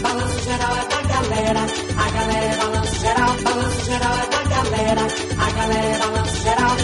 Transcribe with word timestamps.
balanço 0.00 0.40
geral 0.42 0.76
é 0.76 0.88
da 0.88 1.02
galera. 1.02 1.60
A 1.96 2.10
galera 2.10 2.44
é 2.44 2.56
balanço 2.56 3.00
geral, 3.00 3.36
balanço 3.42 3.84
geral 3.84 4.14
é 4.14 4.26
da 4.26 4.42
galera. 4.48 5.00
A 5.38 5.50
galera 5.50 5.86
é 5.86 5.98
balanço 5.98 6.42
geral. 6.42 6.76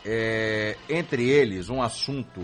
É, 0.07 0.79
entre 0.89 1.29
eles, 1.29 1.69
um 1.69 1.83
assunto 1.83 2.41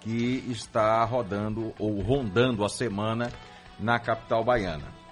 que 0.00 0.44
está 0.48 1.04
rodando 1.04 1.72
ou 1.78 2.00
rondando 2.00 2.64
a 2.64 2.68
semana 2.68 3.30
na 3.78 4.00
capital 4.00 4.42
baiana, 4.42 5.03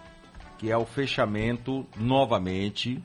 que 0.62 0.70
é 0.70 0.76
o 0.76 0.86
fechamento 0.86 1.84
novamente 1.96 3.02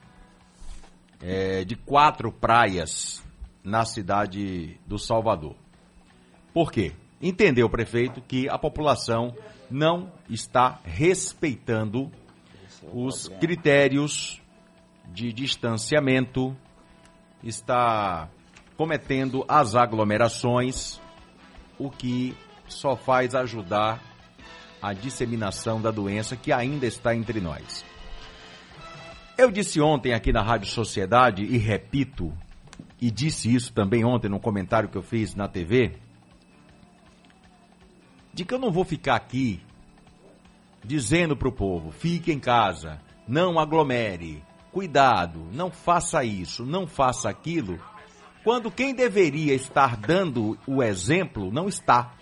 é, 1.20 1.64
de 1.64 1.74
quatro 1.74 2.30
praias 2.30 3.20
na 3.64 3.84
cidade 3.84 4.78
do 4.86 4.96
Salvador. 4.96 5.56
Por 6.54 6.70
quê? 6.70 6.92
Entendeu 7.20 7.66
o 7.66 7.70
prefeito 7.70 8.20
que 8.20 8.48
a 8.48 8.56
população 8.56 9.34
não 9.68 10.12
está 10.30 10.78
respeitando 10.84 12.12
os 12.92 13.26
critérios 13.26 14.40
de 15.06 15.32
distanciamento, 15.32 16.56
está 17.42 18.30
cometendo 18.76 19.44
as 19.48 19.74
aglomerações, 19.74 21.00
o 21.76 21.90
que 21.90 22.36
só 22.68 22.94
faz 22.94 23.34
ajudar 23.34 24.00
a 24.80 24.92
disseminação 24.92 25.80
da 25.80 25.90
doença 25.90 26.36
que 26.36 26.52
ainda 26.52 26.86
está 26.86 27.14
entre 27.14 27.40
nós. 27.40 27.84
Eu 29.36 29.50
disse 29.50 29.80
ontem 29.80 30.14
aqui 30.14 30.32
na 30.32 30.42
Rádio 30.42 30.68
Sociedade 30.68 31.44
e 31.44 31.56
repito, 31.56 32.32
e 33.00 33.10
disse 33.10 33.54
isso 33.54 33.72
também 33.72 34.04
ontem 34.04 34.28
no 34.28 34.40
comentário 34.40 34.88
que 34.88 34.98
eu 34.98 35.02
fiz 35.02 35.34
na 35.34 35.46
TV, 35.46 35.96
de 38.34 38.44
que 38.44 38.52
eu 38.52 38.58
não 38.58 38.70
vou 38.70 38.84
ficar 38.84 39.16
aqui 39.16 39.60
dizendo 40.84 41.36
para 41.36 41.48
o 41.48 41.52
povo: 41.52 41.90
fique 41.90 42.32
em 42.32 42.40
casa, 42.40 43.00
não 43.26 43.58
aglomere, 43.58 44.42
cuidado, 44.72 45.46
não 45.52 45.70
faça 45.70 46.24
isso, 46.24 46.64
não 46.64 46.86
faça 46.86 47.28
aquilo, 47.28 47.78
quando 48.42 48.70
quem 48.70 48.94
deveria 48.94 49.54
estar 49.54 49.96
dando 49.96 50.58
o 50.66 50.82
exemplo 50.82 51.52
não 51.52 51.68
está. 51.68 52.14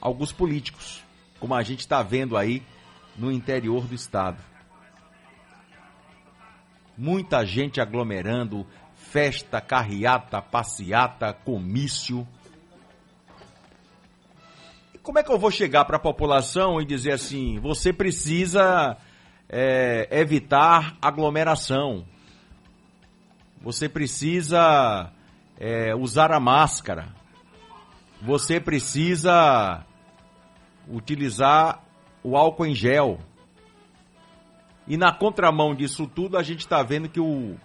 Alguns 0.00 0.32
políticos, 0.32 1.02
como 1.40 1.54
a 1.54 1.62
gente 1.62 1.80
está 1.80 2.02
vendo 2.02 2.36
aí 2.36 2.62
no 3.16 3.32
interior 3.32 3.84
do 3.86 3.94
estado. 3.94 4.38
Muita 6.96 7.44
gente 7.44 7.80
aglomerando, 7.80 8.66
festa, 8.94 9.60
carreata, 9.60 10.40
passeata, 10.40 11.32
comício. 11.32 12.26
E 14.94 14.98
como 14.98 15.18
é 15.18 15.22
que 15.22 15.30
eu 15.30 15.38
vou 15.38 15.50
chegar 15.50 15.84
para 15.84 15.96
a 15.96 16.00
população 16.00 16.80
e 16.80 16.84
dizer 16.84 17.12
assim: 17.12 17.58
você 17.58 17.92
precisa 17.92 18.96
é, 19.48 20.08
evitar 20.10 20.96
aglomeração, 21.00 22.04
você 23.60 23.88
precisa 23.88 25.12
é, 25.58 25.94
usar 25.94 26.32
a 26.32 26.40
máscara, 26.40 27.08
você 28.20 28.60
precisa 28.60 29.84
utilizar 30.90 31.84
o 32.22 32.36
álcool 32.36 32.66
em 32.66 32.74
gel. 32.74 33.18
E 34.86 34.96
na 34.96 35.12
contramão 35.12 35.74
disso 35.74 36.06
tudo, 36.06 36.36
a 36.36 36.42
gente 36.42 36.60
está 36.60 36.82
vendo 36.82 37.08
que 37.08 37.20
o, 37.20 37.56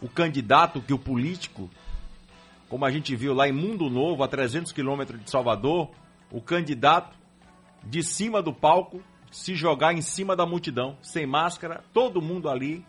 o 0.00 0.08
candidato, 0.08 0.80
que 0.80 0.94
o 0.94 0.98
político, 0.98 1.68
como 2.68 2.84
a 2.84 2.90
gente 2.90 3.14
viu 3.14 3.34
lá 3.34 3.48
em 3.48 3.52
Mundo 3.52 3.90
Novo, 3.90 4.22
a 4.22 4.28
300 4.28 4.72
quilômetros 4.72 5.22
de 5.22 5.30
Salvador, 5.30 5.90
o 6.30 6.40
candidato 6.40 7.16
de 7.82 8.02
cima 8.02 8.42
do 8.42 8.52
palco 8.52 9.02
se 9.30 9.54
jogar 9.54 9.92
em 9.92 10.02
cima 10.02 10.34
da 10.34 10.44
multidão, 10.44 10.96
sem 11.02 11.26
máscara, 11.26 11.84
todo 11.92 12.20
mundo 12.20 12.48
ali 12.48 12.84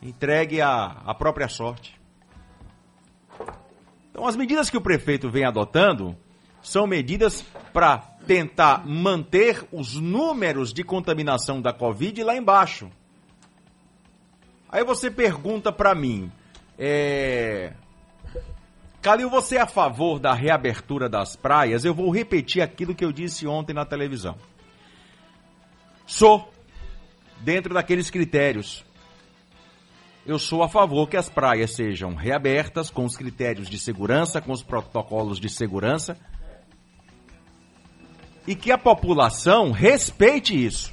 entregue 0.00 0.60
à, 0.60 1.02
à 1.04 1.14
própria 1.14 1.48
sorte. 1.48 2.00
Então, 4.10 4.26
as 4.26 4.36
medidas 4.36 4.70
que 4.70 4.76
o 4.76 4.80
prefeito 4.80 5.28
vem 5.28 5.44
adotando 5.44 6.16
são 6.62 6.86
medidas 6.86 7.42
para 7.72 8.09
tentar 8.26 8.86
manter 8.86 9.66
os 9.72 9.94
números 9.94 10.72
de 10.72 10.84
contaminação 10.84 11.60
da 11.60 11.72
Covid 11.72 12.22
lá 12.22 12.36
embaixo. 12.36 12.90
Aí 14.68 14.84
você 14.84 15.10
pergunta 15.10 15.72
para 15.72 15.94
mim, 15.94 16.30
é... 16.78 17.72
Calil, 19.02 19.30
você 19.30 19.56
é 19.56 19.60
a 19.60 19.66
favor 19.66 20.20
da 20.20 20.34
reabertura 20.34 21.08
das 21.08 21.34
praias? 21.34 21.84
Eu 21.84 21.94
vou 21.94 22.10
repetir 22.10 22.62
aquilo 22.62 22.94
que 22.94 23.04
eu 23.04 23.10
disse 23.10 23.46
ontem 23.46 23.72
na 23.72 23.84
televisão. 23.84 24.36
Sou, 26.06 26.52
dentro 27.40 27.72
daqueles 27.72 28.10
critérios. 28.10 28.84
Eu 30.26 30.38
sou 30.38 30.62
a 30.62 30.68
favor 30.68 31.08
que 31.08 31.16
as 31.16 31.30
praias 31.30 31.74
sejam 31.74 32.14
reabertas 32.14 32.90
com 32.90 33.06
os 33.06 33.16
critérios 33.16 33.70
de 33.70 33.78
segurança, 33.78 34.40
com 34.40 34.52
os 34.52 34.62
protocolos 34.62 35.40
de 35.40 35.48
segurança 35.48 36.18
e 38.46 38.54
que 38.54 38.72
a 38.72 38.78
população 38.78 39.70
respeite 39.70 40.54
isso. 40.64 40.92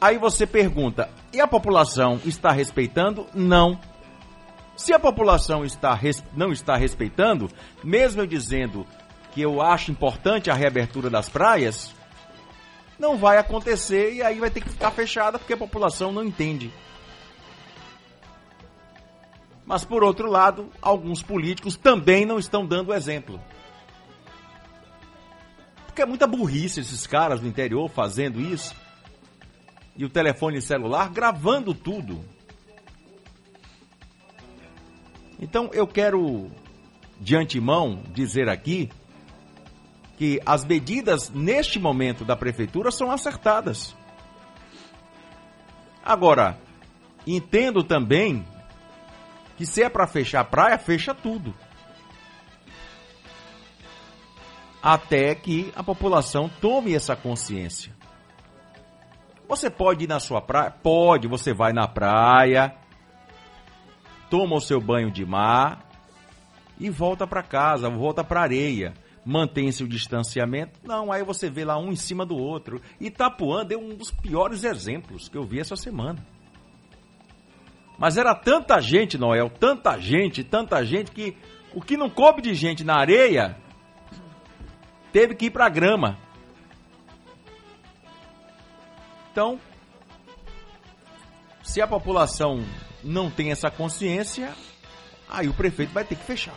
Aí 0.00 0.18
você 0.18 0.46
pergunta: 0.46 1.08
e 1.32 1.40
a 1.40 1.46
população 1.46 2.20
está 2.24 2.50
respeitando? 2.50 3.26
Não. 3.34 3.78
Se 4.76 4.94
a 4.94 4.98
população 4.98 5.64
está, 5.64 5.98
não 6.34 6.52
está 6.52 6.74
respeitando, 6.74 7.50
mesmo 7.84 8.22
eu 8.22 8.26
dizendo 8.26 8.86
que 9.32 9.42
eu 9.42 9.60
acho 9.60 9.90
importante 9.90 10.50
a 10.50 10.54
reabertura 10.54 11.10
das 11.10 11.28
praias, 11.28 11.94
não 12.98 13.16
vai 13.16 13.36
acontecer 13.38 14.14
e 14.14 14.22
aí 14.22 14.40
vai 14.40 14.50
ter 14.50 14.62
que 14.62 14.70
ficar 14.70 14.90
fechada 14.90 15.38
porque 15.38 15.52
a 15.52 15.58
população 15.58 16.10
não 16.12 16.24
entende. 16.24 16.72
Mas 19.66 19.84
por 19.84 20.02
outro 20.02 20.28
lado, 20.28 20.68
alguns 20.82 21.22
políticos 21.22 21.76
também 21.76 22.26
não 22.26 22.38
estão 22.38 22.66
dando 22.66 22.92
exemplo. 22.92 23.40
Porque 26.00 26.08
é 26.08 26.16
muita 26.16 26.26
burrice 26.26 26.80
esses 26.80 27.06
caras 27.06 27.40
do 27.40 27.46
interior 27.46 27.86
fazendo 27.90 28.40
isso. 28.40 28.74
E 29.94 30.02
o 30.02 30.08
telefone 30.08 30.58
celular 30.62 31.10
gravando 31.10 31.74
tudo. 31.74 32.24
Então 35.38 35.68
eu 35.74 35.86
quero, 35.86 36.50
de 37.20 37.36
antemão, 37.36 38.02
dizer 38.14 38.48
aqui 38.48 38.88
que 40.16 40.40
as 40.46 40.64
medidas 40.64 41.28
neste 41.28 41.78
momento 41.78 42.24
da 42.24 42.34
prefeitura 42.34 42.90
são 42.90 43.10
acertadas. 43.10 43.94
Agora, 46.02 46.58
entendo 47.26 47.84
também 47.84 48.42
que 49.58 49.66
se 49.66 49.82
é 49.82 49.90
para 49.90 50.06
fechar 50.06 50.40
a 50.40 50.44
praia, 50.44 50.78
fecha 50.78 51.14
tudo. 51.14 51.54
Até 54.82 55.34
que 55.34 55.72
a 55.76 55.82
população 55.82 56.48
tome 56.60 56.94
essa 56.94 57.14
consciência. 57.14 57.92
Você 59.48 59.68
pode 59.68 60.04
ir 60.04 60.08
na 60.08 60.20
sua 60.20 60.40
praia? 60.40 60.70
Pode, 60.70 61.26
você 61.26 61.52
vai 61.52 61.72
na 61.72 61.88
praia, 61.88 62.74
toma 64.30 64.56
o 64.56 64.60
seu 64.60 64.80
banho 64.80 65.10
de 65.10 65.26
mar 65.26 65.84
e 66.78 66.88
volta 66.88 67.26
para 67.26 67.42
casa, 67.42 67.90
volta 67.90 68.22
para 68.22 68.42
areia. 68.42 68.94
Mantém-se 69.24 69.84
o 69.84 69.88
distanciamento? 69.88 70.80
Não, 70.82 71.12
aí 71.12 71.22
você 71.22 71.50
vê 71.50 71.64
lá 71.64 71.76
um 71.78 71.90
em 71.90 71.96
cima 71.96 72.24
do 72.24 72.36
outro. 72.36 72.80
Itapuã 72.98 73.66
deu 73.66 73.78
um 73.78 73.94
dos 73.94 74.10
piores 74.10 74.64
exemplos 74.64 75.28
que 75.28 75.36
eu 75.36 75.44
vi 75.44 75.60
essa 75.60 75.76
semana. 75.76 76.24
Mas 77.98 78.16
era 78.16 78.34
tanta 78.34 78.80
gente, 78.80 79.18
Noel, 79.18 79.50
tanta 79.50 79.98
gente, 79.98 80.42
tanta 80.42 80.82
gente 80.84 81.10
que 81.10 81.36
o 81.74 81.82
que 81.82 81.98
não 81.98 82.08
coube 82.08 82.40
de 82.40 82.54
gente 82.54 82.82
na 82.82 82.96
areia 82.98 83.56
teve 85.12 85.34
que 85.34 85.46
ir 85.46 85.50
para 85.50 85.68
grama. 85.68 86.18
Então, 89.32 89.60
se 91.62 91.80
a 91.80 91.86
população 91.86 92.64
não 93.02 93.30
tem 93.30 93.52
essa 93.52 93.70
consciência, 93.70 94.52
aí 95.28 95.48
o 95.48 95.54
prefeito 95.54 95.92
vai 95.92 96.04
ter 96.04 96.16
que 96.16 96.24
fechar. 96.24 96.56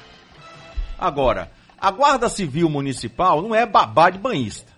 Agora, 0.98 1.52
a 1.80 1.92
Guarda 1.92 2.30
Civil 2.30 2.70
Municipal 2.70 3.42
não 3.42 3.54
é 3.54 3.66
babá 3.66 4.10
de 4.10 4.18
banhista. 4.18 4.72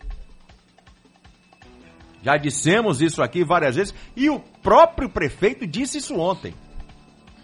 Já 2.21 2.37
dissemos 2.37 3.01
isso 3.01 3.21
aqui 3.21 3.43
várias 3.43 3.75
vezes 3.75 3.93
e 4.15 4.29
o 4.29 4.39
próprio 4.39 5.07
prefeito 5.07 5.67
disse 5.67 5.99
isso 5.99 6.19
ontem. 6.19 6.55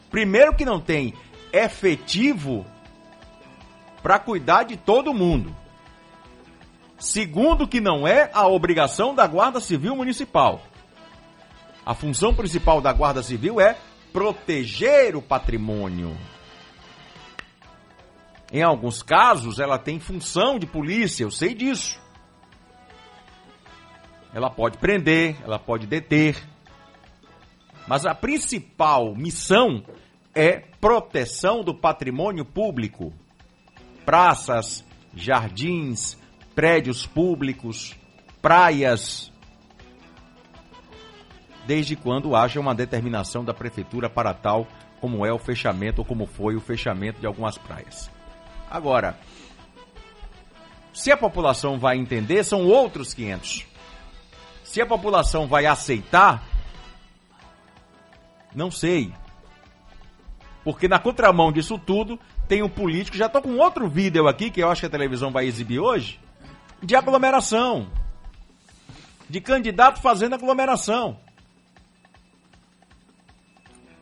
Primeiro 0.09 0.55
que 0.55 0.65
não 0.65 0.81
tem 0.81 1.13
efetivo 1.53 2.65
para 4.01 4.17
cuidar 4.17 4.63
de 4.63 4.75
todo 4.75 5.13
mundo. 5.13 5.55
Segundo, 7.01 7.67
que 7.67 7.81
não 7.81 8.07
é 8.07 8.29
a 8.31 8.47
obrigação 8.47 9.15
da 9.15 9.25
Guarda 9.25 9.59
Civil 9.59 9.95
Municipal. 9.95 10.61
A 11.83 11.95
função 11.95 12.31
principal 12.31 12.79
da 12.79 12.93
Guarda 12.93 13.23
Civil 13.23 13.59
é 13.59 13.75
proteger 14.13 15.15
o 15.15 15.21
patrimônio. 15.21 16.15
Em 18.53 18.61
alguns 18.61 19.01
casos, 19.01 19.57
ela 19.57 19.79
tem 19.79 19.99
função 19.99 20.59
de 20.59 20.67
polícia, 20.67 21.23
eu 21.23 21.31
sei 21.31 21.55
disso. 21.55 21.99
Ela 24.31 24.51
pode 24.51 24.77
prender, 24.77 25.37
ela 25.43 25.57
pode 25.57 25.87
deter. 25.87 26.37
Mas 27.87 28.05
a 28.05 28.13
principal 28.13 29.15
missão 29.15 29.83
é 30.35 30.59
proteção 30.79 31.63
do 31.63 31.73
patrimônio 31.73 32.45
público. 32.45 33.11
Praças, 34.05 34.85
jardins, 35.15 36.20
prédios 36.61 37.07
públicos, 37.07 37.97
praias, 38.39 39.31
desde 41.65 41.95
quando 41.95 42.35
haja 42.35 42.59
uma 42.59 42.75
determinação 42.75 43.43
da 43.43 43.51
prefeitura 43.51 44.07
para 44.07 44.31
tal, 44.31 44.67
como 44.99 45.25
é 45.25 45.33
o 45.33 45.39
fechamento 45.39 46.01
ou 46.01 46.05
como 46.05 46.27
foi 46.27 46.55
o 46.55 46.61
fechamento 46.61 47.19
de 47.19 47.25
algumas 47.25 47.57
praias. 47.57 48.11
Agora, 48.69 49.17
se 50.93 51.11
a 51.11 51.17
população 51.17 51.79
vai 51.79 51.97
entender, 51.97 52.43
são 52.43 52.63
outros 52.67 53.11
500. 53.11 53.65
Se 54.63 54.79
a 54.79 54.85
população 54.85 55.47
vai 55.47 55.65
aceitar, 55.65 56.43
não 58.53 58.69
sei. 58.69 59.11
Porque 60.63 60.87
na 60.87 60.99
contramão 60.99 61.51
disso 61.51 61.79
tudo, 61.79 62.19
tem 62.47 62.61
um 62.61 62.69
político, 62.69 63.17
já 63.17 63.25
estou 63.25 63.41
com 63.41 63.57
outro 63.57 63.89
vídeo 63.89 64.27
aqui, 64.27 64.51
que 64.51 64.61
eu 64.61 64.69
acho 64.69 64.81
que 64.81 64.85
a 64.85 64.91
televisão 64.91 65.31
vai 65.31 65.47
exibir 65.47 65.79
hoje, 65.79 66.19
de 66.81 66.95
aglomeração. 66.95 67.89
De 69.29 69.39
candidato 69.39 70.01
fazendo 70.01 70.35
aglomeração. 70.35 71.17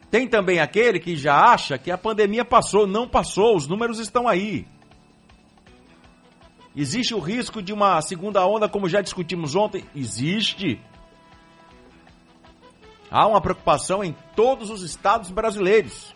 Tem 0.10 0.28
também 0.28 0.60
aquele 0.60 1.00
que 1.00 1.16
já 1.16 1.36
acha 1.36 1.78
que 1.78 1.92
a 1.92 1.98
pandemia 1.98 2.44
passou. 2.44 2.88
Não 2.88 3.08
passou, 3.08 3.56
os 3.56 3.68
números 3.68 4.00
estão 4.00 4.28
aí. 4.28 4.68
Existe 6.76 7.14
o 7.14 7.20
risco 7.20 7.62
de 7.62 7.74
uma 7.74 8.02
segunda 8.02 8.46
onda, 8.46 8.70
como 8.70 8.90
já 8.90 9.02
discutimos 9.02 9.56
ontem? 9.56 9.84
Existe. 9.96 10.80
Há 13.12 13.28
uma 13.28 13.42
preocupação 13.42 14.04
em 14.04 14.16
todos 14.36 14.70
os 14.70 14.84
estados 14.84 15.32
brasileiros, 15.32 16.16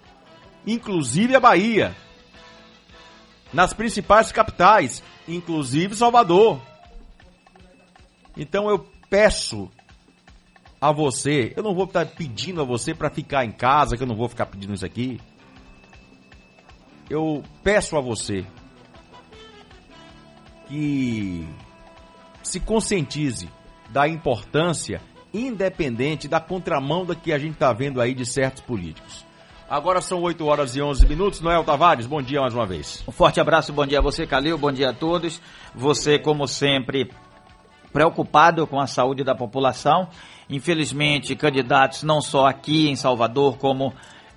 inclusive 0.65 1.36
a 1.36 1.39
Bahia. 1.39 1.95
Nas 3.53 3.73
principais 3.73 4.31
capitais, 4.31 5.03
inclusive 5.27 5.95
Salvador. 5.95 6.59
Então 8.35 8.69
eu 8.69 8.79
peço 9.09 9.69
a 10.81 10.91
você, 10.91 11.53
eu 11.55 11.63
não 11.63 11.73
vou 11.73 11.85
estar 11.85 12.05
pedindo 12.05 12.61
a 12.61 12.65
você 12.65 12.94
para 12.94 13.09
ficar 13.09 13.45
em 13.45 13.51
casa, 13.51 13.95
que 13.95 14.03
eu 14.03 14.07
não 14.07 14.15
vou 14.15 14.27
ficar 14.27 14.47
pedindo 14.47 14.73
isso 14.73 14.85
aqui. 14.85 15.19
Eu 17.09 17.44
peço 17.63 17.95
a 17.95 18.01
você 18.01 18.45
que 20.67 21.47
se 22.41 22.59
conscientize 22.59 23.47
da 23.89 24.07
importância 24.07 25.00
independente 25.33 26.27
da 26.27 26.39
contramão 26.39 27.05
da 27.05 27.15
que 27.15 27.31
a 27.31 27.38
gente 27.38 27.53
está 27.53 27.71
vendo 27.73 28.01
aí 28.01 28.13
de 28.13 28.25
certos 28.25 28.61
políticos. 28.61 29.25
Agora 29.73 30.01
são 30.01 30.21
8 30.21 30.45
horas 30.45 30.75
e 30.75 30.83
11 30.83 31.07
minutos. 31.07 31.41
Noel 31.41 31.63
Tavares, 31.63 32.05
bom 32.05 32.21
dia 32.21 32.39
mais 32.39 32.53
uma 32.53 32.63
vez. 32.63 33.03
Um 33.07 33.11
forte 33.11 33.41
abraço, 33.41 33.73
bom 33.73 33.87
dia 33.87 33.97
a 33.97 34.01
você, 34.03 34.27
Calil, 34.27 34.55
bom 34.55 34.71
dia 34.71 34.91
a 34.91 34.93
todos. 34.93 35.41
Você, 35.73 36.19
como 36.19 36.47
sempre, 36.47 37.09
preocupado 37.91 38.67
com 38.67 38.79
a 38.79 38.85
saúde 38.85 39.23
da 39.23 39.33
população. 39.33 40.09
Infelizmente, 40.47 41.35
candidatos 41.35 42.03
não 42.03 42.21
só 42.21 42.45
aqui 42.45 42.87
em 42.87 42.95
Salvador, 42.95 43.57
como 43.57 43.91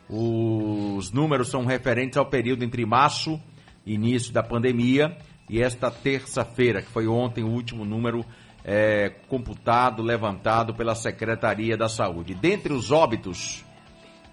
Os 0.09 1.11
números 1.11 1.49
são 1.49 1.65
referentes 1.65 2.17
ao 2.17 2.25
período 2.25 2.63
entre 2.63 2.85
março, 2.85 3.39
início 3.85 4.33
da 4.33 4.43
pandemia, 4.43 5.17
e 5.49 5.61
esta 5.61 5.89
terça-feira, 5.89 6.81
que 6.81 6.89
foi 6.89 7.07
ontem 7.07 7.41
o 7.43 7.49
último 7.49 7.85
número 7.85 8.25
é, 8.63 9.09
computado, 9.27 10.01
levantado 10.01 10.73
pela 10.73 10.95
Secretaria 10.95 11.77
da 11.77 11.89
Saúde. 11.89 12.33
Dentre 12.33 12.73
os 12.73 12.91
óbitos, 12.91 13.63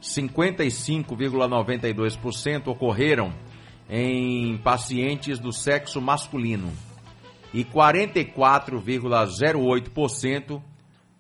55,92% 0.03 2.69
ocorreram 2.69 3.35
em 3.89 4.57
pacientes 4.59 5.39
do 5.39 5.53
sexo 5.53 6.01
masculino 6.01 6.73
e 7.53 7.65
44,08% 7.65 10.63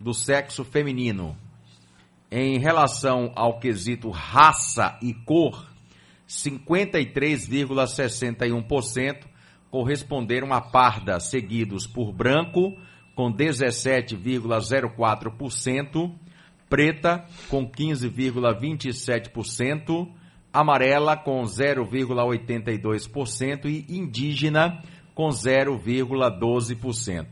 do 0.00 0.14
sexo 0.14 0.64
feminino. 0.64 1.36
Em 2.30 2.58
relação 2.58 3.32
ao 3.34 3.58
quesito 3.58 4.08
raça 4.08 4.96
e 5.02 5.12
cor, 5.12 5.68
53,61% 6.28 9.28
corresponderam 9.70 10.52
a 10.52 10.60
parda, 10.60 11.18
seguidos 11.20 11.86
por 11.86 12.12
branco, 12.12 12.76
com 13.14 13.32
17,04%, 13.32 16.12
preta 16.68 17.24
com 17.48 17.66
15,27%, 17.68 20.12
amarela 20.52 21.16
com 21.16 21.40
0,82% 21.42 23.66
e 23.66 23.86
indígena 23.88 24.82
com 25.14 25.28
0,12%. 25.28 27.28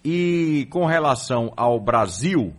E 0.03 0.67
com 0.69 0.85
relação 0.85 1.53
ao 1.55 1.79
Brasil, 1.79 2.53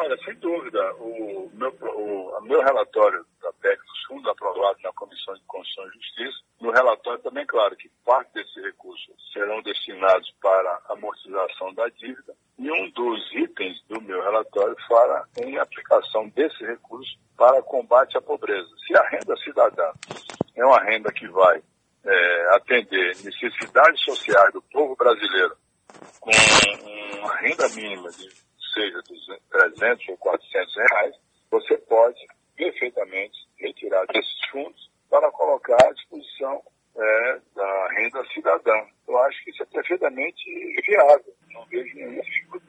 Olha, 0.00 0.16
sem 0.18 0.32
dúvida, 0.36 0.94
o 1.00 1.50
meu, 1.54 1.74
o, 1.82 2.38
o 2.38 2.42
meu 2.42 2.60
relatório 2.62 3.26
da 3.42 3.52
PEC 3.54 3.82
dos 3.82 4.04
fundos 4.06 4.30
aprovado 4.30 4.78
na 4.80 4.92
Comissão 4.92 5.34
de 5.34 5.42
Constituição 5.48 5.90
e 5.90 5.94
Justiça, 5.94 6.38
no 6.60 6.70
relatório 6.70 7.20
também 7.20 7.44
claro 7.44 7.74
que 7.74 7.90
parte 8.04 8.32
desses 8.32 8.62
recursos 8.62 9.12
serão 9.32 9.60
destinados 9.60 10.32
para 10.40 10.80
amortização 10.90 11.74
da 11.74 11.88
dívida 11.88 12.32
e 12.60 12.70
um 12.70 12.88
dos 12.92 13.32
itens 13.32 13.82
do 13.88 14.00
meu 14.00 14.22
relatório 14.22 14.76
fala 14.86 15.26
em 15.36 15.58
aplicação 15.58 16.28
desses 16.28 16.60
recursos 16.60 17.18
para 17.36 17.60
combate 17.64 18.16
à 18.16 18.22
pobreza. 18.22 18.68
Se 18.86 18.96
a 18.96 19.02
renda 19.08 19.36
cidadã 19.38 19.90
é 20.54 20.64
uma 20.64 20.80
renda 20.80 21.12
que 21.12 21.26
vai 21.26 21.60
é, 22.04 22.54
atender 22.54 23.16
necessidades 23.24 24.00
sociais 24.04 24.52
do 24.52 24.62
povo 24.62 24.94
brasileiro 24.94 25.56
com 26.20 26.30
uma 27.18 27.34
renda 27.34 27.68
mínima 27.70 28.10
de 28.10 28.48
seja 28.78 29.02
300 29.58 30.08
ou 30.10 30.16
400 30.18 30.76
reais, 30.76 31.14
você 31.50 31.76
pode 31.78 32.26
perfeitamente 32.56 33.36
retirar 33.58 34.06
desses 34.06 34.46
fundos 34.50 34.88
para 35.10 35.30
colocar 35.32 35.76
à 35.84 35.92
disposição 35.92 36.62
é, 36.96 37.38
da 37.54 37.88
renda 37.92 38.24
cidadã. 38.32 38.84
Eu 39.08 39.18
acho 39.18 39.44
que 39.44 39.50
isso 39.50 39.62
é 39.62 39.66
perfeitamente 39.66 40.44
viável, 40.86 41.34
não 41.52 41.64
vejo 41.66 41.94
nenhuma 41.96 42.22
dificuldade. 42.22 42.68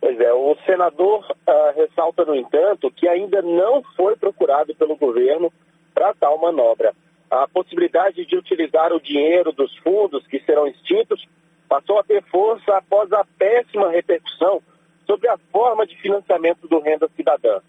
Pois 0.00 0.20
é, 0.20 0.32
o 0.32 0.56
senador 0.66 1.24
uh, 1.30 1.76
ressalta, 1.76 2.24
no 2.24 2.34
entanto, 2.34 2.90
que 2.90 3.08
ainda 3.08 3.40
não 3.40 3.82
foi 3.96 4.16
procurado 4.16 4.74
pelo 4.74 4.96
governo 4.96 5.50
para 5.94 6.12
tal 6.14 6.38
manobra 6.38 6.94
a 7.30 7.48
possibilidade 7.48 8.24
de 8.26 8.36
utilizar 8.36 8.92
o 8.92 9.00
dinheiro 9.00 9.52
dos 9.52 9.74
fundos 9.78 10.26
que 10.26 10.40
serão 10.40 10.66
extintos 10.66 11.26
passou 11.68 11.98
a 11.98 12.04
ter 12.04 12.22
força 12.24 12.76
após 12.76 13.12
a 13.12 13.24
péssima 13.38 13.90
repercussão 13.90 14.62
sobre 15.06 15.28
a 15.28 15.38
forma 15.50 15.86
de 15.86 15.93
financiamento 16.04 16.68
do 16.68 16.80
Renda 16.80 17.08
Cidadã. 17.16 17.60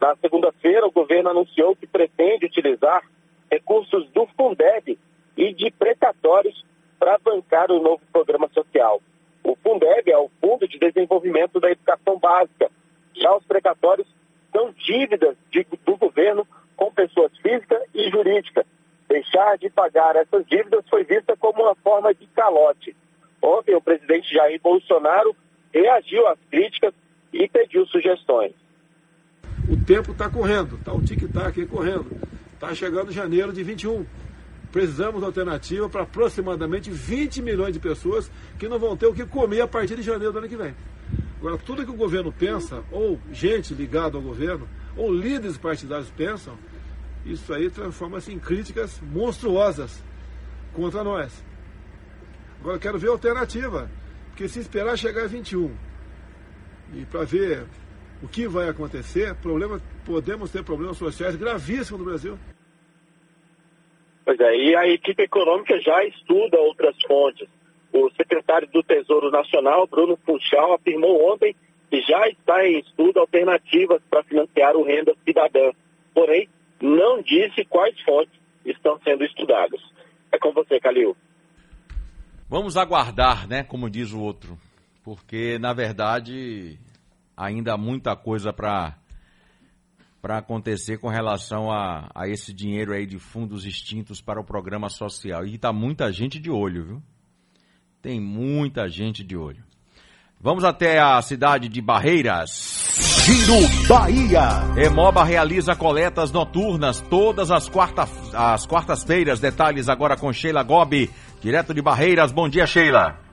Na 0.00 0.16
segunda-feira, 0.16 0.86
o 0.86 0.90
governo 0.90 1.30
anunciou 1.30 1.76
que 1.76 1.86
pretende 1.86 2.46
utilizar 2.46 3.02
recursos 3.50 4.08
do 4.10 4.26
Fundeb 4.36 4.98
e 5.36 5.52
de 5.52 5.70
precatórios 5.70 6.64
para 6.98 7.18
bancar 7.18 7.70
o 7.70 7.82
novo 7.82 8.00
programa 8.12 8.48
social. 8.48 9.00
O 9.44 9.54
Fundeb 9.56 10.10
é 10.10 10.16
o 10.16 10.30
Fundo 10.40 10.66
de 10.66 10.78
Desenvolvimento 10.78 11.60
da 11.60 11.70
Educação 11.70 12.18
Básica. 12.18 12.70
Já 13.14 13.36
os 13.36 13.44
precatórios 13.44 14.08
são 14.50 14.72
dívidas 14.72 15.36
de, 15.50 15.66
do 15.84 15.96
governo 15.96 16.46
com 16.76 16.90
pessoas 16.90 17.36
físicas 17.38 17.82
e 17.94 18.08
jurídicas 18.10 18.66
Deixar 19.12 19.58
de 19.58 19.68
pagar 19.68 20.16
essas 20.16 20.42
dívidas 20.46 20.88
foi 20.88 21.04
vista 21.04 21.36
como 21.36 21.64
uma 21.64 21.74
forma 21.74 22.14
de 22.14 22.26
calote. 22.28 22.96
Ontem, 23.42 23.74
o 23.74 23.80
presidente 23.82 24.32
Jair 24.32 24.58
Bolsonaro 24.58 25.36
reagiu 25.70 26.26
às 26.28 26.38
críticas 26.50 26.94
e 27.32 27.48
pediu 27.48 27.86
sugestões. 27.86 28.52
O 29.68 29.76
tempo 29.76 30.12
está 30.12 30.28
correndo, 30.28 30.76
está 30.76 30.92
o 30.92 31.02
tic-tac 31.02 31.66
correndo. 31.66 32.10
Está 32.54 32.74
chegando 32.74 33.10
janeiro 33.12 33.52
de 33.52 33.62
21. 33.62 34.04
Precisamos 34.70 35.20
de 35.20 35.26
alternativa 35.26 35.88
para 35.88 36.02
aproximadamente 36.02 36.90
20 36.90 37.42
milhões 37.42 37.72
de 37.72 37.80
pessoas 37.80 38.30
que 38.58 38.68
não 38.68 38.78
vão 38.78 38.96
ter 38.96 39.06
o 39.06 39.14
que 39.14 39.24
comer 39.24 39.60
a 39.60 39.68
partir 39.68 39.96
de 39.96 40.02
janeiro 40.02 40.32
do 40.32 40.38
ano 40.38 40.48
que 40.48 40.56
vem. 40.56 40.74
Agora, 41.38 41.58
tudo 41.58 41.84
que 41.84 41.90
o 41.90 41.96
governo 41.96 42.32
pensa, 42.32 42.82
ou 42.90 43.18
gente 43.32 43.74
ligada 43.74 44.16
ao 44.16 44.22
governo, 44.22 44.68
ou 44.96 45.12
líderes 45.12 45.56
partidários 45.56 46.10
pensam, 46.10 46.56
isso 47.26 47.52
aí 47.52 47.68
transforma-se 47.68 48.32
em 48.32 48.38
críticas 48.38 49.00
monstruosas 49.00 50.02
contra 50.72 51.02
nós. 51.02 51.32
Agora 52.60 52.78
quero 52.78 52.98
ver 52.98 53.08
alternativa, 53.08 53.90
porque 54.28 54.48
se 54.48 54.60
esperar 54.60 54.96
chegar 54.96 55.24
a 55.24 55.26
21 55.26 55.72
e 56.94 57.04
para 57.06 57.24
ver 57.24 57.66
o 58.22 58.28
que 58.28 58.46
vai 58.46 58.68
acontecer, 58.68 59.34
problema, 59.36 59.80
podemos 60.04 60.50
ter 60.50 60.62
problemas 60.62 60.96
sociais 60.96 61.34
gravíssimos 61.36 62.00
no 62.00 62.04
Brasil. 62.04 62.38
Pois 64.24 64.38
é, 64.38 64.56
e 64.56 64.76
a 64.76 64.86
equipe 64.86 65.22
econômica 65.22 65.80
já 65.80 66.04
estuda 66.04 66.58
outras 66.58 66.94
fontes. 67.06 67.48
O 67.92 68.08
secretário 68.10 68.68
do 68.68 68.82
Tesouro 68.82 69.30
Nacional, 69.30 69.86
Bruno 69.86 70.16
Funchal, 70.24 70.74
afirmou 70.74 71.32
ontem 71.32 71.54
que 71.90 72.00
já 72.00 72.26
está 72.28 72.64
em 72.66 72.78
estudo 72.78 73.18
alternativas 73.20 74.00
para 74.08 74.22
financiar 74.22 74.76
o 74.76 74.84
renda 74.84 75.14
cidadã. 75.24 75.72
Porém, 76.14 76.48
não 76.80 77.20
disse 77.20 77.64
quais 77.64 78.00
fontes 78.02 78.32
estão 78.64 78.98
sendo 79.04 79.24
estudadas. 79.24 79.80
É 80.30 80.38
com 80.38 80.52
você, 80.52 80.80
Calil. 80.80 81.16
Vamos 82.48 82.76
aguardar, 82.76 83.48
né, 83.48 83.62
como 83.62 83.90
diz 83.90 84.12
o 84.12 84.20
outro, 84.20 84.58
porque 85.02 85.58
na 85.58 85.72
verdade 85.72 86.78
ainda 87.36 87.74
há 87.74 87.76
muita 87.76 88.14
coisa 88.16 88.52
para 88.52 88.96
para 90.20 90.38
acontecer 90.38 90.98
com 90.98 91.08
relação 91.08 91.72
a, 91.72 92.08
a 92.14 92.28
esse 92.28 92.54
dinheiro 92.54 92.92
aí 92.92 93.04
de 93.04 93.18
fundos 93.18 93.66
extintos 93.66 94.20
para 94.20 94.40
o 94.40 94.44
programa 94.44 94.88
social. 94.88 95.44
E 95.44 95.56
está 95.56 95.72
muita 95.72 96.12
gente 96.12 96.38
de 96.38 96.48
olho, 96.48 96.84
viu? 96.84 97.02
Tem 98.00 98.20
muita 98.20 98.88
gente 98.88 99.24
de 99.24 99.36
olho. 99.36 99.64
Vamos 100.40 100.62
até 100.62 101.00
a 101.00 101.20
cidade 101.22 101.68
de 101.68 101.80
Barreiras. 101.80 103.24
Giro 103.24 103.88
Bahia. 103.88 104.60
Emoba 104.76 105.24
realiza 105.24 105.74
coletas 105.74 106.30
noturnas 106.30 107.00
todas 107.00 107.50
as, 107.50 107.68
quarta, 107.68 108.08
as 108.32 108.64
quartas-feiras. 108.64 109.40
Detalhes 109.40 109.88
agora 109.88 110.16
com 110.16 110.32
Sheila 110.32 110.62
Gobi, 110.62 111.10
direto 111.40 111.74
de 111.74 111.82
Barreiras. 111.82 112.30
Bom 112.30 112.48
dia, 112.48 112.66
Sheila. 112.66 113.31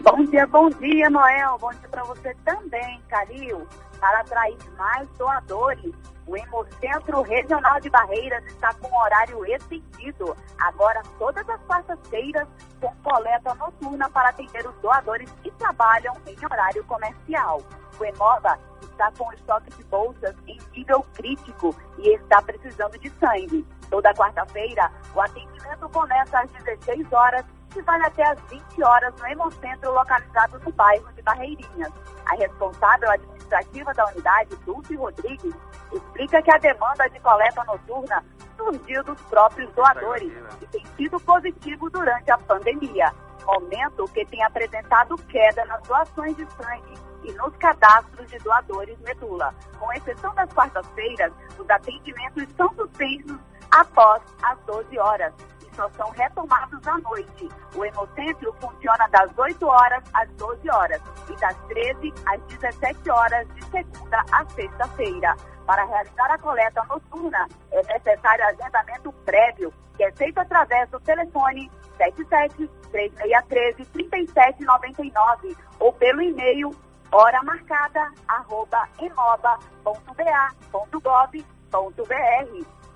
Bom 0.00 0.24
dia, 0.24 0.46
bom 0.46 0.68
dia, 0.68 1.08
Noel. 1.08 1.56
Bom 1.58 1.70
dia 1.70 1.88
para 1.88 2.04
você 2.04 2.34
também, 2.44 3.00
Calil. 3.08 3.66
Para 3.98 4.20
atrair 4.20 4.58
mais 4.76 5.08
doadores, 5.16 5.92
o 6.26 6.36
Hemocentro 6.36 7.22
Regional 7.22 7.80
de 7.80 7.88
Barreiras 7.88 8.44
está 8.46 8.74
com 8.74 8.94
horário 8.94 9.44
estendido. 9.46 10.36
Agora, 10.58 11.02
todas 11.18 11.48
as 11.48 11.60
quartas-feiras, 11.62 12.46
com 12.78 12.94
coleta 13.02 13.54
noturna 13.54 14.10
para 14.10 14.28
atender 14.28 14.66
os 14.66 14.74
doadores 14.76 15.30
que 15.42 15.50
trabalham 15.52 16.14
em 16.26 16.36
horário 16.44 16.84
comercial. 16.84 17.62
O 17.98 18.04
Hemoba 18.04 18.58
está 18.82 19.10
com 19.16 19.32
estoque 19.32 19.70
de 19.70 19.84
bolsas 19.84 20.36
em 20.46 20.58
nível 20.74 21.06
crítico 21.14 21.74
e 21.98 22.14
está 22.14 22.42
precisando 22.42 22.98
de 22.98 23.08
sangue. 23.18 23.66
Toda 23.88 24.12
quarta-feira, 24.12 24.92
o 25.14 25.20
atendimento 25.22 25.88
começa 25.88 26.40
às 26.40 26.50
16 26.50 27.10
horas 27.12 27.44
e 27.76 27.82
vai 27.82 28.00
até 28.00 28.24
às 28.24 28.40
20 28.48 28.82
horas 28.82 29.14
no 29.20 29.26
Hemocentro 29.26 29.92
localizado 29.92 30.58
no 30.64 30.72
bairro 30.72 31.12
de 31.12 31.22
Barreirinhas. 31.22 31.92
A 32.26 32.34
responsável 32.36 33.10
administrativa 33.10 33.92
da 33.94 34.06
unidade, 34.06 34.56
Dulce 34.64 34.96
Rodrigues, 34.96 35.54
explica 35.92 36.42
que 36.42 36.50
a 36.50 36.58
demanda 36.58 37.08
de 37.08 37.20
coleta 37.20 37.62
noturna 37.64 38.24
surgiu 38.56 39.04
dos 39.04 39.20
próprios 39.22 39.70
doadores 39.74 40.32
e 40.60 40.66
tem 40.66 40.84
sido 40.96 41.20
positivo 41.20 41.90
durante 41.90 42.30
a 42.30 42.38
pandemia, 42.38 43.12
momento 43.46 44.04
que 44.12 44.24
tem 44.26 44.42
apresentado 44.42 45.16
queda 45.28 45.64
nas 45.66 45.82
doações 45.82 46.36
de 46.36 46.46
sangue 46.52 47.05
e 47.24 47.32
nos 47.32 47.54
cadastros 47.56 48.28
de 48.28 48.38
doadores 48.38 48.98
medula. 49.00 49.54
Com 49.78 49.92
exceção 49.92 50.34
das 50.34 50.52
quartas-feiras, 50.52 51.32
os 51.58 51.68
atendimentos 51.68 52.46
são 52.56 52.72
suspensos 52.74 53.38
após 53.70 54.22
as 54.42 54.58
12 54.66 54.98
horas 54.98 55.32
e 55.66 55.76
só 55.76 55.88
são 55.90 56.10
retomados 56.10 56.86
à 56.86 56.98
noite. 56.98 57.48
O 57.74 57.84
Hemocentro 57.84 58.54
funciona 58.60 59.06
das 59.08 59.30
8 59.36 59.66
horas 59.66 60.02
às 60.14 60.28
12 60.32 60.70
horas 60.70 61.00
e 61.28 61.36
das 61.36 61.56
13 61.68 62.14
às 62.26 62.40
17 62.42 63.10
horas 63.10 63.48
de 63.54 63.64
segunda 63.66 64.24
a 64.32 64.44
sexta-feira. 64.50 65.36
Para 65.66 65.84
realizar 65.84 66.30
a 66.30 66.38
coleta 66.38 66.84
noturna, 66.84 67.48
é 67.72 67.82
necessário 67.92 68.44
agendamento 68.46 69.12
prévio, 69.24 69.72
que 69.96 70.04
é 70.04 70.12
feito 70.12 70.38
através 70.38 70.88
do 70.90 71.00
telefone 71.00 71.70
77 71.98 72.70
3613 72.92 73.84
3799 73.90 75.56
ou 75.80 75.92
pelo 75.92 76.22
e-mail 76.22 76.70
hora 77.12 77.42
marcada 77.42 78.12
arroba 78.28 78.88
emoba.ba.gov.br. 78.98 79.96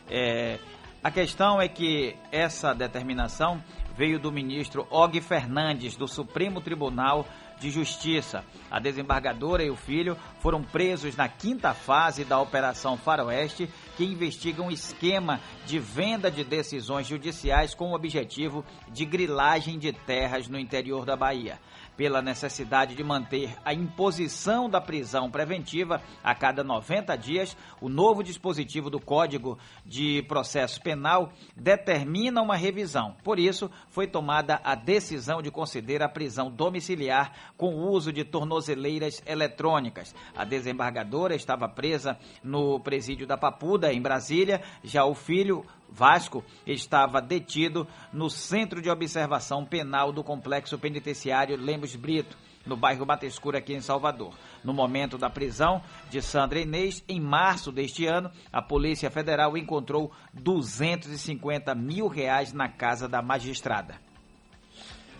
É, 0.09 0.57
a 1.03 1.11
questão 1.11 1.61
é 1.61 1.67
que 1.67 2.15
essa 2.31 2.73
determinação 2.73 3.61
veio 3.93 4.17
do 4.17 4.31
ministro 4.31 4.87
Og 4.89 5.19
Fernandes, 5.19 5.97
do 5.97 6.07
Supremo 6.07 6.61
Tribunal 6.61 7.27
de 7.59 7.69
Justiça. 7.69 8.43
A 8.71 8.79
desembargadora 8.79 9.63
e 9.63 9.69
o 9.69 9.75
filho 9.75 10.17
foram 10.39 10.63
presos 10.63 11.15
na 11.17 11.27
quinta 11.27 11.73
fase 11.73 12.23
da 12.23 12.39
Operação 12.39 12.97
Faroeste, 12.97 13.69
que 13.97 14.05
investiga 14.05 14.61
um 14.61 14.71
esquema 14.71 15.41
de 15.65 15.77
venda 15.77 16.31
de 16.31 16.43
decisões 16.43 17.05
judiciais 17.05 17.75
com 17.75 17.91
o 17.91 17.95
objetivo 17.95 18.65
de 18.87 19.03
grilagem 19.05 19.77
de 19.77 19.91
terras 19.91 20.47
no 20.47 20.57
interior 20.57 21.05
da 21.05 21.17
Bahia 21.17 21.59
pela 21.95 22.21
necessidade 22.21 22.95
de 22.95 23.03
manter 23.03 23.55
a 23.63 23.73
imposição 23.73 24.69
da 24.69 24.81
prisão 24.81 25.29
preventiva 25.29 26.01
a 26.23 26.33
cada 26.33 26.63
90 26.63 27.15
dias, 27.15 27.55
o 27.79 27.89
novo 27.89 28.23
dispositivo 28.23 28.89
do 28.89 28.99
Código 28.99 29.57
de 29.85 30.23
Processo 30.23 30.81
Penal 30.81 31.31
determina 31.55 32.41
uma 32.41 32.55
revisão. 32.55 33.15
Por 33.23 33.39
isso, 33.39 33.69
foi 33.89 34.07
tomada 34.07 34.59
a 34.63 34.75
decisão 34.75 35.41
de 35.41 35.51
conceder 35.51 36.01
a 36.01 36.09
prisão 36.09 36.51
domiciliar 36.51 37.31
com 37.57 37.75
o 37.75 37.91
uso 37.91 38.11
de 38.11 38.23
tornozeleiras 38.23 39.21
eletrônicas. 39.25 40.15
A 40.35 40.43
desembargadora 40.43 41.35
estava 41.35 41.67
presa 41.67 42.17
no 42.43 42.79
presídio 42.79 43.27
da 43.27 43.37
Papuda, 43.37 43.93
em 43.93 44.01
Brasília. 44.01 44.61
Já 44.83 45.05
o 45.05 45.13
filho, 45.13 45.65
Vasco 45.93 46.43
estava 46.65 47.21
detido 47.21 47.87
no 48.11 48.27
Centro 48.27 48.81
de 48.81 48.89
Observação 48.89 49.63
Penal 49.63 50.11
do 50.11 50.23
Complexo 50.23 50.77
Penitenciário 50.79 51.55
Lemos 51.55 51.95
Brito, 51.95 52.35
no 52.65 52.75
bairro 52.75 53.05
Batescura, 53.05 53.59
aqui 53.59 53.73
em 53.73 53.79
Salvador. 53.79 54.33
No 54.63 54.73
momento 54.73 55.19
da 55.19 55.29
prisão 55.29 55.83
de 56.09 56.19
Sandra 56.19 56.59
Inês, 56.59 57.03
em 57.07 57.19
março 57.19 57.71
deste 57.71 58.07
ano, 58.07 58.31
a 58.51 58.59
Polícia 58.59 59.11
Federal 59.11 59.55
encontrou 59.55 60.11
250 60.33 61.75
mil 61.75 62.07
reais 62.07 62.53
na 62.53 62.67
casa 62.67 63.07
da 63.07 63.21
magistrada. 63.21 63.95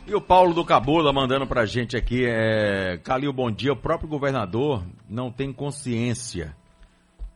E 0.07 0.15
o 0.15 0.21
Paulo 0.21 0.55
do 0.55 0.65
Cabula 0.65 1.13
mandando 1.13 1.45
pra 1.45 1.65
gente 1.65 1.95
aqui, 1.95 2.25
é, 2.25 2.97
Calil, 3.03 3.31
bom 3.31 3.51
dia. 3.51 3.73
O 3.73 3.77
próprio 3.77 4.09
governador 4.09 4.83
não 5.07 5.31
tem 5.31 5.53
consciência. 5.53 6.55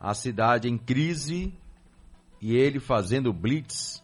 A 0.00 0.12
cidade 0.12 0.68
em 0.68 0.76
crise 0.76 1.54
e 2.40 2.56
ele 2.56 2.78
fazendo 2.78 3.32
blitz 3.32 4.02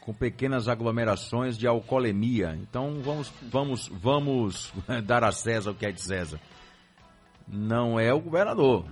com 0.00 0.12
pequenas 0.12 0.68
aglomerações 0.68 1.58
de 1.58 1.66
alcoolemia. 1.66 2.58
Então 2.62 3.00
vamos, 3.02 3.32
vamos, 3.42 3.88
vamos 3.88 4.72
dar 5.04 5.22
a 5.22 5.32
César 5.32 5.70
o 5.70 5.74
que 5.74 5.86
é 5.86 5.92
de 5.92 6.00
César. 6.00 6.40
Não 7.46 7.98
é 7.98 8.12
o 8.12 8.20
governador, 8.20 8.84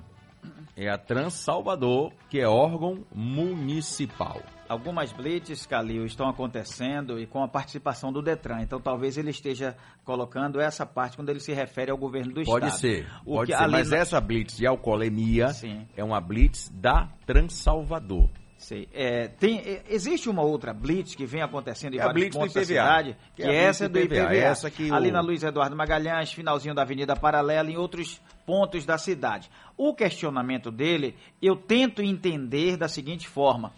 é 0.76 0.88
a 0.88 0.96
Trans 0.96 1.34
Salvador, 1.34 2.12
que 2.30 2.40
é 2.40 2.48
órgão 2.48 3.04
municipal. 3.14 4.42
Algumas 4.68 5.12
blitz, 5.12 5.64
Calil, 5.66 6.04
estão 6.04 6.28
acontecendo 6.28 7.20
e 7.20 7.26
com 7.26 7.42
a 7.42 7.48
participação 7.48 8.12
do 8.12 8.20
Detran. 8.20 8.62
Então 8.62 8.80
talvez 8.80 9.16
ele 9.16 9.30
esteja 9.30 9.76
colocando 10.04 10.60
essa 10.60 10.84
parte 10.84 11.16
quando 11.16 11.28
ele 11.28 11.40
se 11.40 11.52
refere 11.52 11.90
ao 11.90 11.96
governo 11.96 12.32
do 12.32 12.42
Pode 12.44 12.66
estado. 12.66 12.80
ser, 12.80 13.06
O 13.24 13.34
pode 13.36 13.52
que 13.52 13.56
ser. 13.58 13.68
Mas 13.68 13.90
na- 13.90 13.96
essa 13.98 14.20
blitz 14.20 14.56
de 14.56 14.66
alcoolemia 14.66 15.48
Sim. 15.48 15.86
é 15.96 16.02
uma 16.02 16.20
blitz 16.20 16.68
da 16.74 17.08
Trans 17.24 17.54
Salvador. 17.54 18.28
Sei. 18.58 18.88
É, 18.94 19.28
tem, 19.28 19.58
é, 19.58 19.82
existe 19.90 20.30
uma 20.30 20.40
outra 20.42 20.72
blitz 20.72 21.14
que 21.14 21.26
vem 21.26 21.42
acontecendo 21.42 21.92
em 21.94 21.98
É 22.00 22.04
vários 22.04 22.34
pontos 22.34 22.54
da 22.54 22.64
cidade, 22.64 23.16
que 23.36 23.42
que, 23.42 23.42
é 23.42 23.44
a 23.44 23.48
blitz 23.50 23.64
essa 23.68 23.84
é 23.84 23.88
do 23.88 23.92
do 23.92 23.98
IPVA, 24.00 24.16
IPVA. 24.24 24.34
essa 24.34 24.70
que 24.70 24.90
Ali 24.90 25.10
o- 25.10 25.12
na 25.12 25.20
Luiz 25.20 25.42
Eduardo 25.42 25.76
Magalhães, 25.76 26.32
finalzinho 26.32 26.74
da 26.74 26.80
Avenida 26.82 27.14
Paralela, 27.14 27.70
em 27.70 27.76
outros 27.76 28.18
pontos 28.46 28.86
da 28.86 28.96
cidade. 28.96 29.50
O 29.76 29.94
questionamento 29.94 30.70
dele, 30.70 31.14
eu 31.40 31.54
tento 31.54 32.00
entender 32.02 32.78
da 32.78 32.88
seguinte 32.88 33.28
forma. 33.28 33.72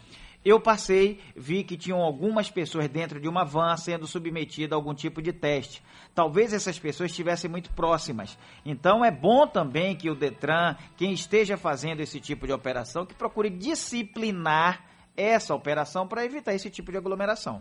Eu 0.45 0.61
passei, 0.61 1.19
vi 1.37 1.65
que 1.65 1.77
tinham 1.77 2.01
algumas 2.01 2.49
pessoas 2.49 2.89
dentro 2.89 3.21
de 3.21 3.29
uma 3.29 3.45
van 3.45 3.77
sendo 3.77 4.07
submetidas 4.07 4.73
a 4.73 4.77
algum 4.77 4.95
tipo 4.95 5.21
de 5.21 5.33
teste. 5.33 5.83
Talvez 6.15 6.53
essas 6.53 6.79
pessoas 6.79 7.11
estivessem 7.11 7.51
muito 7.51 7.73
próximas. 7.73 8.39
Então 8.65 9.05
é 9.05 9.11
bom 9.11 9.47
também 9.47 9.97
que 9.97 10.09
o 10.09 10.15
Detran, 10.15 10.77
quem 10.97 11.13
esteja 11.13 11.57
fazendo 11.57 12.01
esse 12.01 12.21
tipo 12.21 12.47
de 12.47 12.53
operação, 12.53 13.05
que 13.05 13.15
procure 13.15 13.51
disciplinar 13.51 14.85
essa 15.17 15.55
operação 15.55 16.07
para 16.07 16.25
evitar 16.25 16.55
esse 16.55 16.71
tipo 16.71 16.93
de 16.93 16.99
aglomeração. 16.99 17.61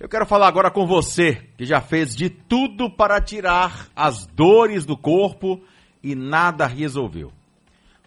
Eu 0.00 0.08
quero 0.08 0.24
falar 0.24 0.48
agora 0.48 0.70
com 0.70 0.86
você, 0.86 1.34
que 1.56 1.66
já 1.66 1.80
fez 1.80 2.16
de 2.16 2.30
tudo 2.30 2.88
para 2.90 3.20
tirar 3.20 3.88
as 3.94 4.26
dores 4.26 4.86
do 4.86 4.96
corpo 4.96 5.60
e 6.02 6.14
nada 6.14 6.66
resolveu. 6.66 7.32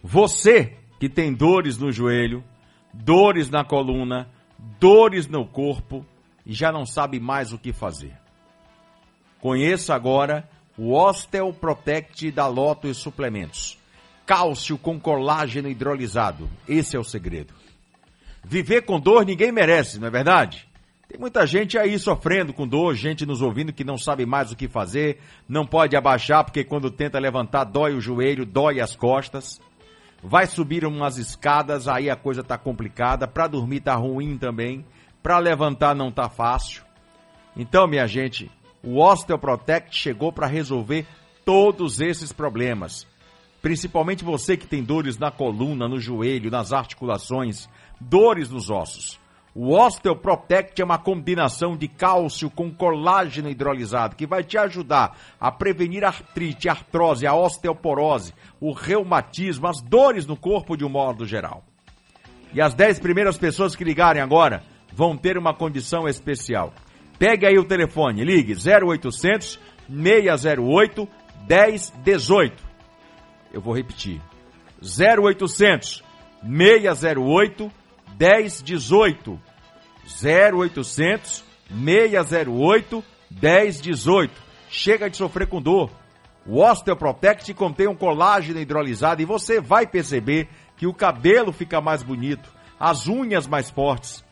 Você 0.02 0.78
que 0.98 1.08
tem 1.08 1.32
dores 1.32 1.78
no 1.78 1.92
joelho, 1.92 2.42
dores 2.92 3.48
na 3.48 3.64
coluna, 3.64 4.28
dores 4.78 5.26
no 5.26 5.46
corpo 5.46 6.04
e 6.44 6.52
já 6.52 6.70
não 6.70 6.84
sabe 6.84 7.18
mais 7.18 7.52
o 7.52 7.58
que 7.58 7.72
fazer. 7.72 8.16
Conheça 9.40 9.94
agora 9.94 10.48
o 10.76 10.92
Ostel 10.92 11.52
Protect 11.52 12.30
da 12.30 12.46
Loto 12.46 12.86
e 12.86 12.94
Suplementos. 12.94 13.78
Cálcio 14.24 14.78
com 14.78 15.00
colágeno 15.00 15.68
hidrolisado. 15.68 16.48
Esse 16.68 16.96
é 16.96 16.98
o 16.98 17.04
segredo. 17.04 17.52
Viver 18.44 18.82
com 18.82 18.98
dor 18.98 19.24
ninguém 19.24 19.52
merece, 19.52 19.98
não 19.98 20.08
é 20.08 20.10
verdade? 20.10 20.68
Tem 21.08 21.20
muita 21.20 21.46
gente 21.46 21.76
aí 21.76 21.98
sofrendo 21.98 22.54
com 22.54 22.66
dor, 22.66 22.94
gente 22.94 23.26
nos 23.26 23.42
ouvindo 23.42 23.72
que 23.72 23.84
não 23.84 23.98
sabe 23.98 24.24
mais 24.24 24.50
o 24.50 24.56
que 24.56 24.66
fazer, 24.66 25.20
não 25.46 25.66
pode 25.66 25.94
abaixar 25.94 26.42
porque 26.42 26.64
quando 26.64 26.90
tenta 26.90 27.18
levantar 27.18 27.64
dói 27.64 27.94
o 27.94 28.00
joelho, 28.00 28.46
dói 28.46 28.80
as 28.80 28.96
costas. 28.96 29.60
Vai 30.22 30.46
subir 30.46 30.84
umas 30.84 31.18
escadas, 31.18 31.88
aí 31.88 32.08
a 32.08 32.14
coisa 32.14 32.44
tá 32.44 32.56
complicada, 32.56 33.26
para 33.26 33.48
dormir 33.48 33.80
tá 33.80 33.94
ruim 33.96 34.38
também, 34.38 34.84
para 35.22 35.38
levantar 35.38 35.96
não 35.96 36.12
tá 36.12 36.28
fácil. 36.28 36.84
Então, 37.56 37.88
minha 37.88 38.06
gente, 38.06 38.50
o 38.82 39.00
Osteoprotect 39.00 39.96
chegou 39.96 40.32
para 40.32 40.46
resolver 40.46 41.06
todos 41.44 42.00
esses 42.00 42.32
problemas. 42.32 43.06
Principalmente 43.60 44.24
você 44.24 44.56
que 44.56 44.66
tem 44.66 44.82
dores 44.82 45.18
na 45.18 45.30
coluna, 45.30 45.88
no 45.88 46.00
joelho, 46.00 46.50
nas 46.50 46.72
articulações, 46.72 47.68
dores 48.00 48.48
nos 48.50 48.70
ossos. 48.70 49.21
O 49.54 49.74
Osteoprotect 49.74 50.80
é 50.80 50.84
uma 50.84 50.98
combinação 50.98 51.76
de 51.76 51.86
cálcio 51.86 52.48
com 52.48 52.72
colágeno 52.72 53.50
hidrolisado 53.50 54.16
que 54.16 54.26
vai 54.26 54.42
te 54.42 54.56
ajudar 54.56 55.18
a 55.38 55.52
prevenir 55.52 56.04
artrite, 56.04 56.70
artrose, 56.70 57.26
a 57.26 57.34
osteoporose, 57.34 58.32
o 58.58 58.72
reumatismo, 58.72 59.66
as 59.66 59.82
dores 59.82 60.26
no 60.26 60.36
corpo 60.36 60.74
de 60.74 60.86
um 60.86 60.88
modo 60.88 61.26
geral. 61.26 61.62
E 62.54 62.62
as 62.62 62.72
10 62.72 63.00
primeiras 63.00 63.36
pessoas 63.36 63.76
que 63.76 63.84
ligarem 63.84 64.22
agora 64.22 64.62
vão 64.90 65.18
ter 65.18 65.36
uma 65.36 65.52
condição 65.52 66.08
especial. 66.08 66.72
Pegue 67.18 67.46
aí 67.46 67.58
o 67.58 67.64
telefone, 67.64 68.24
ligue 68.24 68.54
0800 68.54 69.60
608 69.86 71.08
1018. 71.46 72.64
Eu 73.52 73.60
vou 73.60 73.76
repetir. 73.76 74.18
0800 74.80 76.02
608 76.02 76.12
1018. 76.42 77.81
0800 78.18 79.38
608 81.68 83.04
1018. 83.30 84.32
Chega 84.68 85.10
de 85.10 85.16
sofrer 85.16 85.46
com 85.46 85.60
dor. 85.60 85.90
O 86.46 86.60
Osteoprotect 86.60 87.52
contém 87.54 87.86
um 87.86 87.94
colágeno 87.94 88.58
hidrolisado 88.58 89.22
e 89.22 89.24
você 89.24 89.60
vai 89.60 89.86
perceber 89.86 90.48
que 90.76 90.86
o 90.86 90.94
cabelo 90.94 91.52
fica 91.52 91.80
mais 91.80 92.02
bonito, 92.02 92.50
as 92.78 93.06
unhas 93.06 93.46
mais 93.46 93.70
fortes. 93.70 94.24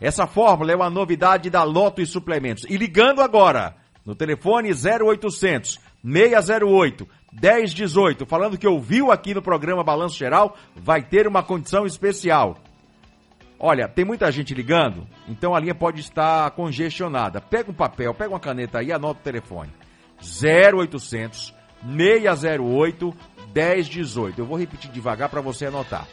Essa 0.00 0.26
fórmula 0.26 0.70
é 0.72 0.76
uma 0.76 0.90
novidade 0.90 1.50
da 1.50 1.64
Loto 1.64 2.00
e 2.00 2.06
Suplementos. 2.06 2.64
E 2.68 2.76
ligando 2.76 3.20
agora 3.20 3.74
no 4.04 4.14
telefone 4.14 4.70
0800 4.70 5.80
608 6.04 7.08
1018, 7.32 8.24
falando 8.26 8.56
que 8.56 8.68
ouviu 8.68 9.10
aqui 9.10 9.34
no 9.34 9.42
programa 9.42 9.82
Balanço 9.82 10.16
Geral, 10.16 10.56
vai 10.76 11.02
ter 11.02 11.26
uma 11.26 11.42
condição 11.42 11.84
especial. 11.84 12.56
Olha, 13.58 13.88
tem 13.88 14.04
muita 14.04 14.30
gente 14.30 14.52
ligando, 14.54 15.06
então 15.26 15.54
a 15.54 15.60
linha 15.60 15.74
pode 15.74 16.00
estar 16.00 16.50
congestionada. 16.50 17.40
Pega 17.40 17.70
um 17.70 17.74
papel, 17.74 18.12
pega 18.12 18.30
uma 18.30 18.40
caneta 18.40 18.80
aí 18.80 18.88
e 18.88 18.92
anota 18.92 19.20
o 19.20 19.24
telefone. 19.24 19.72
0800 20.20 21.54
608 21.82 23.16
1018. 23.54 24.38
Eu 24.40 24.46
vou 24.46 24.58
repetir 24.58 24.90
devagar 24.90 25.28
para 25.30 25.40
você 25.40 25.66
anotar. 25.66 26.06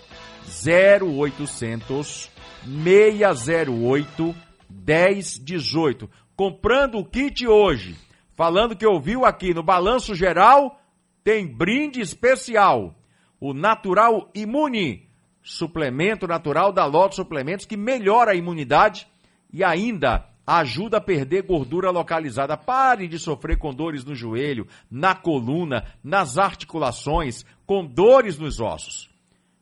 0800 0.66 2.32
608 2.66 4.36
1018. 4.70 6.10
Comprando 6.36 6.98
o 6.98 7.06
kit 7.06 7.46
hoje, 7.46 7.96
falando 8.36 8.76
que 8.76 8.86
ouviu 8.86 9.26
aqui 9.26 9.54
no 9.54 9.62
Balanço 9.62 10.16
Geral, 10.16 10.80
tem 11.24 11.46
brinde 11.46 12.02
especial. 12.02 12.96
O 13.40 13.54
Natural 13.54 14.30
Imune, 14.34 15.10
suplemento 15.44 16.26
natural 16.26 16.72
da 16.72 16.86
Loto 16.86 17.16
Suplementos 17.16 17.66
que 17.66 17.78
melhora 17.78 18.32
a 18.32 18.36
imunidade 18.36 19.08
e 19.52 19.64
ainda 19.64 20.26
ajuda 20.48 20.98
a 20.98 21.02
perder 21.02 21.44
gordura 21.44 21.92
localizada. 21.92 22.58
Pare 22.58 23.08
de 23.08 23.20
sofrer 23.20 23.58
com 23.58 23.74
dores 23.74 24.04
no 24.04 24.16
joelho, 24.16 24.68
na 24.90 25.14
coluna, 25.14 25.86
nas 26.04 26.38
articulações, 26.38 27.46
com 27.66 27.86
dores 27.86 28.38
nos 28.38 28.60
ossos. 28.60 29.12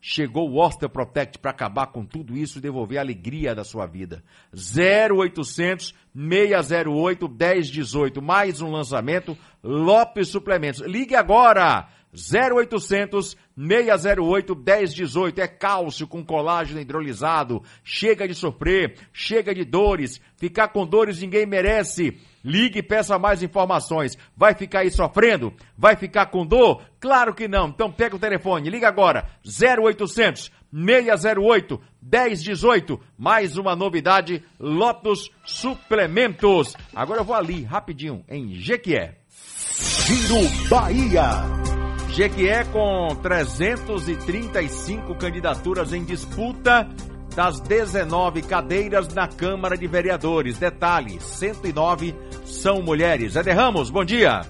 Chegou 0.03 0.49
o 0.49 0.57
Osteoprotect 0.57 1.37
para 1.37 1.51
acabar 1.51 1.87
com 1.87 2.03
tudo 2.03 2.35
isso 2.35 2.57
e 2.57 2.61
devolver 2.61 2.97
a 2.97 3.01
alegria 3.01 3.53
da 3.53 3.63
sua 3.63 3.85
vida. 3.85 4.23
0800 4.51 5.93
608 6.15 7.29
1018. 7.29 8.19
Mais 8.19 8.61
um 8.61 8.71
lançamento 8.71 9.37
Lopes 9.63 10.29
Suplementos. 10.29 10.81
Ligue 10.81 11.15
agora! 11.15 11.87
0800 12.13 13.37
608 13.57 14.55
1018. 14.55 15.41
É 15.41 15.47
cálcio 15.47 16.07
com 16.07 16.23
colágeno 16.23 16.81
hidrolisado. 16.81 17.63
Chega 17.83 18.27
de 18.27 18.35
sofrer, 18.35 18.95
chega 19.13 19.53
de 19.53 19.63
dores. 19.63 20.21
Ficar 20.37 20.69
com 20.69 20.85
dores 20.85 21.21
ninguém 21.21 21.45
merece. 21.45 22.17
Ligue 22.43 22.79
e 22.79 22.83
peça 22.83 23.19
mais 23.19 23.43
informações. 23.43 24.17
Vai 24.35 24.55
ficar 24.55 24.79
aí 24.79 24.89
sofrendo? 24.89 25.53
Vai 25.77 25.95
ficar 25.95 26.25
com 26.27 26.45
dor? 26.45 26.83
Claro 26.99 27.33
que 27.33 27.47
não. 27.47 27.67
Então 27.67 27.91
pega 27.91 28.15
o 28.15 28.19
telefone, 28.19 28.69
liga 28.69 28.87
agora. 28.87 29.29
0800 29.45 30.51
608 30.73 31.81
1018. 32.01 32.99
Mais 33.17 33.57
uma 33.57 33.75
novidade, 33.75 34.43
Lotus 34.59 35.29
Suplementos. 35.45 36.75
Agora 36.95 37.21
eu 37.21 37.25
vou 37.25 37.35
ali, 37.35 37.63
rapidinho, 37.63 38.23
em 38.27 38.55
Jequié. 38.55 39.19
Giro 39.81 40.69
Bahia. 40.69 41.80
Jequié 42.13 42.65
com 42.65 43.15
335 43.23 45.15
candidaturas 45.15 45.93
em 45.93 46.03
disputa 46.03 46.85
das 47.33 47.61
19 47.61 48.41
cadeiras 48.41 49.13
na 49.13 49.29
Câmara 49.29 49.77
de 49.77 49.87
Vereadores. 49.87 50.57
Detalhe, 50.57 51.21
109 51.21 52.13
são 52.43 52.81
mulheres. 52.81 53.31
Zé 53.33 53.51
Ramos, 53.53 53.89
bom 53.89 54.03
dia. 54.03 54.41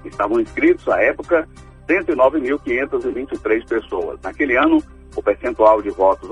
Estavam 0.06 0.40
inscritos, 0.40 0.88
à 0.88 1.02
época, 1.02 1.46
109.523 1.90 3.68
pessoas. 3.68 4.18
Naquele 4.24 4.56
ano, 4.56 4.82
o 5.14 5.22
percentual 5.22 5.82
de 5.82 5.90
votos 5.90 6.30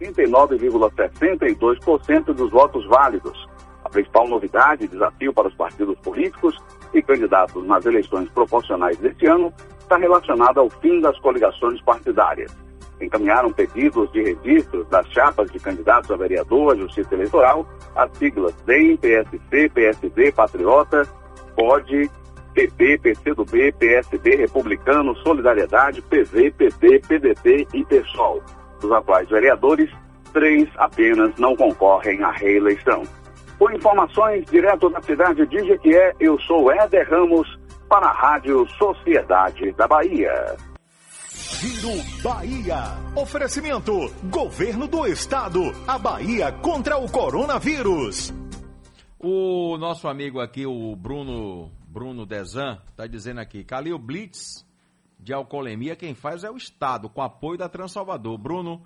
39,62% 0.00 2.32
dos 2.32 2.50
votos 2.50 2.86
válidos. 2.86 3.46
A 3.84 3.90
principal 3.90 4.26
novidade 4.26 4.86
e 4.86 4.88
desafio 4.88 5.34
para 5.34 5.48
os 5.48 5.54
partidos 5.54 5.98
políticos 5.98 6.56
e 6.94 7.02
candidatos 7.02 7.66
nas 7.66 7.84
eleições 7.84 8.30
proporcionais 8.30 8.96
deste 8.96 9.26
ano 9.26 9.52
está 9.78 9.98
relacionada 9.98 10.58
ao 10.58 10.70
fim 10.70 11.02
das 11.02 11.18
coligações 11.18 11.82
partidárias. 11.82 12.64
Encaminharam 13.00 13.52
pedidos 13.52 14.10
de 14.12 14.22
registro 14.22 14.84
das 14.84 15.06
chapas 15.08 15.50
de 15.50 15.58
candidatos 15.58 16.10
a 16.10 16.16
vereador, 16.16 16.72
à 16.72 16.76
Justiça 16.76 17.14
Eleitoral, 17.14 17.66
as 17.94 18.10
siglas 18.16 18.54
DEM, 18.64 18.96
PSC, 18.96 19.68
PSD, 19.68 20.32
Patriota, 20.32 21.02
POD, 21.54 22.10
PP, 22.54 22.98
PCdoB, 22.98 23.72
PSB, 23.72 24.36
Republicano, 24.36 25.14
Solidariedade, 25.16 26.00
PV, 26.00 26.50
PT, 26.52 27.00
PDT 27.06 27.68
e 27.74 27.84
PSOL. 27.84 28.42
Dos 28.80 28.90
atuais 28.90 29.28
vereadores, 29.28 29.90
três 30.32 30.66
apenas 30.76 31.36
não 31.36 31.54
concorrem 31.54 32.22
à 32.22 32.30
reeleição. 32.30 33.02
Com 33.58 33.70
informações 33.70 34.44
direto 34.46 34.88
da 34.90 35.00
cidade 35.02 35.46
de 35.46 35.64
Jequié, 35.66 36.14
eu 36.20 36.38
sou 36.40 36.70
Éder 36.72 37.08
Ramos 37.10 37.58
para 37.88 38.06
a 38.06 38.12
Rádio 38.12 38.66
Sociedade 38.78 39.72
da 39.72 39.86
Bahia. 39.86 40.56
Giro 41.46 42.02
Bahia. 42.22 42.98
Oferecimento: 43.14 43.92
Governo 44.24 44.88
do 44.88 45.06
Estado. 45.06 45.60
A 45.86 45.96
Bahia 45.96 46.50
contra 46.50 46.98
o 46.98 47.10
coronavírus. 47.10 48.34
O 49.18 49.78
nosso 49.78 50.08
amigo 50.08 50.40
aqui, 50.40 50.66
o 50.66 50.94
Bruno 50.96 51.70
Bruno 51.86 52.26
Dezan, 52.26 52.82
está 52.90 53.06
dizendo 53.06 53.40
aqui: 53.40 53.62
Calil 53.62 53.98
Blitz 53.98 54.66
de 55.18 55.32
alcoolemia, 55.32 55.96
quem 55.96 56.14
faz 56.14 56.42
é 56.42 56.50
o 56.50 56.56
Estado, 56.56 57.08
com 57.08 57.22
apoio 57.22 57.56
da 57.56 57.68
Transalvador. 57.68 58.36
Bruno, 58.36 58.82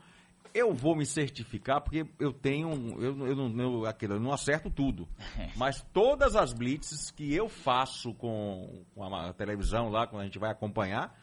eu 0.53 0.75
vou 0.75 0.94
me 0.94 1.07
certificar 1.07 1.81
porque 1.81 2.07
eu 2.18 2.33
tenho. 2.33 2.70
Eu, 3.03 3.27
eu, 3.27 3.37
não, 3.37 3.81
eu, 3.81 3.87
aquilo, 3.87 4.14
eu 4.14 4.20
não 4.20 4.33
acerto 4.33 4.70
tudo. 4.70 5.09
Mas 5.57 5.85
todas 5.92 6.37
as 6.37 6.53
blitzes 6.53 7.11
que 7.11 7.35
eu 7.35 7.49
faço 7.49 8.12
com, 8.14 8.85
com 8.94 9.14
a 9.14 9.33
televisão 9.33 9.88
lá, 9.88 10.07
quando 10.07 10.23
a 10.23 10.25
gente 10.27 10.38
vai 10.38 10.51
acompanhar, 10.51 11.18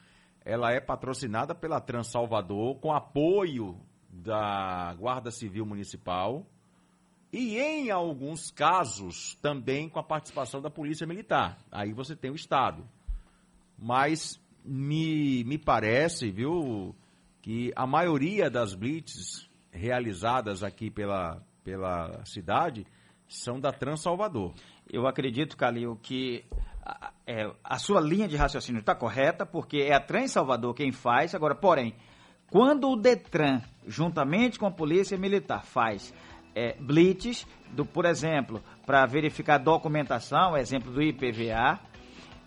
ela 0.48 0.72
é 0.72 0.80
patrocinada 0.80 1.54
pela 1.54 1.82
Transalvador, 1.82 2.76
com 2.76 2.94
apoio 2.94 3.78
da 4.10 4.96
Guarda 4.98 5.30
Civil 5.30 5.66
Municipal 5.66 6.48
e, 7.34 7.58
em 7.58 7.92
alguns 7.92 8.50
casos, 8.50 9.36
também 9.42 9.90
com 9.90 10.00
a 10.00 10.04
participação 10.04 10.62
da 10.62 10.70
Polícia 10.70 11.06
Militar. 11.06 11.58
Aí 11.70 11.92
você 11.92 12.16
tem 12.16 12.32
o 12.32 12.36
Estado. 12.36 12.88
Mas 13.78 14.42
me, 14.64 15.44
me 15.44 15.58
parece, 15.58 16.32
viu, 16.32 16.96
que 17.42 17.74
a 17.76 17.86
maioria 17.86 18.50
das 18.50 18.74
blitz 18.74 19.50
realizadas 19.70 20.64
aqui 20.64 20.90
pela, 20.90 21.46
pela 21.62 22.24
cidade 22.24 22.88
são 23.28 23.60
da 23.60 23.74
Trans 23.74 24.02
Salvador. 24.02 24.54
Eu 24.92 25.08
acredito, 25.08 25.58
Calil, 25.58 25.98
que 26.02 26.46
a, 26.86 27.12
é, 27.26 27.52
a 27.64 27.78
sua 27.78 28.00
linha 28.00 28.28
de 28.28 28.36
raciocínio 28.36 28.80
está 28.80 28.96
correta, 28.96 29.46
porque 29.46 29.78
é 29.78 29.94
a 29.94 30.00
Trans 30.00 30.32
Salvador 30.32 30.74
quem 30.74 30.92
faz. 30.92 31.36
Agora, 31.36 31.56
porém, 31.56 31.94
quando 32.50 32.90
o 32.90 32.96
Detran, 32.96 33.62
juntamente 33.86 34.58
com 34.58 34.66
a 34.66 34.72
Polícia 34.72 35.18
Militar, 35.18 35.66
faz 35.66 36.14
é, 36.56 36.76
blitz, 36.80 37.46
do, 37.72 37.86
por 37.86 38.06
exemplo, 38.06 38.64
para 38.86 39.06
verificar 39.06 39.58
documentação, 39.58 40.56
exemplo 40.58 40.92
do 40.92 41.02
IPVA, 41.02 41.80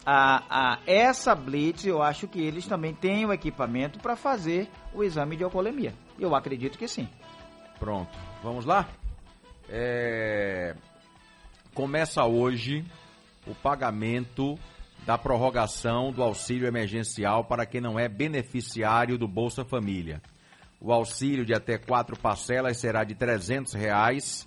a, 0.05 0.73
a, 0.75 0.79
essa 0.87 1.35
blitz, 1.35 1.85
eu 1.85 2.03
acho 2.03 2.27
que 2.27 2.41
eles 2.41 2.67
também 2.67 2.95
têm 2.95 3.27
o 3.27 3.33
equipamento 3.33 3.99
para 3.99 4.17
fazer 4.17 4.69
o 4.95 5.05
exame 5.05 5.37
de 5.37 5.45
alcoolemia. 5.45 5.95
Eu 6.19 6.35
acredito 6.35 6.79
que 6.79 6.89
sim. 6.89 7.09
Pronto, 7.79 8.11
vamos 8.43 8.65
lá? 8.65 8.89
É... 9.69 10.75
Começa 11.81 12.23
hoje 12.27 12.85
o 13.47 13.55
pagamento 13.55 14.59
da 15.07 15.17
prorrogação 15.17 16.13
do 16.13 16.23
auxílio 16.23 16.69
emergencial 16.69 17.43
para 17.43 17.65
quem 17.65 17.81
não 17.81 17.99
é 17.99 18.07
beneficiário 18.07 19.17
do 19.17 19.27
Bolsa 19.27 19.65
Família. 19.65 20.21
O 20.79 20.93
auxílio 20.93 21.43
de 21.43 21.55
até 21.55 21.79
quatro 21.79 22.19
parcelas 22.19 22.77
será 22.77 23.03
de 23.03 23.15
300 23.15 23.73
reais 23.73 24.47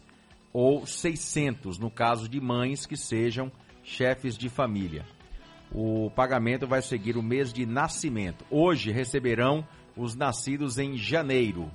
ou 0.53 0.85
600 0.85 1.79
no 1.79 1.89
caso 1.89 2.29
de 2.29 2.39
mães 2.39 2.85
que 2.85 2.95
sejam 2.95 3.51
chefes 3.83 4.37
de 4.37 4.47
família 4.47 5.03
o 5.73 6.11
pagamento 6.11 6.67
vai 6.67 6.81
seguir 6.81 7.17
o 7.17 7.23
mês 7.23 7.51
de 7.51 7.65
nascimento. 7.65 8.45
Hoje 8.49 8.91
receberão 8.91 9.67
os 9.97 10.15
nascidos 10.15 10.77
em 10.77 10.95
janeiro. 10.95 11.71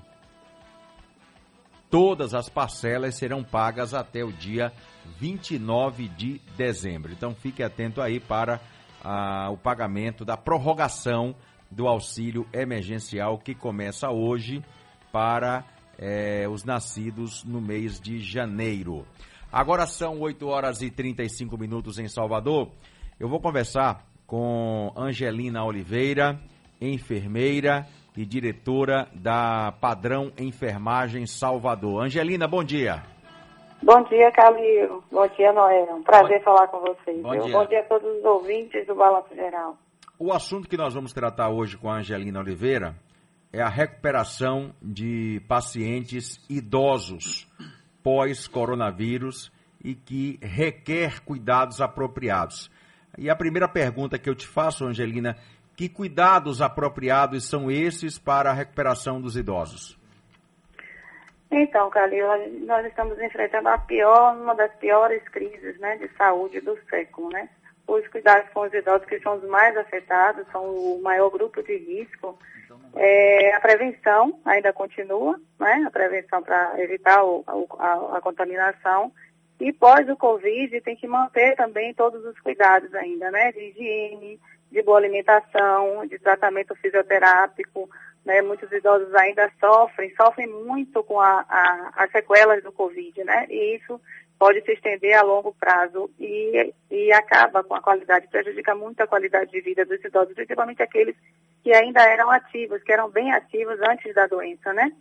Todas 1.91 2.35
as 2.35 2.49
parcelas 2.49 3.15
serão 3.15 3.43
pagas 3.43 3.95
até 3.95 4.23
o 4.23 4.31
dia 4.31 4.73
29 5.19 6.09
de 6.09 6.41
dezembro. 6.57 7.13
Então 7.13 7.35
fique 7.35 7.63
atento 7.63 8.03
aí 8.03 8.21
para 8.21 8.61
ah, 9.03 9.49
o 9.51 9.57
pagamento 9.57 10.25
da 10.25 10.37
prorrogação 10.37 11.35
do 11.71 11.87
auxílio 11.87 12.47
emergencial 12.53 13.39
que 13.39 13.55
começa 13.55 14.11
hoje 14.11 14.63
para 15.13 15.65
eh, 15.99 16.47
os 16.49 16.65
nascidos 16.65 17.45
no 17.45 17.61
mês 17.61 18.01
de 18.01 18.21
janeiro. 18.21 19.07
Agora 19.51 19.87
são 19.87 20.21
8 20.21 20.47
horas 20.47 20.83
e 20.83 20.91
35 20.91 21.57
minutos 21.59 21.99
em 21.99 22.09
Salvador. 22.09 22.71
Eu 23.19 23.29
vou 23.29 23.41
conversar 23.41 24.07
com 24.27 24.93
Angelina 24.97 25.65
Oliveira, 25.65 26.39
enfermeira 26.81 27.87
e 28.19 28.27
diretora 28.27 29.07
da 29.15 29.71
Padrão 29.81 30.33
Enfermagem 30.37 31.25
Salvador. 31.25 32.03
Angelina, 32.03 32.49
bom 32.49 32.65
dia. 32.65 33.05
Bom 33.81 34.03
dia, 34.03 34.33
Calil. 34.33 35.05
Bom 35.09 35.25
dia, 35.37 35.53
Noel. 35.53 35.95
Um 35.95 36.03
prazer 36.03 36.39
bom... 36.39 36.45
falar 36.45 36.67
com 36.67 36.81
vocês. 36.81 37.23
Bom 37.23 37.39
dia. 37.39 37.53
bom 37.53 37.65
dia 37.67 37.79
a 37.79 37.85
todos 37.85 38.19
os 38.19 38.25
ouvintes 38.25 38.85
do 38.89 38.97
Balanço 38.97 39.33
Geral. 39.37 39.79
O 40.19 40.33
assunto 40.33 40.69
que 40.69 40.77
nós 40.77 40.95
vamos 40.95 41.13
tratar 41.13 41.51
hoje 41.51 41.77
com 41.77 41.89
a 41.89 41.99
Angelina 41.99 42.41
Oliveira 42.41 42.97
é 43.53 43.63
a 43.63 43.69
recuperação 43.69 44.75
de 44.83 45.41
pacientes 45.47 46.45
idosos 46.51 47.47
pós-coronavírus 48.03 49.53
e 49.81 49.95
que 49.95 50.41
requer 50.43 51.21
cuidados 51.21 51.81
apropriados. 51.81 52.69
E 53.17 53.31
a 53.31 53.37
primeira 53.37 53.69
pergunta 53.69 54.19
que 54.19 54.29
eu 54.29 54.35
te 54.35 54.47
faço, 54.47 54.85
Angelina, 54.85 55.37
que 55.79 55.89
cuidados 55.89 56.61
apropriados 56.61 57.49
são 57.49 57.71
esses 57.71 58.19
para 58.19 58.51
a 58.51 58.53
recuperação 58.53 59.21
dos 59.21 59.37
idosos? 59.37 59.97
Então, 61.53 61.89
Calil, 61.89 62.27
nós 62.67 62.85
estamos 62.85 63.17
enfrentando 63.21 63.69
a 63.69 63.79
pior, 63.79 64.35
uma 64.35 64.57
das 64.57 64.75
piores 64.75 65.23
crises 65.29 65.79
né, 65.79 65.97
de 65.99 66.09
saúde 66.17 66.61
do 66.61 66.77
século, 66.91 67.31
né? 67.31 67.49
Os 67.87 68.07
cuidados 68.09 68.51
com 68.53 68.63
os 68.63 68.75
idosos 68.75 69.07
que 69.07 69.21
são 69.21 69.37
os 69.37 69.45
mais 69.45 69.77
afetados, 69.77 70.45
são 70.51 70.65
o 70.65 71.01
maior 71.01 71.31
grupo 71.31 71.63
de 71.63 71.77
risco. 71.77 72.37
É, 72.97 73.55
a 73.55 73.61
prevenção 73.61 74.37
ainda 74.45 74.73
continua, 74.73 75.41
né? 75.61 75.85
A 75.87 75.91
prevenção 75.93 76.43
para 76.43 76.75
evitar 76.83 77.23
o, 77.23 77.45
a, 77.79 78.17
a 78.17 78.21
contaminação 78.21 79.13
e 79.61 79.73
pós 79.73 80.09
o 80.09 80.17
Covid 80.17 80.81
tem 80.81 80.97
que 80.97 81.07
manter 81.07 81.55
também 81.55 81.95
todos 81.95 82.25
os 82.25 82.39
cuidados 82.41 82.93
ainda, 82.97 83.31
né? 83.31 83.53
De 83.53 83.61
higiene, 83.61 84.41
de 84.71 84.83
boa 84.83 84.99
alimentação, 84.99 86.07
de 86.07 86.19
tratamento 86.19 86.75
fisioterápico, 86.77 87.89
né? 88.25 88.43
Muitos 88.43 88.71
idosos 88.71 89.15
ainda 89.15 89.51
sofrem, 89.59 90.15
sofrem 90.15 90.47
muito 90.47 91.03
com 91.03 91.21
a, 91.21 91.45
a, 91.49 91.93
as 91.97 92.11
sequelas 92.11 92.63
do 92.63 92.73
Covid, 92.73 93.25
né? 93.25 93.47
E 93.49 93.77
isso 93.77 94.01
pode 94.39 94.61
se 94.63 94.73
estender 94.73 95.15
a 95.15 95.23
longo 95.23 95.53
prazo 95.55 96.11
e, 96.19 96.73
e 96.91 97.13
acaba 97.13 97.65
com 97.65 97.75
a 97.75 97.81
qualidade, 97.81 98.29
prejudica 98.29 98.75
muito 98.75 99.01
a 99.01 99.07
qualidade 99.07 99.51
de 99.51 99.61
vida 99.61 99.85
dos 99.85 100.03
idosos, 100.05 100.35
principalmente 100.35 100.83
aqueles 100.83 101.17
que 101.63 101.73
ainda 101.73 102.03
eram 102.03 102.31
ativos, 102.31 102.83
que 102.83 102.93
eram 102.93 103.11
bem 103.11 103.33
ativos 103.33 103.81
antes 103.81 104.15
da 104.15 104.27
doença, 104.27 104.73
né? 104.73 104.93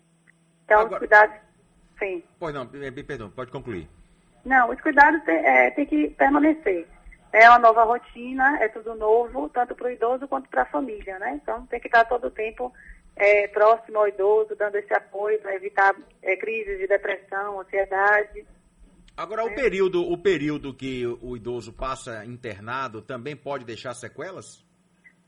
Então, 0.66 0.80
Agora... 0.80 0.94
os 0.94 1.00
cuidados, 1.00 1.36
sim. 2.00 2.24
Pois 2.40 2.54
não, 2.54 2.66
perdão, 2.66 3.30
pode 3.30 3.52
concluir. 3.52 3.88
Não, 4.44 4.72
os 4.72 4.82
cuidados 4.82 5.24
têm 5.24 5.36
é, 5.36 5.72
tem 5.72 5.86
que 5.86 6.10
permanecer. 6.12 6.88
É 7.38 7.48
uma 7.50 7.60
nova 7.60 7.84
rotina, 7.84 8.58
é 8.64 8.68
tudo 8.68 8.96
novo, 8.96 9.48
tanto 9.50 9.76
para 9.76 9.90
o 9.90 9.92
idoso 9.92 10.28
quanto 10.28 10.50
para 10.50 10.64
a 10.64 10.72
família, 10.72 11.20
né? 11.20 11.40
Então 11.40 11.68
tem 11.68 11.80
que 11.80 11.88
estar 11.88 12.04
todo 12.06 12.26
o 12.26 12.32
tempo 12.32 12.74
é, 13.16 13.48
próximo 13.50 14.00
ao 14.00 14.08
idoso, 14.08 14.56
dando 14.56 14.76
esse 14.78 14.92
apoio 14.92 15.40
para 15.40 15.54
evitar 15.54 15.96
é, 16.24 16.36
crises 16.36 16.80
de 16.80 16.88
depressão, 16.88 17.62
ansiedade. 17.62 18.44
Agora, 19.16 19.46
o, 19.46 19.54
período, 19.54 20.02
o 20.02 20.18
período 20.18 20.74
que 20.74 21.06
o 21.06 21.38
idoso 21.38 21.72
passa 21.72 22.26
internado 22.26 23.04
também 23.04 23.36
pode 23.36 23.66
deixar 23.66 23.94
sequelas? 23.94 24.66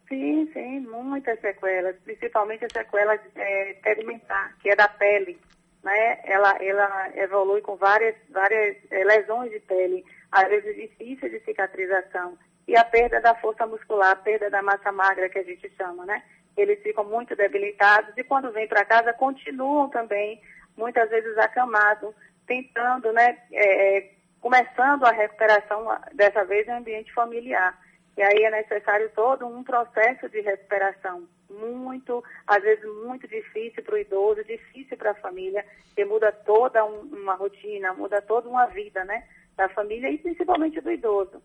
Sim, 0.07 0.49
sim, 0.51 0.79
muitas 0.79 1.39
sequelas, 1.39 1.95
principalmente 2.03 2.65
as 2.65 2.71
sequelas 2.71 3.19
é, 3.35 3.73
pigmentar, 3.83 4.57
que 4.57 4.71
é 4.71 4.75
da 4.75 4.87
pele 4.87 5.39
né, 5.83 6.19
ela, 6.25 6.57
ela 6.61 7.09
evolui 7.15 7.61
com 7.61 7.75
várias, 7.75 8.15
várias 8.29 8.77
é, 8.91 9.03
lesões 9.03 9.51
de 9.51 9.59
pele, 9.61 10.03
às 10.31 10.47
vezes 10.47 10.75
difíceis 10.75 11.31
de 11.31 11.39
cicatrização, 11.41 12.37
e 12.67 12.75
a 12.75 12.85
perda 12.85 13.19
da 13.19 13.33
força 13.35 13.65
muscular, 13.65 14.11
a 14.11 14.15
perda 14.15 14.49
da 14.49 14.61
massa 14.61 14.91
magra 14.91 15.27
que 15.27 15.39
a 15.39 15.43
gente 15.43 15.67
chama, 15.75 16.05
né? 16.05 16.23
Eles 16.55 16.79
ficam 16.83 17.03
muito 17.03 17.35
debilitados 17.35 18.15
e 18.15 18.23
quando 18.23 18.51
vêm 18.51 18.67
para 18.67 18.85
casa 18.85 19.11
continuam 19.11 19.89
também, 19.89 20.39
muitas 20.77 21.09
vezes 21.09 21.35
acamados, 21.37 22.13
tentando, 22.45 23.11
né, 23.11 23.37
é, 23.51 24.11
começando 24.39 25.05
a 25.05 25.11
recuperação, 25.11 25.87
dessa 26.13 26.45
vez 26.45 26.67
em 26.67 26.71
ambiente 26.71 27.11
familiar. 27.13 27.75
E 28.15 28.21
aí 28.21 28.43
é 28.43 28.51
necessário 28.51 29.09
todo 29.15 29.47
um 29.47 29.63
processo 29.63 30.29
de 30.29 30.41
recuperação, 30.41 31.27
muito, 31.49 32.23
às 32.45 32.61
vezes 32.61 32.85
muito 33.03 33.27
difícil 33.27 33.81
para 33.83 33.95
o 33.95 33.97
idoso, 33.97 34.43
difícil 34.43 34.97
para 34.97 35.11
a 35.11 35.15
família, 35.15 35.65
que 35.95 36.05
muda 36.05 36.31
toda 36.31 36.85
um, 36.85 36.99
uma 37.01 37.33
rotina, 37.33 37.93
muda 37.93 38.21
toda 38.21 38.47
uma 38.47 38.65
vida, 38.67 39.03
né, 39.05 39.23
da 39.59 39.67
família 39.69 40.09
e 40.09 40.17
principalmente 40.17 40.79
do 40.79 40.89
idoso. 40.89 41.43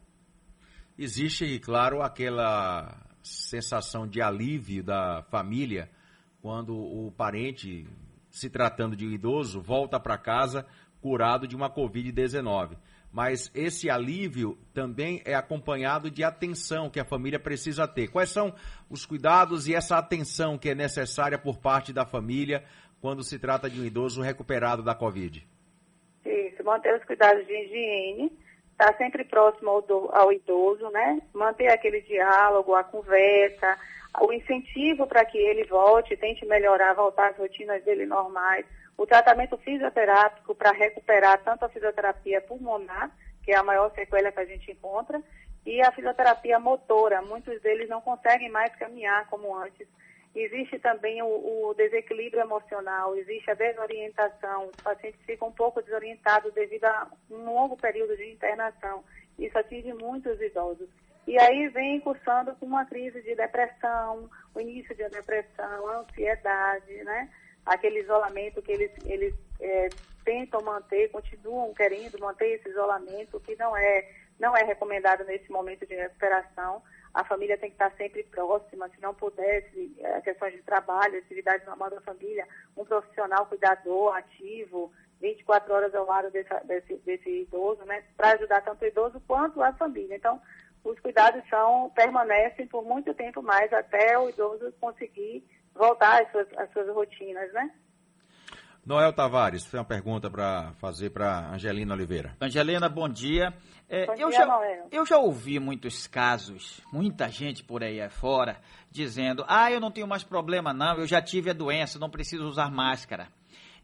Existe, 0.97 1.59
claro, 1.59 2.01
aquela 2.01 3.05
sensação 3.21 4.07
de 4.07 4.23
alívio 4.23 4.85
da 4.85 5.25
família 5.31 5.91
quando 6.41 6.77
o 6.77 7.11
parente, 7.11 7.89
se 8.31 8.49
tratando 8.49 8.95
de 8.95 9.05
um 9.05 9.11
idoso, 9.11 9.61
volta 9.61 9.99
para 9.99 10.17
casa 10.17 10.65
curado 11.01 11.49
de 11.49 11.57
uma 11.57 11.69
Covid-19. 11.69 12.77
Mas 13.11 13.51
esse 13.55 13.91
alívio 13.91 14.57
também 14.73 15.21
é 15.25 15.35
acompanhado 15.35 16.11
de 16.11 16.23
atenção 16.23 16.91
que 16.91 17.01
a 17.01 17.05
família 17.05 17.41
precisa 17.41 17.89
ter. 17.89 18.09
Quais 18.09 18.31
são 18.31 18.55
os 18.89 19.05
cuidados 19.05 19.67
e 19.67 19.75
essa 19.75 19.99
atenção 19.99 20.57
que 20.57 20.69
é 20.69 20.75
necessária 20.75 21.39
por 21.39 21.59
parte 21.59 21.93
da 21.93 22.07
família 22.07 22.65
quando 23.01 23.25
se 23.25 23.39
trata 23.39 23.69
de 23.69 23.81
um 23.81 23.85
idoso 23.85 24.23
recuperado 24.23 24.83
da 24.83 24.95
Covid? 24.95 25.47
Isso, 26.25 26.65
manter 26.65 26.95
os 26.95 27.05
cuidados 27.05 27.47
de 27.47 27.53
higiene, 27.53 28.33
estar 28.73 28.93
tá 28.93 28.99
sempre 28.99 29.25
próximo 29.25 29.71
ao, 29.71 29.83
do, 29.83 30.11
ao 30.13 30.33
idoso, 30.33 30.89
né? 30.91 31.21
Manter 31.33 31.69
aquele 31.69 32.01
diálogo, 32.01 32.75
a 32.75 32.83
conversa, 32.83 33.79
o 34.21 34.33
incentivo 34.33 35.07
para 35.07 35.25
que 35.25 35.39
ele 35.39 35.65
volte, 35.65 36.17
tente 36.17 36.47
melhorar, 36.47 36.95
voltar 36.95 37.31
às 37.31 37.37
rotinas 37.37 37.83
dele 37.85 38.07
normais. 38.07 38.65
O 38.97 39.07
tratamento 39.07 39.57
fisioterápico 39.59 40.55
para 40.55 40.71
recuperar 40.71 41.43
tanto 41.43 41.65
a 41.65 41.69
fisioterapia 41.69 42.41
pulmonar, 42.41 43.11
que 43.43 43.51
é 43.53 43.57
a 43.57 43.63
maior 43.63 43.93
sequela 43.95 44.31
que 44.31 44.41
a 44.41 44.45
gente 44.45 44.71
encontra, 44.71 45.21
e 45.67 45.83
a 45.83 45.91
fisioterapia 45.93 46.59
motora. 46.59 47.21
Muitos 47.23 47.61
deles 47.61 47.89
não 47.89 48.01
conseguem 48.01 48.49
mais 48.51 48.75
caminhar 48.77 49.29
como 49.29 49.55
antes. 49.57 49.87
Existe 50.35 50.81
também 50.81 51.23
o, 51.23 51.27
o, 51.27 51.75
desequilíbrio 51.75 52.43
emocional, 52.43 53.15
existe 53.15 53.49
a 53.53 53.55
desorientação, 53.55 54.67
os 54.67 54.83
pacientes 54.83 55.21
ficam 55.25 55.49
um 55.49 55.53
pouco 55.53 55.81
desorientados 55.81 56.53
devido 56.53 56.85
a 56.87 57.09
um 57.31 57.45
longo 57.45 57.77
período 57.77 58.17
de 58.17 58.33
internação. 58.33 59.05
Isso 59.39 59.57
atinge 59.57 59.93
muitos 59.95 60.41
idosos. 60.41 60.89
E 61.27 61.39
aí 61.39 61.69
vem 61.69 62.01
cursando 62.01 62.55
com 62.57 62.67
uma 62.67 62.85
crise 62.85 63.23
de 63.23 63.37
depressão, 63.37 64.29
o 64.53 64.61
início 64.61 64.95
de 64.97 65.09
depressão, 65.09 65.89
ansiedade, 65.89 67.05
né? 67.05 67.31
Aquele 67.65 68.01
isolamento 68.01 68.61
que 68.61 68.73
eles, 68.73 68.91
eles 69.07 69.35
é, 69.61 69.89
tentam 70.25 70.61
manter, 70.63 71.11
continuam 71.11 71.73
querendo 71.73 72.19
manter 72.19 72.57
esse 72.57 72.69
isolamento, 72.69 73.41
que 73.41 73.55
não 73.57 73.75
é, 73.77 74.11
não 74.39 74.57
é 74.57 74.65
recomendado 74.65 75.25
nesse 75.25 75.51
momento 75.51 75.87
de 75.87 75.95
recuperação 75.95 76.83
a 77.15 77.25
família 77.25 77.57
tem 77.57 77.71
que 77.71 77.77
estar 77.77 77.93
sempre 77.97 78.25
próxima, 78.25 78.89
se 78.89 79.01
não 79.01 79.15
pudesse, 79.15 79.95
é, 80.01 80.21
questões 80.21 80.53
de 80.53 80.63
trabalho, 80.63 81.17
atividade 81.17 81.65
normal 81.65 81.89
da 81.91 82.01
família, 82.01 82.47
um 82.77 82.85
profissional 82.85 83.47
cuidador, 83.47 84.17
ativo, 84.17 84.93
24 85.21 85.73
horas 85.73 85.95
ao 85.95 86.05
lado 86.05 86.31
desse, 86.33 86.97
desse, 87.05 87.31
idoso, 87.43 87.85
né, 87.85 88.03
para 88.17 88.33
ajudar 88.33 88.63
tanto 88.63 88.83
o 88.83 88.89
idoso 88.89 89.23
quanto 89.29 89.63
a 89.63 89.73
família. 89.75 90.17
Então, 90.17 90.43
os 90.83 90.99
cuidados 90.99 91.43
são, 91.49 91.89
permanecem 91.95 92.67
por 92.67 92.85
muito 92.85 93.15
tempo 93.15 93.41
mais 93.41 93.73
até 93.73 94.19
o 94.19 94.29
idoso 94.29 94.73
conseguir 94.81 95.47
voltar 95.73 96.21
às 96.21 96.31
suas, 96.33 96.49
às 96.59 96.71
suas 96.73 96.89
rotinas, 96.89 97.51
né? 97.53 97.71
Noel 98.87 99.15
Tavares, 99.15 99.65
tem 99.65 99.81
uma 99.81 99.87
pergunta 99.87 100.31
para 100.31 100.75
fazer 100.75 101.09
para 101.09 101.51
Angelina 101.51 101.95
Oliveira. 101.95 102.37
Angelina, 102.39 102.87
bom 102.87 103.09
dia. 103.09 103.55
É, 103.89 104.05
bom 104.05 104.13
eu, 104.13 104.29
dia 104.29 104.39
já, 104.39 104.47
Noel. 104.47 104.89
eu 104.93 105.07
já 105.07 105.17
ouvi 105.17 105.59
muitos 105.59 106.07
casos, 106.07 106.83
muita 106.93 107.31
gente 107.31 107.65
por 107.65 107.83
aí 107.83 108.07
fora, 108.11 108.61
dizendo: 108.91 109.43
ah, 109.49 109.73
eu 109.73 109.81
não 109.81 109.91
tenho 109.91 110.07
mais 110.07 110.23
problema, 110.23 110.75
não, 110.75 110.99
eu 110.99 111.07
já 111.07 111.23
tive 111.23 111.49
a 111.49 111.55
doença, 111.55 111.99
não 111.99 112.11
preciso 112.11 112.45
usar 112.47 112.71
máscara. 112.71 113.29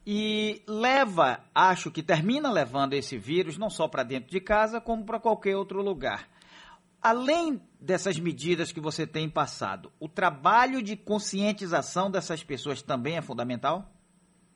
E 0.06 0.62
leva, 0.66 1.40
acho 1.54 1.90
que 1.90 2.02
termina 2.02 2.50
levando 2.50 2.92
esse 2.92 3.16
vírus 3.16 3.56
não 3.56 3.70
só 3.70 3.88
para 3.88 4.02
dentro 4.02 4.30
de 4.30 4.40
casa, 4.40 4.82
como 4.82 5.04
para 5.04 5.18
qualquer 5.18 5.56
outro 5.56 5.80
lugar. 5.82 6.28
Além 7.00 7.58
dessas 7.80 8.18
medidas 8.18 8.70
que 8.70 8.80
você 8.80 9.06
tem 9.06 9.30
passado, 9.30 9.90
o 9.98 10.08
trabalho 10.08 10.82
de 10.82 10.94
conscientização 10.94 12.10
dessas 12.10 12.44
pessoas 12.44 12.82
também 12.82 13.16
é 13.16 13.22
fundamental? 13.22 13.90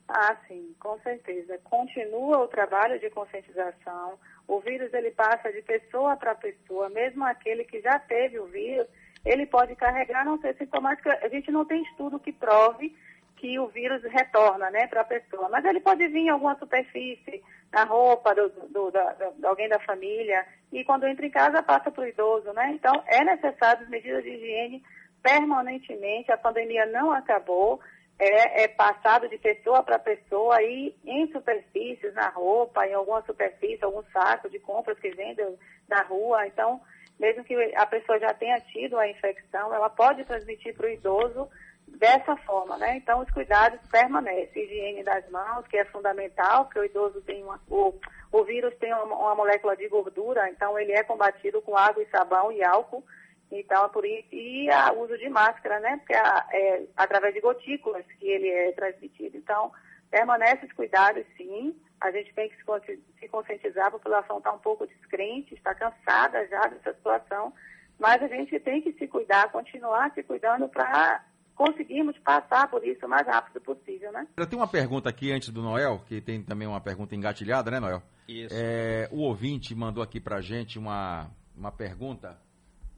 Ah, 0.09 0.37
sim, 0.47 0.75
com 0.79 0.99
certeza. 1.01 1.59
Continua 1.65 2.39
o 2.39 2.49
trabalho 2.49 2.99
de 2.99 3.09
conscientização. 3.11 4.19
O 4.47 4.61
vírus 4.61 4.93
ele 4.93 5.11
passa 5.11 5.51
de 5.51 5.63
pessoa 5.63 6.17
para 6.17 6.35
pessoa, 6.35 6.91
mesmo 6.91 7.25
aquele 7.25 7.65
que 7.65 7.81
já 7.81 7.99
teve 7.99 8.39
o 8.39 8.47
vírus, 8.47 8.87
ele 9.25 9.47
pode 9.47 9.75
carregar, 9.75 10.25
não 10.25 10.39
ser 10.39 10.55
sintomático. 10.57 11.09
A 11.09 11.29
gente 11.29 11.51
não 11.51 11.65
tem 11.65 11.83
estudo 11.83 12.21
que 12.21 12.33
prove 12.33 12.95
que 13.37 13.59
o 13.59 13.67
vírus 13.67 14.03
retorna, 14.05 14.71
né, 14.71 14.87
para 14.87 15.01
a 15.01 15.05
pessoa, 15.05 15.49
mas 15.49 15.65
ele 15.65 15.81
pode 15.81 16.07
vir 16.09 16.21
em 16.21 16.29
alguma 16.29 16.57
superfície, 16.59 17.43
na 17.73 17.85
roupa 17.85 18.35
do, 18.35 18.49
do, 18.49 18.91
de 18.91 19.47
alguém 19.47 19.69
da 19.69 19.81
família, 19.81 20.47
e 20.73 20.85
quando 20.85 21.07
entra 21.07 21.27
em 21.27 21.31
casa 21.31 21.63
passa 21.63 21.91
para 21.91 22.05
o 22.05 22.07
idoso, 22.07 22.53
né? 22.53 22.71
Então 22.73 23.03
é 23.07 23.25
necessário 23.25 23.89
medidas 23.91 24.23
de 24.23 24.31
higiene 24.31 24.83
permanentemente. 25.23 26.31
A 26.31 26.39
pandemia 26.39 26.87
não 26.87 27.11
acabou 27.11 27.81
é, 28.19 28.65
é 28.65 28.69
passado 28.69 29.29
de 29.29 29.39
pessoa 29.39 29.83
para 29.83 29.99
pessoa 29.99 30.63
e 30.63 30.95
em 31.05 31.31
superfícies, 31.33 32.15
na 32.15 32.29
roupa, 32.29 32.87
em 32.87 32.95
alguma 32.95 33.23
superfície, 33.23 33.85
algum 33.85 34.03
saco 34.13 34.49
de 34.49 34.59
compras 34.59 34.99
que 34.99 35.11
vendem 35.11 35.59
na 35.89 36.03
rua. 36.03 36.47
Então, 36.47 36.81
mesmo 37.19 37.45
que 37.45 37.55
a 37.75 37.87
pessoa 37.87 38.19
já 38.19 38.33
tenha 38.35 38.61
tido 38.61 38.99
a 38.99 39.09
infecção, 39.09 39.75
ela 39.75 39.91
pode 39.91 40.25
transmitir 40.25 40.75
para 40.77 40.87
o 40.87 40.91
idoso 40.91 41.49
dessa 41.87 42.37
forma, 42.39 42.77
né? 42.79 42.97
Então, 42.97 43.21
os 43.21 43.31
cuidados 43.31 43.81
permanecem. 43.91 44.65
Higiene 44.65 45.03
das 45.03 45.29
mãos, 45.31 45.67
que 45.67 45.77
é 45.77 45.85
fundamental, 45.87 46.65
porque 46.65 46.79
o 46.79 46.85
idoso 46.85 47.21
tem 47.23 47.43
uma, 47.43 47.61
o, 47.69 47.95
o 48.33 48.45
vírus 48.45 48.75
tem 48.77 48.93
uma, 48.93 49.05
uma 49.05 49.35
molécula 49.35 49.77
de 49.77 49.89
gordura, 49.89 50.49
então 50.49 50.79
ele 50.79 50.93
é 50.93 51.03
combatido 51.03 51.61
com 51.63 51.77
água 51.77 52.03
e 52.03 52.11
sabão 52.11 52.51
e 52.51 52.63
álcool. 52.63 53.05
Então, 53.55 53.85
é 53.85 53.89
por 53.89 54.05
isso, 54.05 54.29
e 54.33 54.69
o 54.95 55.05
uso 55.05 55.17
de 55.17 55.29
máscara, 55.29 55.79
né? 55.81 55.97
Porque 55.99 56.15
é 56.15 56.87
através 56.97 57.33
de 57.33 57.41
gotículas 57.41 58.05
que 58.19 58.27
ele 58.27 58.49
é 58.49 58.73
transmitido. 58.73 59.37
Então, 59.37 59.73
permanece 60.11 60.67
os 60.67 60.73
cuidados, 60.73 61.25
sim. 61.37 61.75
A 62.01 62.11
gente 62.11 62.35
tem 62.35 62.49
que 62.49 62.57
se 62.57 63.29
conscientizar, 63.29 63.87
a 63.87 63.91
população 63.93 64.39
está 64.39 64.53
um 64.53 64.59
pouco 64.59 64.87
descrente, 64.87 65.55
está 65.55 65.75
cansada 65.75 66.47
já 66.49 66.67
dessa 66.67 66.93
situação, 66.93 67.53
mas 67.99 68.23
a 68.23 68.27
gente 68.27 68.59
tem 68.61 68.83
que 68.83 68.93
se 68.93 69.07
cuidar, 69.07 69.51
continuar 69.51 70.13
se 70.13 70.23
cuidando 70.23 70.69
para 70.69 71.25
conseguirmos 71.55 72.19
passar 72.19 72.69
por 72.69 72.85
isso 72.85 73.07
o 73.07 73.09
mais 73.09 73.27
rápido 73.27 73.61
possível, 73.61 74.13
né? 74.13 74.27
Eu 74.37 74.47
tenho 74.47 74.61
uma 74.61 74.69
pergunta 74.69 75.09
aqui 75.09 75.33
antes 75.33 75.51
do 75.51 75.63
Noel, 75.63 76.01
que 76.07 76.21
tem 76.21 76.43
também 76.43 76.67
uma 76.67 76.81
pergunta 76.81 77.15
engatilhada, 77.15 77.71
né, 77.71 77.81
Noel? 77.81 78.03
Isso. 78.29 78.55
É, 78.55 79.09
o 79.13 79.21
ouvinte 79.21 79.75
mandou 79.75 80.03
aqui 80.03 80.21
pra 80.21 80.41
gente 80.41 80.79
uma, 80.79 81.31
uma 81.57 81.71
pergunta 81.71 82.39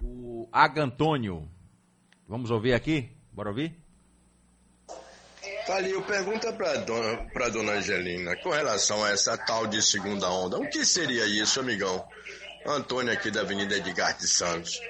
o 0.02 0.48
Agantônio. 0.52 1.48
Vamos 2.28 2.50
ouvir 2.50 2.74
aqui? 2.74 3.10
Bora 3.32 3.50
ouvir? 3.50 3.74
Calil, 5.66 6.00
pergunta 6.02 6.52
para 6.52 6.76
dona, 6.76 7.26
dona 7.52 7.72
Angelina, 7.72 8.36
com 8.36 8.50
relação 8.50 9.04
a 9.04 9.10
essa 9.10 9.36
tal 9.36 9.66
de 9.66 9.82
segunda 9.82 10.30
onda, 10.30 10.58
o 10.58 10.68
que 10.70 10.84
seria 10.84 11.26
isso, 11.26 11.58
amigão? 11.58 12.06
Antônio 12.64 13.12
aqui 13.12 13.30
da 13.30 13.40
Avenida 13.40 13.76
Edgar 13.76 14.16
de 14.16 14.28
Santos. 14.28 14.80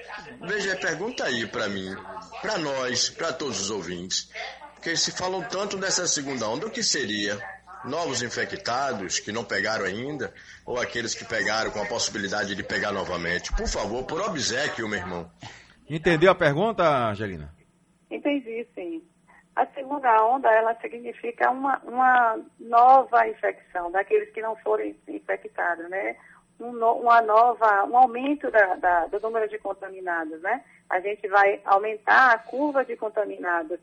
Veja, 0.47 0.75
pergunta 0.75 1.23
aí 1.23 1.47
para 1.47 1.67
mim, 1.67 1.95
para 2.41 2.57
nós, 2.57 3.09
para 3.09 3.33
todos 3.33 3.59
os 3.59 3.69
ouvintes, 3.71 4.29
porque 4.73 4.95
se 4.95 5.11
falam 5.11 5.41
tanto 5.43 5.77
dessa 5.77 6.07
segunda 6.07 6.47
onda, 6.47 6.67
o 6.67 6.71
que 6.71 6.83
seria? 6.83 7.39
Novos 7.87 8.21
infectados 8.21 9.19
que 9.19 9.31
não 9.31 9.43
pegaram 9.43 9.85
ainda, 9.85 10.33
ou 10.65 10.79
aqueles 10.79 11.15
que 11.15 11.25
pegaram 11.25 11.71
com 11.71 11.81
a 11.81 11.85
possibilidade 11.85 12.55
de 12.55 12.63
pegar 12.63 12.91
novamente. 12.91 13.51
Por 13.53 13.67
favor, 13.67 14.03
por 14.03 14.21
obsequio, 14.21 14.87
meu 14.87 14.99
irmão. 14.99 15.31
Entendeu 15.89 16.31
a 16.31 16.35
pergunta, 16.35 16.83
Angelina? 16.83 17.53
Entendi, 18.11 18.67
sim. 18.75 19.01
A 19.55 19.65
segunda 19.67 20.23
onda, 20.23 20.51
ela 20.51 20.75
significa 20.75 21.49
uma, 21.49 21.79
uma 21.79 22.39
nova 22.59 23.27
infecção, 23.27 23.91
daqueles 23.91 24.29
que 24.31 24.41
não 24.41 24.55
foram 24.57 24.85
infectados, 25.07 25.89
né? 25.89 26.15
Um, 26.59 26.77
uma 26.77 27.21
nova, 27.21 27.85
um 27.85 27.97
aumento 27.97 28.51
da, 28.51 28.75
da, 28.75 29.07
do 29.07 29.19
número 29.19 29.47
de 29.49 29.57
contaminados, 29.57 30.39
né? 30.41 30.63
A 30.89 30.99
gente 30.99 31.27
vai 31.27 31.59
aumentar 31.65 32.33
a 32.33 32.37
curva 32.37 32.85
de 32.85 32.95
contaminados 32.95 33.79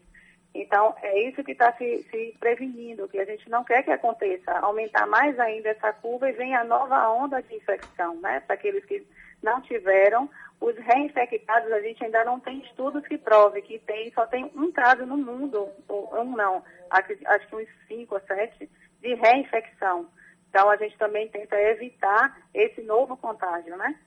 então, 0.54 0.94
é 1.02 1.28
isso 1.28 1.42
que 1.42 1.50
está 1.50 1.72
se, 1.72 2.04
se, 2.04 2.36
prevenindo, 2.38 3.08
que 3.08 3.18
a 3.18 3.24
gente 3.24 3.50
não 3.50 3.64
quer 3.64 3.82
que 3.82 3.90
aconteça, 3.90 4.52
aumentar 4.58 5.04
mais 5.04 5.38
ainda 5.40 5.70
essa 5.70 5.92
curva 5.92 6.28
e 6.28 6.32
venha 6.32 6.60
a 6.60 6.64
nova 6.64 7.08
onda 7.10 7.42
de 7.42 7.56
infecção, 7.56 8.14
né? 8.20 8.38
Para 8.38 8.54
aqueles 8.54 8.84
que 8.84 9.04
não 9.42 9.60
tiveram, 9.62 10.30
os 10.60 10.76
reinfectados, 10.76 11.72
a 11.72 11.80
gente 11.80 12.04
ainda 12.04 12.24
não 12.24 12.38
tem 12.38 12.60
estudos 12.60 13.04
que 13.06 13.18
provem 13.18 13.62
que 13.62 13.80
tem, 13.80 14.12
só 14.12 14.26
tem 14.26 14.50
um 14.54 14.70
caso 14.70 15.04
no 15.04 15.16
mundo, 15.16 15.68
ou 15.88 16.20
um 16.20 16.36
não, 16.36 16.62
acho 16.88 17.48
que 17.48 17.56
uns 17.56 17.68
cinco 17.88 18.14
ou 18.14 18.20
sete, 18.20 18.70
de 19.00 19.14
reinfecção. 19.14 20.08
Então, 20.48 20.70
a 20.70 20.76
gente 20.76 20.96
também 20.96 21.28
tenta 21.28 21.60
evitar 21.60 22.40
esse 22.54 22.80
novo 22.82 23.16
contágio, 23.16 23.76
né? 23.76 23.98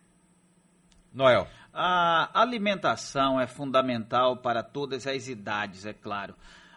Noel. 1.18 1.48
A 1.74 2.30
alimentação 2.40 3.42
é 3.42 3.48
fundamental 3.48 4.38
para 4.38 4.62
todas 4.62 5.08
as 5.08 5.28
idades, 5.28 5.86
é 5.86 5.94
claro. 5.94 6.36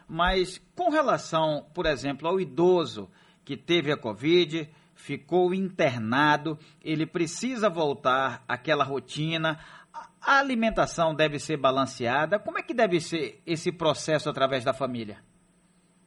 Mas 0.09 0.59
com 0.75 0.91
relação, 0.91 1.67
por 1.75 1.85
exemplo, 1.85 2.27
ao 2.27 2.41
idoso 2.41 3.11
que 3.45 3.57
teve 3.57 3.93
a 3.93 3.97
Covid, 3.99 4.69
ficou 4.95 5.55
internado, 5.55 6.59
ele 6.83 7.07
precisa 7.07 7.69
voltar 7.69 8.43
àquela 8.49 8.83
rotina. 8.83 9.59
A 10.21 10.39
alimentação 10.39 11.15
deve 11.15 11.39
ser 11.39 11.57
balanceada. 11.57 12.39
Como 12.39 12.59
é 12.59 12.63
que 12.63 12.75
deve 12.75 12.99
ser 13.01 13.43
esse 13.47 13.71
processo 13.71 14.29
através 14.29 14.65
da 14.65 14.73
família? 14.73 15.19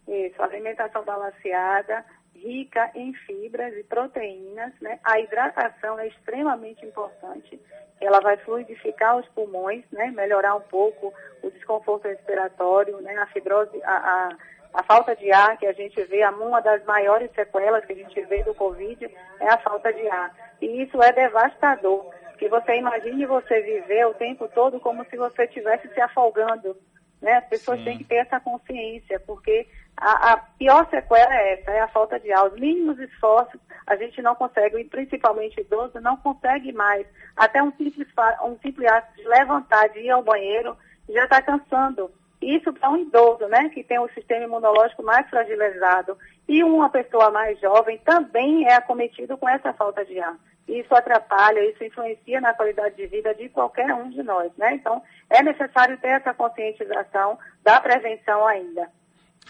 Isso, 0.08 0.42
alimentação 0.42 1.06
balanceada, 1.06 2.04
rica 2.44 2.92
em 2.94 3.14
fibras 3.14 3.74
e 3.76 3.84
proteínas, 3.84 4.74
né? 4.82 5.00
A 5.04 5.20
hidratação 5.20 5.98
é 5.98 6.08
extremamente 6.08 6.86
importante. 6.86 7.60
Ela 8.02 8.20
vai 8.20 8.36
fluidificar 8.38 9.18
os 9.18 9.28
pulmões, 9.30 9.84
né? 9.92 10.12
Melhorar 10.12 10.56
um 10.56 10.62
pouco 10.62 11.14
o 11.42 11.50
desconforto 11.50 12.08
respiratório, 12.08 13.00
né? 13.02 13.16
A 13.18 13.28
fibrose, 13.28 13.82
a, 13.84 13.96
a, 13.96 14.38
a 14.74 14.84
falta 14.84 15.16
de 15.16 15.32
ar 15.32 15.58
que 15.58 15.66
a 15.66 15.72
gente 15.72 16.04
vê, 16.04 16.28
uma 16.28 16.60
das 16.60 16.84
maiores 16.84 17.32
sequelas 17.32 17.86
que 17.86 17.94
a 17.94 17.96
gente 17.96 18.22
vê 18.24 18.44
do 18.44 18.54
Covid 18.54 19.10
é 19.40 19.48
a 19.48 19.58
falta 19.60 19.94
de 19.94 20.06
ar. 20.10 20.36
E 20.62 20.84
isso 20.84 21.02
é 21.02 21.14
devastador. 21.14 22.12
Que 22.38 22.50
você 22.50 22.76
imagine 22.76 23.26
você 23.26 23.62
viver 23.62 24.06
o 24.08 24.14
tempo 24.16 24.50
todo 24.50 24.80
como 24.82 25.06
se 25.06 25.16
você 25.16 25.46
estivesse 25.46 25.88
se 25.94 26.02
afogando. 26.02 26.76
Né? 27.24 27.36
As 27.38 27.46
pessoas 27.46 27.80
Sim. 27.80 27.86
têm 27.86 27.98
que 28.00 28.04
ter 28.04 28.16
essa 28.16 28.38
consciência, 28.38 29.18
porque 29.22 29.66
a, 29.96 30.34
a, 30.34 30.38
pior 30.38 30.86
sequela 30.90 31.34
é 31.34 31.54
essa, 31.54 31.72
é 31.72 31.80
a 31.80 31.88
falta 31.88 32.20
de. 32.20 32.34
Os 32.34 32.60
mínimos 32.60 33.00
esforços 33.00 33.62
a 33.88 33.96
gente 33.96 34.22
não 34.22 34.36
consegue, 34.36 34.78
e 34.78 34.84
principalmente 34.84 35.62
idoso, 35.62 36.02
não 36.02 36.18
consegue 36.18 36.74
mais. 36.74 37.08
Até 37.38 37.64
um 37.64 37.72
simples, 37.72 38.08
um 38.44 38.58
simples 38.60 38.92
ato 38.92 39.16
de 39.16 39.26
levantar, 39.26 39.88
de 39.88 40.00
ir 40.00 40.10
ao 40.10 40.22
banheiro, 40.22 40.78
já 41.10 41.24
está 41.24 41.42
cansando. 41.42 42.12
Isso 42.44 42.72
para 42.74 42.90
um 42.90 42.98
idoso, 42.98 43.48
né, 43.48 43.70
que 43.70 43.84
tem 43.84 44.00
o 44.00 44.10
sistema 44.10 44.46
imunológico 44.46 45.04
mais 45.04 45.30
fragilizado. 45.30 46.18
E 46.48 46.64
uma 46.64 46.90
pessoa 46.90 47.32
mais 47.32 47.60
jovem 47.60 47.98
também 48.00 48.68
é 48.68 48.76
acometido 48.76 49.38
com 49.38 49.48
essa 49.48 49.74
falta 49.74 50.06
de 50.06 50.20
ar. 50.20 50.38
Isso 50.68 50.94
atrapalha, 50.96 51.60
isso 51.70 51.84
influencia 51.84 52.40
na 52.40 52.54
qualidade 52.54 52.96
de 52.96 53.08
vida 53.08 53.34
de 53.36 53.50
qualquer 53.50 53.94
um 53.94 54.10
de 54.10 54.24
nós, 54.24 54.52
né? 54.58 54.76
Então, 54.76 55.02
é 55.30 55.44
necessário 55.44 55.98
ter 55.98 56.10
essa 56.10 56.34
conscientização 56.34 57.38
da 57.64 57.82
prevenção 57.82 58.48
ainda. 58.48 58.90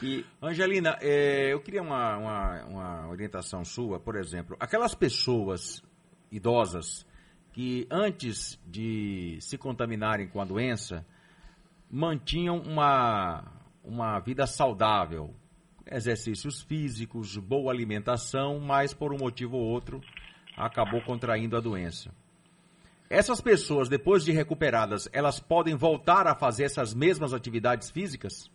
E, 0.02 0.26
Angelina, 0.42 0.98
é, 1.02 1.54
eu 1.54 1.62
queria 1.62 1.84
uma, 1.84 2.18
uma, 2.18 2.66
uma 2.66 3.10
orientação 3.10 3.64
sua, 3.64 4.00
por 4.00 4.16
exemplo, 4.16 4.58
aquelas 4.60 4.96
pessoas 4.96 5.84
idosas 6.32 7.06
que 7.52 7.88
antes 7.92 8.60
de 8.66 9.38
se 9.40 9.56
contaminarem 9.56 10.28
com 10.28 10.42
a 10.42 10.46
doença 10.46 11.06
mantinham 11.96 12.58
uma, 12.58 13.44
uma 13.84 14.20
vida 14.20 14.48
saudável, 14.48 15.30
exercícios 15.86 16.60
físicos, 16.60 17.38
boa 17.38 17.72
alimentação, 17.72 18.60
mas 18.60 18.96
por 18.96 19.14
um 19.14 19.18
motivo 19.20 19.58
ou 19.58 19.64
outro 19.64 20.02
acabou 20.58 21.04
contraindo 21.04 21.56
a 21.56 21.60
doença. 21.60 22.10
Essas 23.08 23.40
pessoas, 23.40 23.90
depois 23.90 24.26
de 24.26 24.32
recuperadas, 24.32 25.08
elas 25.14 25.40
podem 25.40 25.76
voltar 25.76 26.26
a 26.26 26.34
fazer 26.34 26.64
essas 26.64 26.96
mesmas 26.96 27.32
atividades 27.32 27.92
físicas? 27.92 28.52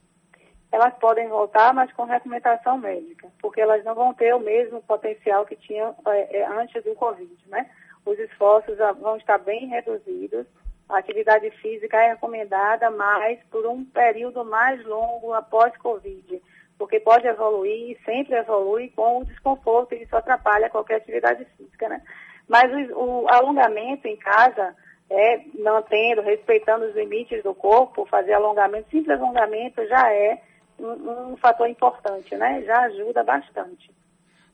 elas 0.70 0.92
podem 0.98 1.26
voltar, 1.28 1.72
mas 1.72 1.90
com 1.92 2.04
recomendação 2.04 2.76
médica, 2.76 3.26
porque 3.40 3.58
elas 3.58 3.82
não 3.84 3.94
vão 3.94 4.12
ter 4.12 4.34
o 4.34 4.38
mesmo 4.38 4.82
potencial 4.82 5.46
que 5.46 5.56
tinham 5.56 5.96
é, 6.06 6.44
antes 6.44 6.84
do 6.84 6.94
Covid, 6.94 7.34
né? 7.46 7.70
Os 8.04 8.18
esforços 8.18 8.76
vão 9.00 9.16
estar 9.16 9.38
bem 9.38 9.66
reduzidos, 9.68 10.46
a 10.88 10.98
atividade 10.98 11.50
física 11.62 11.96
é 11.98 12.10
recomendada, 12.10 12.90
mas 12.90 13.38
por 13.50 13.66
um 13.66 13.84
período 13.84 14.44
mais 14.44 14.82
longo 14.84 15.34
após 15.34 15.76
Covid, 15.76 16.40
porque 16.78 16.98
pode 16.98 17.26
evoluir, 17.26 17.98
sempre 18.04 18.36
evolui 18.36 18.90
com 18.96 19.20
o 19.20 19.24
desconforto 19.24 19.94
e 19.94 20.02
isso 20.02 20.16
atrapalha 20.16 20.70
qualquer 20.70 20.96
atividade 20.96 21.44
física, 21.56 21.88
né? 21.88 22.00
Mas 22.48 22.72
o, 22.92 23.24
o 23.24 23.28
alongamento 23.28 24.08
em 24.08 24.16
casa, 24.16 24.74
é, 25.10 25.40
mantendo, 25.58 26.22
respeitando 26.22 26.86
os 26.86 26.94
limites 26.94 27.42
do 27.42 27.54
corpo, 27.54 28.06
fazer 28.06 28.32
alongamento, 28.32 28.88
simples 28.90 29.20
alongamento 29.20 29.86
já 29.86 30.10
é 30.10 30.40
um, 30.78 31.32
um 31.32 31.36
fator 31.36 31.68
importante, 31.68 32.34
né? 32.36 32.62
Já 32.62 32.80
ajuda 32.84 33.22
bastante. 33.22 33.90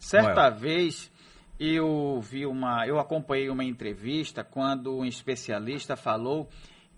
Certa 0.01 0.51
vez 0.51 1.14
eu 1.59 2.21
vi 2.21 2.47
uma, 2.47 2.87
eu 2.87 2.99
acompanhei 2.99 3.49
uma 3.49 3.65
entrevista 3.65 4.43
quando 4.43 4.97
um 4.97 5.05
especialista 5.05 5.97
falou 5.97 6.49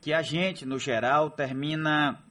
que 0.00 0.12
a 0.12 0.22
gente, 0.22 0.64
no 0.64 0.78
geral, 0.78 1.30
termina 1.30 2.22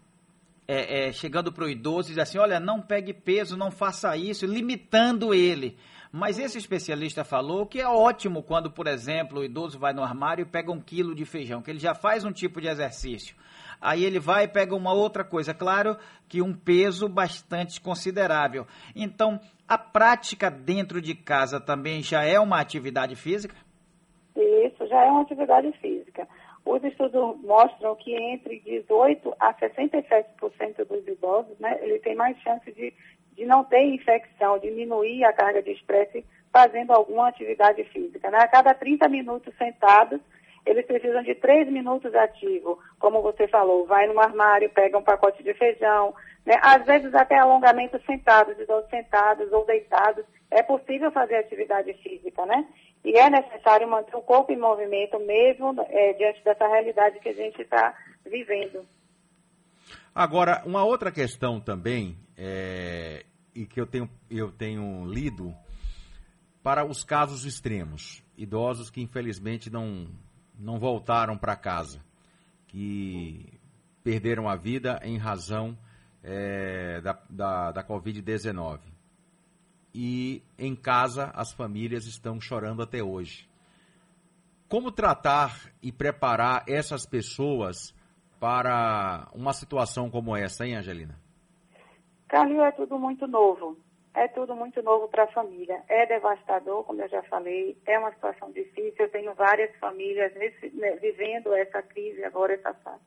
é, 0.68 1.08
é, 1.08 1.12
chegando 1.12 1.52
para 1.52 1.66
o 1.66 1.70
idoso 1.70 2.10
e 2.10 2.14
diz 2.14 2.20
assim, 2.20 2.38
olha, 2.38 2.60
não 2.60 2.82
pegue 2.82 3.14
peso, 3.14 3.58
não 3.58 3.70
faça 3.70 4.16
isso, 4.18 4.46
limitando 4.46 5.34
ele. 5.34 5.78
Mas 6.12 6.40
esse 6.40 6.58
especialista 6.58 7.24
falou 7.24 7.66
que 7.66 7.80
é 7.80 7.88
ótimo 7.88 8.42
quando, 8.42 8.72
por 8.72 8.88
exemplo, 8.88 9.42
o 9.42 9.44
idoso 9.44 9.78
vai 9.78 9.94
no 9.94 10.04
armário 10.04 10.44
e 10.44 10.50
pega 10.50 10.72
um 10.72 10.80
quilo 10.80 11.14
de 11.14 11.26
feijão, 11.26 11.62
que 11.62 11.70
ele 11.70 11.80
já 11.80 11.94
faz 11.94 12.24
um 12.24 12.32
tipo 12.32 12.62
de 12.62 12.68
exercício 12.68 13.36
aí 13.80 14.04
ele 14.04 14.20
vai 14.20 14.46
e 14.46 14.48
pega 14.48 14.76
uma 14.76 14.94
outra 14.94 15.24
coisa. 15.24 15.54
Claro 15.54 15.98
que 16.28 16.42
um 16.42 16.54
peso 16.54 17.08
bastante 17.08 17.80
considerável. 17.80 18.66
Então, 18.96 19.40
a 19.68 19.78
prática 19.78 20.50
dentro 20.50 21.02
de 21.02 21.16
casa 21.16 21.60
também 21.60 22.02
já 22.02 22.24
é 22.24 22.40
uma 22.40 22.60
atividade 22.60 23.16
física? 23.16 23.56
Isso, 24.36 24.88
já 24.88 25.04
é 25.04 25.12
uma 25.12 25.22
atividade 25.22 25.72
física. 25.80 26.28
Os 26.66 26.84
estudos 26.84 27.40
mostram 27.42 27.96
que 27.96 28.16
entre 28.16 28.60
18% 28.66 29.34
a 29.40 29.54
67% 29.54 30.86
dos 30.88 31.08
idosos, 31.08 31.58
né, 31.60 31.78
ele 31.82 32.00
tem 32.00 32.16
mais 32.16 32.36
chance 32.40 32.72
de, 32.72 32.92
de 33.36 33.46
não 33.46 33.64
ter 33.64 33.84
infecção, 33.84 34.58
diminuir 34.58 35.24
a 35.26 35.32
carga 35.32 35.62
de 35.62 35.72
estresse 35.72 36.26
fazendo 36.52 36.92
alguma 36.92 37.28
atividade 37.28 37.84
física. 37.86 38.32
Né? 38.32 38.40
A 38.40 38.48
cada 38.48 38.74
30 38.74 39.08
minutos 39.10 39.54
sentados, 39.58 40.20
eles 40.66 40.86
precisam 40.86 41.22
de 41.22 41.36
três 41.36 41.68
minutos 41.70 42.14
ativo, 42.16 42.80
como 43.00 43.22
você 43.22 43.48
falou, 43.48 43.86
vai 43.86 44.08
no 44.08 44.20
armário, 44.20 44.70
pega 44.70 44.98
um 44.98 45.04
pacote 45.04 45.44
de 45.44 45.54
feijão, 45.54 46.14
né? 46.46 46.56
às 46.62 46.86
vezes 46.86 47.14
até 47.14 47.38
alongamento 47.38 48.02
sentados, 48.06 48.60
idosos 48.60 48.90
sentados 48.90 49.52
ou 49.52 49.66
deitados, 49.66 50.26
é 50.50 50.64
possível 50.64 51.12
fazer 51.12 51.36
atividade 51.36 51.94
física, 51.96 52.46
né? 52.46 52.66
E 53.04 53.18
é 53.18 53.30
necessário 53.30 53.88
manter 53.88 54.16
o 54.16 54.22
corpo 54.22 54.52
em 54.52 54.58
movimento 54.58 55.20
mesmo 55.20 55.76
é, 55.90 56.14
diante 56.14 56.44
dessa 56.44 56.68
realidade 56.68 57.20
que 57.20 57.30
a 57.30 57.34
gente 57.34 57.62
está 57.62 57.96
vivendo. 58.26 58.86
Agora, 60.14 60.64
uma 60.66 60.84
outra 60.84 61.12
questão 61.12 61.60
também, 61.60 62.18
é, 62.38 63.24
e 63.54 63.66
que 63.66 63.80
eu 63.80 63.86
tenho, 63.86 64.10
eu 64.32 64.52
tenho 64.52 65.06
lido, 65.06 65.54
para 66.64 66.84
os 66.84 67.04
casos 67.04 67.46
extremos, 67.46 68.24
idosos 68.36 68.90
que 68.90 69.02
infelizmente 69.02 69.70
não, 69.70 70.08
não 70.58 70.80
voltaram 70.80 71.38
para 71.38 71.56
casa, 71.56 72.00
que 72.68 73.60
perderam 74.04 74.48
a 74.48 74.56
vida 74.56 75.00
em 75.04 75.18
razão 75.18 75.78
é, 76.24 77.02
da, 77.02 77.20
da, 77.30 77.72
da 77.72 77.84
Covid-19. 77.84 78.80
E 79.94 80.44
em 80.58 80.76
casa 80.76 81.32
as 81.34 81.54
famílias 81.54 82.06
estão 82.06 82.40
chorando 82.40 82.82
até 82.82 83.02
hoje. 83.02 83.50
Como 84.68 84.92
tratar 84.92 85.72
e 85.82 85.92
preparar 85.92 86.64
essas 86.68 87.06
pessoas 87.06 87.96
para 88.40 89.30
uma 89.34 89.54
situação 89.54 90.10
como 90.10 90.36
essa, 90.36 90.66
hein, 90.66 90.76
Angelina? 90.76 91.18
Carlinhos, 92.28 92.66
é 92.66 92.72
tudo 92.72 93.00
muito 93.00 93.28
novo 93.28 93.78
é 94.16 94.30
tudo 94.30 94.56
muito 94.56 94.82
novo 94.82 95.08
para 95.10 95.24
a 95.24 95.32
família. 95.32 95.84
É 95.90 96.06
devastador, 96.06 96.84
como 96.86 97.02
eu 97.02 97.10
já 97.10 97.22
falei, 97.24 97.78
é 97.86 98.00
uma 98.00 98.12
situação 98.14 98.50
difícil. 98.52 98.96
Eu 98.98 99.12
tenho 99.12 99.34
várias 99.34 99.76
famílias 99.76 100.34
nesse, 100.36 100.70
né, 100.76 100.92
vivendo 100.96 101.54
essa 101.54 101.82
crise 101.82 102.24
agora, 102.24 102.54
essa 102.54 102.74
fase, 102.76 103.04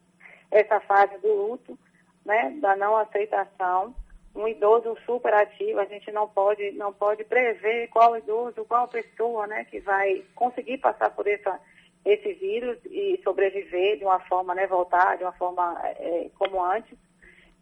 essa 0.50 0.80
fase 0.80 1.16
do 1.18 1.32
luto, 1.32 1.78
né, 2.24 2.50
da 2.60 2.76
não 2.76 2.96
aceitação. 2.96 3.94
Um 4.34 4.46
idoso 4.46 4.96
super 5.06 5.32
ativo, 5.32 5.80
a 5.80 5.86
gente 5.86 6.12
não 6.12 6.28
pode, 6.28 6.70
não 6.72 6.92
pode 6.92 7.24
prever 7.24 7.88
qual 7.88 8.16
idoso, 8.16 8.64
qual 8.66 8.86
pessoa 8.86 9.46
né, 9.46 9.64
que 9.64 9.80
vai 9.80 10.22
conseguir 10.34 10.78
passar 10.78 11.10
por 11.10 11.26
essa, 11.26 11.58
esse 12.04 12.34
vírus 12.34 12.78
e 12.84 13.18
sobreviver 13.24 13.96
de 13.96 14.04
uma 14.04 14.20
forma, 14.20 14.54
né, 14.54 14.66
voltar 14.66 15.16
de 15.16 15.24
uma 15.24 15.32
forma 15.32 15.80
é, 15.82 16.30
como 16.38 16.62
antes. 16.62 16.96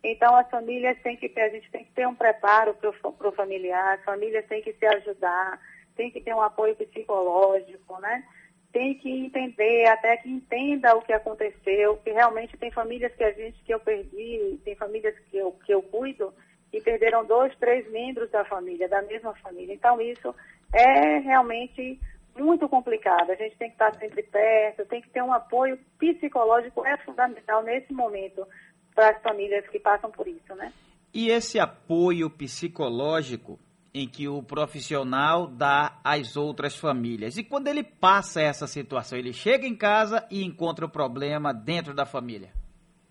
Então, 0.09 0.37
as 0.37 0.49
famílias 0.49 0.97
têm 1.03 1.17
que 1.17 1.29
ter, 1.29 1.41
a 1.41 1.49
gente 1.49 1.69
tem 1.69 1.85
que 1.85 1.91
ter 1.91 2.07
um 2.07 2.15
preparo 2.15 2.75
para 2.75 3.29
o 3.29 3.33
familiar, 3.33 3.95
as 3.95 4.05
famílias 4.05 4.47
têm 4.47 4.63
que 4.63 4.73
se 4.73 4.87
ajudar, 4.87 5.61
tem 5.97 6.13
que 6.13 6.21
ter 6.21 6.33
um 6.33 6.41
apoio 6.41 6.77
psicológico, 6.77 7.99
né? 7.99 8.25
Tem 8.73 8.95
que 8.95 9.11
entender, 9.11 9.89
até 9.89 10.17
que 10.19 10.31
entenda 10.31 10.95
o 10.95 11.03
que 11.03 11.13
aconteceu, 11.13 11.97
que 11.97 12.13
realmente 12.13 12.57
tem 12.57 12.71
famílias 12.71 13.13
que 13.17 13.25
a 13.25 13.33
gente, 13.33 13.61
que 13.65 13.75
eu 13.75 13.81
perdi, 13.81 14.61
tem 14.65 14.77
famílias 14.77 15.19
que 15.29 15.39
eu, 15.39 15.51
que 15.65 15.75
eu 15.75 15.83
cuido, 15.83 16.33
que 16.71 16.81
perderam 16.81 17.25
dois, 17.25 17.53
três 17.57 17.91
membros 17.91 18.31
da 18.31 18.45
família, 18.45 18.89
da 18.89 19.03
mesma 19.03 19.35
família. 19.35 19.75
Então, 19.75 20.01
isso 20.01 20.33
é 20.73 21.19
realmente 21.19 21.99
muito 22.37 22.69
complicado. 22.69 23.31
A 23.31 23.35
gente 23.35 23.57
tem 23.57 23.71
que 23.71 23.75
estar 23.75 23.93
sempre 23.97 24.23
perto, 24.23 24.87
tem 24.87 25.03
que 25.03 25.11
ter 25.11 25.23
um 25.23 25.33
apoio 25.33 25.77
psicológico, 25.99 26.87
é 26.87 26.97
fundamental 26.99 27.65
nesse 27.65 27.93
momento 27.93 28.47
para 28.97 29.11
as 29.11 29.23
famílias 29.23 29.69
que 29.69 29.79
passam 29.79 30.11
por 30.11 30.27
isso, 30.27 30.55
né? 30.55 30.73
E 31.13 31.29
esse 31.29 31.61
apoio 31.61 32.31
psicológico, 32.31 33.61
em 33.95 34.09
que 34.09 34.27
o 34.27 34.43
profissional 34.43 35.47
dá 35.47 35.99
às 36.03 36.37
outras 36.37 36.77
famílias. 36.77 37.37
E 37.37 37.45
quando 37.45 37.69
ele 37.69 37.83
passa 37.83 38.43
essa 38.43 38.67
situação, 38.67 39.19
ele 39.19 39.33
chega 39.33 39.67
em 39.67 39.77
casa 39.77 40.27
e 40.31 40.45
encontra 40.45 40.85
o 40.85 40.89
problema 40.89 41.55
dentro 41.55 41.95
da 41.95 42.05
família. 42.05 42.51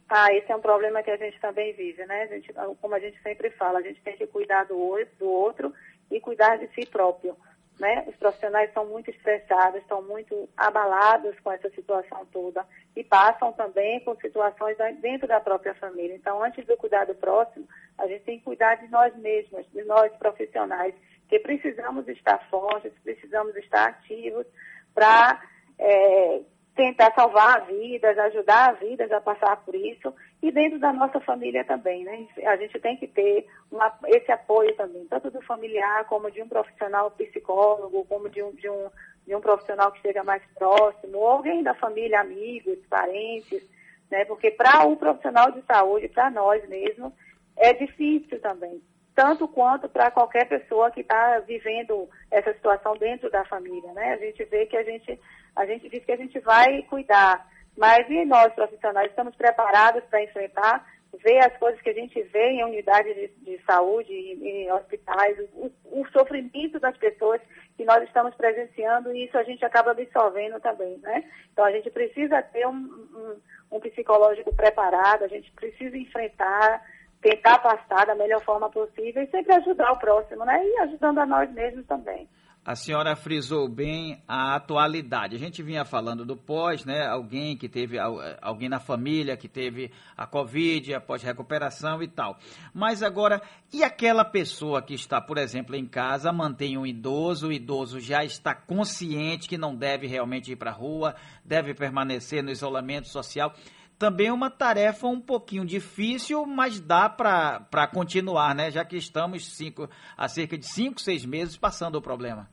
Ah, 0.10 0.32
esse 0.34 0.52
é 0.52 0.56
um 0.56 0.62
problema 0.62 1.02
que 1.02 1.10
a 1.10 1.18
gente 1.18 1.40
também 1.40 1.74
vive, 1.74 2.06
né? 2.06 2.24
A 2.24 2.28
gente, 2.28 2.54
como 2.80 2.94
a 2.94 3.00
gente 3.00 3.20
sempre 3.24 3.50
fala, 3.52 3.80
a 3.80 3.82
gente 3.82 4.02
tem 4.02 4.16
que 4.16 4.28
cuidar 4.28 4.66
do, 4.66 4.76
do 5.18 5.28
outro 5.28 5.74
e 6.12 6.20
cuidar 6.20 6.58
de 6.58 6.68
si 6.76 6.86
próprio. 6.86 7.36
Né? 7.80 8.06
Os 8.08 8.16
profissionais 8.16 8.70
estão 8.70 8.86
muito 8.86 9.10
estressados, 9.10 9.82
estão 9.82 10.02
muito 10.02 10.48
abalados 10.56 11.38
com 11.42 11.52
essa 11.52 11.70
situação 11.72 12.26
toda 12.32 12.66
e 12.96 13.04
passam 13.04 13.52
também 13.52 14.00
por 14.00 14.16
situações 14.22 14.78
dentro 15.02 15.28
da 15.28 15.42
própria 15.42 15.76
família. 15.76 16.16
Então, 16.16 16.42
antes 16.42 16.66
do 16.66 16.78
cuidar 16.78 17.06
do 17.06 17.16
próximo, 17.16 17.68
a 17.98 18.08
gente 18.08 18.24
tem 18.24 18.38
que 18.40 18.46
cuidar 18.46 18.76
de 18.76 18.88
nós 18.88 19.14
mesmos, 19.18 19.70
de 19.72 19.84
nós 19.84 20.10
profissionais, 20.14 20.96
que 21.28 21.38
precisamos 21.40 22.08
estar 22.08 22.40
fortes, 22.50 22.94
precisamos 23.04 23.54
estar 23.58 23.90
ativos 23.90 24.46
para 24.94 25.42
é, 25.78 26.42
tentar 26.76 27.14
salvar 27.16 27.66
vidas, 27.66 28.18
ajudar 28.18 28.76
vidas 28.76 29.12
a 29.12 29.22
passar 29.22 29.56
por 29.64 29.74
isso 29.74 30.14
e 30.44 30.52
dentro 30.52 30.78
da 30.78 30.92
nossa 30.92 31.20
família 31.22 31.64
também, 31.64 32.04
né? 32.04 32.28
A 32.46 32.58
gente 32.58 32.78
tem 32.80 32.98
que 32.98 33.08
ter 33.08 33.48
uma, 33.72 33.92
esse 34.08 34.32
apoio 34.32 34.76
também, 34.76 35.06
tanto 35.06 35.32
do 35.32 35.42
familiar 35.42 36.06
como 36.06 36.30
de 36.30 36.42
um 36.42 36.50
profissional 36.50 37.10
psicólogo, 37.12 38.06
como 38.06 38.30
de 38.30 38.44
um, 38.44 38.52
de 38.52 38.70
um, 38.70 38.90
de 39.26 39.36
um 39.36 39.40
profissional 39.40 39.92
que 39.92 39.98
esteja 39.98 40.24
mais 40.24 40.44
próximo, 40.54 41.18
ou 41.18 41.28
alguém 41.28 41.64
da 41.64 41.74
família, 41.74 42.20
amigos, 42.20 42.78
parentes, 42.90 43.64
né? 44.12 44.26
Porque 44.26 44.52
para 44.52 44.86
o 44.86 44.98
profissional 44.98 45.52
de 45.52 45.62
saúde, 45.62 46.10
para 46.10 46.30
nós 46.30 46.68
mesmos, 46.68 47.14
é 47.56 47.74
difícil 47.74 48.40
também, 48.42 48.82
tanto 49.16 49.48
quanto 49.48 49.88
para 49.88 50.12
qualquer 50.12 50.46
pessoa 50.48 50.92
que 50.92 51.00
está 51.00 51.40
vivendo 51.40 52.08
essa 52.30 52.54
situação 52.54 52.98
dentro 52.98 53.32
da 53.32 53.46
família, 53.46 53.92
né? 53.94 54.14
A 54.14 54.18
gente 54.18 54.44
vê 54.44 54.66
que 54.66 54.76
a 54.76 54.84
gente 54.84 55.20
a 55.56 55.66
gente 55.66 55.88
diz 55.88 56.04
que 56.04 56.12
a 56.12 56.18
gente 56.18 56.38
vai 56.40 56.82
cuidar, 56.84 57.48
mas 57.78 58.10
e 58.10 58.26
nós 58.26 58.54
profissionais 58.54 59.10
estamos 59.10 59.34
preparados 59.36 60.04
para 60.10 60.22
enfrentar, 60.22 60.86
ver 61.24 61.40
as 61.40 61.56
coisas 61.58 61.80
que 61.82 61.90
a 61.90 61.94
gente 61.94 62.22
vê 62.24 62.50
em 62.50 62.64
unidades 62.66 63.16
de, 63.16 63.28
de 63.28 63.64
saúde, 63.64 64.12
em, 64.12 64.46
em 64.46 64.72
hospitais, 64.74 65.38
o, 65.54 65.72
o, 65.86 66.06
sofrimento 66.10 66.78
das 66.78 66.98
pessoas 66.98 67.40
que 67.78 67.86
nós 67.86 68.04
estamos 68.04 68.36
presenciando 68.36 69.16
e 69.16 69.24
isso 69.24 69.38
a 69.38 69.44
gente 69.44 69.64
acaba 69.64 69.92
absorvendo 69.92 70.60
também, 70.60 70.98
né? 70.98 71.24
Então 71.54 71.64
a 71.64 71.72
gente 71.72 71.90
precisa 71.90 72.42
ter 72.42 72.68
um, 72.68 72.74
um, 72.74 73.78
um 73.78 73.80
psicológico 73.80 74.54
preparado, 74.54 75.24
a 75.24 75.30
gente 75.30 75.50
precisa 75.54 75.98
enfrentar, 75.98 76.84
tentar 77.22 77.60
passar 77.60 78.06
da 78.06 78.16
melhor 78.16 78.44
forma 78.44 78.70
possível 78.70 79.24
e 79.24 79.28
sempre 79.28 79.54
ajudar 79.56 79.92
o 79.92 80.00
próximo, 80.00 80.46
né? 80.46 80.64
E 80.64 80.80
ajudando 80.82 81.20
a 81.20 81.26
nós 81.26 81.52
mesmos 81.52 81.86
também 81.86 82.28
a 82.66 82.74
senhora 82.74 83.16
frisou 83.16 83.70
bem 83.70 84.24
a 84.28 84.56
atualidade. 84.56 85.36
A 85.36 85.40
gente 85.40 85.62
vinha 85.62 85.86
falando 85.86 86.26
do 86.26 86.36
pós, 86.36 86.84
né? 86.84 87.06
Alguém 87.06 87.56
que 87.56 87.70
teve, 87.70 88.00
alguém 88.42 88.68
na 88.68 88.80
família 88.80 89.38
que 89.38 89.48
teve 89.48 89.92
a 90.18 90.26
Covid, 90.26 90.96
após 90.96 91.22
recuperação 91.22 92.02
e 92.02 92.08
tal. 92.08 92.40
Mas 92.74 93.04
agora, 93.04 93.40
e 93.72 93.84
aquela 93.84 94.26
pessoa 94.26 94.82
que 94.82 94.96
está, 94.96 95.22
por 95.22 95.38
exemplo, 95.38 95.76
em 95.76 95.86
casa, 95.86 96.34
mantém 96.34 96.76
um 96.76 96.88
idoso, 96.88 97.50
o 97.50 97.54
idoso 97.54 98.00
já 98.00 98.24
está 98.24 98.56
consciente 98.56 99.48
que 99.48 99.60
não 99.60 99.76
deve 99.76 100.08
realmente 100.08 100.52
ir 100.52 100.56
para 100.56 100.72
a 100.72 100.74
rua, 100.74 101.16
deve 101.46 101.76
permanecer 101.76 102.42
no 102.42 102.50
isolamento 102.50 103.08
social 103.08 103.54
também 103.98 104.28
é 104.28 104.34
uma 104.34 104.50
tarefa 104.50 105.08
um 105.08 105.20
pouquinho 105.20 105.66
difícil, 105.66 106.46
mas 106.46 106.80
dá 106.80 107.10
para 107.10 107.88
continuar, 107.88 108.54
né? 108.54 108.70
Já 108.70 108.84
que 108.84 108.98
estamos 108.98 109.56
cinco, 109.56 109.90
há 110.18 110.28
cerca 110.28 110.58
de 110.58 110.66
cinco, 110.66 111.00
seis 111.00 111.26
meses 111.26 111.58
passando 111.58 111.96
o 111.96 112.02
problema. 112.02 112.50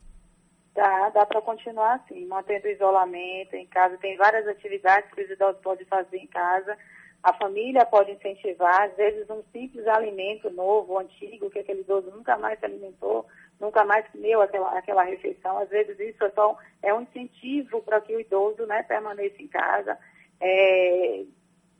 Dá, 0.74 1.10
dá 1.10 1.26
para 1.26 1.42
continuar 1.42 1.96
assim, 1.96 2.24
mantendo 2.26 2.66
o 2.66 2.70
isolamento 2.70 3.54
em 3.54 3.66
casa. 3.66 3.98
Tem 3.98 4.16
várias 4.16 4.46
atividades 4.46 5.12
que 5.12 5.22
os 5.22 5.30
idosos 5.30 5.60
podem 5.60 5.84
fazer 5.86 6.16
em 6.16 6.26
casa. 6.26 6.76
A 7.22 7.32
família 7.34 7.84
pode 7.84 8.10
incentivar, 8.10 8.82
às 8.82 8.96
vezes 8.96 9.28
um 9.30 9.42
simples 9.52 9.86
alimento 9.86 10.50
novo, 10.50 10.98
antigo, 10.98 11.50
que 11.50 11.58
aquele 11.58 11.82
idoso 11.82 12.10
nunca 12.10 12.36
mais 12.36 12.58
se 12.58 12.64
alimentou, 12.64 13.26
nunca 13.60 13.84
mais 13.84 14.08
comeu 14.08 14.42
aquela, 14.42 14.76
aquela 14.76 15.04
refeição. 15.04 15.58
Às 15.58 15.68
vezes 15.68 15.98
isso 16.00 16.24
é, 16.24 16.30
só, 16.30 16.56
é 16.82 16.92
um 16.92 17.02
incentivo 17.02 17.80
para 17.82 18.00
que 18.00 18.14
o 18.14 18.20
idoso 18.20 18.66
né, 18.66 18.82
permaneça 18.82 19.40
em 19.40 19.46
casa 19.46 19.98
é, 20.42 21.22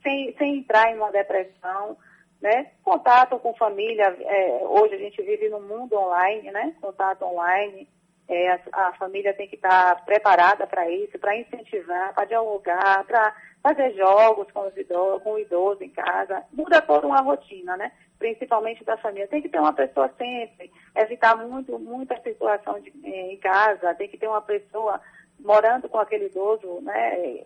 sem, 0.01 0.33
sem 0.37 0.59
entrar 0.59 0.89
em 0.91 0.95
uma 0.95 1.11
depressão, 1.11 1.97
né? 2.41 2.71
Contato 2.83 3.37
com 3.39 3.53
família, 3.55 4.15
é, 4.19 4.61
hoje 4.63 4.95
a 4.95 4.97
gente 4.97 5.21
vive 5.21 5.49
no 5.49 5.59
mundo 5.61 5.97
online, 5.97 6.49
né? 6.51 6.73
Contato 6.81 7.23
online, 7.23 7.87
é, 8.27 8.51
a, 8.51 8.59
a, 8.71 8.93
família 8.93 9.33
tem 9.33 9.47
que 9.47 9.55
estar 9.55 10.03
preparada 10.05 10.65
para 10.65 10.89
isso, 10.89 11.19
para 11.19 11.35
incentivar, 11.35 12.13
para 12.13 12.25
dialogar, 12.25 13.03
para 13.05 13.35
fazer 13.61 13.93
jogos 13.95 14.49
com, 14.51 14.67
os 14.67 14.75
idosos, 14.77 15.23
com 15.23 15.33
o 15.33 15.39
idoso 15.39 15.83
em 15.83 15.89
casa. 15.89 16.43
Muda 16.51 16.81
toda 16.81 17.07
uma 17.07 17.21
rotina, 17.21 17.75
né? 17.75 17.91
Principalmente 18.17 18.83
da 18.83 18.97
família. 18.97 19.27
Tem 19.27 19.41
que 19.41 19.49
ter 19.49 19.59
uma 19.59 19.73
pessoa 19.73 20.09
sempre, 20.17 20.71
evitar 20.95 21.35
muito, 21.35 21.77
muita 21.79 22.19
circulação 22.21 22.79
de, 22.79 22.91
em 23.05 23.37
casa, 23.37 23.95
tem 23.95 24.07
que 24.07 24.17
ter 24.17 24.27
uma 24.27 24.41
pessoa 24.41 25.01
morando 25.39 25.89
com 25.89 25.99
aquele 25.99 26.25
idoso, 26.25 26.79
né? 26.81 27.43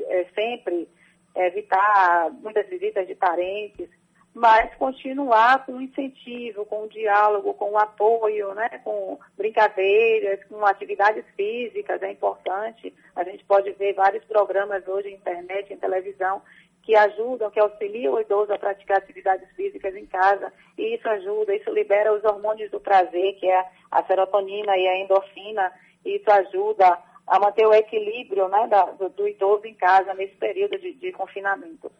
É, 0.00 0.26
sempre 0.34 0.88
evitar 1.34 2.30
muitas 2.40 2.66
visitas 2.68 3.06
de 3.06 3.14
parentes, 3.14 3.88
mas 4.34 4.74
continuar 4.74 5.64
com 5.64 5.72
o 5.72 5.80
incentivo, 5.80 6.66
com 6.66 6.84
o 6.84 6.88
diálogo, 6.88 7.54
com 7.54 7.70
o 7.70 7.78
apoio, 7.78 8.54
né, 8.54 8.68
com 8.84 9.18
brincadeiras, 9.34 10.44
com 10.44 10.64
atividades 10.66 11.24
físicas, 11.34 12.02
é 12.02 12.12
importante. 12.12 12.92
A 13.14 13.24
gente 13.24 13.42
pode 13.44 13.70
ver 13.72 13.94
vários 13.94 14.22
programas 14.24 14.86
hoje 14.86 15.08
na 15.08 15.16
internet, 15.16 15.72
em 15.72 15.78
televisão, 15.78 16.42
que 16.82 16.94
ajudam, 16.94 17.50
que 17.50 17.58
auxiliam 17.58 18.12
o 18.12 18.20
idoso 18.20 18.52
a 18.52 18.58
praticar 18.58 18.98
atividades 18.98 19.48
físicas 19.56 19.96
em 19.96 20.06
casa, 20.06 20.52
e 20.76 20.94
isso 20.94 21.08
ajuda, 21.08 21.56
isso 21.56 21.70
libera 21.70 22.12
os 22.12 22.22
hormônios 22.22 22.70
do 22.70 22.78
prazer, 22.78 23.34
que 23.40 23.50
é 23.50 23.66
a 23.90 24.02
serotonina 24.04 24.76
e 24.76 24.86
a 24.86 24.98
endorfina, 24.98 25.72
e 26.04 26.16
isso 26.16 26.30
ajuda 26.30 26.98
a 27.26 27.38
manter 27.38 27.66
o 27.66 27.74
equilíbrio 27.74 28.48
né, 28.48 28.66
da, 28.68 28.84
do, 28.92 29.08
do, 29.08 29.28
idoso 29.28 29.66
em 29.66 29.74
casa 29.74 30.14
nesse 30.14 30.36
período 30.36 30.78
de, 30.78 30.92
de, 30.94 31.12
confinamento. 31.12 31.90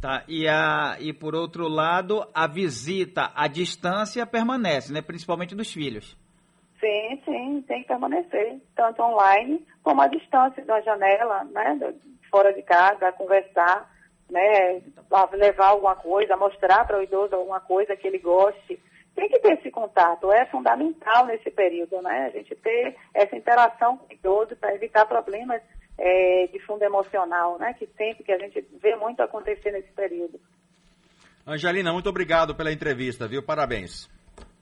Tá, 0.00 0.24
e, 0.28 0.48
a, 0.48 0.96
e 1.00 1.12
por 1.12 1.34
outro 1.34 1.68
lado, 1.68 2.26
a 2.32 2.46
visita 2.46 3.32
à 3.34 3.46
distância 3.46 4.26
permanece, 4.26 4.92
né, 4.92 5.02
principalmente 5.02 5.54
dos 5.54 5.72
filhos. 5.72 6.16
Sim, 6.80 7.20
sim, 7.24 7.64
tem 7.66 7.82
que 7.82 7.88
permanecer, 7.88 8.60
tanto 8.76 9.02
online 9.02 9.66
como 9.82 10.00
à 10.00 10.06
distância, 10.06 10.64
da 10.64 10.80
janela, 10.80 11.44
né, 11.44 11.94
fora 12.30 12.52
de 12.52 12.62
casa, 12.62 13.12
conversar, 13.12 13.90
né, 14.30 14.80
levar 15.32 15.68
alguma 15.68 15.96
coisa, 15.96 16.36
mostrar 16.36 16.86
para 16.86 16.98
o 16.98 17.02
idoso 17.02 17.34
alguma 17.34 17.60
coisa 17.60 17.96
que 17.96 18.06
ele 18.06 18.18
goste, 18.18 18.80
tem 19.18 19.28
que 19.28 19.40
ter 19.40 19.54
esse 19.54 19.68
contato, 19.68 20.30
é 20.30 20.46
fundamental 20.46 21.26
nesse 21.26 21.50
período, 21.50 22.00
né? 22.00 22.26
A 22.26 22.38
gente 22.38 22.54
ter 22.54 22.94
essa 23.12 23.34
interação 23.34 23.96
com 23.96 24.06
o 24.06 24.12
idoso 24.12 24.54
para 24.54 24.72
evitar 24.76 25.06
problemas 25.06 25.60
é, 25.98 26.46
de 26.46 26.60
fundo 26.60 26.84
emocional, 26.84 27.58
né? 27.58 27.74
Que 27.76 27.88
sempre 27.96 28.22
que 28.22 28.30
a 28.30 28.38
gente 28.38 28.64
vê 28.80 28.94
muito 28.94 29.20
acontecer 29.20 29.72
nesse 29.72 29.90
período. 29.90 30.38
Angelina, 31.44 31.92
muito 31.92 32.08
obrigado 32.08 32.54
pela 32.54 32.72
entrevista, 32.72 33.26
viu? 33.26 33.42
Parabéns. 33.42 34.08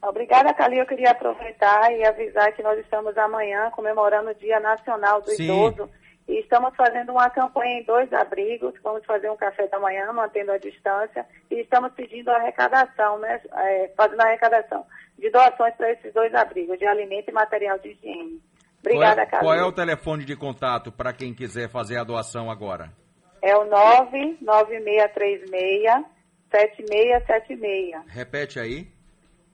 Obrigada, 0.03 0.55
Cali. 0.55 0.79
Eu 0.79 0.87
queria 0.87 1.11
aproveitar 1.11 1.93
e 1.93 2.03
avisar 2.07 2.51
que 2.55 2.63
nós 2.63 2.79
estamos 2.79 3.15
amanhã 3.19 3.71
comemorando 3.73 4.31
o 4.31 4.35
Dia 4.35 4.59
Nacional 4.59 5.21
do 5.21 5.33
Sim. 5.33 5.45
Idoso. 5.45 5.91
E 6.29 6.41
estamos 6.41 6.74
fazendo 6.74 7.12
uma 7.12 7.31
campanha 7.31 7.81
em 7.81 7.85
dois 7.85 8.12
abrigos, 8.12 8.74
vamos 8.83 9.05
fazer 9.05 9.31
um 9.31 9.37
café 9.37 9.68
da 9.68 9.79
manhã, 9.79 10.12
mantendo 10.12 10.53
a 10.53 10.59
distância, 10.59 11.24
e 11.51 11.61
estamos 11.61 11.93
pedindo 11.93 12.31
arrecadação, 12.31 13.18
né, 13.18 13.41
é, 13.55 13.93
fazendo 13.97 14.20
arrecadação 14.20 14.85
de 15.18 15.31
doações 15.31 15.74
para 15.77 15.93
esses 15.93 16.12
dois 16.12 16.35
abrigos, 16.35 16.79
de 16.79 16.87
alimento 16.87 17.29
e 17.29 17.33
material 17.33 17.79
de 17.79 17.91
higiene. 17.91 18.43
Obrigada, 18.81 19.24
qual 19.27 19.41
é, 19.41 19.45
Qual 19.45 19.55
é 19.55 19.64
o 19.64 19.72
telefone 19.72 20.24
de 20.24 20.37
contato 20.37 20.93
para 20.93 21.12
quem 21.12 21.35
quiser 21.35 21.68
fazer 21.68 21.99
a 21.99 22.05
doação 22.05 22.49
agora? 22.51 22.93
É 23.43 23.57
o 23.57 23.64
99636 23.64 26.05
7676. 26.51 28.05
Repete 28.09 28.61
aí. 28.61 28.89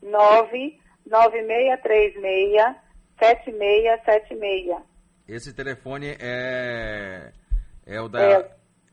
99636 0.03 2.77
7676. 3.19 4.92
Esse 5.29 5.55
telefone 5.55 6.17
é, 6.21 7.31
é 7.87 8.01
o 8.01 8.09
da... 8.09 8.23
É, 8.23 8.51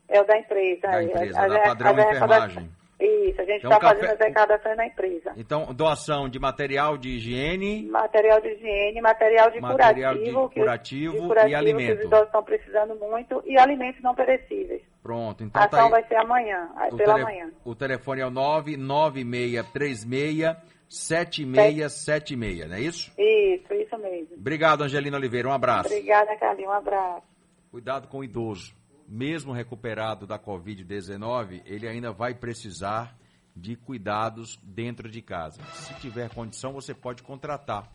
é 0.08 0.20
o 0.20 0.24
da 0.24 0.38
empresa. 0.38 0.88
Da 0.88 1.02
empresa, 1.02 1.40
a, 1.40 1.48
da 1.48 1.58
Padrão 1.60 1.96
a, 1.96 2.02
Enfermagem. 2.02 2.70
Isso, 3.00 3.40
a 3.40 3.44
gente 3.44 3.64
está 3.64 3.76
então, 3.76 3.80
fazendo 3.80 4.10
as 4.10 4.20
arrecadações 4.20 4.76
na 4.76 4.86
empresa. 4.86 5.32
Então, 5.36 5.72
doação 5.72 6.28
de 6.28 6.38
material 6.38 6.98
de 6.98 7.16
higiene... 7.16 7.88
Material 7.88 8.40
de 8.42 8.48
higiene, 8.48 9.00
material 9.00 9.50
de 9.50 9.60
material 9.60 10.14
curativo... 10.14 10.48
De 10.48 10.54
curativo, 10.54 11.14
de 11.14 11.20
curativo 11.20 11.50
e 11.50 11.54
alimento. 11.54 11.96
Que 11.96 12.00
os 12.00 12.04
idosos 12.04 12.26
estão 12.26 12.42
precisando 12.42 12.94
muito, 12.96 13.42
e 13.46 13.58
alimentos 13.58 14.02
não 14.02 14.14
perecíveis. 14.14 14.82
Pronto, 15.02 15.42
então 15.42 15.62
a 15.62 15.66
tá 15.66 15.78
ação 15.78 15.88
vai 15.88 16.04
ser 16.04 16.16
amanhã, 16.16 16.68
o 16.92 16.96
pela 16.96 17.16
manhã. 17.16 17.50
O 17.64 17.74
telefone 17.74 18.20
é 18.20 18.26
o 18.26 18.30
99636 18.30 20.54
7676, 20.90 22.68
não 22.68 22.74
é 22.74 22.80
isso? 22.80 23.12
Isso, 23.16 23.72
isso 23.72 23.96
mesmo. 23.98 24.34
Obrigado, 24.36 24.82
Angelina 24.82 25.16
Oliveira. 25.16 25.48
Um 25.48 25.52
abraço. 25.52 25.88
Obrigada, 25.88 26.36
Carlinhos. 26.36 26.68
Um 26.68 26.74
abraço. 26.74 27.26
Cuidado 27.70 28.08
com 28.08 28.18
o 28.18 28.24
idoso. 28.24 28.74
Mesmo 29.06 29.52
recuperado 29.52 30.26
da 30.26 30.36
Covid-19, 30.36 31.62
ele 31.64 31.86
ainda 31.86 32.12
vai 32.12 32.34
precisar 32.34 33.16
de 33.54 33.76
cuidados 33.76 34.58
dentro 34.64 35.08
de 35.08 35.22
casa. 35.22 35.62
Se 35.74 35.94
tiver 35.94 36.28
condição, 36.34 36.72
você 36.72 36.92
pode 36.92 37.22
contratar 37.22 37.88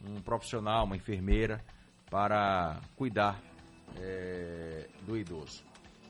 um 0.00 0.20
profissional, 0.20 0.84
uma 0.84 0.96
enfermeira, 0.96 1.64
para 2.08 2.80
cuidar 2.94 3.40
é, 3.96 4.86
do 5.02 5.16
idoso. 5.16 5.64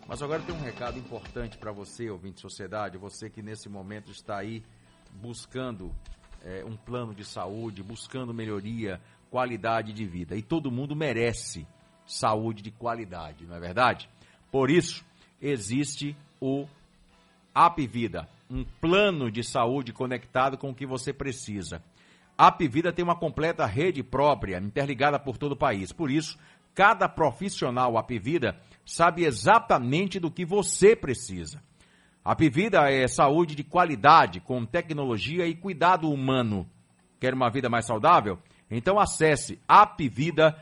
Mas 0.06 0.22
agora 0.22 0.42
tem 0.42 0.54
um 0.54 0.60
recado 0.60 0.98
importante 0.98 1.56
para 1.56 1.72
você, 1.72 2.10
ouvinte 2.10 2.36
de 2.36 2.40
sociedade, 2.42 2.98
você 2.98 3.30
que 3.30 3.42
nesse 3.42 3.68
momento 3.70 4.10
está 4.10 4.36
aí 4.36 4.62
buscando 5.14 5.94
é, 6.46 6.64
um 6.64 6.76
plano 6.76 7.12
de 7.12 7.24
saúde, 7.24 7.82
buscando 7.82 8.32
melhoria, 8.32 9.00
qualidade 9.30 9.92
de 9.92 10.06
vida. 10.06 10.36
E 10.36 10.42
todo 10.42 10.70
mundo 10.70 10.94
merece 10.94 11.66
saúde 12.06 12.62
de 12.62 12.70
qualidade, 12.70 13.44
não 13.44 13.56
é 13.56 13.60
verdade? 13.60 14.08
Por 14.50 14.70
isso, 14.70 15.04
existe 15.42 16.16
o 16.40 16.66
App 17.52 17.84
Vida, 17.84 18.28
um 18.48 18.64
plano 18.80 19.28
de 19.28 19.42
saúde 19.42 19.92
conectado 19.92 20.56
com 20.56 20.70
o 20.70 20.74
que 20.74 20.86
você 20.86 21.12
precisa. 21.12 21.82
App 22.38 22.68
Vida 22.68 22.92
tem 22.92 23.04
uma 23.04 23.18
completa 23.18 23.66
rede 23.66 24.04
própria, 24.04 24.58
interligada 24.58 25.18
por 25.18 25.36
todo 25.36 25.52
o 25.52 25.56
país. 25.56 25.90
Por 25.90 26.12
isso, 26.12 26.38
cada 26.74 27.08
profissional 27.08 27.98
App 27.98 28.18
Vida 28.20 28.56
sabe 28.84 29.24
exatamente 29.24 30.20
do 30.20 30.30
que 30.30 30.44
você 30.44 30.94
precisa. 30.94 31.60
App 32.28 32.48
Vida 32.48 32.90
é 32.90 33.06
saúde 33.06 33.54
de 33.54 33.62
qualidade, 33.62 34.40
com 34.40 34.66
tecnologia 34.66 35.46
e 35.46 35.54
cuidado 35.54 36.10
humano. 36.10 36.68
Quer 37.20 37.32
uma 37.32 37.48
vida 37.48 37.68
mais 37.68 37.86
saudável? 37.86 38.36
Então 38.68 38.98
acesse 38.98 39.60
appvida.com.br 39.68 40.56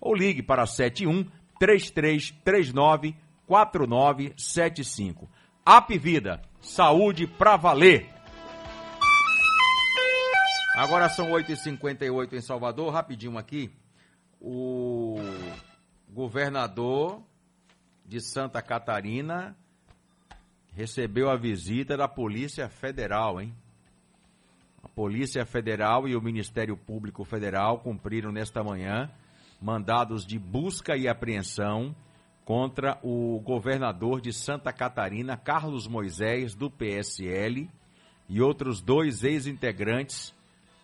ou 0.00 0.12
ligue 0.12 0.42
para 0.42 0.66
71 0.66 1.24
3339 1.56 3.14
4975. 3.46 5.30
App 5.64 5.96
Vida, 5.98 6.42
saúde 6.60 7.28
pra 7.28 7.56
valer. 7.56 8.10
Agora 10.74 11.08
são 11.08 11.30
8h58 11.30 12.32
em 12.32 12.40
Salvador, 12.40 12.92
rapidinho 12.92 13.38
aqui. 13.38 13.70
O 14.40 15.20
governador 16.08 17.22
de 18.12 18.20
Santa 18.20 18.60
Catarina 18.60 19.56
recebeu 20.74 21.30
a 21.30 21.34
visita 21.34 21.96
da 21.96 22.06
Polícia 22.06 22.68
Federal, 22.68 23.40
hein? 23.40 23.54
A 24.82 24.88
Polícia 24.88 25.46
Federal 25.46 26.06
e 26.06 26.14
o 26.14 26.20
Ministério 26.20 26.76
Público 26.76 27.24
Federal 27.24 27.78
cumpriram 27.78 28.30
nesta 28.30 28.62
manhã 28.62 29.10
mandados 29.58 30.26
de 30.26 30.38
busca 30.38 30.94
e 30.94 31.08
apreensão 31.08 31.96
contra 32.44 32.98
o 33.02 33.40
governador 33.40 34.20
de 34.20 34.30
Santa 34.30 34.74
Catarina, 34.74 35.34
Carlos 35.34 35.88
Moisés, 35.88 36.54
do 36.54 36.70
PSL, 36.70 37.70
e 38.28 38.42
outros 38.42 38.82
dois 38.82 39.24
ex-integrantes 39.24 40.34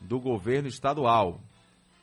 do 0.00 0.18
governo 0.18 0.68
estadual. 0.68 1.42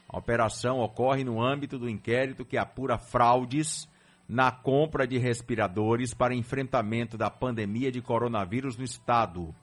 A 0.07 0.19
operação 0.19 0.81
ocorre 0.81 1.23
no 1.23 1.41
âmbito 1.41 1.79
do 1.79 1.89
inquérito 1.89 2.45
que 2.45 2.59
apura 2.59 2.99
fraudes 2.99 3.89
na 4.27 4.51
compra 4.51 5.07
de 5.07 5.17
respiradores 5.17 6.13
para 6.13 6.33
enfrentamento 6.33 7.17
da 7.17 7.29
pandemia 7.29 7.91
de 7.91 8.01
coronavírus 8.01 8.77
no 8.77 8.83
estado. 8.83 9.53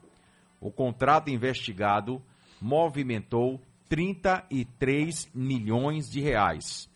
O 0.61 0.71
contrato 0.71 1.31
investigado 1.31 2.23
movimentou 2.61 3.61
33 3.89 5.31
milhões 5.35 6.09
de 6.09 6.21
reais. 6.21 6.89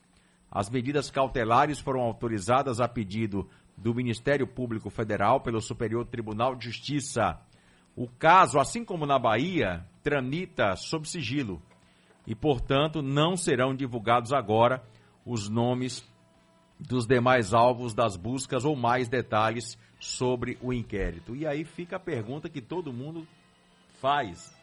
As 0.51 0.71
medidas 0.71 1.11
cautelares 1.11 1.81
foram 1.81 2.01
autorizadas 2.01 2.81
a 2.81 2.89
pedido 2.89 3.49
do 3.77 3.95
Ministério 3.95 4.47
Público 4.47 4.89
Federal 4.89 5.41
pelo 5.41 5.61
Superior 5.61 6.07
Tribunal 6.07 6.55
de 6.55 6.67
Justiça. 6.67 7.39
O 7.95 8.09
caso, 8.09 8.59
assim 8.59 8.85
como 8.85 9.05
na 9.05 9.19
Bahia, 9.19 9.85
tramita 10.03 10.77
sob 10.77 11.07
sigilo 11.09 11.61
e, 12.27 12.35
portanto, 12.35 13.03
não 13.03 13.37
serão 13.37 13.75
divulgados 13.75 14.33
agora 14.33 14.83
os 15.25 15.49
nomes 15.49 16.09
dos 16.79 17.07
demais 17.07 17.55
alvos 17.55 17.95
das 17.95 18.17
buscas 18.17 18.65
ou 18.65 18.77
mais 18.77 19.09
detalhes 19.09 19.79
sobre 19.99 20.59
o 20.61 20.73
inquérito. 20.73 21.35
E 21.35 21.47
aí 21.47 21.65
fica 21.65 21.97
a 21.97 22.01
pergunta 22.01 22.49
que 22.49 22.61
todo 22.61 22.93
mundo 22.93 23.27
faz. 24.01 24.55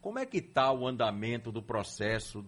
Como 0.00 0.18
é 0.18 0.26
que 0.26 0.38
está 0.38 0.72
o 0.72 0.86
andamento 0.86 1.52
do 1.52 1.62
processo 1.62 2.44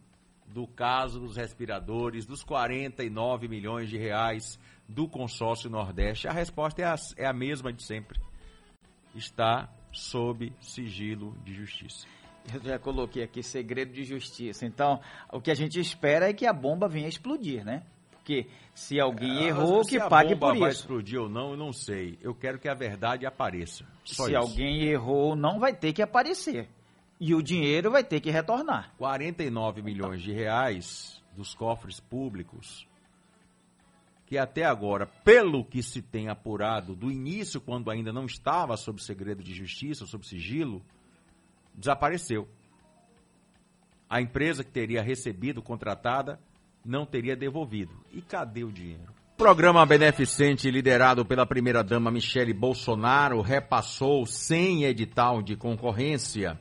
do 0.46 0.66
caso 0.66 1.20
dos 1.20 1.36
respiradores, 1.36 2.24
dos 2.24 2.42
49 2.42 3.48
milhões 3.48 3.90
de 3.90 3.98
reais 3.98 4.58
do 4.88 5.08
consórcio 5.08 5.68
Nordeste? 5.68 6.26
A 6.26 6.32
resposta 6.32 6.80
é 6.80 6.84
a, 6.84 6.96
é 7.16 7.26
a 7.26 7.32
mesma 7.32 7.72
de 7.72 7.82
sempre. 7.82 8.18
Está 9.14 9.68
sob 9.92 10.52
sigilo 10.60 11.36
de 11.44 11.52
justiça. 11.52 12.06
Eu 12.54 12.60
já 12.62 12.78
coloquei 12.78 13.22
aqui 13.22 13.42
segredo 13.42 13.92
de 13.92 14.04
justiça. 14.04 14.64
Então, 14.66 15.00
o 15.32 15.40
que 15.40 15.50
a 15.50 15.54
gente 15.54 15.78
espera 15.78 16.28
é 16.28 16.32
que 16.32 16.46
a 16.46 16.52
bomba 16.52 16.88
venha 16.88 17.08
explodir, 17.08 17.64
né? 17.64 17.82
Porque 18.12 18.46
se 18.74 19.00
alguém 19.00 19.44
É, 19.44 19.48
errou, 19.48 19.82
se 19.84 19.90
que 19.90 19.98
a 19.98 20.08
pague 20.08 20.34
bomba 20.34 20.52
por 20.54 20.58
vai 20.60 20.70
isso. 20.70 20.80
explodir 20.82 21.20
ou 21.20 21.28
não, 21.28 21.50
eu 21.52 21.56
não 21.56 21.72
sei. 21.72 22.18
Eu 22.20 22.34
quero 22.34 22.58
que 22.58 22.68
a 22.68 22.74
verdade 22.74 23.24
apareça. 23.26 23.84
Só 24.04 24.24
se 24.26 24.32
isso. 24.32 24.38
alguém 24.40 24.82
errou, 24.84 25.34
não 25.34 25.58
vai 25.58 25.74
ter 25.74 25.92
que 25.92 26.02
aparecer. 26.02 26.68
E 27.20 27.34
o 27.34 27.42
dinheiro 27.42 27.90
vai 27.90 28.04
ter 28.04 28.20
que 28.20 28.30
retornar. 28.30 28.92
49 28.98 29.82
milhões 29.82 30.22
de 30.22 30.30
reais 30.32 31.20
dos 31.34 31.54
cofres 31.54 31.98
públicos, 32.00 32.86
que 34.26 34.36
até 34.36 34.64
agora, 34.64 35.06
pelo 35.24 35.64
que 35.64 35.82
se 35.82 36.02
tem 36.02 36.28
apurado, 36.28 36.94
do 36.94 37.10
início, 37.10 37.60
quando 37.60 37.90
ainda 37.90 38.12
não 38.12 38.26
estava 38.26 38.76
sob 38.76 39.02
segredo 39.02 39.42
de 39.42 39.54
justiça, 39.54 40.04
sob 40.04 40.26
sigilo, 40.26 40.82
desapareceu. 41.78 42.48
A 44.10 44.20
empresa 44.20 44.64
que 44.64 44.70
teria 44.70 45.02
recebido, 45.02 45.62
contratada, 45.62 46.40
não 46.84 47.06
teria 47.06 47.36
devolvido. 47.36 47.92
E 48.12 48.20
cadê 48.20 48.64
o 48.64 48.72
dinheiro? 48.72 49.14
Programa 49.36 49.86
beneficente 49.86 50.68
liderado 50.70 51.24
pela 51.24 51.46
primeira-dama 51.46 52.10
Michele 52.10 52.52
Bolsonaro 52.52 53.40
repassou, 53.40 54.26
sem 54.26 54.84
edital 54.84 55.40
de 55.40 55.54
concorrência, 55.54 56.58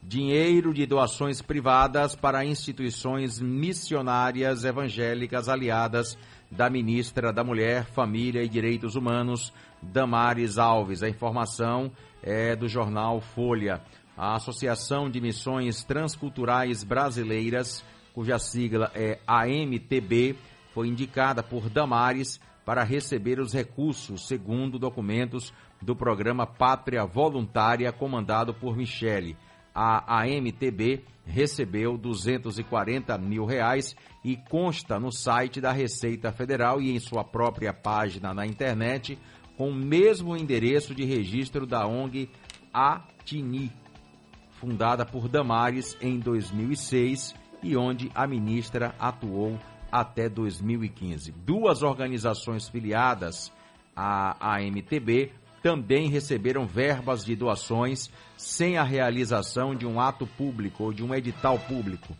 dinheiro 0.00 0.72
de 0.72 0.86
doações 0.86 1.42
privadas 1.42 2.14
para 2.14 2.44
instituições 2.44 3.40
missionárias 3.40 4.64
evangélicas 4.64 5.48
aliadas 5.48 6.16
da 6.48 6.70
ministra 6.70 7.32
da 7.32 7.42
Mulher, 7.42 7.86
Família 7.86 8.42
e 8.44 8.48
Direitos 8.48 8.94
Humanos, 8.94 9.52
Damares 9.82 10.58
Alves. 10.58 11.02
A 11.02 11.08
informação 11.08 11.90
é 12.22 12.54
do 12.54 12.68
jornal 12.68 13.20
Folha. 13.20 13.80
A 14.20 14.34
Associação 14.34 15.08
de 15.08 15.18
Missões 15.18 15.82
Transculturais 15.82 16.84
Brasileiras, 16.84 17.82
cuja 18.12 18.38
sigla 18.38 18.92
é 18.94 19.18
AMTB, 19.26 20.36
foi 20.74 20.88
indicada 20.88 21.42
por 21.42 21.70
Damares 21.70 22.38
para 22.62 22.84
receber 22.84 23.40
os 23.40 23.54
recursos, 23.54 24.28
segundo 24.28 24.78
documentos 24.78 25.54
do 25.80 25.96
programa 25.96 26.46
Pátria 26.46 27.06
Voluntária, 27.06 27.90
comandado 27.92 28.52
por 28.52 28.76
Michele. 28.76 29.38
A 29.74 30.20
AMTB 30.20 31.02
recebeu 31.24 31.96
240 31.96 33.16
mil 33.16 33.46
reais 33.46 33.96
e 34.22 34.36
consta 34.36 35.00
no 35.00 35.10
site 35.10 35.62
da 35.62 35.72
Receita 35.72 36.30
Federal 36.30 36.78
e 36.78 36.90
em 36.90 36.98
sua 36.98 37.24
própria 37.24 37.72
página 37.72 38.34
na 38.34 38.46
internet, 38.46 39.18
com 39.56 39.70
o 39.70 39.74
mesmo 39.74 40.36
endereço 40.36 40.94
de 40.94 41.06
registro 41.06 41.66
da 41.66 41.86
ONG 41.86 42.28
Atini, 42.70 43.72
fundada 44.60 45.06
por 45.06 45.26
Damares 45.26 45.96
em 46.02 46.18
2006 46.18 47.34
e 47.62 47.76
onde 47.76 48.10
a 48.14 48.26
ministra 48.26 48.94
atuou 48.98 49.58
até 49.90 50.28
2015. 50.28 51.32
Duas 51.32 51.82
organizações 51.82 52.68
filiadas 52.68 53.50
à 53.96 54.56
AMTB 54.56 55.32
também 55.62 56.08
receberam 56.08 56.66
verbas 56.66 57.24
de 57.24 57.34
doações 57.34 58.10
sem 58.36 58.76
a 58.76 58.84
realização 58.84 59.74
de 59.74 59.86
um 59.86 59.98
ato 59.98 60.26
público 60.26 60.84
ou 60.84 60.92
de 60.92 61.02
um 61.02 61.14
edital 61.14 61.58
público. 61.58 62.14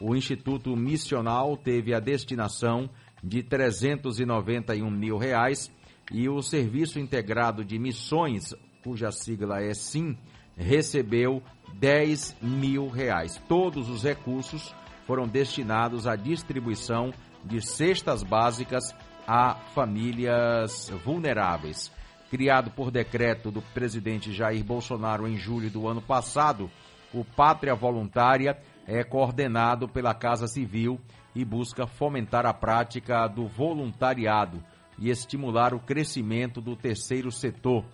O 0.00 0.16
Instituto 0.16 0.74
Missional 0.74 1.56
teve 1.56 1.94
a 1.94 2.00
destinação 2.00 2.90
de 3.22 3.42
391 3.42 4.90
mil 4.90 5.16
reais 5.16 5.70
e 6.10 6.28
o 6.28 6.42
Serviço 6.42 6.98
Integrado 6.98 7.64
de 7.64 7.78
Missões, 7.78 8.54
cuja 8.82 9.10
sigla 9.12 9.62
é 9.62 9.72
SIM, 9.72 10.18
recebeu 10.56 11.42
10 11.74 12.36
mil 12.40 12.88
reais. 12.88 13.40
Todos 13.48 13.88
os 13.88 14.02
recursos 14.02 14.74
foram 15.06 15.26
destinados 15.26 16.06
à 16.06 16.16
distribuição 16.16 17.12
de 17.44 17.60
cestas 17.60 18.22
básicas 18.22 18.94
a 19.26 19.54
famílias 19.74 20.90
vulneráveis. 21.04 21.90
Criado 22.30 22.70
por 22.70 22.90
decreto 22.90 23.50
do 23.50 23.60
presidente 23.60 24.32
Jair 24.32 24.64
Bolsonaro 24.64 25.28
em 25.28 25.36
julho 25.36 25.70
do 25.70 25.86
ano 25.86 26.00
passado, 26.00 26.70
o 27.12 27.24
Pátria 27.24 27.74
Voluntária 27.74 28.56
é 28.86 29.04
coordenado 29.04 29.86
pela 29.86 30.14
Casa 30.14 30.46
Civil 30.46 30.98
e 31.34 31.44
busca 31.44 31.86
fomentar 31.86 32.46
a 32.46 32.54
prática 32.54 33.26
do 33.26 33.46
voluntariado 33.46 34.62
e 34.98 35.10
estimular 35.10 35.74
o 35.74 35.80
crescimento 35.80 36.60
do 36.60 36.76
terceiro 36.76 37.30
setor. 37.30 37.84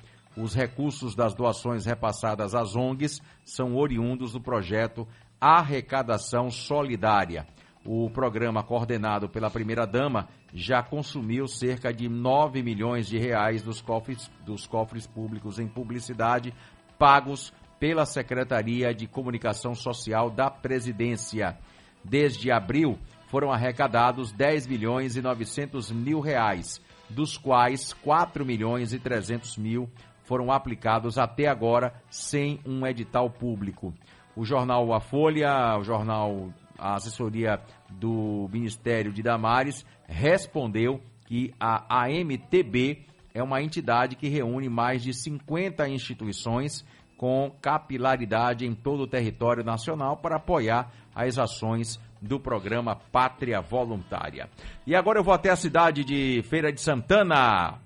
Os 0.41 0.55
recursos 0.55 1.16
das 1.16 1.34
doações 1.34 1.84
repassadas 1.84 2.55
às 2.55 2.76
ONGs 2.76 3.20
são 3.45 3.74
oriundos 3.74 4.32
do 4.32 4.41
projeto 4.41 5.05
Arrecadação 5.41 6.49
Solidária. 6.49 7.45
O 7.84 8.09
programa 8.09 8.62
coordenado 8.62 9.28
pela 9.28 9.51
primeira-dama 9.51 10.28
já 10.55 10.80
consumiu 10.80 11.49
cerca 11.49 11.93
de 11.93 12.09
9 12.09 12.62
milhões 12.62 13.09
de 13.09 13.18
reais 13.18 13.62
dos 13.62 13.80
cofres, 13.80 14.30
dos 14.47 14.64
cofres 14.64 15.09
públicos 15.09 15.59
em 15.59 15.66
publicidade 15.66 16.55
pagos 16.97 17.53
pela 17.80 18.07
Secretaria 18.07 18.95
de 18.95 19.09
Comunicação 19.09 19.74
Social 19.74 20.30
da 20.30 20.49
Presidência. 20.49 21.59
Desde 22.05 22.53
abril, 22.53 22.97
foram 23.26 23.51
arrecadados 23.51 24.30
10 24.30 24.68
milhões 24.68 25.16
e 25.16 25.20
900 25.20 25.91
mil 25.91 26.20
reais, 26.20 26.80
dos 27.11 27.36
quais 27.36 27.93
4 27.93 28.47
milhões 28.47 28.93
e 28.93 29.01
300 29.01 29.57
mil 29.57 29.91
foram 30.29 30.53
aplicados 30.53 31.16
até 31.16 31.47
agora 31.47 31.95
sem 32.11 32.61
um 32.66 32.87
edital 32.87 33.31
público. 33.31 33.95
O 34.37 34.45
jornal 34.45 34.93
A 34.93 35.01
Folha, 35.01 35.76
o 35.79 35.83
jornal 35.83 36.53
a 36.79 36.95
assessoria 36.95 37.61
do 37.91 38.49
Ministério 38.53 39.12
de 39.12 39.22
Damares 39.22 39.85
respondeu 40.07 41.01
que 41.26 41.53
a 41.59 42.05
AMTB 42.05 43.05
é 43.35 43.43
uma 43.43 43.61
entidade 43.61 44.14
que 44.14 44.29
reúne 44.29 44.68
mais 44.68 45.03
de 45.03 45.12
50 45.12 45.89
instituições 45.89 46.85
com 47.16 47.51
capilaridade 47.61 48.64
em 48.64 48.74
todo 48.74 49.03
o 49.03 49.07
território 49.09 49.64
nacional 49.64 50.18
para 50.18 50.37
apoiar 50.37 50.93
as 51.14 51.37
ações 51.37 51.99
do 52.20 52.38
programa 52.40 52.96
Pátria 53.10 53.60
Voluntária. 53.60 54.48
E 54.86 54.94
agora 54.94 55.18
eu 55.18 55.24
vou 55.24 55.34
até 55.34 55.50
a 55.50 55.56
cidade 55.56 56.04
de 56.04 56.42
Feira 56.48 56.72
de 56.72 56.80
Santana. 56.80 57.78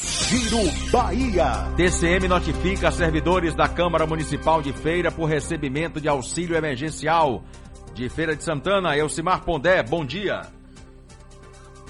Giro 0.00 0.90
Bahia. 0.90 1.72
TCM 1.76 2.28
notifica 2.28 2.90
servidores 2.90 3.54
da 3.54 3.68
Câmara 3.68 4.06
Municipal 4.06 4.60
de 4.62 4.72
Feira 4.72 5.10
por 5.10 5.26
recebimento 5.26 6.00
de 6.00 6.08
auxílio 6.08 6.56
emergencial. 6.56 7.42
De 7.94 8.08
Feira 8.08 8.34
de 8.34 8.42
Santana, 8.42 8.96
Elcimar 8.96 9.44
Pondé, 9.44 9.82
bom 9.82 10.04
dia. 10.04 10.42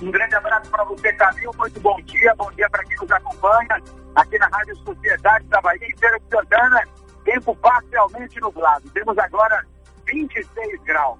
Um 0.02 0.10
grande 0.10 0.34
abraço 0.34 0.70
para 0.70 0.84
você, 0.84 1.12
Camil. 1.14 1.50
Muito 1.56 1.80
bom 1.80 1.96
dia. 2.02 2.34
Bom 2.36 2.50
dia 2.52 2.68
para 2.68 2.84
quem 2.84 2.96
nos 2.96 3.10
acompanha 3.10 3.82
aqui 4.14 4.38
na 4.38 4.48
Rádio 4.48 4.76
Sociedade 4.76 5.46
da 5.46 5.60
Bahia, 5.60 5.86
em 5.86 5.96
Feira 5.96 6.18
de 6.18 6.36
Santana. 6.36 6.82
Tempo 7.24 7.56
parcialmente 7.56 8.40
nublado. 8.40 8.90
Temos 8.90 9.16
agora 9.16 9.64
26 10.06 10.82
graus. 10.82 11.18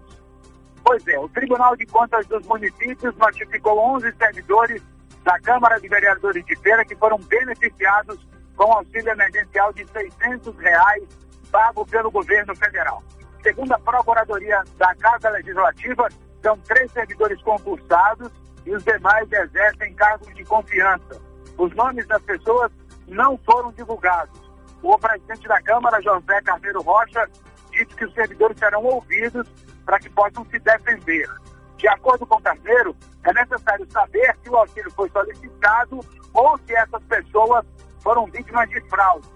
Pois 0.85 1.07
é, 1.09 1.18
o 1.18 1.28
Tribunal 1.30 1.74
de 1.76 1.87
Contas 1.87 2.26
dos 2.26 2.47
Municípios 2.47 3.16
notificou 3.16 3.78
11 3.97 4.12
servidores 4.18 4.82
da 5.22 5.41
Câmara 5.41 5.80
de 5.80 5.89
Vereadores 5.89 6.45
de 6.45 6.55
Feira 6.57 6.85
que 6.85 6.95
foram 6.97 7.16
beneficiados 7.18 8.28
com 8.55 8.70
auxílio 8.70 9.11
emergencial 9.11 9.72
de 9.72 9.87
600 9.87 10.57
reais 10.59 11.03
pago 11.51 11.87
pelo 11.87 12.11
governo 12.11 12.55
federal. 12.55 13.03
Segundo 13.43 13.72
a 13.72 13.78
Procuradoria 13.78 14.62
da 14.76 14.95
Casa 14.97 15.30
Legislativa, 15.30 16.09
são 16.43 16.59
três 16.59 16.93
servidores 16.93 17.41
concursados 17.43 18.30
e 18.66 18.74
os 18.74 18.85
demais 18.85 19.26
exercem 19.32 19.95
cargos 19.95 20.35
de 20.35 20.45
confiança. 20.45 21.20
Os 21.57 21.74
nomes 21.74 22.07
das 22.07 22.22
pessoas 22.22 22.70
não 23.09 23.39
foram 23.39 23.72
divulgados. 23.72 24.39
O 24.82 24.99
presidente 24.99 25.49
da 25.49 25.62
Câmara, 25.62 26.03
José 26.03 26.43
Carneiro 26.43 26.82
Rocha, 26.82 27.26
disse 27.70 27.95
que 27.97 28.05
os 28.05 28.12
servidores 28.12 28.59
serão 28.59 28.85
ouvidos 28.85 29.49
para 29.85 29.99
que 29.99 30.11
possam 30.11 30.45
se 30.47 30.59
defender. 30.59 31.28
De 31.76 31.89
acordo 31.89 32.26
com 32.26 32.37
o 32.37 32.43
Carneiro, 32.43 32.97
é 33.24 33.32
necessário 33.32 33.87
saber 33.91 34.37
se 34.43 34.49
o 34.49 34.57
auxílio 34.57 34.91
foi 34.93 35.09
solicitado 35.11 36.01
ou 36.32 36.59
se 36.59 36.74
essas 36.74 37.03
pessoas 37.05 37.64
foram 38.01 38.26
vítimas 38.26 38.68
de 38.70 38.80
fraude. 38.89 39.28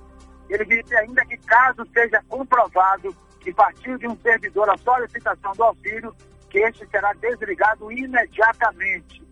Ele 0.48 0.64
disse 0.64 0.96
ainda 0.96 1.24
que, 1.26 1.36
caso 1.38 1.86
seja 1.92 2.22
comprovado 2.28 3.14
que 3.40 3.52
partiu 3.52 3.98
de 3.98 4.06
um 4.06 4.18
servidor 4.20 4.68
a 4.70 4.76
solicitação 4.78 5.52
do 5.52 5.64
auxílio, 5.64 6.14
que 6.50 6.58
este 6.58 6.86
será 6.88 7.12
desligado 7.14 7.90
imediatamente. 7.92 9.22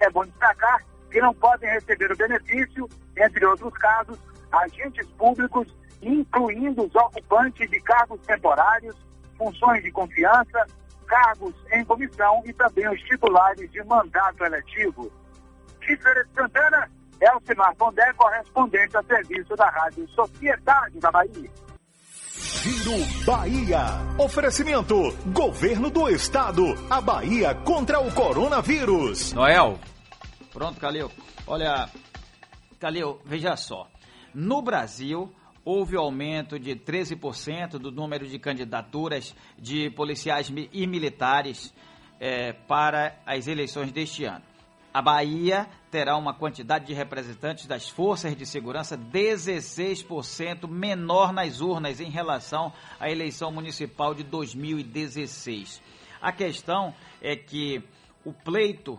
É 0.00 0.10
bom 0.10 0.24
destacar 0.24 0.84
que 1.10 1.20
não 1.20 1.32
podem 1.34 1.70
receber 1.70 2.10
o 2.10 2.16
benefício, 2.16 2.88
entre 3.16 3.46
outros 3.46 3.72
casos, 3.74 4.18
agentes 4.50 5.06
públicos, 5.12 5.76
incluindo 6.02 6.84
os 6.84 6.94
ocupantes 6.94 7.70
de 7.70 7.80
cargos 7.80 8.20
temporários, 8.22 8.96
funções 9.36 9.82
de 9.82 9.90
confiança, 9.90 10.66
cargos 11.06 11.54
em 11.72 11.84
comissão 11.84 12.42
e 12.44 12.52
também 12.52 12.88
os 12.88 13.00
titulares 13.02 13.70
de 13.70 13.82
mandato 13.84 14.44
eletivo. 14.44 15.10
De 15.80 15.98
Santana, 16.34 16.90
Elcimar 17.20 17.74
Pondé, 17.76 18.12
correspondente 18.14 18.96
a 18.96 19.02
serviço 19.02 19.54
da 19.54 19.68
Rádio 19.68 20.08
Sociedade 20.08 20.98
da 20.98 21.10
Bahia. 21.10 21.50
Giro 22.36 23.24
Bahia. 23.26 23.84
Oferecimento: 24.18 24.94
Governo 25.32 25.90
do 25.90 26.08
Estado. 26.08 26.64
A 26.90 27.00
Bahia 27.00 27.54
contra 27.54 28.00
o 28.00 28.12
coronavírus. 28.12 29.32
Noel. 29.32 29.78
Pronto, 30.52 30.80
Calil. 30.80 31.10
Olha, 31.46 31.88
Calil, 32.80 33.20
veja 33.24 33.56
só. 33.56 33.86
No 34.34 34.62
Brasil, 34.62 35.32
houve 35.64 35.96
aumento 35.96 36.58
de 36.58 36.76
13% 36.76 37.78
do 37.78 37.90
número 37.90 38.26
de 38.26 38.38
candidaturas 38.38 39.34
de 39.58 39.90
policiais 39.90 40.52
e 40.72 40.86
militares 40.86 41.72
é, 42.20 42.52
para 42.52 43.16
as 43.24 43.46
eleições 43.46 43.90
deste 43.90 44.24
ano. 44.24 44.44
A 44.92 45.02
Bahia 45.02 45.66
terá 45.90 46.16
uma 46.16 46.32
quantidade 46.32 46.86
de 46.86 46.94
representantes 46.94 47.66
das 47.66 47.88
forças 47.88 48.36
de 48.36 48.46
segurança 48.46 48.96
16% 48.96 50.68
menor 50.68 51.32
nas 51.32 51.60
urnas 51.60 51.98
em 51.98 52.08
relação 52.08 52.72
à 53.00 53.10
eleição 53.10 53.50
municipal 53.50 54.14
de 54.14 54.22
2016. 54.22 55.82
A 56.22 56.30
questão 56.30 56.94
é 57.20 57.34
que 57.34 57.82
o 58.24 58.32
pleito, 58.32 58.98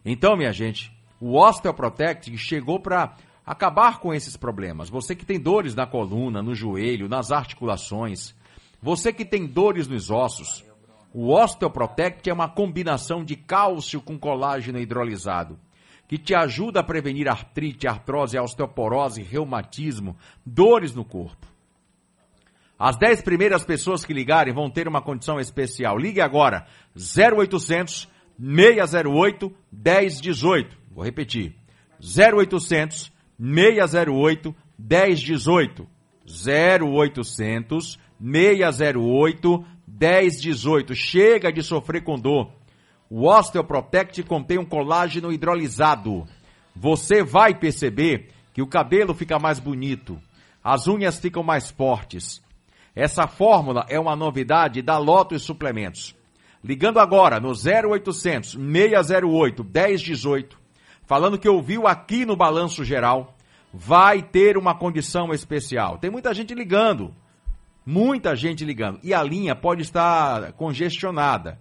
Então, 0.03 0.35
minha 0.35 0.51
gente, 0.51 0.91
o 1.19 1.37
Osteoprotect 1.37 2.35
chegou 2.39 2.79
para 2.79 3.15
acabar 3.45 3.99
com 3.99 4.11
esses 4.11 4.35
problemas. 4.35 4.89
Você 4.89 5.15
que 5.15 5.25
tem 5.25 5.39
dores 5.39 5.75
na 5.75 5.85
coluna, 5.85 6.41
no 6.41 6.55
joelho, 6.55 7.07
nas 7.07 7.31
articulações, 7.31 8.33
você 8.81 9.13
que 9.13 9.23
tem 9.23 9.45
dores 9.45 9.87
nos 9.87 10.09
ossos, 10.09 10.65
o 11.13 11.31
Osteoprotect 11.31 12.27
é 12.27 12.33
uma 12.33 12.49
combinação 12.49 13.23
de 13.23 13.35
cálcio 13.35 14.01
com 14.01 14.17
colágeno 14.17 14.79
hidrolisado, 14.79 15.59
que 16.11 16.17
te 16.17 16.35
ajuda 16.35 16.81
a 16.81 16.83
prevenir 16.83 17.29
artrite, 17.29 17.87
artrose, 17.87 18.37
osteoporose, 18.37 19.21
reumatismo, 19.21 20.17
dores 20.45 20.93
no 20.93 21.05
corpo. 21.05 21.47
As 22.77 22.97
10 22.97 23.21
primeiras 23.21 23.63
pessoas 23.63 24.03
que 24.03 24.13
ligarem 24.13 24.53
vão 24.53 24.69
ter 24.69 24.89
uma 24.89 25.01
condição 25.01 25.39
especial. 25.39 25.97
Ligue 25.97 26.19
agora, 26.19 26.67
0800 26.93 28.09
608 28.37 29.55
1018. 29.71 30.77
Vou 30.91 31.05
repetir, 31.05 31.55
0800 32.03 33.09
608 33.39 34.53
1018. 34.77 35.87
0800 36.45 37.99
608 38.19 39.65
1018. 39.87 40.93
Chega 40.93 41.53
de 41.53 41.63
sofrer 41.63 42.03
com 42.03 42.19
dor. 42.19 42.51
O 43.13 43.27
Osteoprotect 43.27 44.23
contém 44.23 44.57
um 44.57 44.63
colágeno 44.63 45.33
hidrolisado. 45.33 46.25
Você 46.73 47.21
vai 47.21 47.53
perceber 47.53 48.29
que 48.53 48.61
o 48.61 48.67
cabelo 48.67 49.13
fica 49.13 49.37
mais 49.37 49.59
bonito, 49.59 50.17
as 50.63 50.87
unhas 50.87 51.19
ficam 51.19 51.43
mais 51.43 51.69
fortes. 51.69 52.41
Essa 52.95 53.27
fórmula 53.27 53.85
é 53.89 53.99
uma 53.99 54.15
novidade 54.15 54.81
da 54.81 54.97
Lotus 54.97 55.43
Suplementos. 55.43 56.15
Ligando 56.63 57.01
agora 57.01 57.37
no 57.37 57.49
0800 57.49 58.51
608 58.51 59.61
1018, 59.61 60.57
falando 61.05 61.37
que 61.37 61.49
ouviu 61.49 61.87
aqui 61.87 62.25
no 62.25 62.37
Balanço 62.37 62.81
Geral, 62.85 63.35
vai 63.73 64.21
ter 64.21 64.55
uma 64.55 64.73
condição 64.73 65.33
especial. 65.33 65.97
Tem 65.97 66.09
muita 66.09 66.33
gente 66.33 66.55
ligando. 66.55 67.13
Muita 67.85 68.37
gente 68.37 68.63
ligando. 68.63 69.01
E 69.03 69.13
a 69.13 69.21
linha 69.21 69.53
pode 69.53 69.81
estar 69.81 70.53
congestionada. 70.53 71.59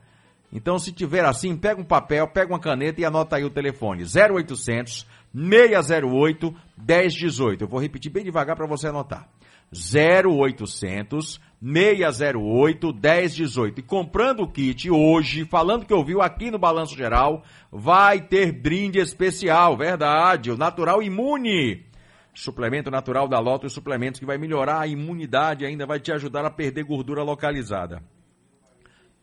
Então, 0.52 0.78
se 0.78 0.92
tiver 0.92 1.24
assim, 1.24 1.56
pega 1.56 1.80
um 1.80 1.84
papel, 1.84 2.26
pega 2.26 2.52
uma 2.52 2.58
caneta 2.58 3.00
e 3.00 3.04
anota 3.04 3.36
aí 3.36 3.44
o 3.44 3.50
telefone. 3.50 4.02
0800 4.02 5.06
608 5.32 6.54
1018. 6.76 7.64
Eu 7.64 7.68
vou 7.68 7.80
repetir 7.80 8.10
bem 8.10 8.24
devagar 8.24 8.56
para 8.56 8.66
você 8.66 8.88
anotar. 8.88 9.28
0800 9.72 11.40
608 11.62 12.92
1018. 12.92 13.78
E 13.78 13.82
comprando 13.82 14.40
o 14.40 14.50
kit 14.50 14.90
hoje, 14.90 15.44
falando 15.44 15.86
que 15.86 15.94
ouviu 15.94 16.20
aqui 16.20 16.50
no 16.50 16.58
Balanço 16.58 16.96
Geral, 16.96 17.44
vai 17.70 18.20
ter 18.20 18.50
brinde 18.50 18.98
especial, 18.98 19.76
verdade, 19.76 20.50
o 20.50 20.56
Natural 20.56 21.00
Imune. 21.00 21.86
Suplemento 22.34 22.90
natural 22.90 23.28
da 23.28 23.38
Loto 23.38 23.66
e 23.66 23.70
suplementos 23.70 24.18
que 24.18 24.26
vai 24.26 24.38
melhorar 24.38 24.80
a 24.80 24.86
imunidade 24.86 25.64
e 25.64 25.66
ainda 25.66 25.84
vai 25.84 26.00
te 26.00 26.12
ajudar 26.12 26.44
a 26.44 26.50
perder 26.50 26.84
gordura 26.84 27.22
localizada. 27.22 28.02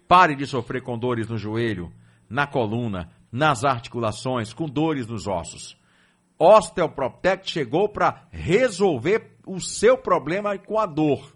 Pare 0.07 0.35
de 0.35 0.45
sofrer 0.45 0.81
com 0.81 0.97
dores 0.97 1.27
no 1.27 1.37
joelho, 1.37 1.91
na 2.29 2.47
coluna, 2.47 3.09
nas 3.31 3.65
articulações, 3.65 4.53
com 4.53 4.65
dores 4.65 5.05
nos 5.05 5.27
ossos. 5.27 5.77
Osteoprotect 6.39 7.51
chegou 7.51 7.89
para 7.89 8.23
resolver 8.31 9.37
o 9.45 9.59
seu 9.59 9.97
problema 9.97 10.57
com 10.57 10.79
a 10.79 10.85
dor. 10.85 11.35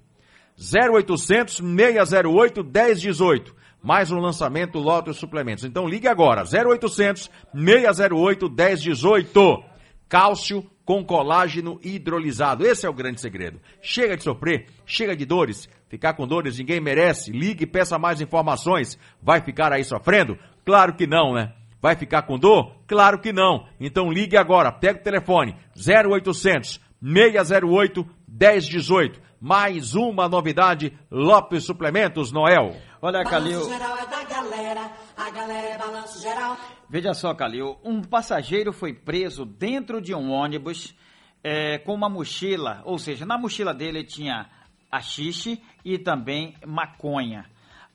0800 0.57 1.55
608 1.57 2.63
1018. 2.63 3.55
Mais 3.81 4.11
um 4.11 4.19
lançamento 4.19 4.77
Lotus 4.77 5.17
Suplementos. 5.17 5.63
Então 5.63 5.87
ligue 5.87 6.07
agora, 6.07 6.43
0800 6.43 7.31
608 7.53 8.49
1018. 8.49 9.63
Cálcio 10.07 10.69
com 10.91 11.05
colágeno 11.05 11.79
hidrolisado. 11.81 12.67
Esse 12.67 12.85
é 12.85 12.89
o 12.89 12.93
grande 12.93 13.21
segredo. 13.21 13.61
Chega 13.81 14.17
de 14.17 14.23
sofrer, 14.23 14.65
chega 14.85 15.15
de 15.15 15.23
dores. 15.23 15.69
Ficar 15.87 16.15
com 16.15 16.27
dores 16.27 16.57
ninguém 16.57 16.81
merece. 16.81 17.31
Ligue 17.31 17.63
e 17.63 17.65
peça 17.65 17.97
mais 17.97 18.19
informações. 18.19 18.99
Vai 19.21 19.39
ficar 19.39 19.71
aí 19.71 19.85
sofrendo? 19.85 20.37
Claro 20.65 20.93
que 20.93 21.07
não, 21.07 21.33
né? 21.33 21.53
Vai 21.81 21.95
ficar 21.95 22.23
com 22.23 22.37
dor? 22.37 22.75
Claro 22.85 23.19
que 23.19 23.31
não. 23.31 23.67
Então 23.79 24.11
ligue 24.11 24.35
agora, 24.35 24.69
pega 24.69 24.99
o 24.99 25.01
telefone 25.01 25.55
0800 25.77 26.81
608 27.01 28.05
1018. 28.27 29.21
Mais 29.39 29.95
uma 29.95 30.27
novidade, 30.27 30.91
Lopes 31.09 31.63
Suplementos, 31.63 32.33
Noel. 32.33 32.75
Olha, 33.01 33.23
Calil. 33.23 33.61
Balanço 33.61 33.69
geral 33.71 33.97
é 33.97 34.05
da 34.05 34.23
galera, 34.23 34.91
a 35.17 35.29
galera 35.31 35.67
é 35.69 35.77
balanço 35.77 36.21
geral. 36.21 36.57
Veja 36.87 37.13
só, 37.15 37.33
Calil, 37.33 37.79
um 37.83 38.01
passageiro 38.01 38.71
foi 38.71 38.93
preso 38.93 39.43
dentro 39.43 39.99
de 39.99 40.13
um 40.13 40.31
ônibus 40.31 40.95
é, 41.43 41.79
com 41.79 41.95
uma 41.95 42.07
mochila, 42.07 42.81
ou 42.85 42.99
seja, 42.99 43.25
na 43.25 43.39
mochila 43.39 43.73
dele 43.73 44.03
tinha 44.03 44.47
haxixe 44.91 45.59
e 45.83 45.97
também 45.97 46.55
maconha. 46.65 47.45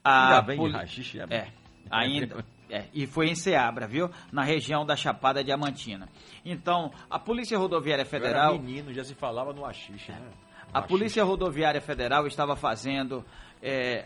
Ainda 0.03 0.41
bem 0.41 0.59
de 0.59 0.75
haxixe, 0.75 1.19
é. 1.21 1.25
É, 1.29 1.47
ainda. 1.89 2.43
É, 2.69 2.85
e 2.93 3.07
foi 3.07 3.29
em 3.29 3.35
Seabra, 3.35 3.87
viu? 3.87 4.09
Na 4.29 4.43
região 4.43 4.85
da 4.85 4.93
Chapada 4.93 5.41
Diamantina. 5.41 6.09
Então, 6.43 6.91
a 7.09 7.17
Polícia 7.17 7.57
Rodoviária 7.57 8.03
Federal. 8.03 8.49
Eu 8.51 8.55
era 8.55 8.61
menino, 8.61 8.93
já 8.93 9.05
se 9.05 9.15
falava 9.15 9.53
no 9.53 9.65
haxixe, 9.65 10.11
né? 10.11 10.31
A 10.73 10.81
Polícia 10.81 11.23
Rodoviária 11.23 11.79
Federal 11.79 12.27
estava 12.27 12.57
fazendo 12.57 13.23
é, 13.61 14.05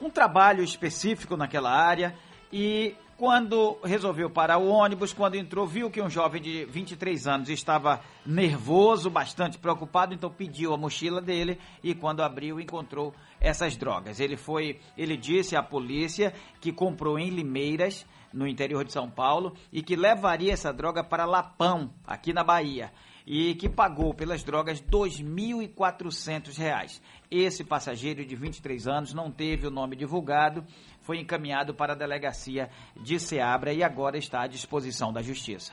um 0.00 0.10
trabalho 0.10 0.64
específico 0.64 1.36
naquela 1.36 1.70
área 1.70 2.16
e 2.52 2.96
quando 3.20 3.78
resolveu 3.84 4.30
parar 4.30 4.56
o 4.56 4.66
ônibus, 4.66 5.12
quando 5.12 5.34
entrou, 5.34 5.66
viu 5.66 5.90
que 5.90 6.00
um 6.00 6.08
jovem 6.08 6.40
de 6.40 6.64
23 6.64 7.26
anos 7.26 7.50
estava 7.50 8.00
nervoso, 8.24 9.10
bastante 9.10 9.58
preocupado, 9.58 10.14
então 10.14 10.30
pediu 10.30 10.72
a 10.72 10.78
mochila 10.78 11.20
dele 11.20 11.58
e 11.84 11.94
quando 11.94 12.22
abriu 12.22 12.58
encontrou 12.58 13.14
essas 13.38 13.76
drogas. 13.76 14.20
Ele 14.20 14.38
foi, 14.38 14.80
ele 14.96 15.18
disse 15.18 15.54
à 15.54 15.62
polícia 15.62 16.32
que 16.62 16.72
comprou 16.72 17.18
em 17.18 17.28
Limeiras, 17.28 18.06
no 18.32 18.48
interior 18.48 18.86
de 18.86 18.92
São 18.92 19.10
Paulo, 19.10 19.54
e 19.70 19.82
que 19.82 19.96
levaria 19.96 20.54
essa 20.54 20.72
droga 20.72 21.04
para 21.04 21.26
Lapão, 21.26 21.92
aqui 22.06 22.32
na 22.32 22.42
Bahia 22.42 22.90
e 23.26 23.54
que 23.54 23.68
pagou 23.68 24.12
pelas 24.12 24.42
drogas 24.42 24.80
R$ 24.80 24.86
2.400. 24.90 27.00
Esse 27.30 27.62
passageiro 27.62 28.24
de 28.24 28.34
23 28.34 28.88
anos 28.88 29.14
não 29.14 29.30
teve 29.30 29.64
o 29.64 29.70
nome 29.70 29.94
divulgado, 29.94 30.64
foi 31.02 31.20
encaminhado 31.20 31.72
para 31.72 31.92
a 31.92 31.96
delegacia 31.96 32.68
de 33.00 33.20
Seabra 33.20 33.72
e 33.72 33.84
agora 33.84 34.18
está 34.18 34.42
à 34.42 34.46
disposição 34.48 35.12
da 35.12 35.22
Justiça. 35.22 35.72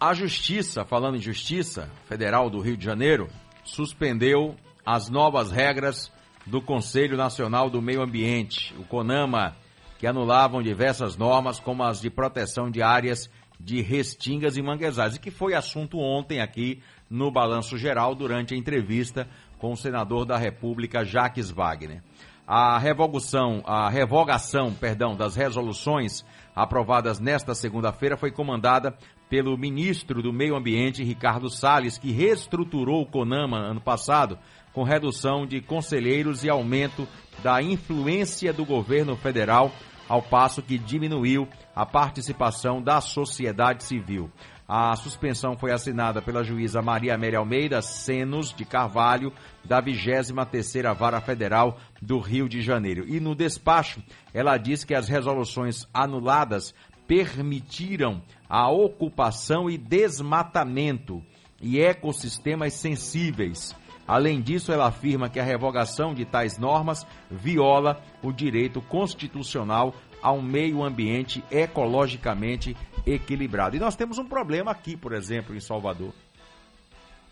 A 0.00 0.12
Justiça, 0.12 0.84
falando 0.84 1.16
em 1.16 1.20
Justiça 1.20 1.88
Federal 2.08 2.50
do 2.50 2.58
Rio 2.58 2.76
de 2.76 2.84
Janeiro, 2.84 3.28
suspendeu 3.62 4.56
as 4.84 5.08
novas 5.08 5.52
regras 5.52 6.10
do 6.44 6.60
Conselho 6.60 7.16
Nacional 7.16 7.70
do 7.70 7.80
Meio 7.80 8.02
Ambiente, 8.02 8.74
o 8.76 8.84
CONAMA, 8.84 9.54
que 10.00 10.08
anulavam 10.08 10.60
diversas 10.60 11.16
normas, 11.16 11.60
como 11.60 11.84
as 11.84 12.00
de 12.00 12.10
proteção 12.10 12.68
de 12.68 12.82
áreas 12.82 13.30
de 13.60 13.80
restingas 13.80 14.56
e 14.56 14.62
manguezais, 14.62 15.14
e 15.14 15.20
que 15.20 15.30
foi 15.30 15.54
assunto 15.54 15.98
ontem 15.98 16.40
aqui 16.40 16.82
no 17.08 17.30
Balanço 17.30 17.78
Geral 17.78 18.14
durante 18.14 18.54
a 18.54 18.56
entrevista 18.56 19.28
com 19.64 19.72
o 19.72 19.76
senador 19.78 20.26
da 20.26 20.36
República, 20.36 21.06
Jaques 21.06 21.50
Wagner. 21.50 22.02
A 22.46 22.78
revogação, 22.78 23.62
a 23.64 23.88
revogação, 23.88 24.74
perdão, 24.74 25.16
das 25.16 25.36
resoluções 25.36 26.22
aprovadas 26.54 27.18
nesta 27.18 27.54
segunda-feira 27.54 28.14
foi 28.14 28.30
comandada 28.30 28.94
pelo 29.26 29.56
ministro 29.56 30.20
do 30.20 30.34
Meio 30.34 30.54
Ambiente, 30.54 31.02
Ricardo 31.02 31.48
Salles, 31.48 31.96
que 31.96 32.12
reestruturou 32.12 33.00
o 33.00 33.06
CONAMA 33.06 33.56
ano 33.56 33.80
passado 33.80 34.38
com 34.74 34.82
redução 34.82 35.46
de 35.46 35.62
conselheiros 35.62 36.44
e 36.44 36.50
aumento 36.50 37.08
da 37.42 37.62
influência 37.62 38.52
do 38.52 38.66
governo 38.66 39.16
federal 39.16 39.72
ao 40.06 40.20
passo 40.20 40.60
que 40.60 40.76
diminuiu 40.76 41.48
a 41.74 41.86
participação 41.86 42.82
da 42.82 43.00
sociedade 43.00 43.82
civil. 43.82 44.30
A 44.66 44.96
suspensão 44.96 45.56
foi 45.56 45.72
assinada 45.72 46.22
pela 46.22 46.42
juíza 46.42 46.80
Maria 46.80 47.14
Amélia 47.14 47.38
Almeida 47.38 47.82
Senos 47.82 48.52
de 48.54 48.64
Carvalho, 48.64 49.30
da 49.62 49.82
23ª 49.82 50.94
Vara 50.94 51.20
Federal 51.20 51.78
do 52.00 52.18
Rio 52.18 52.48
de 52.48 52.62
Janeiro. 52.62 53.04
E 53.06 53.20
no 53.20 53.34
despacho, 53.34 54.02
ela 54.32 54.56
diz 54.56 54.82
que 54.82 54.94
as 54.94 55.06
resoluções 55.06 55.86
anuladas 55.92 56.74
permitiram 57.06 58.22
a 58.48 58.70
ocupação 58.70 59.68
e 59.68 59.76
desmatamento 59.76 61.22
e 61.60 61.78
ecossistemas 61.78 62.72
sensíveis 62.72 63.76
Além 64.06 64.42
disso, 64.42 64.70
ela 64.70 64.86
afirma 64.86 65.30
que 65.30 65.40
a 65.40 65.44
revogação 65.44 66.14
de 66.14 66.24
tais 66.26 66.58
normas 66.58 67.06
viola 67.30 68.02
o 68.22 68.32
direito 68.32 68.82
constitucional 68.82 69.94
a 70.24 70.32
um 70.32 70.40
meio 70.40 70.82
ambiente 70.82 71.44
ecologicamente 71.50 72.74
equilibrado. 73.04 73.76
E 73.76 73.78
nós 73.78 73.94
temos 73.94 74.16
um 74.16 74.24
problema 74.24 74.70
aqui, 74.70 74.96
por 74.96 75.12
exemplo, 75.12 75.54
em 75.54 75.60
Salvador. 75.60 76.14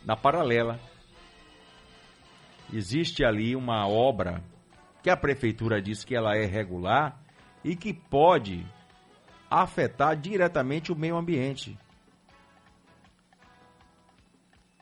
Na 0.04 0.14
paralela, 0.14 0.78
existe 2.70 3.24
ali 3.24 3.56
uma 3.56 3.88
obra 3.88 4.44
que 5.02 5.08
a 5.08 5.16
prefeitura 5.16 5.80
diz 5.80 6.04
que 6.04 6.14
ela 6.14 6.36
é 6.36 6.44
regular 6.44 7.18
e 7.64 7.74
que 7.74 7.94
pode 7.94 8.66
afetar 9.50 10.14
diretamente 10.14 10.92
o 10.92 10.96
meio 10.96 11.16
ambiente. 11.16 11.78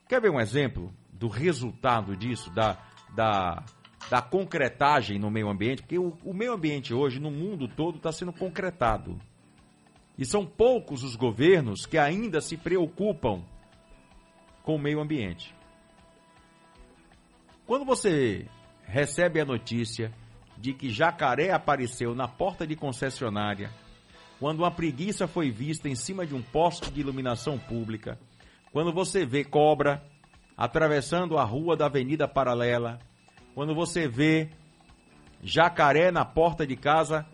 Quer 0.09 0.21
ver 0.21 0.33
um 0.33 0.41
exemplo 0.41 0.93
do 1.13 1.29
resultado 1.29 2.17
disso, 2.17 2.51
da, 2.51 2.77
da, 3.15 3.63
da 4.09 4.23
concretagem 4.23 5.19
no 5.19 5.31
meio 5.31 5.49
ambiente? 5.49 5.83
Porque 5.83 5.99
o, 5.99 6.17
o 6.25 6.33
meio 6.33 6.53
ambiente 6.53 6.95
hoje, 6.95 7.21
no 7.21 7.31
mundo 7.31 7.69
todo, 7.69 7.97
está 7.97 8.13
sendo 8.13 8.33
concretado. 8.33 9.19
E 10.17 10.25
são 10.25 10.47
poucos 10.47 11.03
os 11.03 11.17
governos 11.17 11.87
que 11.87 11.99
ainda 11.99 12.41
se 12.41 12.57
preocupam 12.57 13.43
com 14.63 14.77
o 14.77 14.79
meio 14.79 15.01
ambiente. 15.01 15.55
Quando 17.67 17.85
você 17.85 18.47
recebe 18.85 19.41
a 19.41 19.45
notícia 19.45 20.13
de 20.59 20.75
que 20.75 20.91
jacaré 20.91 21.53
apareceu 21.53 22.15
na 22.15 22.29
porta 22.29 22.67
de 22.67 22.77
concessionária, 22.77 23.71
quando 24.39 24.61
uma 24.61 24.71
preguiça 24.71 25.29
foi 25.29 25.51
vista 25.51 25.89
em 25.89 25.95
cima 25.95 26.27
de 26.27 26.35
um 26.35 26.43
poste 26.43 26.91
de 26.91 27.01
iluminação 27.01 27.59
pública, 27.59 28.19
quando 28.73 28.93
você 28.93 29.25
vê 29.25 29.45
cobra 29.45 30.03
atravessando 30.57 31.39
a 31.39 31.45
rua 31.45 31.77
da 31.77 31.87
Avenida 31.87 32.29
Paralela, 32.29 32.99
quando 33.55 33.75
você 33.75 34.09
vê 34.09 34.51
jacaré 35.43 36.11
na 36.11 36.25
porta 36.25 36.67
de 36.67 36.77
casa 36.77 37.27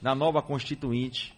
na 0.00 0.14
nova 0.14 0.40
Constituinte, 0.40 1.36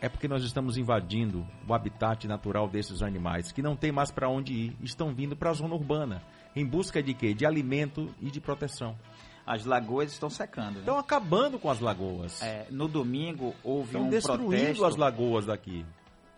é 0.00 0.08
porque 0.08 0.28
nós 0.28 0.44
estamos 0.44 0.76
invadindo 0.76 1.46
o 1.66 1.74
habitat 1.74 2.26
natural 2.28 2.68
desses 2.68 3.02
animais, 3.02 3.50
que 3.50 3.60
não 3.60 3.74
tem 3.74 3.90
mais 3.90 4.10
para 4.10 4.28
onde 4.28 4.52
ir, 4.52 4.76
estão 4.80 5.12
vindo 5.12 5.36
para 5.36 5.50
a 5.50 5.52
zona 5.52 5.74
urbana, 5.74 6.22
em 6.54 6.64
busca 6.64 7.02
de 7.02 7.12
quê? 7.14 7.34
De 7.34 7.44
alimento 7.44 8.14
e 8.20 8.30
de 8.30 8.40
proteção. 8.40 8.96
As 9.44 9.64
lagoas 9.64 10.12
estão 10.12 10.28
secando. 10.28 10.74
Né? 10.74 10.80
Estão 10.80 10.98
acabando 10.98 11.58
com 11.58 11.70
as 11.70 11.80
lagoas. 11.80 12.42
É, 12.42 12.66
no 12.70 12.86
domingo 12.86 13.54
houve 13.64 13.92
estão 13.92 14.02
um 14.02 14.10
destruindo 14.10 14.48
protesto. 14.48 14.84
as 14.84 14.96
lagoas 14.96 15.46
daqui. 15.46 15.84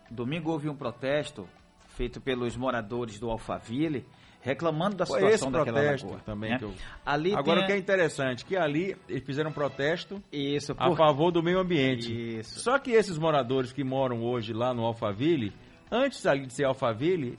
Domingo 0.09 0.51
houve 0.51 0.69
um 0.69 0.75
protesto 0.75 1.47
feito 1.89 2.19
pelos 2.21 2.55
moradores 2.55 3.19
do 3.19 3.29
Alphaville, 3.29 4.05
reclamando 4.41 4.95
da 4.97 5.05
situação 5.05 5.29
esse 5.29 5.45
daquela 5.51 5.79
protesto 5.79 6.07
lagoa. 6.07 6.21
também 6.25 6.49
né? 6.51 6.57
que 6.57 6.63
eu... 6.65 6.73
Ali 7.05 7.33
Agora 7.35 7.61
o 7.61 7.65
que 7.65 7.71
é 7.71 7.77
interessante, 7.77 8.43
que 8.43 8.57
ali 8.57 8.95
eles 9.07 9.23
fizeram 9.23 9.51
um 9.51 9.53
protesto 9.53 10.21
Isso, 10.31 10.73
a 10.77 10.87
por- 10.87 10.97
favor 10.97 11.31
do 11.31 11.43
meio 11.43 11.59
ambiente. 11.59 12.11
Isso. 12.39 12.59
Só 12.59 12.79
que 12.79 12.91
esses 12.91 13.17
moradores 13.17 13.71
que 13.71 13.83
moram 13.83 14.23
hoje 14.23 14.51
lá 14.53 14.73
no 14.73 14.83
Alphaville, 14.83 15.53
antes 15.91 16.25
ali 16.25 16.45
de 16.47 16.53
ser 16.53 16.65
Alphaville, 16.65 17.37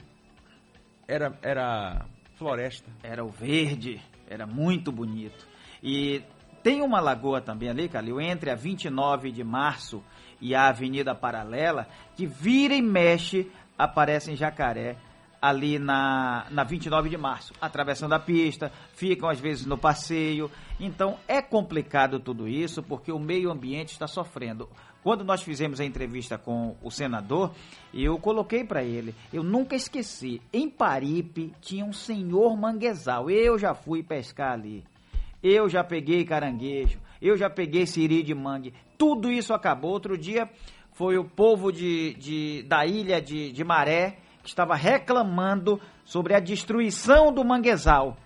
era, 1.07 1.37
era 1.41 2.05
floresta. 2.35 2.89
Era 3.03 3.23
o 3.23 3.29
verde, 3.29 4.01
era 4.29 4.45
muito 4.45 4.91
bonito. 4.91 5.45
E 5.81 6.21
tem 6.63 6.81
uma 6.81 7.01
lagoa 7.01 7.41
também 7.41 7.69
ali, 7.69 7.89
Calil, 7.89 8.21
entre 8.21 8.49
a 8.49 8.55
29 8.55 9.31
de 9.31 9.43
março 9.43 10.01
e 10.39 10.55
a 10.55 10.67
Avenida 10.69 11.13
Paralela, 11.13 11.87
que 12.15 12.25
vira 12.25 12.73
e 12.73 12.81
mexe, 12.81 13.51
aparecem 13.77 14.35
jacaré 14.35 14.95
ali 15.43 15.77
na, 15.77 16.45
na 16.49 16.63
29 16.63 17.09
de 17.09 17.17
março, 17.17 17.53
atravessando 17.59 18.13
a 18.13 18.19
pista, 18.19 18.71
ficam 18.93 19.27
às 19.27 19.41
vezes 19.41 19.65
no 19.65 19.77
passeio. 19.77 20.49
Então 20.79 21.17
é 21.27 21.41
complicado 21.41 22.17
tudo 22.17 22.47
isso 22.47 22.81
porque 22.81 23.11
o 23.11 23.19
meio 23.19 23.51
ambiente 23.51 23.89
está 23.91 24.07
sofrendo. 24.07 24.69
Quando 25.03 25.25
nós 25.25 25.43
fizemos 25.43 25.81
a 25.81 25.85
entrevista 25.85 26.37
com 26.37 26.77
o 26.81 26.89
senador, 26.89 27.51
eu 27.93 28.17
coloquei 28.17 28.63
para 28.63 28.85
ele, 28.85 29.13
eu 29.33 29.43
nunca 29.43 29.75
esqueci, 29.75 30.41
em 30.53 30.69
Paripe 30.69 31.51
tinha 31.59 31.83
um 31.83 31.91
senhor 31.91 32.55
manguezal, 32.55 33.29
eu 33.29 33.59
já 33.59 33.73
fui 33.75 34.01
pescar 34.01 34.53
ali. 34.53 34.81
Eu 35.43 35.67
já 35.67 35.83
peguei 35.83 36.23
caranguejo, 36.23 36.99
eu 37.21 37.35
já 37.35 37.49
peguei 37.49 37.85
siri 37.85 38.23
de 38.23 38.33
mangue. 38.33 38.73
Tudo 38.97 39.29
isso 39.29 39.53
acabou. 39.53 39.91
Outro 39.91 40.17
dia 40.17 40.49
foi 40.93 41.17
o 41.17 41.25
povo 41.25 41.69
de, 41.69 42.13
de- 42.13 42.63
da 42.63 42.85
ilha 42.85 43.21
de, 43.21 43.51
de 43.51 43.61
Maré 43.61 44.19
que 44.43 44.49
estava 44.49 44.75
reclamando 44.75 45.81
sobre 46.05 46.35
a 46.35 46.39
destruição 46.39 47.31
do 47.33 47.43
manguezal. 47.43 48.17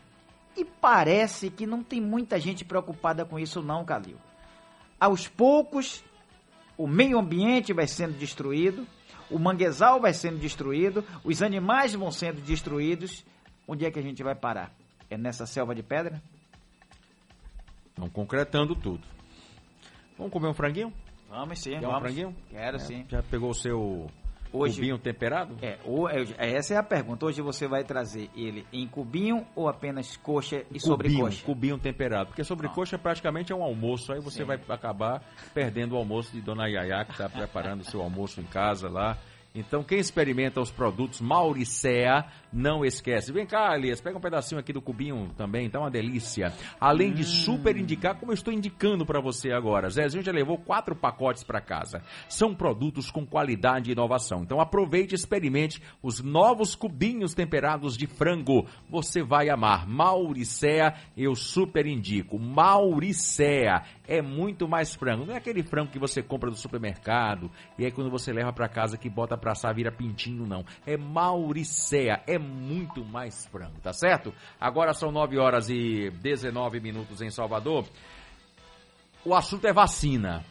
E 0.55 0.65
parece 0.65 1.51
que 1.51 1.67
não 1.67 1.83
tem 1.83 2.01
muita 2.01 2.39
gente 2.39 2.65
preocupada 2.65 3.23
com 3.23 3.37
isso 3.37 3.61
não, 3.61 3.85
Calil. 3.85 4.17
Aos 4.99 5.27
poucos, 5.27 6.03
o 6.75 6.87
meio 6.87 7.19
ambiente 7.19 7.71
vai 7.71 7.85
sendo 7.85 8.17
destruído, 8.17 8.87
o 9.29 9.37
manguezal 9.37 10.01
vai 10.01 10.13
sendo 10.13 10.39
destruído, 10.39 11.05
os 11.23 11.43
animais 11.43 11.93
vão 11.93 12.11
sendo 12.11 12.41
destruídos. 12.41 13.23
Onde 13.67 13.85
é 13.85 13.91
que 13.91 13.99
a 13.99 14.01
gente 14.01 14.23
vai 14.23 14.33
parar? 14.33 14.71
É 15.09 15.17
nessa 15.17 15.45
selva 15.45 15.75
de 15.75 15.83
pedra? 15.83 16.21
Estão 17.89 18.09
concretando 18.09 18.75
tudo. 18.75 19.05
Vamos 20.17 20.33
comer 20.33 20.47
um 20.47 20.53
franguinho? 20.53 20.91
Vamos 21.29 21.59
sim, 21.59 21.71
Quer 21.71 21.79
um 21.79 21.91
vamos. 21.91 21.99
franguinho? 21.99 22.35
Quero 22.49 22.77
É, 22.77 22.79
sim. 22.79 23.05
Já 23.09 23.21
pegou 23.21 23.51
o 23.51 23.53
seu 23.53 24.09
Hoje- 24.57 24.75
cubinho 24.75 24.97
temperado? 24.97 25.55
É, 25.61 25.77
ou, 25.85 26.09
é, 26.09 26.25
essa 26.37 26.73
é 26.73 26.77
a 26.77 26.83
pergunta. 26.83 27.25
Hoje 27.25 27.41
você 27.41 27.67
vai 27.67 27.83
trazer 27.83 28.29
ele 28.35 28.65
em 28.73 28.87
cubinho 28.87 29.45
ou 29.55 29.67
apenas 29.67 30.15
coxa 30.17 30.57
e 30.57 30.79
cubinho, 30.79 30.81
sobrecoxa? 30.81 31.45
cubinho 31.45 31.77
temperado. 31.77 32.27
Porque 32.27 32.43
sobrecoxa 32.43 32.97
praticamente 32.97 33.51
é 33.51 33.55
um 33.55 33.63
almoço. 33.63 34.11
Aí 34.11 34.19
você 34.19 34.39
Sim. 34.39 34.45
vai 34.45 34.59
acabar 34.69 35.21
perdendo 35.53 35.93
o 35.93 35.97
almoço 35.97 36.31
de 36.31 36.41
Dona 36.41 36.67
Yaya, 36.67 37.05
que 37.05 37.11
está 37.11 37.29
preparando 37.29 37.81
o 37.81 37.85
seu 37.85 38.01
almoço 38.01 38.39
em 38.41 38.45
casa 38.45 38.89
lá. 38.89 39.17
Então, 39.57 39.83
quem 39.83 39.97
experimenta 39.97 40.61
os 40.61 40.69
produtos 40.69 41.19
Mauricea, 41.19 42.25
não 42.53 42.85
esquece. 42.85 43.31
Vem 43.31 43.45
cá, 43.45 43.75
Elias, 43.75 43.99
pega 43.99 44.17
um 44.17 44.21
pedacinho 44.21 44.59
aqui 44.59 44.71
do 44.71 44.81
cubinho 44.81 45.31
também, 45.35 45.67
tá 45.67 45.79
uma 45.79 45.89
delícia. 45.89 46.53
Além 46.79 47.11
de 47.11 47.23
super 47.23 47.75
indicar, 47.75 48.19
como 48.19 48.31
eu 48.31 48.35
estou 48.35 48.53
indicando 48.53 49.05
para 49.05 49.19
você 49.19 49.51
agora. 49.51 49.89
Zezinho 49.89 50.23
já 50.23 50.31
levou 50.31 50.59
quatro 50.59 50.95
pacotes 50.95 51.43
para 51.43 51.59
casa. 51.59 52.03
São 52.29 52.53
produtos 52.53 53.09
com 53.09 53.25
qualidade 53.25 53.89
e 53.89 53.93
inovação. 53.93 54.43
Então, 54.43 54.61
aproveite 54.61 55.13
e 55.13 55.15
experimente 55.15 55.81
os 56.03 56.21
novos 56.21 56.75
cubinhos 56.75 57.33
temperados 57.33 57.97
de 57.97 58.05
frango. 58.05 58.67
Você 58.89 59.23
vai 59.23 59.49
amar. 59.49 59.87
Mauricea, 59.87 60.93
eu 61.17 61.33
super 61.35 61.87
indico. 61.87 62.37
Mauricea 62.37 63.83
é 64.07 64.21
muito 64.21 64.67
mais 64.67 64.95
frango. 64.95 65.25
Não 65.25 65.33
é 65.33 65.37
aquele 65.37 65.61
frango 65.61 65.91
que 65.91 65.99
você 65.99 66.23
compra 66.23 66.49
do 66.49 66.55
supermercado 66.55 67.51
e 67.77 67.85
aí 67.85 67.91
quando 67.91 68.09
você 68.09 68.31
leva 68.31 68.53
para 68.53 68.69
casa 68.69 68.97
que 68.97 69.09
bota 69.09 69.37
pra 69.37 69.51
assar 69.51 69.75
vira 69.75 69.91
pintinho, 69.91 70.47
não. 70.47 70.65
É 70.85 70.95
Mauricea, 70.95 72.23
é 72.25 72.37
muito 72.39 73.03
mais 73.03 73.45
frango, 73.47 73.79
tá 73.81 73.91
certo? 73.91 74.33
Agora 74.59 74.93
são 74.93 75.11
9 75.11 75.37
horas 75.37 75.69
e 75.69 76.09
19 76.21 76.79
minutos 76.79 77.21
em 77.21 77.29
Salvador. 77.29 77.85
O 79.25 79.35
assunto 79.35 79.67
é 79.67 79.73
vacina. 79.73 80.43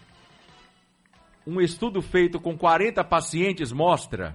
Um 1.46 1.60
estudo 1.60 2.02
feito 2.02 2.40
com 2.40 2.58
40 2.58 3.02
pacientes 3.04 3.72
mostra 3.72 4.34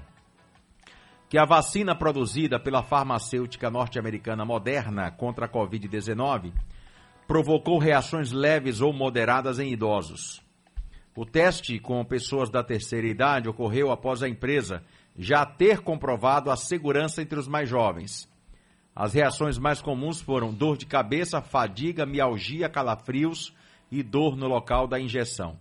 que 1.30 1.38
a 1.38 1.46
vacina 1.46 1.96
produzida 1.96 2.60
pela 2.60 2.84
farmacêutica 2.84 3.70
norte-americana 3.70 4.44
Moderna 4.44 5.12
contra 5.12 5.46
a 5.46 5.50
Covid-19 5.50 6.52
provocou 7.32 7.78
reações 7.78 8.34
leves 8.34 8.82
ou 8.82 8.92
moderadas 8.92 9.58
em 9.58 9.72
idosos. 9.72 10.42
O 11.16 11.26
teste 11.26 11.80
com 11.80 12.04
pessoas 12.04 12.50
da 12.50 12.62
terceira 12.62 13.08
idade 13.08 13.48
ocorreu 13.48 13.90
após 13.90 14.22
a 14.22 14.28
empresa 14.28 14.84
já 15.16 15.46
ter 15.46 15.80
comprovado 15.80 16.52
a 16.52 16.58
segurança 16.58 17.22
entre 17.22 17.40
os 17.40 17.48
mais 17.48 17.70
jovens. 17.70 18.30
As 18.94 19.14
reações 19.14 19.58
mais 19.58 19.82
comuns 19.82 20.20
foram 20.20 20.54
dor 20.54 20.76
de 20.76 20.86
cabeça, 20.86 21.42
fadiga, 21.42 22.06
mialgia, 22.06 22.68
calafrios 22.68 23.56
e 23.90 24.04
dor 24.04 24.36
no 24.36 24.50
local 24.50 24.86
da 24.86 25.00
injeção. 25.00 25.58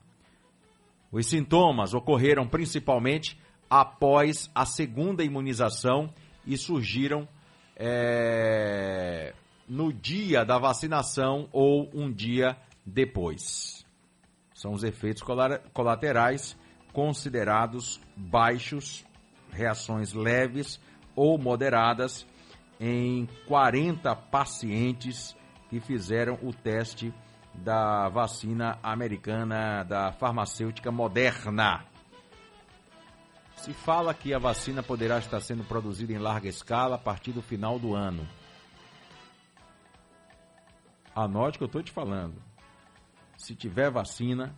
Os 1.12 1.26
sintomas 1.26 1.94
ocorreram 1.94 2.48
principalmente 2.48 3.38
após 3.70 4.50
a 4.52 4.66
segunda 4.66 5.22
imunização 5.22 6.12
e 6.44 6.58
surgiram 6.58 7.28
eh, 7.76 9.32
no 9.70 9.92
dia 9.92 10.44
da 10.44 10.58
vacinação 10.58 11.48
ou 11.52 11.88
um 11.94 12.12
dia 12.12 12.56
depois. 12.84 13.86
São 14.52 14.72
os 14.72 14.82
efeitos 14.82 15.22
cola- 15.22 15.60
colaterais 15.72 16.56
considerados 16.92 18.00
baixos, 18.16 19.06
reações 19.52 20.12
leves 20.12 20.80
ou 21.14 21.38
moderadas 21.38 22.26
em 22.80 23.28
40 23.46 24.16
pacientes 24.16 25.36
que 25.68 25.78
fizeram 25.78 26.36
o 26.42 26.52
teste 26.52 27.14
da 27.54 28.08
vacina 28.08 28.76
americana 28.82 29.84
da 29.84 30.10
farmacêutica 30.10 30.90
Moderna. 30.90 31.84
Se 33.54 33.72
fala 33.72 34.12
que 34.12 34.34
a 34.34 34.38
vacina 34.38 34.82
poderá 34.82 35.18
estar 35.18 35.40
sendo 35.40 35.62
produzida 35.62 36.12
em 36.12 36.18
larga 36.18 36.48
escala 36.48 36.96
a 36.96 36.98
partir 36.98 37.30
do 37.30 37.42
final 37.42 37.78
do 37.78 37.94
ano. 37.94 38.26
Anote 41.24 41.56
o 41.56 41.58
que 41.58 41.64
eu 41.64 41.66
estou 41.66 41.82
te 41.82 41.92
falando. 41.92 42.34
Se 43.36 43.54
tiver 43.54 43.90
vacina, 43.90 44.54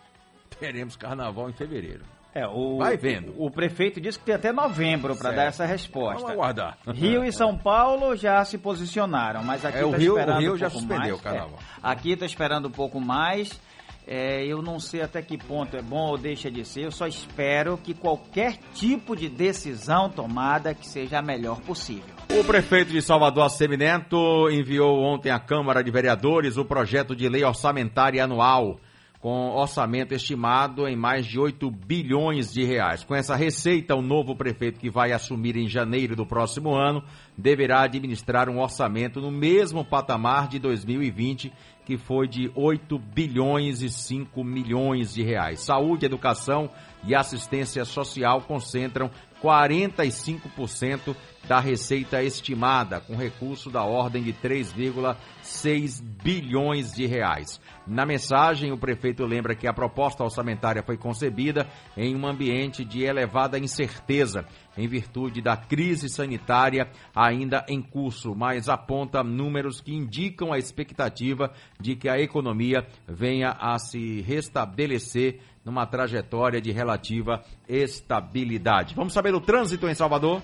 teremos 0.58 0.96
carnaval 0.96 1.48
em 1.50 1.52
fevereiro. 1.52 2.04
É, 2.34 2.46
o, 2.46 2.78
Vai 2.78 2.96
vendo. 2.96 3.34
O 3.36 3.50
prefeito 3.50 4.00
disse 4.00 4.18
que 4.18 4.24
tem 4.24 4.34
até 4.34 4.52
novembro 4.52 5.14
para 5.14 5.32
dar 5.32 5.44
essa 5.44 5.66
resposta. 5.66 6.14
Vamos 6.20 6.30
aguardar. 6.30 6.78
Rio 6.88 7.22
e 7.22 7.30
São 7.30 7.58
Paulo 7.58 8.16
já 8.16 8.42
se 8.46 8.56
posicionaram, 8.56 9.42
mas 9.44 9.66
aqui 9.66 9.78
É, 9.78 9.84
o 9.84 9.90
tá 9.90 9.98
Rio- 9.98 10.14
o 10.14 10.18
esperando 10.18 10.40
Rio 10.40 10.54
um 10.54 10.56
já 10.56 10.70
pouco 10.70 10.78
suspendeu 10.86 11.08
mais. 11.10 11.20
o 11.20 11.22
carnaval. 11.22 11.58
É, 11.58 11.78
aqui 11.82 12.12
está 12.12 12.24
esperando 12.24 12.68
um 12.68 12.70
pouco 12.70 12.98
mais. 12.98 13.60
É, 14.06 14.44
eu 14.46 14.62
não 14.62 14.80
sei 14.80 15.02
até 15.02 15.20
que 15.20 15.36
ponto 15.36 15.76
é 15.76 15.82
bom 15.82 16.08
ou 16.08 16.16
deixa 16.18 16.50
de 16.50 16.64
ser. 16.64 16.84
Eu 16.86 16.90
só 16.90 17.06
espero 17.06 17.76
que 17.76 17.92
qualquer 17.92 18.56
tipo 18.74 19.14
de 19.14 19.28
decisão 19.28 20.08
tomada 20.08 20.74
que 20.74 20.86
seja 20.88 21.18
a 21.18 21.22
melhor 21.22 21.60
possível. 21.60 22.14
O 22.38 22.44
prefeito 22.44 22.90
de 22.90 23.02
Salvador, 23.02 23.44
Assemineto, 23.44 24.50
enviou 24.50 25.00
ontem 25.02 25.30
à 25.30 25.38
Câmara 25.38 25.84
de 25.84 25.90
Vereadores 25.90 26.56
o 26.56 26.64
projeto 26.64 27.14
de 27.14 27.28
lei 27.28 27.44
orçamentária 27.44 28.24
anual, 28.24 28.80
com 29.20 29.50
orçamento 29.50 30.14
estimado 30.14 30.88
em 30.88 30.96
mais 30.96 31.26
de 31.26 31.38
8 31.38 31.70
bilhões 31.70 32.52
de 32.52 32.64
reais. 32.64 33.04
Com 33.04 33.14
essa 33.14 33.36
receita, 33.36 33.94
o 33.94 34.02
novo 34.02 34.34
prefeito 34.34 34.80
que 34.80 34.90
vai 34.90 35.12
assumir 35.12 35.56
em 35.56 35.68
janeiro 35.68 36.16
do 36.16 36.26
próximo 36.26 36.74
ano 36.74 37.04
deverá 37.36 37.82
administrar 37.82 38.48
um 38.48 38.60
orçamento 38.60 39.20
no 39.20 39.30
mesmo 39.30 39.84
patamar 39.84 40.48
de 40.48 40.58
2020, 40.58 41.52
que 41.84 41.96
foi 41.96 42.26
de 42.26 42.50
8 42.54 42.98
bilhões 42.98 43.82
e 43.82 43.90
5 43.90 44.42
milhões 44.42 45.14
de 45.14 45.22
reais. 45.22 45.60
Saúde, 45.60 46.06
educação 46.06 46.70
e 47.04 47.14
assistência 47.14 47.84
social 47.84 48.40
concentram 48.40 49.10
45% 49.42 51.16
da 51.48 51.58
receita 51.58 52.22
estimada, 52.22 53.00
com 53.00 53.16
recurso 53.16 53.68
da 53.68 53.82
ordem 53.82 54.22
de 54.22 54.32
3,6 54.32 56.00
bilhões 56.22 56.92
de 56.92 57.06
reais. 57.06 57.60
Na 57.86 58.06
mensagem, 58.06 58.72
o 58.72 58.78
prefeito 58.78 59.24
lembra 59.24 59.54
que 59.54 59.66
a 59.66 59.72
proposta 59.72 60.22
orçamentária 60.22 60.82
foi 60.82 60.96
concebida 60.96 61.66
em 61.96 62.14
um 62.14 62.26
ambiente 62.26 62.84
de 62.84 63.02
elevada 63.02 63.58
incerteza, 63.58 64.46
em 64.76 64.86
virtude 64.86 65.42
da 65.42 65.56
crise 65.56 66.08
sanitária 66.08 66.88
ainda 67.14 67.64
em 67.68 67.82
curso, 67.82 68.34
mas 68.34 68.68
aponta 68.68 69.22
números 69.22 69.80
que 69.80 69.94
indicam 69.94 70.52
a 70.52 70.58
expectativa 70.58 71.52
de 71.80 71.96
que 71.96 72.08
a 72.08 72.20
economia 72.20 72.86
venha 73.06 73.50
a 73.50 73.78
se 73.78 74.20
restabelecer 74.22 75.40
numa 75.64 75.86
trajetória 75.86 76.60
de 76.60 76.70
relativa 76.70 77.42
estabilidade. 77.68 78.94
Vamos 78.94 79.12
saber 79.12 79.34
o 79.34 79.40
trânsito 79.40 79.88
em 79.88 79.94
Salvador? 79.94 80.40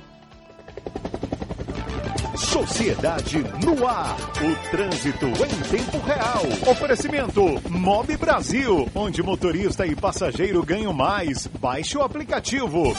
Sociedade 2.38 3.38
no 3.64 3.86
ar. 3.86 4.16
O 4.40 4.70
trânsito 4.70 5.26
em 5.26 5.76
tempo 5.76 5.98
real. 5.98 6.42
Oferecimento 6.70 7.42
Mob 7.68 8.16
Brasil, 8.16 8.88
onde 8.94 9.22
motorista 9.22 9.84
e 9.84 9.96
passageiro 9.96 10.62
ganham 10.62 10.92
mais. 10.92 11.48
Baixe 11.48 11.98
o 11.98 12.02
aplicativo. 12.02 12.96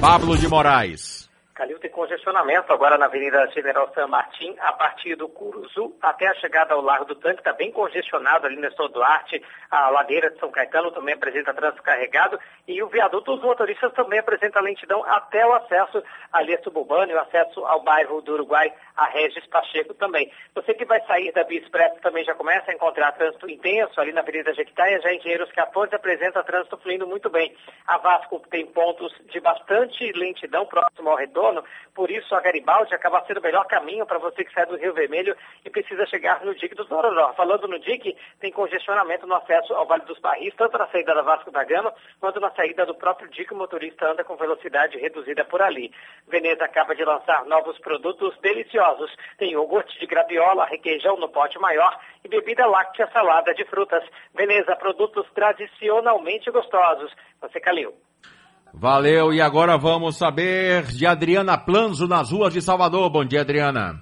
Pablo 0.00 0.38
de 0.38 0.46
Moraes. 0.46 1.17
Calil 1.58 1.80
tem 1.80 1.90
congestionamento 1.90 2.72
agora 2.72 2.96
na 2.96 3.06
Avenida 3.06 3.44
General 3.48 3.90
San 3.92 4.06
Martin, 4.06 4.54
a 4.60 4.72
partir 4.74 5.16
do 5.16 5.28
Curuzu 5.28 5.92
até 6.00 6.28
a 6.28 6.34
chegada 6.34 6.72
ao 6.72 6.80
Largo 6.80 7.06
do 7.06 7.16
Tanque, 7.16 7.40
está 7.40 7.52
bem 7.52 7.72
congestionado 7.72 8.46
ali 8.46 8.54
no 8.54 8.68
Estor 8.68 8.88
Duarte, 8.90 9.42
a 9.68 9.90
ladeira 9.90 10.30
de 10.30 10.38
São 10.38 10.52
Caetano 10.52 10.92
também 10.92 11.16
apresenta 11.16 11.52
trânsito 11.52 11.82
carregado 11.82 12.38
e 12.68 12.80
o 12.80 12.86
viaduto 12.86 13.34
dos 13.34 13.42
motoristas 13.42 13.92
também 13.94 14.20
apresenta 14.20 14.60
lentidão 14.60 15.02
até 15.04 15.44
o 15.44 15.52
acesso 15.52 16.00
ali 16.32 16.54
a 16.54 16.62
Suburbano 16.62 17.10
e 17.10 17.14
o 17.16 17.20
acesso 17.20 17.66
ao 17.66 17.82
bairro 17.82 18.22
do 18.22 18.34
Uruguai, 18.34 18.72
a 18.96 19.06
Regis 19.06 19.44
Pacheco 19.48 19.94
também. 19.94 20.30
Você 20.54 20.72
que 20.74 20.84
vai 20.84 21.00
sair 21.06 21.32
da 21.32 21.42
Via 21.42 21.58
Expressa 21.58 21.98
também 22.00 22.24
já 22.24 22.36
começa 22.36 22.70
a 22.70 22.74
encontrar 22.74 23.10
trânsito 23.10 23.50
intenso 23.50 24.00
ali 24.00 24.12
na 24.12 24.20
Avenida 24.20 24.54
Jequitaia, 24.54 25.00
já 25.00 25.12
Engenheiros 25.12 25.50
14 25.50 25.92
apresenta 25.92 26.44
trânsito 26.44 26.78
fluindo 26.78 27.04
muito 27.04 27.28
bem. 27.28 27.52
A 27.84 27.98
Vasco 27.98 28.40
tem 28.48 28.64
pontos 28.64 29.12
de 29.32 29.40
bastante 29.40 30.12
lentidão 30.12 30.64
próximo 30.64 31.10
ao 31.10 31.16
por 31.94 32.10
isso 32.10 32.34
a 32.34 32.40
Garibaldi 32.40 32.94
acaba 32.94 33.24
sendo 33.26 33.40
o 33.40 33.42
melhor 33.42 33.66
caminho 33.66 34.06
para 34.06 34.18
você 34.18 34.44
que 34.44 34.52
sai 34.52 34.66
do 34.66 34.76
Rio 34.76 34.94
Vermelho 34.94 35.36
e 35.64 35.70
precisa 35.70 36.06
chegar 36.06 36.44
no 36.44 36.54
Dique 36.54 36.74
do 36.74 36.84
Tororó. 36.84 37.32
Falando 37.34 37.66
no 37.66 37.78
Dique, 37.78 38.16
tem 38.40 38.52
congestionamento 38.52 39.26
no 39.26 39.34
acesso 39.34 39.74
ao 39.74 39.86
Vale 39.86 40.04
dos 40.04 40.18
Barris, 40.20 40.54
tanto 40.56 40.78
na 40.78 40.86
saída 40.88 41.14
da 41.14 41.22
Vasco 41.22 41.50
da 41.50 41.64
Gama, 41.64 41.92
quanto 42.20 42.40
na 42.40 42.50
saída 42.52 42.86
do 42.86 42.94
próprio 42.94 43.28
Dique, 43.30 43.52
o 43.52 43.56
motorista 43.56 44.10
anda 44.10 44.24
com 44.24 44.36
velocidade 44.36 44.98
reduzida 44.98 45.44
por 45.44 45.62
ali. 45.62 45.92
Veneza 46.26 46.64
acaba 46.64 46.94
de 46.94 47.04
lançar 47.04 47.44
novos 47.46 47.78
produtos 47.78 48.36
deliciosos. 48.38 49.14
Tem 49.36 49.52
iogurte 49.52 49.98
de 49.98 50.06
graviola, 50.06 50.66
requeijão 50.66 51.16
no 51.16 51.28
pote 51.28 51.58
maior 51.58 51.98
e 52.24 52.28
bebida 52.28 52.66
láctea 52.66 53.08
salada 53.12 53.54
de 53.54 53.64
frutas. 53.64 54.04
Veneza, 54.34 54.76
produtos 54.76 55.26
tradicionalmente 55.34 56.50
gostosos. 56.50 57.12
Você, 57.40 57.60
Calil. 57.60 57.94
Valeu, 58.72 59.32
e 59.32 59.40
agora 59.40 59.76
vamos 59.76 60.16
saber 60.16 60.84
de 60.84 61.06
Adriana 61.06 61.58
Planzo 61.58 62.06
nas 62.06 62.30
ruas 62.30 62.52
de 62.52 62.62
Salvador. 62.62 63.10
Bom 63.10 63.24
dia, 63.24 63.40
Adriana. 63.40 64.00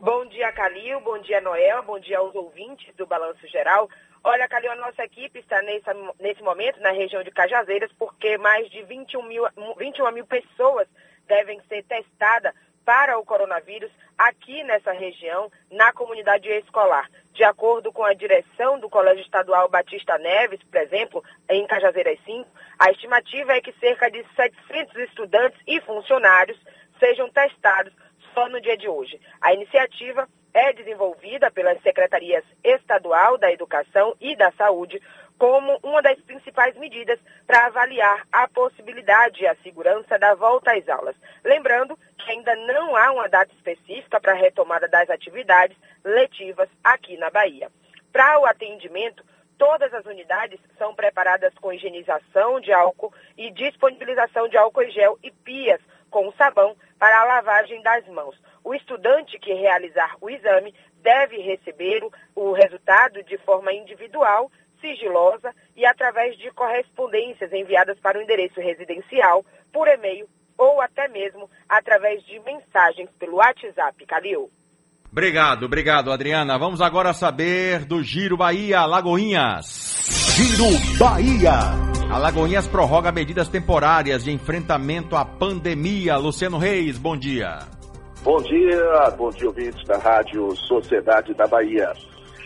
Bom 0.00 0.26
dia, 0.26 0.50
Calil. 0.52 1.00
Bom 1.00 1.18
dia, 1.20 1.40
Noel. 1.40 1.82
Bom 1.84 1.98
dia 2.00 2.18
aos 2.18 2.34
ouvintes 2.34 2.92
do 2.96 3.06
Balanço 3.06 3.46
Geral. 3.48 3.88
Olha, 4.24 4.48
Calil, 4.48 4.72
a 4.72 4.76
nossa 4.76 5.04
equipe 5.04 5.38
está 5.38 5.60
nessa, 5.62 5.94
nesse 6.18 6.42
momento 6.42 6.80
na 6.80 6.90
região 6.90 7.22
de 7.22 7.30
Cajazeiras, 7.30 7.90
porque 7.98 8.36
mais 8.38 8.68
de 8.70 8.82
21 8.82 9.22
mil, 9.28 9.44
21 9.78 10.10
mil 10.12 10.26
pessoas 10.26 10.88
devem 11.28 11.60
ser 11.68 11.84
testadas 11.84 12.52
para 12.84 13.18
o 13.18 13.24
coronavírus 13.24 13.90
aqui 14.18 14.62
nessa 14.64 14.92
região, 14.92 15.50
na 15.70 15.92
comunidade 15.92 16.48
escolar. 16.48 17.08
De 17.32 17.44
acordo 17.44 17.92
com 17.92 18.04
a 18.04 18.12
direção 18.12 18.78
do 18.78 18.88
Colégio 18.88 19.22
Estadual 19.22 19.68
Batista 19.68 20.18
Neves, 20.18 20.60
por 20.62 20.80
exemplo, 20.80 21.24
em 21.48 21.66
Cajazeiras 21.66 22.18
5, 22.24 22.48
a 22.78 22.90
estimativa 22.90 23.52
é 23.52 23.60
que 23.60 23.72
cerca 23.80 24.10
de 24.10 24.24
700 24.36 24.96
estudantes 25.08 25.60
e 25.66 25.80
funcionários 25.80 26.58
sejam 26.98 27.28
testados 27.30 27.92
só 28.34 28.48
no 28.48 28.60
dia 28.60 28.76
de 28.76 28.88
hoje. 28.88 29.20
A 29.40 29.52
iniciativa 29.52 30.28
é 30.54 30.72
desenvolvida 30.72 31.50
pelas 31.50 31.80
secretarias 31.82 32.44
estadual 32.62 33.38
da 33.38 33.50
Educação 33.50 34.14
e 34.20 34.36
da 34.36 34.52
Saúde 34.52 35.00
como 35.42 35.76
uma 35.82 36.00
das 36.00 36.20
principais 36.20 36.76
medidas 36.76 37.18
para 37.48 37.66
avaliar 37.66 38.24
a 38.30 38.46
possibilidade 38.46 39.42
e 39.42 39.46
a 39.48 39.56
segurança 39.56 40.16
da 40.16 40.36
volta 40.36 40.70
às 40.70 40.88
aulas. 40.88 41.16
Lembrando 41.42 41.98
que 42.16 42.30
ainda 42.30 42.54
não 42.54 42.94
há 42.94 43.10
uma 43.10 43.28
data 43.28 43.52
específica 43.52 44.20
para 44.20 44.34
a 44.34 44.36
retomada 44.36 44.86
das 44.86 45.10
atividades 45.10 45.76
letivas 46.04 46.68
aqui 46.84 47.16
na 47.16 47.28
Bahia. 47.28 47.72
Para 48.12 48.38
o 48.38 48.46
atendimento, 48.46 49.24
todas 49.58 49.92
as 49.92 50.06
unidades 50.06 50.60
são 50.78 50.94
preparadas 50.94 51.52
com 51.60 51.72
higienização 51.72 52.60
de 52.60 52.72
álcool 52.72 53.12
e 53.36 53.50
disponibilização 53.50 54.46
de 54.46 54.56
álcool 54.56 54.84
em 54.84 54.92
gel 54.92 55.18
e 55.24 55.32
pias 55.32 55.80
com 56.08 56.30
sabão 56.34 56.76
para 57.00 57.20
a 57.20 57.24
lavagem 57.24 57.82
das 57.82 58.06
mãos. 58.06 58.40
O 58.62 58.72
estudante 58.76 59.40
que 59.40 59.52
realizar 59.54 60.14
o 60.20 60.30
exame 60.30 60.72
deve 61.02 61.38
receber 61.38 62.00
o, 62.34 62.52
resultado 62.52 63.24
de 63.24 63.36
forma 63.38 63.72
individual, 63.72 64.52
sigilosa 64.82 65.54
e 65.74 65.86
através 65.86 66.36
de 66.36 66.50
correspondências 66.50 67.50
enviadas 67.52 67.98
para 68.00 68.18
o 68.18 68.22
endereço 68.22 68.60
residencial, 68.60 69.42
por 69.72 69.88
e-mail 69.88 70.28
ou 70.58 70.82
até 70.82 71.08
mesmo 71.08 71.48
através 71.68 72.22
de 72.26 72.38
mensagens 72.40 73.08
pelo 73.18 73.36
WhatsApp. 73.36 74.04
Calil. 74.04 74.50
Obrigado, 75.10 75.66
obrigado, 75.66 76.10
Adriana. 76.10 76.58
Vamos 76.58 76.80
agora 76.80 77.12
saber 77.12 77.84
do 77.84 78.02
Giro 78.02 78.36
Bahia, 78.36 78.84
Lagoinhas. 78.86 80.34
Giro 80.36 80.98
Bahia. 80.98 81.52
A 82.10 82.18
Lagoinhas 82.18 82.66
prorroga 82.66 83.12
medidas 83.12 83.48
temporárias 83.48 84.24
de 84.24 84.30
enfrentamento 84.30 85.16
à 85.16 85.24
pandemia. 85.24 86.16
Luciano 86.16 86.58
Reis, 86.58 86.98
bom 86.98 87.16
dia. 87.16 87.58
Bom 88.22 88.40
dia, 88.42 89.10
bom 89.16 89.30
dia 89.30 89.48
ouvintes 89.48 89.84
da 89.86 89.98
Rádio 89.98 90.54
Sociedade 90.56 91.34
da 91.34 91.46
Bahia. 91.46 91.92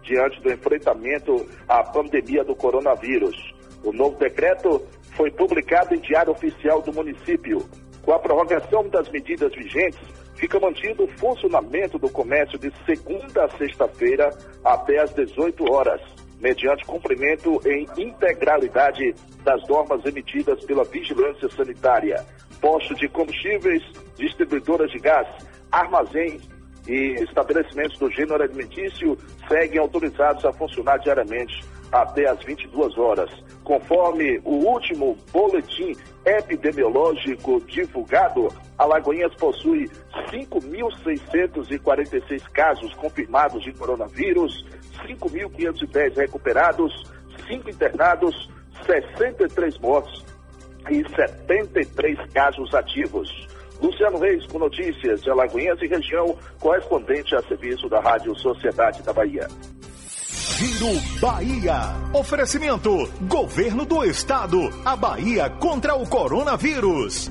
diante 0.03 0.41
do 0.41 0.51
enfrentamento 0.51 1.45
à 1.69 1.81
pandemia 1.84 2.43
do 2.43 2.53
coronavírus. 2.53 3.55
O 3.81 3.93
novo 3.93 4.18
decreto 4.18 4.85
foi 5.15 5.31
publicado 5.31 5.95
em 5.95 5.99
Diário 5.99 6.34
Oficial 6.34 6.81
do 6.81 6.91
município. 6.91 7.65
Com 8.03 8.11
a 8.14 8.19
prorrogação 8.19 8.89
das 8.89 9.07
medidas 9.09 9.53
vigentes, 9.53 10.16
fica 10.38 10.59
mantido 10.59 11.03
o 11.03 11.07
funcionamento 11.07 11.97
do 11.97 12.09
comércio 12.09 12.57
de 12.57 12.72
segunda 12.85 13.45
a 13.45 13.57
sexta-feira 13.57 14.30
até 14.64 15.01
às 15.01 15.14
18 15.14 15.72
horas, 15.72 16.01
mediante 16.39 16.85
cumprimento 16.85 17.59
em 17.65 17.88
integralidade 17.97 19.14
das 19.43 19.68
normas 19.68 20.05
emitidas 20.05 20.64
pela 20.65 20.84
Vigilância 20.85 21.49
Sanitária. 21.49 22.23
Postos 22.61 22.97
de 22.97 23.07
combustíveis, 23.09 23.84
distribuidoras 24.15 24.89
de 24.91 24.99
gás, 24.99 25.27
armazéns 25.72 26.41
e 26.88 27.15
estabelecimentos 27.22 27.97
do 27.99 28.09
gênero 28.09 28.41
alimentício 28.41 29.18
seguem 29.47 29.80
autorizados 29.80 30.45
a 30.45 30.53
funcionar 30.53 30.97
diariamente 30.99 31.64
até 31.91 32.27
às 32.27 32.41
22 32.43 32.97
horas. 32.97 33.30
Conforme 33.68 34.39
o 34.45 34.65
último 34.65 35.18
boletim 35.30 35.94
epidemiológico 36.23 37.60
divulgado, 37.68 38.48
Alagoinhas 38.77 39.35
possui 39.35 39.89
5.646 40.31 42.44
casos 42.53 42.94
confirmados 42.94 43.61
de 43.61 43.73
coronavírus, 43.73 44.65
5.510 45.06 46.15
recuperados, 46.15 46.94
5 47.45 47.69
internados, 47.69 48.49
63 48.85 49.77
mortos 49.80 50.26
e 50.89 51.03
73 51.14 52.18
casos 52.31 52.73
ativos. 52.73 53.30
Luciano 53.81 54.18
Reis 54.18 54.45
com 54.45 54.60
notícias 54.60 55.22
de 55.22 55.30
Alagoinhas 55.30 55.81
e 55.81 55.88
região, 55.88 56.38
correspondente 56.61 57.35
a 57.35 57.41
serviço 57.41 57.89
da 57.89 57.99
Rádio 57.99 58.34
Sociedade 58.39 59.03
da 59.03 59.11
Bahia. 59.11 59.45
Giro 60.55 60.99
Bahia. 61.19 61.93
Oferecimento: 62.13 63.11
Governo 63.21 63.85
do 63.85 64.03
Estado. 64.05 64.57
A 64.85 64.95
Bahia 64.95 65.49
contra 65.49 65.95
o 65.95 66.07
coronavírus. 66.07 67.29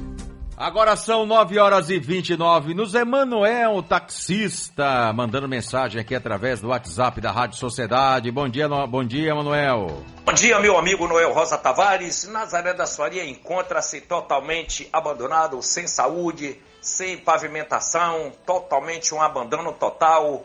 Agora 0.56 0.96
são 0.96 1.26
9 1.26 1.58
horas 1.58 1.90
e 1.90 1.98
29. 1.98 2.72
Nos 2.74 2.94
Emanuel, 2.94 3.82
taxista, 3.82 5.12
mandando 5.12 5.48
mensagem 5.48 6.00
aqui 6.00 6.14
através 6.14 6.60
do 6.60 6.68
WhatsApp 6.68 7.20
da 7.20 7.30
Rádio 7.30 7.58
Sociedade. 7.58 8.30
Bom 8.30 8.48
dia, 8.48 8.68
no... 8.68 8.86
bom 8.86 9.04
dia, 9.04 9.30
Emanuel. 9.30 10.02
Bom 10.24 10.32
dia, 10.32 10.58
meu 10.60 10.78
amigo 10.78 11.08
Noel 11.08 11.32
Rosa 11.32 11.58
Tavares. 11.58 12.28
Nazaré 12.28 12.74
da 12.74 12.86
Soaria 12.86 13.24
encontra-se 13.24 14.02
totalmente 14.02 14.88
abandonado, 14.92 15.60
sem 15.62 15.86
saúde, 15.86 16.60
sem 16.80 17.18
pavimentação, 17.18 18.32
totalmente 18.46 19.14
um 19.14 19.20
abandono 19.20 19.72
total. 19.72 20.44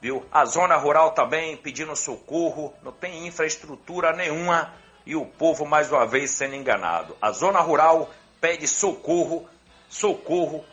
Viu? 0.00 0.24
A 0.32 0.44
zona 0.44 0.76
rural 0.76 1.12
também 1.12 1.56
pedindo 1.56 1.94
socorro, 1.94 2.72
não 2.82 2.92
tem 2.92 3.26
infraestrutura 3.26 4.12
nenhuma 4.12 4.72
e 5.04 5.14
o 5.14 5.26
povo 5.26 5.66
mais 5.66 5.92
uma 5.92 6.06
vez 6.06 6.30
sendo 6.30 6.54
enganado. 6.54 7.16
A 7.20 7.32
zona 7.32 7.60
rural 7.60 8.08
pede 8.40 8.66
socorro, 8.66 9.46
socorro 9.88 10.64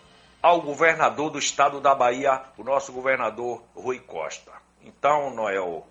ao 0.42 0.62
governador 0.62 1.30
do 1.30 1.40
estado 1.40 1.82
da 1.82 1.94
Bahia, 1.94 2.42
o 2.58 2.64
nosso 2.64 2.94
governador 2.94 3.62
Rui 3.76 4.00
Costa. 4.00 4.52
Então, 4.82 5.32
Noel, 5.32 5.86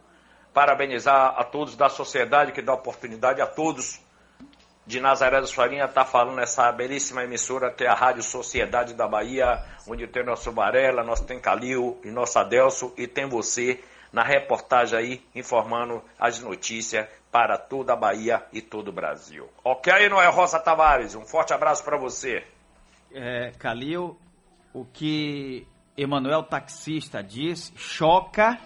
parabenizar 0.55 1.35
a 1.37 1.45
todos 1.45 1.77
da 1.77 1.91
sociedade 1.91 2.53
que 2.53 2.63
dá 2.63 2.73
oportunidade 2.73 3.43
a 3.43 3.47
todos 3.47 4.01
de 4.87 5.01
Nazaré 5.01 5.41
dos 5.41 5.53
Farinha 5.53 5.87
estar 5.87 6.05
tá 6.05 6.11
falando 6.11 6.37
nessa 6.37 6.71
belíssima 6.71 7.25
emissora 7.25 7.73
que 7.73 7.85
é 7.85 7.89
a 7.89 7.95
Rádio 7.95 8.23
Sociedade 8.23 8.95
da 8.95 9.09
Bahia, 9.09 9.65
onde 9.87 10.07
tem 10.07 10.25
nosso 10.25 10.53
Varela, 10.53 11.03
nosso 11.03 11.25
tem 11.25 11.41
Calil 11.41 12.01
e 12.05 12.11
nosso 12.11 12.39
Adelso 12.39 12.95
e 12.97 13.07
tem 13.07 13.29
você 13.29 13.83
na 14.13 14.23
reportagem 14.23 14.99
aí 14.99 15.23
informando 15.35 16.03
as 16.19 16.41
notícias 16.41 17.09
para 17.33 17.59
toda 17.59 17.93
a 17.93 17.97
Bahia 17.97 18.45
e 18.53 18.63
todo 18.63 18.89
o 18.89 18.93
Brasil. 18.93 19.49
Ok, 19.65 20.09
Noé 20.09 20.29
Rosa 20.29 20.61
Tavares, 20.61 21.15
um 21.15 21.27
forte 21.27 21.53
abraço 21.53 21.85
para 21.85 21.99
você. 21.99 22.45
É, 23.13 23.53
Calil, 23.59 24.17
o 24.73 24.85
que 24.85 25.67
Emanuel 25.97 26.45
Taxista 26.45 27.23
diz 27.23 27.73
choca 27.77 28.59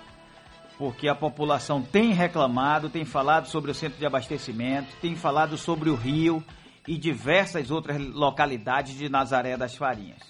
porque 0.80 1.08
a 1.08 1.14
população 1.14 1.82
tem 1.82 2.14
reclamado, 2.14 2.88
tem 2.88 3.04
falado 3.04 3.46
sobre 3.48 3.70
o 3.70 3.74
centro 3.74 3.98
de 3.98 4.06
abastecimento, 4.06 4.96
tem 4.98 5.14
falado 5.14 5.58
sobre 5.58 5.90
o 5.90 5.94
rio 5.94 6.42
e 6.88 6.96
diversas 6.96 7.70
outras 7.70 8.00
localidades 8.00 8.96
de 8.96 9.06
Nazaré 9.06 9.58
das 9.58 9.76
Farinhas. 9.76 10.22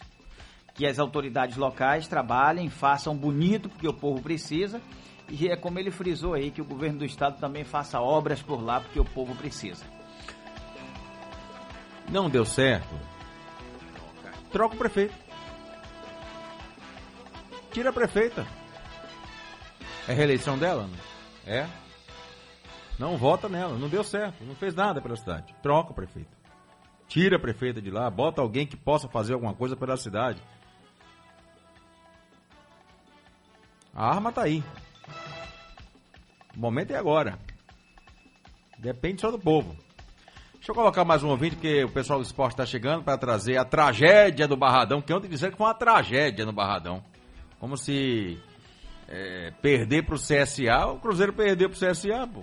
Que 0.75 0.87
as 0.87 0.99
autoridades 0.99 1.57
locais 1.57 2.09
trabalhem, 2.09 2.69
façam 2.69 3.17
bonito, 3.17 3.69
porque 3.69 3.87
o 3.87 3.95
povo 3.95 4.21
precisa, 4.21 4.83
e 5.29 5.47
é 5.47 5.55
como 5.55 5.79
ele 5.79 5.93
frisou 5.93 6.35
aí, 6.35 6.51
que 6.51 6.61
o 6.61 6.65
governo 6.65 6.99
do 6.99 7.05
estado 7.05 7.39
também 7.39 7.63
faça 7.63 8.01
obras 8.01 8.43
por 8.43 8.61
lá, 8.61 8.81
porque 8.81 8.99
o 8.99 9.05
povo 9.05 9.37
precisa. 9.37 9.85
Não 12.09 12.29
deu 12.29 12.45
certo? 12.45 12.93
Troca 14.51 14.75
o 14.75 14.79
prefeito. 14.79 15.15
Tira 17.71 17.91
a 17.91 17.93
prefeita. 17.93 18.60
É 20.11 20.13
reeleição 20.13 20.59
dela? 20.59 20.91
É? 21.47 21.69
Não 22.99 23.17
vota 23.17 23.49
nela, 23.49 23.79
não 23.79 23.89
deu 23.89 24.03
certo, 24.03 24.43
não 24.43 24.57
fez 24.57 24.75
nada 24.75 25.01
pela 25.01 25.15
cidade. 25.15 25.55
Troca 25.63 25.93
o 25.93 25.95
prefeito. 25.95 26.37
Tira 27.07 27.37
a 27.37 27.39
prefeita 27.39 27.81
de 27.81 27.93
lá, 27.93 28.11
bota 28.11 28.43
alguém 28.43 28.67
que 28.67 28.77
possa 28.77 29.09
fazer 29.09 29.35
alguma 29.35 29.55
coisa 29.55 29.77
pela 29.77 29.97
cidade. 29.97 30.43
A 33.95 34.09
arma 34.09 34.33
tá 34.33 34.43
aí. 34.43 34.65
O 36.57 36.59
momento 36.59 36.91
é 36.91 36.97
agora. 36.97 37.39
Depende 38.81 39.21
só 39.21 39.31
do 39.31 39.39
povo. 39.39 39.77
Deixa 40.55 40.73
eu 40.73 40.75
colocar 40.75 41.05
mais 41.05 41.23
um 41.23 41.29
ouvinte, 41.29 41.55
porque 41.55 41.85
o 41.85 41.93
pessoal 41.93 42.19
do 42.19 42.25
esporte 42.25 42.55
está 42.55 42.67
chegando 42.67 43.05
para 43.05 43.17
trazer 43.17 43.59
a 43.59 43.65
tragédia 43.65 44.49
do 44.49 44.57
Barradão, 44.57 45.01
que 45.01 45.15
ontem 45.15 45.29
disseram 45.29 45.53
que 45.53 45.59
foi 45.59 45.69
uma 45.69 45.75
tragédia 45.75 46.45
no 46.45 46.53
Barradão. 46.53 47.01
Como 47.61 47.77
se 47.77 48.43
é, 49.11 49.53
perder 49.61 50.05
pro 50.05 50.17
CSA, 50.17 50.87
o 50.87 51.01
Cruzeiro 51.01 51.33
perdeu 51.33 51.69
pro 51.69 51.79
CSA, 51.79 52.27
pô. 52.33 52.43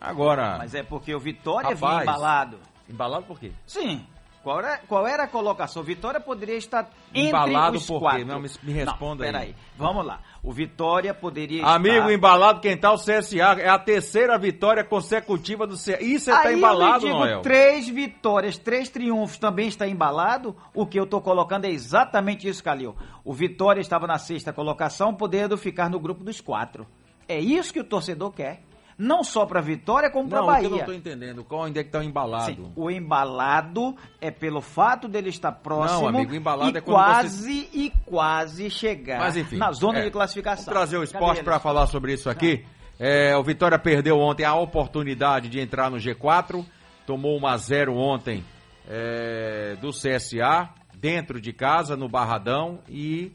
Agora. 0.00 0.58
Mas 0.58 0.74
é 0.74 0.82
porque 0.82 1.14
o 1.14 1.18
Vitória 1.18 1.70
rapaz, 1.70 1.80
vinha 1.80 2.02
embalado. 2.02 2.58
Embalado 2.88 3.24
por 3.24 3.40
quê? 3.40 3.52
Sim. 3.66 4.06
Qual 4.42 4.58
era, 4.58 4.78
qual 4.88 5.06
era 5.06 5.22
a 5.22 5.28
colocação? 5.28 5.82
Vitória 5.82 6.18
poderia 6.18 6.56
estar 6.56 6.90
entre 7.14 7.28
embalado 7.28 7.76
os 7.76 7.86
por 7.86 8.00
quatro. 8.00 8.18
quê? 8.18 8.24
Não, 8.24 8.40
me, 8.40 8.50
me 8.62 8.72
responda 8.72 9.30
Não, 9.30 9.38
aí. 9.38 9.46
Peraí, 9.46 9.56
vamos 9.78 10.04
lá. 10.04 10.20
O 10.42 10.52
Vitória 10.52 11.14
poderia 11.14 11.64
Amigo 11.64 11.94
estar... 11.96 12.12
embalado, 12.12 12.60
quem 12.60 12.76
tá 12.76 12.90
o 12.92 12.96
CSA. 12.98 13.60
É 13.60 13.68
a 13.68 13.78
terceira 13.78 14.36
vitória 14.36 14.82
consecutiva 14.82 15.64
do 15.66 15.74
CSA. 15.74 16.02
Isso 16.02 16.30
é 16.30 16.42
tá 16.42 16.52
embalado, 16.52 17.06
eu 17.06 17.12
digo, 17.12 17.18
Noel? 17.20 17.40
três 17.42 17.88
vitórias, 17.88 18.58
três 18.58 18.88
triunfos 18.88 19.38
também 19.38 19.68
está 19.68 19.86
embalado. 19.86 20.56
O 20.74 20.84
que 20.84 20.98
eu 20.98 21.06
tô 21.06 21.20
colocando 21.20 21.66
é 21.66 21.70
exatamente 21.70 22.48
isso, 22.48 22.64
Calil. 22.64 22.96
O 23.24 23.32
Vitória 23.32 23.80
estava 23.80 24.08
na 24.08 24.18
sexta 24.18 24.52
colocação, 24.52 25.14
podendo 25.14 25.56
ficar 25.56 25.88
no 25.88 26.00
grupo 26.00 26.24
dos 26.24 26.40
quatro. 26.40 26.84
É 27.28 27.38
isso 27.38 27.72
que 27.72 27.78
o 27.80 27.84
torcedor 27.84 28.32
quer. 28.32 28.62
Não 29.02 29.24
só 29.24 29.44
para 29.44 29.60
Vitória, 29.60 30.08
como 30.08 30.28
para 30.28 30.42
Bahia. 30.42 30.62
Não, 30.62 30.64
eu 30.64 30.70
não 30.70 30.78
estou 30.78 30.94
entendendo. 30.94 31.42
Qual 31.42 31.62
onde 31.62 31.80
é 31.80 31.82
que 31.82 31.88
está 31.88 31.98
o 31.98 32.02
embalado? 32.04 32.54
Sim, 32.54 32.72
o 32.76 32.88
embalado 32.88 33.96
é 34.20 34.30
pelo 34.30 34.60
fato 34.60 35.08
dele 35.08 35.28
estar 35.28 35.50
próximo. 35.50 36.02
Não, 36.02 36.20
amigo, 36.20 36.32
embalado 36.32 36.70
e 36.70 36.78
é 36.78 36.80
quando 36.80 36.94
quase 36.94 37.62
você... 37.64 37.68
e 37.76 37.92
quase 38.06 38.70
chegar 38.70 39.18
Mas, 39.18 39.36
enfim, 39.36 39.56
na 39.56 39.72
zona 39.72 39.98
é, 39.98 40.04
de 40.04 40.10
classificação. 40.12 40.64
Vamos 40.66 40.78
trazer 40.78 40.98
o 40.98 41.02
esporte 41.02 41.42
para 41.42 41.58
falar 41.58 41.88
sobre 41.88 42.12
isso 42.12 42.30
aqui. 42.30 42.64
É, 42.96 43.36
o 43.36 43.42
Vitória 43.42 43.76
perdeu 43.76 44.20
ontem 44.20 44.44
a 44.44 44.54
oportunidade 44.54 45.48
de 45.48 45.58
entrar 45.58 45.90
no 45.90 45.96
G4, 45.96 46.64
tomou 47.04 47.36
1 47.40 47.46
a 47.48 47.56
0 47.56 47.96
ontem 47.96 48.44
é, 48.88 49.76
do 49.80 49.90
CSA 49.90 50.70
dentro 50.94 51.40
de 51.40 51.52
casa 51.52 51.96
no 51.96 52.08
Barradão 52.08 52.78
e 52.88 53.32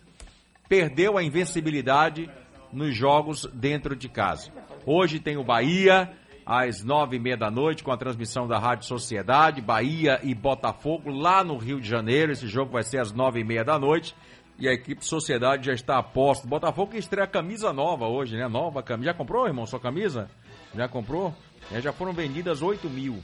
perdeu 0.70 1.18
a 1.18 1.24
invencibilidade 1.24 2.30
nos 2.72 2.96
jogos 2.96 3.46
dentro 3.54 3.98
de 3.98 4.08
casa. 4.08 4.52
Hoje 4.90 5.20
tem 5.20 5.36
o 5.36 5.44
Bahia, 5.44 6.10
às 6.46 6.82
nove 6.82 7.18
e 7.18 7.20
meia 7.20 7.36
da 7.36 7.52
noite, 7.52 7.84
com 7.84 7.92
a 7.92 7.98
transmissão 7.98 8.48
da 8.48 8.58
Rádio 8.58 8.88
Sociedade, 8.88 9.62
Bahia 9.62 10.18
e 10.24 10.34
Botafogo, 10.34 11.12
lá 11.12 11.44
no 11.44 11.58
Rio 11.58 11.82
de 11.82 11.90
Janeiro. 11.90 12.32
Esse 12.32 12.48
jogo 12.48 12.72
vai 12.72 12.84
ser 12.84 13.00
às 13.00 13.12
nove 13.12 13.42
e 13.42 13.44
meia 13.44 13.66
da 13.66 13.78
noite. 13.78 14.16
E 14.58 14.66
a 14.66 14.72
equipe 14.72 15.06
Sociedade 15.06 15.66
já 15.66 15.74
está 15.74 15.98
a 15.98 16.04
posto. 16.04 16.48
Botafogo 16.48 16.94
que 16.94 16.98
estreia 16.98 17.28
camisa 17.28 17.74
nova 17.74 18.08
hoje, 18.08 18.38
né? 18.38 18.48
Nova 18.48 18.82
camisa. 18.82 19.12
Já 19.12 19.14
comprou, 19.14 19.46
irmão, 19.46 19.66
sua 19.66 19.78
camisa? 19.78 20.32
Já 20.74 20.88
comprou? 20.88 21.36
É, 21.70 21.82
já 21.82 21.92
foram 21.92 22.14
vendidas 22.14 22.62
8 22.62 22.90
mil. 22.90 23.22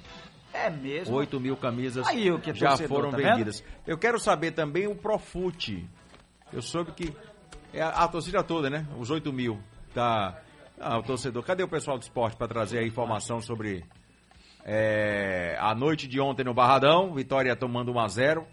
É 0.53 0.69
mesmo? 0.69 1.15
8 1.15 1.40
mil 1.40 1.56
camisas 1.56 2.06
Aí, 2.06 2.30
o 2.30 2.40
que 2.40 2.49
é 2.49 2.53
já 2.53 2.72
torcedor, 2.72 2.98
foram 2.98 3.11
tá 3.11 3.15
vendidas. 3.18 3.61
vendo? 3.61 3.69
Eu 3.88 3.98
quero 3.98 4.19
saber 4.19 4.52
também 4.52 4.85
o 4.85 4.95
Profute. 4.95 5.88
Eu 6.52 6.61
soube 6.61 6.91
que 6.91 7.14
é 7.73 7.81
a, 7.81 7.88
a 7.88 8.07
torcida 8.10 8.44
toda, 8.44 8.69
né? 8.69 8.85
Os 8.99 9.10
8 9.10 9.31
mil. 9.31 9.61
Tá. 9.94 10.38
Ah, 10.85 10.97
o 10.97 11.03
torcedor. 11.03 11.41
Cadê 11.43 11.64
o 11.64 11.68
pessoal 11.68 11.97
do 11.97 12.01
esporte 12.01 12.35
para 12.35 12.45
trazer 12.45 12.80
a 12.80 12.85
informação 12.85 13.39
sobre 13.39 13.85
é, 14.65 15.55
a 15.57 15.73
noite 15.73 16.10
de 16.10 16.19
ontem 16.19 16.43
no 16.43 16.53
Barradão? 16.53 17.14
Vitória 17.14 17.55
tomando 17.55 17.93
1 17.93 17.99
a 17.99 18.07
0 18.10 18.47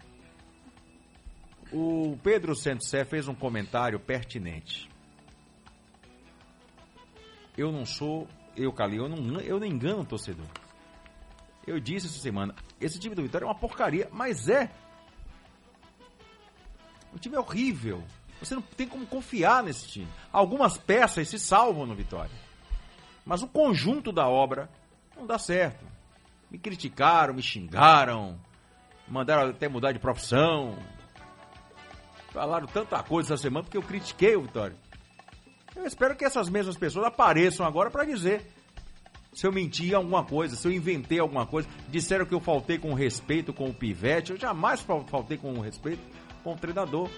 O 1.73 2.17
Pedro 2.23 2.55
Santos 2.55 2.87
Sé 2.87 3.03
fez 3.03 3.27
um 3.27 3.35
comentário 3.35 3.99
pertinente. 3.99 4.89
Eu 7.57 7.69
não 7.69 7.85
sou, 7.85 8.29
eu, 8.55 8.71
Calil, 8.71 9.03
eu 9.03 9.09
não, 9.09 9.41
eu 9.41 9.59
não 9.59 9.67
engano 9.67 10.03
o 10.03 10.05
torcedor. 10.05 10.47
Eu 11.67 11.81
disse 11.81 12.07
essa 12.07 12.19
semana, 12.19 12.55
esse 12.79 12.97
time 12.97 13.13
do 13.13 13.23
Vitória 13.23 13.43
é 13.43 13.49
uma 13.49 13.59
porcaria, 13.59 14.07
mas 14.09 14.47
é. 14.47 14.71
O 17.13 17.19
time 17.19 17.35
é 17.35 17.39
horrível. 17.41 18.01
Você 18.41 18.55
não 18.55 18.61
tem 18.61 18.87
como 18.87 19.05
confiar 19.05 19.63
nesse 19.63 19.87
time. 19.87 20.07
Algumas 20.33 20.77
peças 20.77 21.29
se 21.29 21.37
salvam 21.37 21.85
no 21.85 21.95
Vitória. 21.95 22.31
Mas 23.25 23.43
o 23.43 23.47
conjunto 23.47 24.11
da 24.11 24.27
obra 24.27 24.67
não 25.15 25.27
dá 25.27 25.37
certo. 25.37 25.85
Me 26.49 26.57
criticaram, 26.57 27.35
me 27.35 27.41
xingaram, 27.41 28.37
mandaram 29.07 29.51
até 29.51 29.69
mudar 29.69 29.91
de 29.91 29.99
profissão. 29.99 30.75
Falaram 32.31 32.65
tanta 32.65 33.01
coisa 33.03 33.33
essa 33.33 33.43
semana 33.43 33.63
porque 33.63 33.77
eu 33.77 33.83
critiquei 33.83 34.35
o 34.35 34.41
Vitória. 34.41 34.75
Eu 35.75 35.85
espero 35.85 36.15
que 36.15 36.25
essas 36.25 36.49
mesmas 36.49 36.75
pessoas 36.75 37.05
apareçam 37.05 37.65
agora 37.65 37.91
para 37.91 38.03
dizer 38.03 38.45
se 39.33 39.47
eu 39.47 39.51
menti 39.51 39.93
alguma 39.93 40.25
coisa, 40.25 40.55
se 40.55 40.67
eu 40.67 40.71
inventei 40.71 41.19
alguma 41.19 41.45
coisa. 41.45 41.67
Disseram 41.89 42.25
que 42.25 42.33
eu 42.33 42.39
faltei 42.39 42.77
com 42.77 42.93
respeito 42.93 43.53
com 43.53 43.69
o 43.69 43.73
Pivete. 43.73 44.31
Eu 44.31 44.37
jamais 44.37 44.81
faltei 44.81 45.37
com 45.37 45.59
respeito 45.59 46.01
com 46.43 46.53
o 46.53 46.57
treinador. 46.57 47.09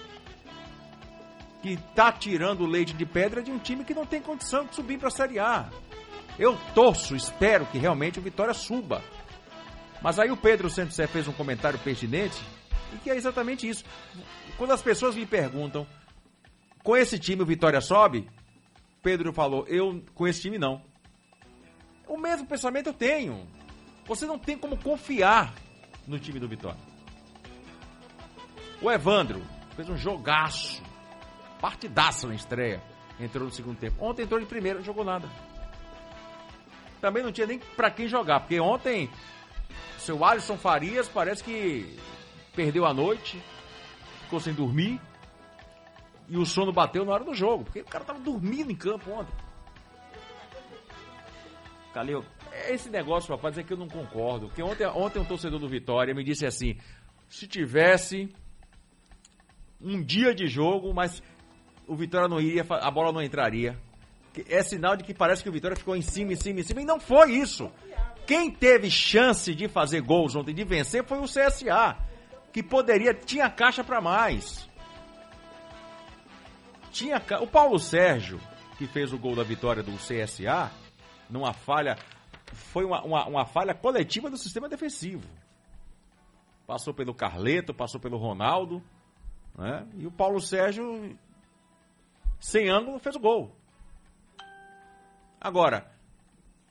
Que 1.64 1.78
tá 1.94 2.12
tirando 2.12 2.60
o 2.60 2.66
leite 2.66 2.92
de 2.92 3.06
pedra 3.06 3.42
de 3.42 3.50
um 3.50 3.58
time 3.58 3.86
que 3.86 3.94
não 3.94 4.04
tem 4.04 4.20
condição 4.20 4.66
de 4.66 4.74
subir 4.74 4.98
para 4.98 5.08
a 5.08 5.10
Série 5.10 5.38
A. 5.38 5.70
Eu 6.38 6.58
torço, 6.74 7.16
espero 7.16 7.64
que 7.64 7.78
realmente 7.78 8.18
o 8.18 8.22
Vitória 8.22 8.52
suba. 8.52 9.02
Mas 10.02 10.18
aí 10.18 10.30
o 10.30 10.36
Pedro 10.36 10.68
Santos 10.68 10.94
fez 11.10 11.26
um 11.26 11.32
comentário 11.32 11.78
pertinente 11.78 12.38
e 12.92 12.98
que 12.98 13.08
é 13.08 13.16
exatamente 13.16 13.66
isso. 13.66 13.82
Quando 14.58 14.72
as 14.72 14.82
pessoas 14.82 15.16
me 15.16 15.24
perguntam, 15.24 15.86
com 16.82 16.94
esse 16.94 17.18
time 17.18 17.40
o 17.40 17.46
Vitória 17.46 17.80
sobe? 17.80 18.28
Pedro 19.02 19.32
falou, 19.32 19.66
eu 19.66 20.04
com 20.14 20.28
esse 20.28 20.42
time 20.42 20.58
não. 20.58 20.82
O 22.06 22.18
mesmo 22.18 22.46
pensamento 22.46 22.88
eu 22.88 22.92
tenho. 22.92 23.48
Você 24.04 24.26
não 24.26 24.38
tem 24.38 24.58
como 24.58 24.76
confiar 24.76 25.54
no 26.06 26.18
time 26.18 26.38
do 26.38 26.46
Vitória. 26.46 26.78
O 28.82 28.92
Evandro 28.92 29.42
fez 29.74 29.88
um 29.88 29.96
jogaço. 29.96 30.83
Partidaço 31.64 32.28
na 32.28 32.34
estreia. 32.34 32.82
Entrou 33.18 33.46
no 33.46 33.50
segundo 33.50 33.78
tempo. 33.78 33.96
Ontem 34.04 34.24
entrou 34.24 34.38
de 34.38 34.44
primeiro, 34.44 34.80
não 34.80 34.84
jogou 34.84 35.02
nada. 35.02 35.26
Também 37.00 37.22
não 37.22 37.32
tinha 37.32 37.46
nem 37.46 37.58
para 37.58 37.90
quem 37.90 38.06
jogar, 38.06 38.40
porque 38.40 38.60
ontem 38.60 39.08
o 39.96 40.00
seu 40.00 40.22
Alisson 40.22 40.58
Farias 40.58 41.08
parece 41.08 41.42
que 41.42 41.98
perdeu 42.54 42.84
a 42.84 42.92
noite, 42.92 43.42
ficou 44.24 44.40
sem 44.40 44.52
dormir. 44.52 45.00
E 46.28 46.36
o 46.36 46.44
sono 46.44 46.70
bateu 46.70 47.02
na 47.02 47.14
hora 47.14 47.24
do 47.24 47.32
jogo, 47.32 47.64
porque 47.64 47.80
o 47.80 47.86
cara 47.86 48.04
tava 48.04 48.18
dormindo 48.18 48.70
em 48.70 48.76
campo 48.76 49.10
ontem. 49.10 49.34
Calil. 51.94 52.22
Esse 52.68 52.90
negócio, 52.90 53.34
papai, 53.34 53.52
dizer 53.52 53.64
que 53.64 53.72
eu 53.72 53.78
não 53.78 53.88
concordo. 53.88 54.48
Porque 54.48 54.62
ontem, 54.62 54.86
ontem 54.88 55.18
um 55.18 55.24
torcedor 55.24 55.58
do 55.58 55.66
Vitória 55.66 56.14
me 56.14 56.22
disse 56.22 56.44
assim: 56.44 56.76
se 57.26 57.48
tivesse 57.48 58.30
um 59.80 60.02
dia 60.02 60.34
de 60.34 60.46
jogo, 60.46 60.92
mas 60.92 61.22
o 61.86 61.94
Vitória 61.94 62.28
não 62.28 62.40
iria, 62.40 62.64
a 62.68 62.90
bola 62.90 63.12
não 63.12 63.22
entraria. 63.22 63.78
É 64.48 64.62
sinal 64.62 64.96
de 64.96 65.04
que 65.04 65.14
parece 65.14 65.42
que 65.42 65.48
o 65.48 65.52
Vitória 65.52 65.76
ficou 65.76 65.94
em 65.94 66.02
cima, 66.02 66.32
em 66.32 66.36
cima, 66.36 66.60
em 66.60 66.62
cima. 66.62 66.82
E 66.82 66.84
não 66.84 66.98
foi 66.98 67.32
isso. 67.32 67.70
Quem 68.26 68.50
teve 68.50 68.90
chance 68.90 69.54
de 69.54 69.68
fazer 69.68 70.00
gols 70.00 70.34
ontem, 70.34 70.54
de 70.54 70.64
vencer, 70.64 71.04
foi 71.04 71.18
o 71.18 71.24
CSA. 71.24 71.96
Que 72.52 72.62
poderia, 72.62 73.12
tinha 73.14 73.50
caixa 73.50 73.84
para 73.84 74.00
mais. 74.00 74.68
Tinha 76.90 77.20
o 77.40 77.46
Paulo 77.46 77.78
Sérgio, 77.78 78.40
que 78.78 78.86
fez 78.86 79.12
o 79.12 79.18
gol 79.18 79.34
da 79.36 79.42
vitória 79.42 79.82
do 79.82 79.92
CSA, 79.96 80.70
numa 81.28 81.52
falha. 81.52 81.96
Foi 82.46 82.84
uma, 82.84 83.02
uma, 83.02 83.26
uma 83.26 83.44
falha 83.44 83.74
coletiva 83.74 84.30
do 84.30 84.36
sistema 84.36 84.68
defensivo. 84.68 85.28
Passou 86.66 86.94
pelo 86.94 87.14
Carleto, 87.14 87.74
passou 87.74 88.00
pelo 88.00 88.16
Ronaldo. 88.16 88.82
Né? 89.56 89.86
E 89.98 90.06
o 90.06 90.10
Paulo 90.10 90.40
Sérgio, 90.40 91.16
sem 92.40 92.68
ângulo, 92.68 92.98
fez 92.98 93.16
o 93.16 93.20
gol. 93.20 93.56
Agora, 95.40 95.90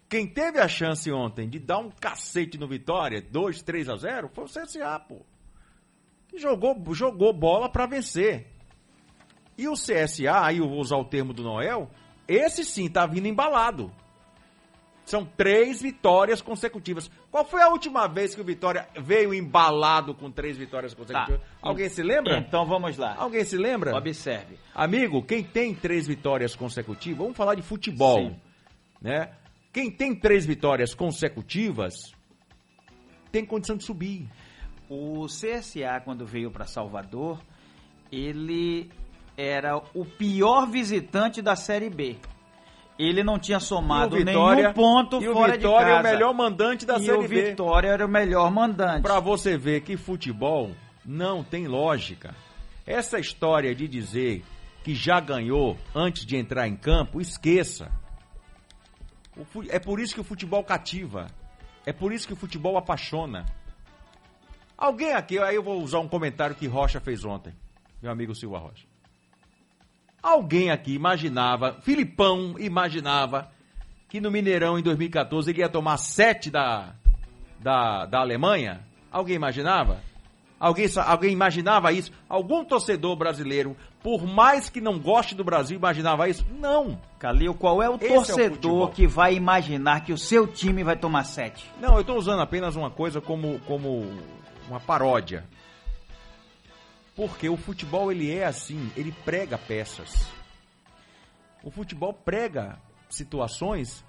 quem 0.10 0.28
teve 0.28 0.60
a 0.60 0.68
chance 0.68 1.12
ontem 1.12 1.50
de 1.50 1.60
dar 1.60 1.80
um 1.80 1.90
cacete 1.90 2.58
no 2.58 2.68
Vitória, 2.68 3.22
2, 3.22 3.62
3 3.62 3.90
a 3.90 3.96
0, 3.96 4.30
foi 4.34 4.44
o 4.44 4.48
CSA, 4.48 5.00
pô. 5.00 5.26
Que 6.28 6.38
jogou, 6.38 6.76
jogou 6.94 7.34
bola 7.34 7.70
para 7.70 7.86
vencer. 7.86 8.48
E 9.58 9.68
o 9.68 9.74
CSA, 9.74 10.46
aí 10.46 10.58
eu 10.58 10.68
vou 10.68 10.80
usar 10.80 10.98
o 10.98 11.06
termo 11.06 11.34
do 11.34 11.44
Noel, 11.44 11.90
esse 12.28 12.64
sim 12.64 12.90
tá 12.90 13.06
vindo 13.06 13.28
embalado. 13.28 13.92
São 15.06 15.26
três 15.26 15.82
vitórias 15.82 16.42
consecutivas. 16.42 17.12
Qual 17.30 17.44
foi 17.44 17.62
a 17.62 17.68
última 17.68 18.08
vez 18.08 18.34
que 18.34 18.42
o 18.42 18.44
Vitória 18.44 18.88
veio 19.02 19.34
embalado 19.34 20.14
com 20.14 20.32
três 20.32 20.58
vitórias 20.58 20.94
consecutivas? 20.94 21.42
Tá. 21.42 21.48
Alguém 21.62 21.90
se 21.90 22.02
lembra? 22.02 22.38
Então 22.38 22.66
vamos 22.66 22.98
lá. 22.98 23.16
Alguém 23.18 23.44
se 23.44 23.58
lembra? 23.58 23.96
Observe. 23.96 24.58
Amigo, 24.74 25.22
quem 25.22 25.44
tem 25.44 25.76
três 25.76 26.08
vitórias 26.08 26.56
consecutivas, 26.56 27.18
vamos 27.18 27.36
falar 27.36 27.56
de 27.56 27.62
futebol, 27.62 28.30
sim. 28.30 28.36
né? 29.02 29.32
Quem 29.74 29.92
tem 29.92 30.16
três 30.16 30.46
vitórias 30.46 30.94
consecutivas 30.94 32.14
tem 33.32 33.44
condição 33.44 33.76
de 33.76 33.84
subir. 33.84 34.30
O 34.88 35.26
CSA, 35.26 36.00
quando 36.06 36.26
veio 36.26 36.52
para 36.52 36.66
Salvador, 36.66 37.42
ele 38.12 38.92
era 39.36 39.78
o 39.94 40.06
pior 40.06 40.68
visitante 40.68 41.42
da 41.42 41.56
Série 41.56 41.90
B. 41.90 42.18
Ele 42.98 43.24
não 43.24 43.40
tinha 43.40 43.60
somado 43.60 44.18
Vitória, 44.18 44.64
nenhum 44.64 44.74
ponto 44.74 45.22
e 45.22 45.26
fora 45.26 45.54
o 45.54 45.56
Vitória 45.56 45.58
de 45.58 45.64
casa. 45.64 45.90
é 45.90 46.00
o 46.00 46.04
melhor 46.04 46.34
mandante 46.34 46.86
da 46.86 46.98
e 46.98 47.06
Série 47.06 47.28
B. 47.28 47.36
E 47.36 47.44
o 47.44 47.46
Vitória 47.50 47.88
era 47.88 48.06
o 48.06 48.10
melhor 48.10 48.52
mandante. 48.52 49.02
Para 49.02 49.20
você 49.20 49.58
ver 49.58 49.82
que 49.82 49.98
futebol 49.98 50.72
não 51.04 51.44
tem 51.44 51.68
lógica. 51.68 52.36
Essa 52.86 53.20
história 53.20 53.74
de 53.74 53.88
dizer 53.88 54.44
que 54.84 54.94
já 54.94 55.20
ganhou 55.20 55.78
antes 55.96 56.26
de 56.26 56.38
entrar 56.38 56.68
em 56.68 56.76
campo, 56.76 57.20
esqueça. 57.20 57.92
É 59.70 59.80
por 59.80 60.00
isso 60.00 60.14
que 60.14 60.22
o 60.22 60.24
futebol 60.24 60.64
cativa. 60.64 61.28
É 61.86 61.92
por 61.92 62.14
isso 62.14 62.28
que 62.28 62.34
o 62.34 62.38
futebol 62.38 62.78
apaixona. 62.78 63.46
Alguém 64.78 65.14
aqui, 65.14 65.40
aí 65.40 65.56
eu 65.56 65.64
vou 65.64 65.82
usar 65.82 66.00
um 66.00 66.08
comentário 66.08 66.56
que 66.56 66.68
Rocha 66.68 67.00
fez 67.00 67.24
ontem, 67.24 67.54
meu 68.02 68.12
amigo 68.12 68.36
Silva 68.36 68.60
Rocha. 68.60 68.93
Alguém 70.24 70.72
aqui 70.72 70.94
imaginava, 70.94 71.74
Filipão 71.82 72.56
imaginava, 72.58 73.52
que 74.08 74.22
no 74.22 74.32
Mineirão 74.32 74.80
em 74.80 74.82
2014 74.82 75.52
ele 75.52 75.60
ia 75.60 75.68
tomar 75.68 75.98
sete 75.98 76.50
da, 76.50 76.94
da, 77.60 78.06
da 78.06 78.20
Alemanha? 78.22 78.80
Alguém 79.12 79.36
imaginava? 79.36 80.00
Alguém, 80.58 80.86
alguém 81.06 81.34
imaginava 81.34 81.92
isso? 81.92 82.10
Algum 82.30 82.64
torcedor 82.64 83.18
brasileiro, 83.18 83.76
por 84.02 84.26
mais 84.26 84.70
que 84.70 84.80
não 84.80 84.98
goste 84.98 85.36
do 85.36 85.44
Brasil, 85.44 85.76
imaginava 85.76 86.30
isso? 86.30 86.46
Não. 86.58 86.98
Calil, 87.20 87.54
qual 87.54 87.84
é 87.84 87.90
o 87.90 87.96
Esse 87.96 88.08
torcedor 88.08 88.82
é 88.82 88.86
o 88.86 88.88
que 88.88 89.06
vai 89.06 89.36
imaginar 89.36 90.06
que 90.06 90.14
o 90.14 90.18
seu 90.18 90.48
time 90.48 90.86
vai 90.86 90.96
tomar 90.96 91.26
sete? 91.26 91.70
Não, 91.82 91.96
eu 91.96 92.02
estou 92.02 92.18
usando 92.18 92.40
apenas 92.40 92.78
uma 92.78 92.90
coisa 92.90 93.20
como, 93.20 93.60
como 93.68 94.08
uma 94.70 94.80
paródia. 94.80 95.44
Porque 97.16 97.48
o 97.48 97.58
futebol 97.58 98.12
ele 98.12 98.34
é 98.34 98.46
assim, 98.46 98.92
ele 98.96 99.12
prega 99.12 99.58
peças. 99.58 100.28
O 101.64 101.70
futebol 101.70 102.14
prega 102.14 102.80
situações 103.10 104.04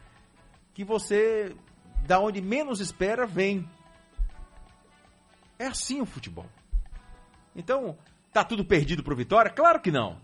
que 0.73 0.85
você 0.85 1.55
da 2.07 2.19
onde 2.19 2.41
menos 2.41 2.81
espera 2.81 3.27
vem. 3.27 3.69
É 5.59 5.67
assim 5.67 6.01
o 6.01 6.07
futebol. 6.07 6.47
Então, 7.55 7.97
tá 8.33 8.43
tudo 8.43 8.65
perdido 8.65 9.03
pro 9.03 9.17
Vitória? 9.17 9.51
Claro 9.51 9.81
que 9.81 9.91
não. 9.91 10.19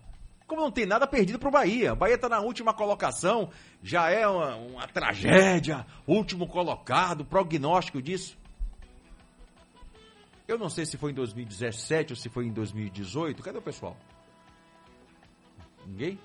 Como 0.47 0.63
não 0.63 0.73
tem 0.73 0.85
nada 0.85 1.07
perdido 1.07 1.39
pro 1.39 1.51
Bahia. 1.51 1.93
O 1.93 1.97
Bahia 1.97 2.19
tá 2.19 2.29
na 2.29 2.41
última 2.41 2.75
colocação, 2.75 3.51
já 3.83 4.11
é 4.11 4.27
uma, 4.27 4.57
uma 4.57 4.89
tragédia, 4.89 5.87
último 6.07 6.49
colocado, 6.49 7.25
prognóstico 7.25 8.03
disso. 8.03 8.37
Eu 10.51 10.59
não 10.59 10.69
sei 10.69 10.85
se 10.85 10.97
foi 10.97 11.13
em 11.13 11.15
2017 11.15 12.13
ou 12.13 12.17
se 12.17 12.29
foi 12.29 12.45
em 12.45 12.53
2018. 12.53 13.41
Cadê 13.41 13.59
o 13.59 13.63
pessoal? 13.63 13.97
Ninguém? 15.87 16.19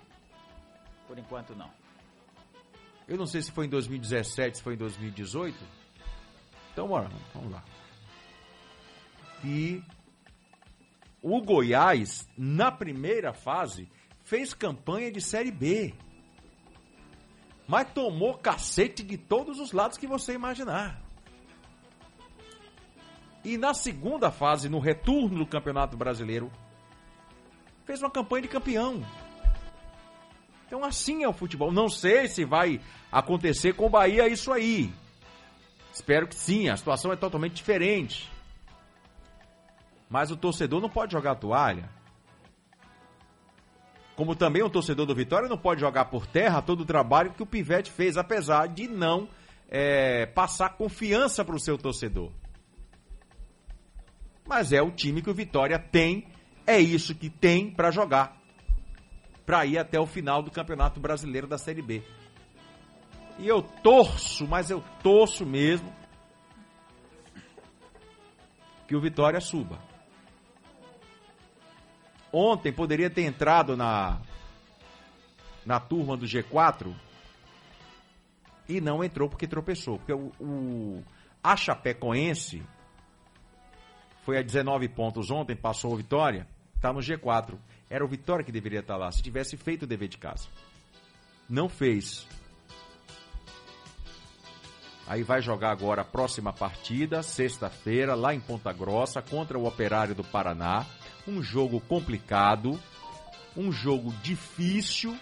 Por 1.07 1.19
enquanto 1.19 1.53
não. 1.53 1.69
Eu 3.07 3.17
não 3.17 3.27
sei 3.27 3.43
se 3.43 3.51
foi 3.51 3.67
em 3.67 3.69
2017, 3.69 4.57
se 4.57 4.63
foi 4.63 4.73
em 4.73 4.77
2018. 4.77 5.55
Então, 6.73 6.87
bora, 6.87 7.07
vamos 7.35 7.51
lá. 7.51 7.63
E 9.43 9.83
o 11.21 11.39
Goiás, 11.43 12.27
na 12.35 12.71
primeira 12.71 13.31
fase, 13.31 13.87
fez 14.23 14.55
campanha 14.55 15.11
de 15.11 15.21
Série 15.21 15.51
B. 15.51 15.93
Mas 17.67 17.93
tomou 17.93 18.39
cacete 18.39 19.03
de 19.03 19.19
todos 19.19 19.59
os 19.59 19.71
lados 19.71 19.99
que 19.99 20.07
você 20.07 20.33
imaginar. 20.33 21.04
E 23.45 23.59
na 23.59 23.75
segunda 23.75 24.31
fase, 24.31 24.67
no 24.67 24.79
retorno 24.79 25.37
do 25.37 25.45
Campeonato 25.45 25.95
Brasileiro, 25.95 26.51
fez 27.85 28.01
uma 28.01 28.09
campanha 28.09 28.41
de 28.41 28.47
campeão. 28.47 29.05
Então 30.65 30.83
assim 30.83 31.23
é 31.23 31.27
o 31.27 31.33
futebol. 31.33 31.71
Não 31.71 31.87
sei 31.87 32.27
se 32.27 32.43
vai 32.43 32.81
acontecer 33.11 33.73
com 33.73 33.85
o 33.85 33.89
Bahia 33.89 34.27
isso 34.27 34.51
aí. 34.51 34.91
Espero 35.93 36.27
que 36.27 36.33
sim, 36.33 36.69
a 36.69 36.75
situação 36.75 37.13
é 37.13 37.15
totalmente 37.15 37.53
diferente. 37.53 38.31
Mas 40.09 40.31
o 40.31 40.35
torcedor 40.35 40.81
não 40.81 40.89
pode 40.89 41.11
jogar 41.11 41.35
toalha. 41.35 41.87
Como 44.15 44.35
também 44.35 44.63
o 44.63 44.71
torcedor 44.71 45.05
do 45.05 45.13
Vitória 45.13 45.47
não 45.47 45.57
pode 45.57 45.81
jogar 45.81 46.05
por 46.05 46.25
terra 46.25 46.63
todo 46.63 46.81
o 46.81 46.85
trabalho 46.85 47.31
que 47.31 47.43
o 47.43 47.45
Pivete 47.45 47.91
fez, 47.91 48.17
apesar 48.17 48.69
de 48.69 48.87
não 48.87 49.29
é, 49.69 50.25
passar 50.25 50.69
confiança 50.69 51.45
para 51.45 51.55
o 51.55 51.59
seu 51.59 51.77
torcedor 51.77 52.31
mas 54.47 54.71
é 54.71 54.81
o 54.81 54.91
time 54.91 55.21
que 55.21 55.29
o 55.29 55.33
Vitória 55.33 55.79
tem, 55.79 56.27
é 56.65 56.79
isso 56.79 57.15
que 57.15 57.29
tem 57.29 57.69
para 57.69 57.91
jogar, 57.91 58.37
para 59.45 59.65
ir 59.65 59.77
até 59.77 59.99
o 59.99 60.05
final 60.05 60.41
do 60.41 60.51
Campeonato 60.51 60.99
Brasileiro 60.99 61.47
da 61.47 61.57
Série 61.57 61.81
B. 61.81 62.03
E 63.37 63.47
eu 63.47 63.61
torço, 63.61 64.47
mas 64.47 64.69
eu 64.69 64.83
torço 65.03 65.45
mesmo 65.45 65.93
que 68.87 68.95
o 68.95 69.01
Vitória 69.01 69.41
suba. 69.41 69.79
Ontem 72.31 72.71
poderia 72.71 73.09
ter 73.09 73.23
entrado 73.23 73.75
na 73.75 74.21
na 75.65 75.79
turma 75.79 76.15
do 76.15 76.25
G4 76.27 76.93
e 78.69 78.79
não 78.79 79.03
entrou 79.03 79.27
porque 79.27 79.47
tropeçou. 79.47 79.97
Porque 79.97 80.13
o, 80.13 80.31
o 80.39 81.03
a 81.43 81.55
Chapecoense 81.55 82.63
foi 84.25 84.39
a 84.39 84.41
19 84.41 84.89
pontos 84.89 85.29
ontem, 85.29 85.55
passou 85.55 85.93
o 85.93 85.97
Vitória, 85.97 86.47
está 86.75 86.91
no 86.91 86.99
G4. 86.99 87.53
Era 87.87 88.03
o 88.03 88.07
Vitória 88.07 88.43
que 88.43 88.51
deveria 88.51 88.79
estar 88.79 88.97
lá, 88.97 89.11
se 89.11 89.21
tivesse 89.21 89.55
feito 89.55 89.83
o 89.83 89.87
dever 89.87 90.09
de 90.09 90.17
casa. 90.17 90.47
Não 91.47 91.69
fez. 91.69 92.27
Aí 95.07 95.21
vai 95.21 95.39
jogar 95.39 95.69
agora 95.69 96.01
a 96.01 96.05
próxima 96.05 96.51
partida, 96.51 97.21
sexta-feira, 97.21 98.15
lá 98.15 98.33
em 98.33 98.39
Ponta 98.39 98.73
Grossa, 98.73 99.21
contra 99.21 99.59
o 99.59 99.67
Operário 99.67 100.15
do 100.15 100.23
Paraná. 100.23 100.83
Um 101.27 101.43
jogo 101.43 101.79
complicado, 101.79 102.79
um 103.55 103.71
jogo 103.71 104.11
difícil, 104.23 105.15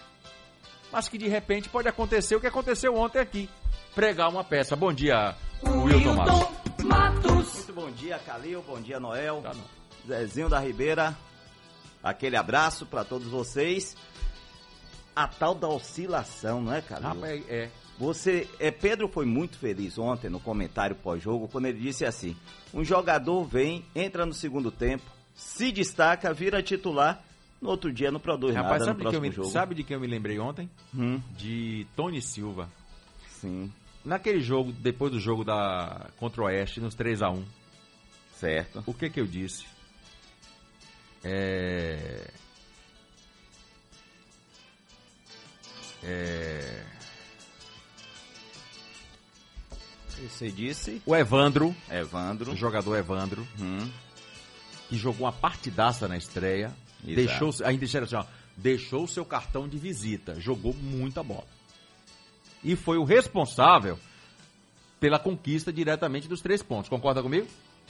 mas 0.90 1.08
que 1.08 1.18
de 1.18 1.28
repente 1.28 1.68
pode 1.68 1.88
acontecer 1.88 2.36
o 2.36 2.40
que 2.40 2.46
aconteceu 2.46 2.96
ontem 2.96 3.18
aqui. 3.18 3.50
Pregar 3.94 4.30
uma 4.30 4.42
peça. 4.42 4.74
Bom 4.74 4.92
dia, 4.92 5.34
Wilton 5.62 7.33
Matos. 7.44 7.54
Muito 7.54 7.72
bom 7.74 7.90
dia, 7.90 8.18
Calil. 8.18 8.62
Bom 8.66 8.80
dia, 8.80 8.98
Noel. 8.98 9.42
Zezinho 10.06 10.48
da 10.48 10.58
Ribeira. 10.58 11.16
Aquele 12.02 12.36
abraço 12.36 12.86
para 12.86 13.04
todos 13.04 13.28
vocês. 13.28 13.96
A 15.14 15.28
tal 15.28 15.54
da 15.54 15.68
oscilação, 15.68 16.60
não 16.60 16.72
é, 16.74 16.80
Calil? 16.80 17.08
Rapaz, 17.08 17.44
é. 17.48 17.70
Você, 17.98 18.48
é, 18.58 18.72
Pedro 18.72 19.06
foi 19.06 19.24
muito 19.24 19.56
feliz 19.56 19.96
ontem 19.98 20.28
no 20.28 20.40
comentário 20.40 20.96
pós-jogo 20.96 21.46
quando 21.46 21.66
ele 21.66 21.78
disse 21.78 22.04
assim: 22.04 22.36
um 22.72 22.82
jogador 22.82 23.44
vem, 23.44 23.84
entra 23.94 24.26
no 24.26 24.32
segundo 24.34 24.72
tempo, 24.72 25.04
se 25.34 25.70
destaca, 25.70 26.34
vira 26.34 26.60
titular, 26.60 27.22
no 27.62 27.68
outro 27.70 27.92
dia 27.92 28.10
não 28.10 28.18
produz 28.18 28.52
Rapaz, 28.56 28.80
nada 28.80 28.84
sabe 28.86 28.90
no 28.90 29.10
que 29.10 29.16
próximo 29.16 29.22
me, 29.22 29.30
jogo. 29.30 29.48
sabe 29.48 29.74
de 29.76 29.84
quem 29.84 29.94
eu 29.94 30.00
me 30.00 30.08
lembrei 30.08 30.40
ontem? 30.40 30.68
Hum. 30.92 31.20
De 31.36 31.86
Tony 31.94 32.20
Silva. 32.20 32.68
Sim. 33.28 33.72
Naquele 34.04 34.40
jogo, 34.40 34.70
depois 34.72 35.10
do 35.12 35.18
jogo 35.18 35.44
da 35.44 36.08
contra 36.18 36.42
o 36.42 36.44
Oeste, 36.44 36.80
nos 36.80 36.94
3 36.94 37.22
a 37.22 37.30
1 37.30 37.44
Certo. 38.38 38.82
O 38.86 38.92
que 38.92 39.08
que 39.08 39.20
eu 39.20 39.26
disse? 39.26 39.64
É... 41.22 42.28
É... 46.02 46.84
Você 50.28 50.50
disse? 50.50 51.02
O 51.04 51.14
Evandro, 51.14 51.74
Evandro, 51.90 52.52
o 52.52 52.56
jogador 52.56 52.96
Evandro, 52.96 53.46
Hum. 53.58 53.90
que 54.88 54.96
jogou 54.96 55.26
uma 55.26 55.32
partidaça 55.32 56.06
na 56.06 56.16
estreia, 56.16 56.72
Exato. 57.06 57.14
deixou, 57.14 57.66
ainda 57.66 57.84
disseram 57.84 58.04
assim, 58.04 58.16
ó, 58.16 58.24
deixou 58.56 59.04
o 59.04 59.08
seu 59.08 59.24
cartão 59.24 59.68
de 59.68 59.76
visita, 59.76 60.38
jogou 60.40 60.72
muita 60.74 61.22
bola. 61.22 61.46
E 62.64 62.74
foi 62.76 62.96
o 62.98 63.04
responsável 63.04 63.98
pela 64.98 65.18
conquista 65.18 65.72
diretamente 65.72 66.26
dos 66.26 66.40
três 66.40 66.62
pontos. 66.62 66.88
Concorda 66.88 67.22
comigo? 67.22 67.46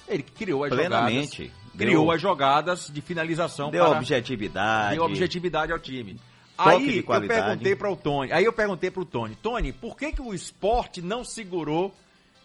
Ele 0.09 0.22
que 0.22 0.32
criou 0.32 0.64
as 0.64 0.70
Plenamente. 0.70 1.44
jogadas. 1.44 1.64
Deu- 1.74 1.86
Criou 1.88 2.10
as 2.10 2.20
jogadas 2.20 2.90
de 2.92 3.01
finalização 3.01 3.70
Deu 3.70 3.84
para 3.86 3.96
objetividade. 3.98 4.94
deu 4.96 5.05
objetividade 5.05 5.72
ao 5.72 5.78
time. 5.78 6.18
Aí 6.59 6.98
eu 6.98 7.05
perguntei 7.26 7.74
para 7.74 7.90
o 7.90 7.96
Tony, 7.96 8.32
aí 8.32 8.44
eu 8.44 8.52
perguntei 8.52 8.90
para 8.90 9.02
o 9.02 9.05
Tony, 9.05 9.34
Tony, 9.36 9.72
por 9.72 9.96
que 9.96 10.12
que 10.12 10.22
o 10.22 10.32
esporte 10.32 11.02
não 11.02 11.24
segurou 11.24 11.92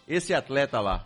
esse 0.07 0.33
atleta 0.33 0.79
lá? 0.79 1.05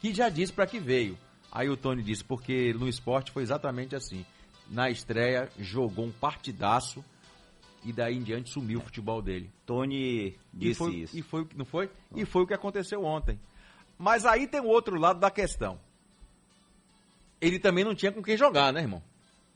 Que 0.00 0.14
já 0.14 0.28
disse 0.30 0.52
para 0.52 0.66
que 0.66 0.78
veio. 0.78 1.18
Aí 1.52 1.68
o 1.68 1.76
Tony 1.76 2.02
disse, 2.02 2.24
porque 2.24 2.72
no 2.78 2.88
esporte 2.88 3.30
foi 3.30 3.42
exatamente 3.42 3.94
assim. 3.94 4.24
Na 4.70 4.88
estreia, 4.90 5.50
jogou 5.58 6.06
um 6.06 6.12
partidaço 6.12 7.04
e 7.86 7.92
daí 7.92 8.16
em 8.16 8.22
diante 8.22 8.50
sumiu 8.50 8.80
o 8.80 8.82
futebol 8.82 9.22
dele. 9.22 9.48
Tony 9.64 9.96
E 9.96 10.36
disse 10.52 10.78
foi, 10.78 10.94
isso. 10.94 11.16
E 11.16 11.22
foi, 11.22 11.46
não 11.54 11.64
foi? 11.64 11.88
E 12.14 12.24
foi 12.24 12.42
o 12.42 12.46
que 12.46 12.54
aconteceu 12.54 13.04
ontem. 13.04 13.38
Mas 13.96 14.26
aí 14.26 14.46
tem 14.46 14.60
o 14.60 14.66
outro 14.66 14.98
lado 14.98 15.20
da 15.20 15.30
questão. 15.30 15.78
Ele 17.40 17.58
também 17.58 17.84
não 17.84 17.94
tinha 17.94 18.10
com 18.10 18.22
quem 18.22 18.36
jogar, 18.36 18.72
né, 18.72 18.80
irmão? 18.80 19.02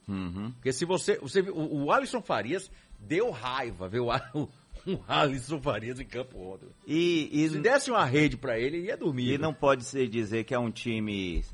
Uhum. 0.07 0.53
Porque 0.53 0.73
se 0.73 0.85
você. 0.85 1.19
você 1.19 1.41
o, 1.41 1.85
o 1.85 1.93
Alisson 1.93 2.23
Farias 2.23 2.71
deu 2.99 3.31
raiva 3.31 3.89
ver 3.89 4.01
o, 4.01 4.11
o, 4.35 4.49
o 4.87 5.05
Alisson 5.09 5.61
Farias 5.61 5.99
em 5.99 6.05
campo 6.05 6.39
ontem. 6.39 6.69
E, 6.87 7.29
e, 7.33 7.49
Se 7.49 7.59
desse 7.59 7.91
uma 7.91 8.05
rede 8.05 8.37
pra 8.37 8.59
ele, 8.59 8.79
ele 8.79 8.87
ia 8.87 8.97
dormir. 8.97 9.33
e 9.33 9.39
não 9.39 9.53
pode 9.53 9.85
se 9.85 10.07
dizer 10.07 10.45
que 10.45 10.55
é 10.55 10.59
um 10.59 10.71
time 10.71 11.45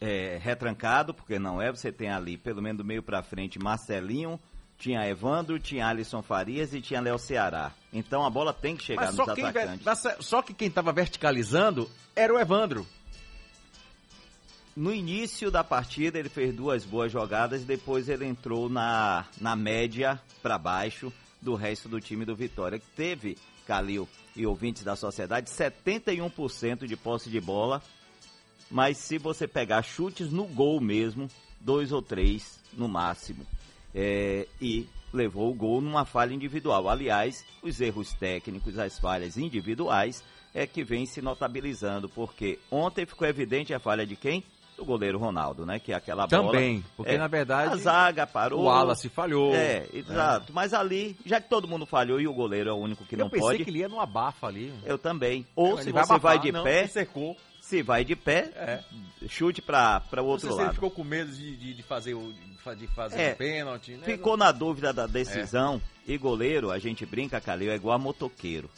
é, 0.00 0.38
retrancado, 0.40 1.14
porque 1.14 1.38
não 1.38 1.60
é. 1.60 1.70
Você 1.70 1.90
tem 1.90 2.10
ali, 2.10 2.36
pelo 2.36 2.62
menos 2.62 2.78
do 2.78 2.84
meio 2.84 3.02
pra 3.02 3.22
frente, 3.22 3.58
Marcelinho, 3.58 4.38
tinha 4.78 5.06
Evandro, 5.08 5.58
tinha 5.58 5.88
Alisson 5.88 6.22
Farias 6.22 6.72
e 6.72 6.80
tinha 6.80 7.00
Léo 7.00 7.18
Ceará. 7.18 7.72
Então 7.92 8.24
a 8.24 8.30
bola 8.30 8.52
tem 8.52 8.76
que 8.76 8.84
chegar 8.84 9.06
Mas 9.06 9.16
nos 9.16 9.26
só, 9.26 9.34
quem, 9.34 9.44
atacantes. 9.44 9.84
mas 9.84 10.16
só 10.20 10.40
que 10.40 10.54
quem 10.54 10.70
tava 10.70 10.92
verticalizando 10.92 11.90
era 12.14 12.32
o 12.32 12.38
Evandro. 12.38 12.86
No 14.76 14.94
início 14.94 15.50
da 15.50 15.64
partida 15.64 16.18
ele 16.18 16.28
fez 16.28 16.54
duas 16.54 16.84
boas 16.84 17.10
jogadas 17.10 17.62
e 17.62 17.64
depois 17.64 18.08
ele 18.08 18.24
entrou 18.24 18.68
na, 18.68 19.26
na 19.40 19.56
média 19.56 20.20
para 20.40 20.56
baixo 20.56 21.12
do 21.42 21.56
resto 21.56 21.88
do 21.88 22.00
time 22.00 22.24
do 22.24 22.36
Vitória, 22.36 22.78
que 22.78 22.86
teve, 22.94 23.36
Calil 23.66 24.08
e 24.36 24.46
ouvintes 24.46 24.84
da 24.84 24.94
sociedade, 24.94 25.50
71% 25.50 26.86
de 26.86 26.96
posse 26.96 27.28
de 27.28 27.40
bola, 27.40 27.82
mas 28.70 28.98
se 28.98 29.18
você 29.18 29.48
pegar 29.48 29.82
chutes 29.82 30.30
no 30.30 30.44
gol 30.44 30.80
mesmo, 30.80 31.28
dois 31.60 31.90
ou 31.90 32.00
três 32.00 32.60
no 32.72 32.88
máximo. 32.88 33.44
É, 33.94 34.46
e 34.60 34.86
levou 35.12 35.50
o 35.50 35.54
gol 35.54 35.80
numa 35.80 36.04
falha 36.04 36.34
individual. 36.34 36.88
Aliás, 36.88 37.44
os 37.62 37.80
erros 37.80 38.12
técnicos, 38.12 38.78
as 38.78 38.98
falhas 38.98 39.36
individuais 39.36 40.22
é 40.54 40.66
que 40.66 40.82
vem 40.82 41.06
se 41.06 41.20
notabilizando, 41.22 42.08
porque 42.08 42.58
ontem 42.70 43.06
ficou 43.06 43.26
evidente 43.26 43.72
a 43.72 43.78
falha 43.78 44.06
de 44.06 44.16
quem? 44.16 44.42
Do 44.76 44.84
goleiro 44.84 45.18
Ronaldo, 45.18 45.66
né? 45.66 45.80
Que 45.80 45.92
é 45.92 45.96
aquela 45.96 46.24
bola. 46.26 46.52
Também, 46.52 46.84
porque 46.96 47.10
é, 47.12 47.18
na 47.18 47.26
verdade 47.26 47.72
a 47.72 47.76
zaga 47.76 48.26
parou. 48.28 48.60
o 48.60 48.64
Wallace 48.66 49.08
falhou. 49.08 49.52
É, 49.52 49.84
exato. 49.92 50.52
Mas 50.52 50.72
ali, 50.72 51.16
já 51.26 51.40
que 51.40 51.48
todo 51.48 51.66
mundo 51.66 51.84
falhou 51.84 52.20
e 52.20 52.28
o 52.28 52.32
goleiro 52.32 52.70
é 52.70 52.72
o 52.72 52.76
único 52.76 53.04
que 53.04 53.16
Eu 53.16 53.20
não 53.20 53.28
pensei 53.28 53.48
pode. 53.48 53.64
que 53.64 53.70
ele 53.70 53.80
ia 53.80 53.88
no 53.88 53.98
abafa 54.00 54.46
ali. 54.46 54.72
Eu 54.84 54.96
também. 54.96 55.44
Ou 55.56 55.72
Ele 55.74 55.82
se 55.82 55.90
vai 55.90 56.04
você 56.04 56.12
abafar, 56.12 56.34
vai 56.34 56.38
de 56.38 56.52
não, 56.52 56.62
pé, 56.62 56.86
secou. 56.86 57.36
Se 57.68 57.82
vai 57.82 58.02
de 58.04 58.16
pé, 58.16 58.50
É. 58.56 59.28
chute 59.28 59.60
para 59.60 60.02
o 60.12 60.16
Não 60.16 60.24
outro 60.26 60.48
se 60.48 60.54
ele 60.54 60.62
lado. 60.64 60.74
ficou 60.74 60.90
com 60.90 61.04
medo 61.04 61.30
de, 61.30 61.54
de, 61.56 61.74
de 61.74 61.82
fazer 61.82 62.14
o 62.14 62.32
de 62.32 62.56
fa- 62.58 62.74
de 62.74 62.86
fazer 62.88 63.20
É, 63.20 63.32
o 63.32 63.36
pênalti, 63.36 63.92
né? 63.92 64.04
Ficou 64.04 64.36
na 64.36 64.50
dúvida 64.52 64.92
da 64.92 65.06
decisão. 65.06 65.80
E 66.06 66.16
goleiro, 66.16 66.70
a 66.70 66.78
gente 66.78 67.04
brinca, 67.04 67.40
Calil, 67.40 67.70
é 67.70 67.74
igual 67.74 67.94
a 67.94 67.98
motoqueiro. 67.98 68.70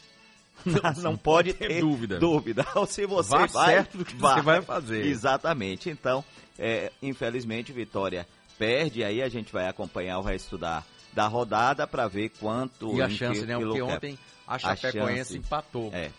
Não, 1.02 1.16
pode 1.16 1.54
tem 1.54 1.68
ter 1.68 1.80
dúvida. 1.80 2.18
dúvida. 2.18 2.66
Ou 2.74 2.84
se 2.86 3.06
você 3.06 3.30
Vá 3.30 3.46
vai, 3.46 3.74
certo 3.74 3.98
do 3.98 4.04
que 4.04 4.14
você 4.16 4.42
vai 4.42 4.60
fazer. 4.60 5.06
Exatamente. 5.06 5.88
Então, 5.88 6.24
é, 6.58 6.90
infelizmente, 7.00 7.72
Vitória 7.72 8.26
perde. 8.58 9.02
Aí 9.04 9.22
a 9.22 9.28
gente 9.28 9.52
vai 9.52 9.68
acompanhar 9.68 10.18
o 10.18 10.22
resto 10.22 10.58
da, 10.58 10.82
da 11.12 11.26
rodada 11.28 11.86
para 11.86 12.08
ver 12.08 12.30
quanto. 12.40 12.94
E 12.96 13.00
a 13.02 13.08
chance, 13.08 13.40
que- 13.40 13.46
né? 13.46 13.56
que 13.56 13.64
Porque 13.64 13.80
ontem 13.82 14.18
a 14.46 14.58
Chapecoense 14.58 15.38
empatou. 15.38 15.90
É. 15.94 16.10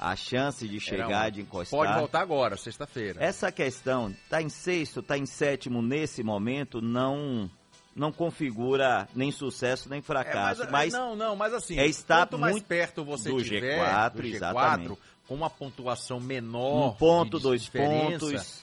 A 0.00 0.16
chance 0.16 0.66
de 0.66 0.80
chegar, 0.80 1.28
um- 1.28 1.30
de 1.30 1.40
encostar. 1.42 1.78
Pode 1.78 1.92
voltar 1.98 2.20
agora, 2.22 2.56
sexta-feira. 2.56 3.22
Essa 3.22 3.52
questão, 3.52 4.14
tá 4.30 4.40
em 4.40 4.48
sexto, 4.48 5.02
tá 5.02 5.18
em 5.18 5.26
sétimo 5.26 5.82
nesse 5.82 6.22
momento, 6.22 6.80
não 6.80 7.50
não 7.94 8.10
configura 8.12 9.06
nem 9.14 9.30
sucesso 9.32 9.88
nem 9.90 10.00
fracasso, 10.00 10.62
É, 10.62 10.70
mas, 10.70 10.92
não, 10.92 11.14
não, 11.16 11.34
mas 11.36 11.52
assim, 11.52 11.76
é 11.78 11.86
estar 11.86 12.20
quanto 12.20 12.38
mais 12.38 12.52
muito 12.52 12.64
perto 12.66 13.04
você 13.04 13.28
do 13.30 13.42
tiver 13.42 13.78
G4, 13.78 14.10
do 14.14 14.22
G4, 14.22 14.34
exatamente. 14.36 14.98
com 15.26 15.34
uma 15.34 15.50
pontuação 15.50 16.18
menor, 16.20 16.92
Um 16.92 16.96
ponto, 16.96 17.38
dois 17.38 17.68
pontos. 17.68 18.59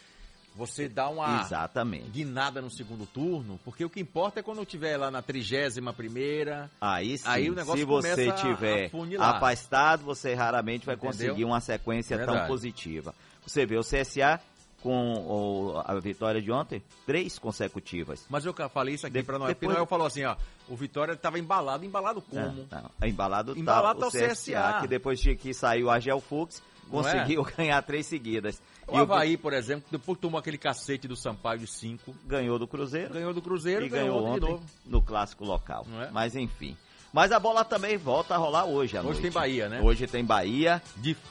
Você 0.57 0.89
dá 0.89 1.07
uma 1.09 1.41
Exatamente. 1.41 2.09
guinada 2.09 2.61
no 2.61 2.69
segundo 2.69 3.05
turno, 3.05 3.59
porque 3.63 3.85
o 3.85 3.89
que 3.89 3.99
importa 3.99 4.39
é 4.39 4.43
quando 4.43 4.57
eu 4.57 4.63
estiver 4.63 4.97
lá 4.97 5.11
na 5.11 5.21
trigésima 5.21 5.93
primeira, 5.93 6.69
Aí 6.81 7.17
sim, 7.17 7.23
Aí 7.27 7.49
o 7.49 7.53
negócio 7.55 7.79
se 7.79 7.85
você 7.85 8.31
tiver 8.33 8.89
afastado, 9.19 10.03
você 10.03 10.33
raramente 10.33 10.85
vai 10.85 10.95
Entendeu? 10.95 11.11
conseguir 11.11 11.45
uma 11.45 11.59
sequência 11.61 12.17
tão 12.17 12.25
Verdade. 12.27 12.47
positiva. 12.47 13.13
Você 13.45 13.65
vê 13.65 13.77
o 13.77 13.83
CSA 13.83 14.39
com 14.81 15.13
o- 15.13 15.79
a 15.85 15.95
vitória 15.99 16.41
de 16.41 16.51
ontem, 16.51 16.81
três 17.05 17.39
consecutivas. 17.39 18.25
Mas 18.29 18.45
eu 18.45 18.53
falei 18.69 18.95
isso 18.95 19.07
aqui 19.07 19.19
De- 19.19 19.23
pra 19.23 19.37
Noel, 19.39 19.49
depois- 19.49 19.73
Noel 19.73 19.85
falou 19.87 20.05
assim, 20.07 20.23
ó, 20.23 20.35
o 20.69 20.75
Vitória 20.75 21.15
tava 21.15 21.39
embalado, 21.39 21.83
embalado 21.83 22.21
como? 22.21 22.41
Não, 22.45 22.67
não. 22.81 22.91
É 23.01 23.07
Embalado, 23.09 23.53
tá 23.55 23.59
Embalado 23.59 23.99
o 23.99 24.01
tá 24.01 24.07
o 24.07 24.11
CSA, 24.11 24.35
CSA. 24.53 24.81
que 24.81 24.87
depois 24.87 25.19
de 25.19 25.35
que 25.35 25.53
saiu 25.53 25.89
a 25.89 25.99
Gel 25.99 26.19
Fux, 26.21 26.61
Não 26.91 26.99
é? 26.99 27.03
conseguiu 27.03 27.43
ganhar 27.57 27.81
três 27.83 28.05
seguidas. 28.05 28.61
O 28.87 28.97
Havaí, 28.97 29.35
por 29.37 29.53
exemplo, 29.53 29.85
depois 29.91 30.17
tomou 30.19 30.39
aquele 30.39 30.57
cacete 30.57 31.07
do 31.07 31.15
Sampaio 31.15 31.59
de 31.59 31.67
5, 31.67 32.15
ganhou 32.25 32.57
do 32.57 32.67
Cruzeiro 32.67 33.13
ganhou 33.13 33.33
do 33.33 33.41
Cruzeiro 33.41 33.85
e 33.85 33.89
ganhou, 33.89 34.21
ganhou 34.21 34.27
ontem 34.27 34.39
de 34.39 34.45
ontem 34.45 34.51
novo. 34.53 34.65
no 34.85 35.01
clássico 35.01 35.43
local. 35.43 35.85
É? 36.01 36.09
Mas 36.11 36.35
enfim. 36.35 36.77
Mas 37.11 37.31
a 37.31 37.39
bola 37.39 37.65
também 37.65 37.97
volta 37.97 38.35
a 38.35 38.37
rolar 38.37 38.65
hoje 38.65 38.97
à 38.97 39.01
Hoje 39.01 39.07
noite. 39.09 39.21
tem 39.21 39.31
Bahia, 39.31 39.69
né? 39.69 39.81
Hoje 39.81 40.07
tem 40.07 40.23
Bahia. 40.23 40.81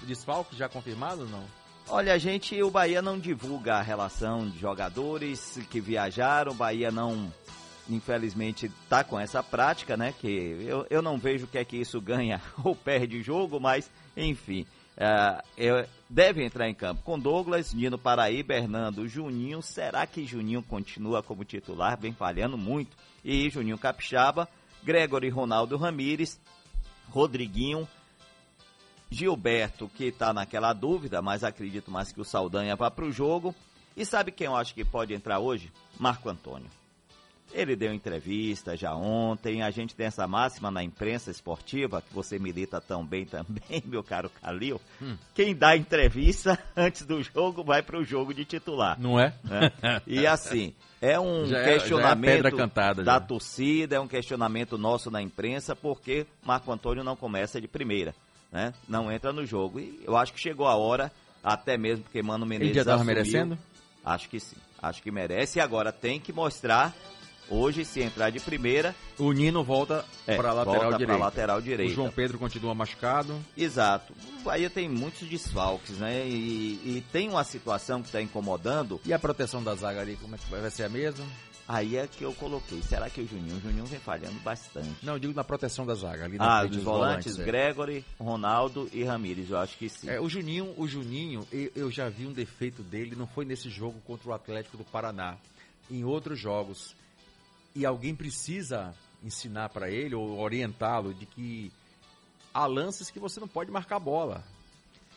Desfalque 0.03 0.57
já 0.57 0.69
confirmado 0.69 1.23
ou 1.23 1.29
não? 1.29 1.45
Olha, 1.89 2.15
a 2.15 2.19
gente, 2.19 2.61
o 2.63 2.71
Bahia 2.71 3.01
não 3.01 3.19
divulga 3.19 3.77
a 3.77 3.83
relação 3.83 4.49
de 4.49 4.59
jogadores 4.59 5.59
que 5.71 5.81
viajaram, 5.81 6.51
o 6.51 6.55
Bahia 6.55 6.91
não, 6.91 7.33
infelizmente, 7.89 8.71
tá 8.89 9.05
com 9.05 9.19
essa 9.19 9.43
prática, 9.43 9.97
né? 9.97 10.13
Que 10.19 10.29
eu, 10.67 10.87
eu 10.91 11.01
não 11.01 11.17
vejo 11.17 11.45
o 11.45 11.49
que 11.49 11.59
é 11.59 11.65
que 11.65 11.77
isso 11.77 12.01
ganha 12.01 12.43
ou 12.65 12.75
perde 12.75 13.23
jogo, 13.23 13.61
mas, 13.61 13.91
enfim. 14.17 14.67
É, 14.97 15.89
deve 16.09 16.45
entrar 16.45 16.69
em 16.69 16.75
campo 16.75 17.03
com 17.03 17.19
Douglas, 17.19 17.75
Nino 17.75 17.99
Paraíba, 17.99 18.55
Hernando, 18.55 19.07
Juninho. 19.07 19.61
Será 19.61 20.07
que 20.07 20.25
Juninho 20.25 20.63
continua 20.63 21.23
como 21.23 21.45
titular? 21.45 21.99
Vem 21.99 22.13
falhando 22.13 22.57
muito. 22.57 22.97
E 23.25 23.51
Juninho 23.51 23.77
Capixaba, 23.77 24.49
Gregory 24.83 25.29
Ronaldo 25.29 25.77
Ramires, 25.77 26.41
Rodriguinho, 27.11 27.87
Gilberto, 29.11 29.89
que 29.89 30.05
está 30.05 30.33
naquela 30.33 30.73
dúvida, 30.73 31.21
mas 31.21 31.45
acredito 31.45 31.91
mais 31.91 32.11
que 32.11 32.21
o 32.21 32.25
Saldanha 32.25 32.77
vá 32.77 32.91
para 32.91 33.05
o 33.05 33.13
jogo. 33.13 33.55
E 33.97 34.05
sabe 34.05 34.33
quem 34.33 34.47
eu 34.47 34.57
acho 34.57 34.75
que 34.75 34.85
pode 34.85 35.15
entrar 35.15 35.39
hoje? 35.39 35.73
Marco 35.99 36.29
Antônio. 36.29 36.71
Ele 37.53 37.75
deu 37.77 37.93
entrevista 37.95 38.77
já 38.77 38.95
ontem. 38.95 39.63
A 39.63 39.71
gente 39.71 39.95
tem 39.95 40.07
essa 40.07 40.27
máxima 40.27 40.71
na 40.71 40.83
imprensa 40.83 41.31
esportiva, 41.31 42.03
que 42.03 42.13
você 42.13 42.39
milita 42.39 42.81
tão 42.81 43.05
bem 43.05 43.25
também, 43.25 43.83
meu 43.87 44.03
caro 44.03 44.29
Calil. 44.43 44.81
Hum. 45.01 45.17
Quem 45.35 45.55
dá 45.55 45.77
entrevista 45.77 46.59
antes 46.77 47.03
do 47.07 47.23
jogo 47.23 47.65
vai 47.65 47.83
para 47.83 47.99
o 47.99 48.05
jogo 48.05 48.35
de 48.35 48.45
titular. 48.45 48.99
Não 49.01 49.19
é? 49.19 49.33
né? 49.45 49.73
E 50.07 50.27
assim, 50.27 50.75
é 51.01 51.19
um 51.19 51.47
Já 51.47 51.59
é- 51.59 51.65
já 51.65 51.71
é 51.71 51.73
questionamento 51.79 52.33
pedra 52.43 52.51
cantada, 52.53 53.03
da 53.03 53.15
já. 53.15 53.21
torcida, 53.21 53.97
é 53.97 54.01
um 54.01 54.09
questionamento 54.09 54.77
nosso 54.77 55.11
na 55.11 55.23
imprensa, 55.23 55.75
porque 55.75 56.27
Marco 56.45 56.71
Antônio 56.73 57.03
não 57.05 57.17
começa 57.17 57.61
de 57.61 57.69
primeira, 57.69 58.15
né? 58.53 58.75
Não 58.89 59.11
entra 59.11 59.33
no 59.33 59.47
jogo. 59.47 59.81
E 59.81 60.01
eu 60.05 60.17
acho 60.17 60.33
que 60.33 60.41
chegou 60.41 60.67
a 60.67 60.75
hora, 60.77 61.11
até 61.43 61.79
mesmo 61.79 62.05
porque 62.05 62.23
Mano 62.23 62.45
Menezes 62.45 62.75
já 62.75 62.85
tava 62.85 62.97
assumiu. 62.97 63.15
merecendo? 63.15 63.59
Acho 64.05 64.29
que 64.29 64.39
sim. 64.41 64.57
Acho 64.83 65.03
que 65.03 65.11
merece. 65.11 65.59
E 65.59 65.63
agora 65.63 65.91
tem 65.91 66.21
que 66.21 66.33
mostrar, 66.33 66.95
hoje, 67.49 67.85
se 67.85 68.01
entrar 68.01 68.31
de 68.31 68.41
primeira. 68.41 68.95
O 69.19 69.33
Nino 69.33 69.63
volta 69.65 70.05
É, 70.27 70.37
para 70.37 70.53
lateral 70.53 70.93
direita. 70.95 71.17
lateral 71.23 71.61
direita. 71.61 71.93
O 71.93 71.95
João 71.95 72.11
Pedro 72.11 72.39
continua 72.39 72.75
machucado. 72.75 73.39
Exato. 73.57 74.13
O 74.41 74.43
Bahia 74.43 74.69
tem 74.71 74.89
muitos 74.89 75.29
desfalques, 75.29 75.97
né? 75.99 76.27
E, 76.27 76.81
e 76.85 77.05
tem 77.13 77.29
uma 77.29 77.45
situação 77.45 78.01
que 78.01 78.09
está 78.09 78.21
incomodando. 78.21 79.01
E 79.05 79.13
a 79.13 79.19
proteção 79.19 79.63
da 79.63 79.75
zaga 79.75 80.01
ali, 80.01 80.17
como 80.17 80.35
é 80.35 80.39
que 80.39 80.51
vai 80.51 80.61
vai 80.61 80.71
ser 80.71 80.85
a 80.85 80.89
mesma? 80.89 81.25
Aí 81.69 81.97
é 81.97 82.07
que 82.07 82.23
eu 82.23 82.33
coloquei. 82.33 82.81
Será 82.81 83.11
que 83.11 83.21
o 83.21 83.27
Juninho? 83.27 83.57
O 83.57 83.61
Juninho 83.61 83.87
vem 83.87 83.99
falhando 83.99 84.39
bastante. 84.39 84.89
Não, 85.03 85.15
eu 85.15 85.19
digo 85.19 85.35
na 85.35 85.43
proteção 85.43 85.85
da 85.85 85.97
zaga. 85.97 86.25
Ali 86.25 86.37
Ah, 86.39 86.63
dos 86.63 86.77
dos 86.77 86.85
volantes, 86.85 87.37
é. 87.41 87.43
Gregory, 87.43 88.05
Ronaldo 88.21 88.89
e 88.93 89.03
Ramires, 89.03 89.51
eu 89.51 89.59
acho 89.59 89.77
que 89.77 89.89
sim. 89.89 90.09
É, 90.09 90.21
o 90.21 90.29
Juninho, 90.29 90.73
o 90.77 90.87
Juninho, 90.87 91.45
eu, 91.51 91.73
eu 91.75 91.91
já 91.91 92.09
vi 92.09 92.25
um 92.25 92.33
defeito 92.33 92.85
dele, 92.85 93.17
não 93.17 93.27
foi 93.27 93.45
nesse 93.45 93.69
jogo 93.69 94.01
contra 94.07 94.29
o 94.29 94.33
Atlético 94.33 94.77
do 94.77 94.85
Paraná, 94.85 95.37
em 95.91 96.05
outros 96.05 96.39
jogos. 96.39 96.95
E 97.77 97.85
alguém 97.87 98.15
precisa 98.15 98.95
ensinar 99.23 99.69
para 99.69 99.91
ele 99.91 100.15
ou 100.15 100.39
orientá-lo 100.39 101.13
de 101.13 101.27
que 101.27 101.71
há 102.53 102.67
lances 102.67 103.11
que 103.11 103.19
você 103.21 103.39
não 103.39 103.47
pode 103.49 103.71
marcar 103.71 103.97
a 103.97 104.01
bola. 104.01 104.43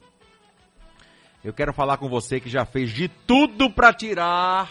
Eu 1.43 1.53
quero 1.53 1.73
falar 1.73 1.97
com 1.97 2.07
você 2.07 2.39
que 2.39 2.49
já 2.49 2.65
fez 2.65 2.91
de 2.91 3.07
tudo 3.07 3.69
para 3.69 3.91
tirar 3.91 4.69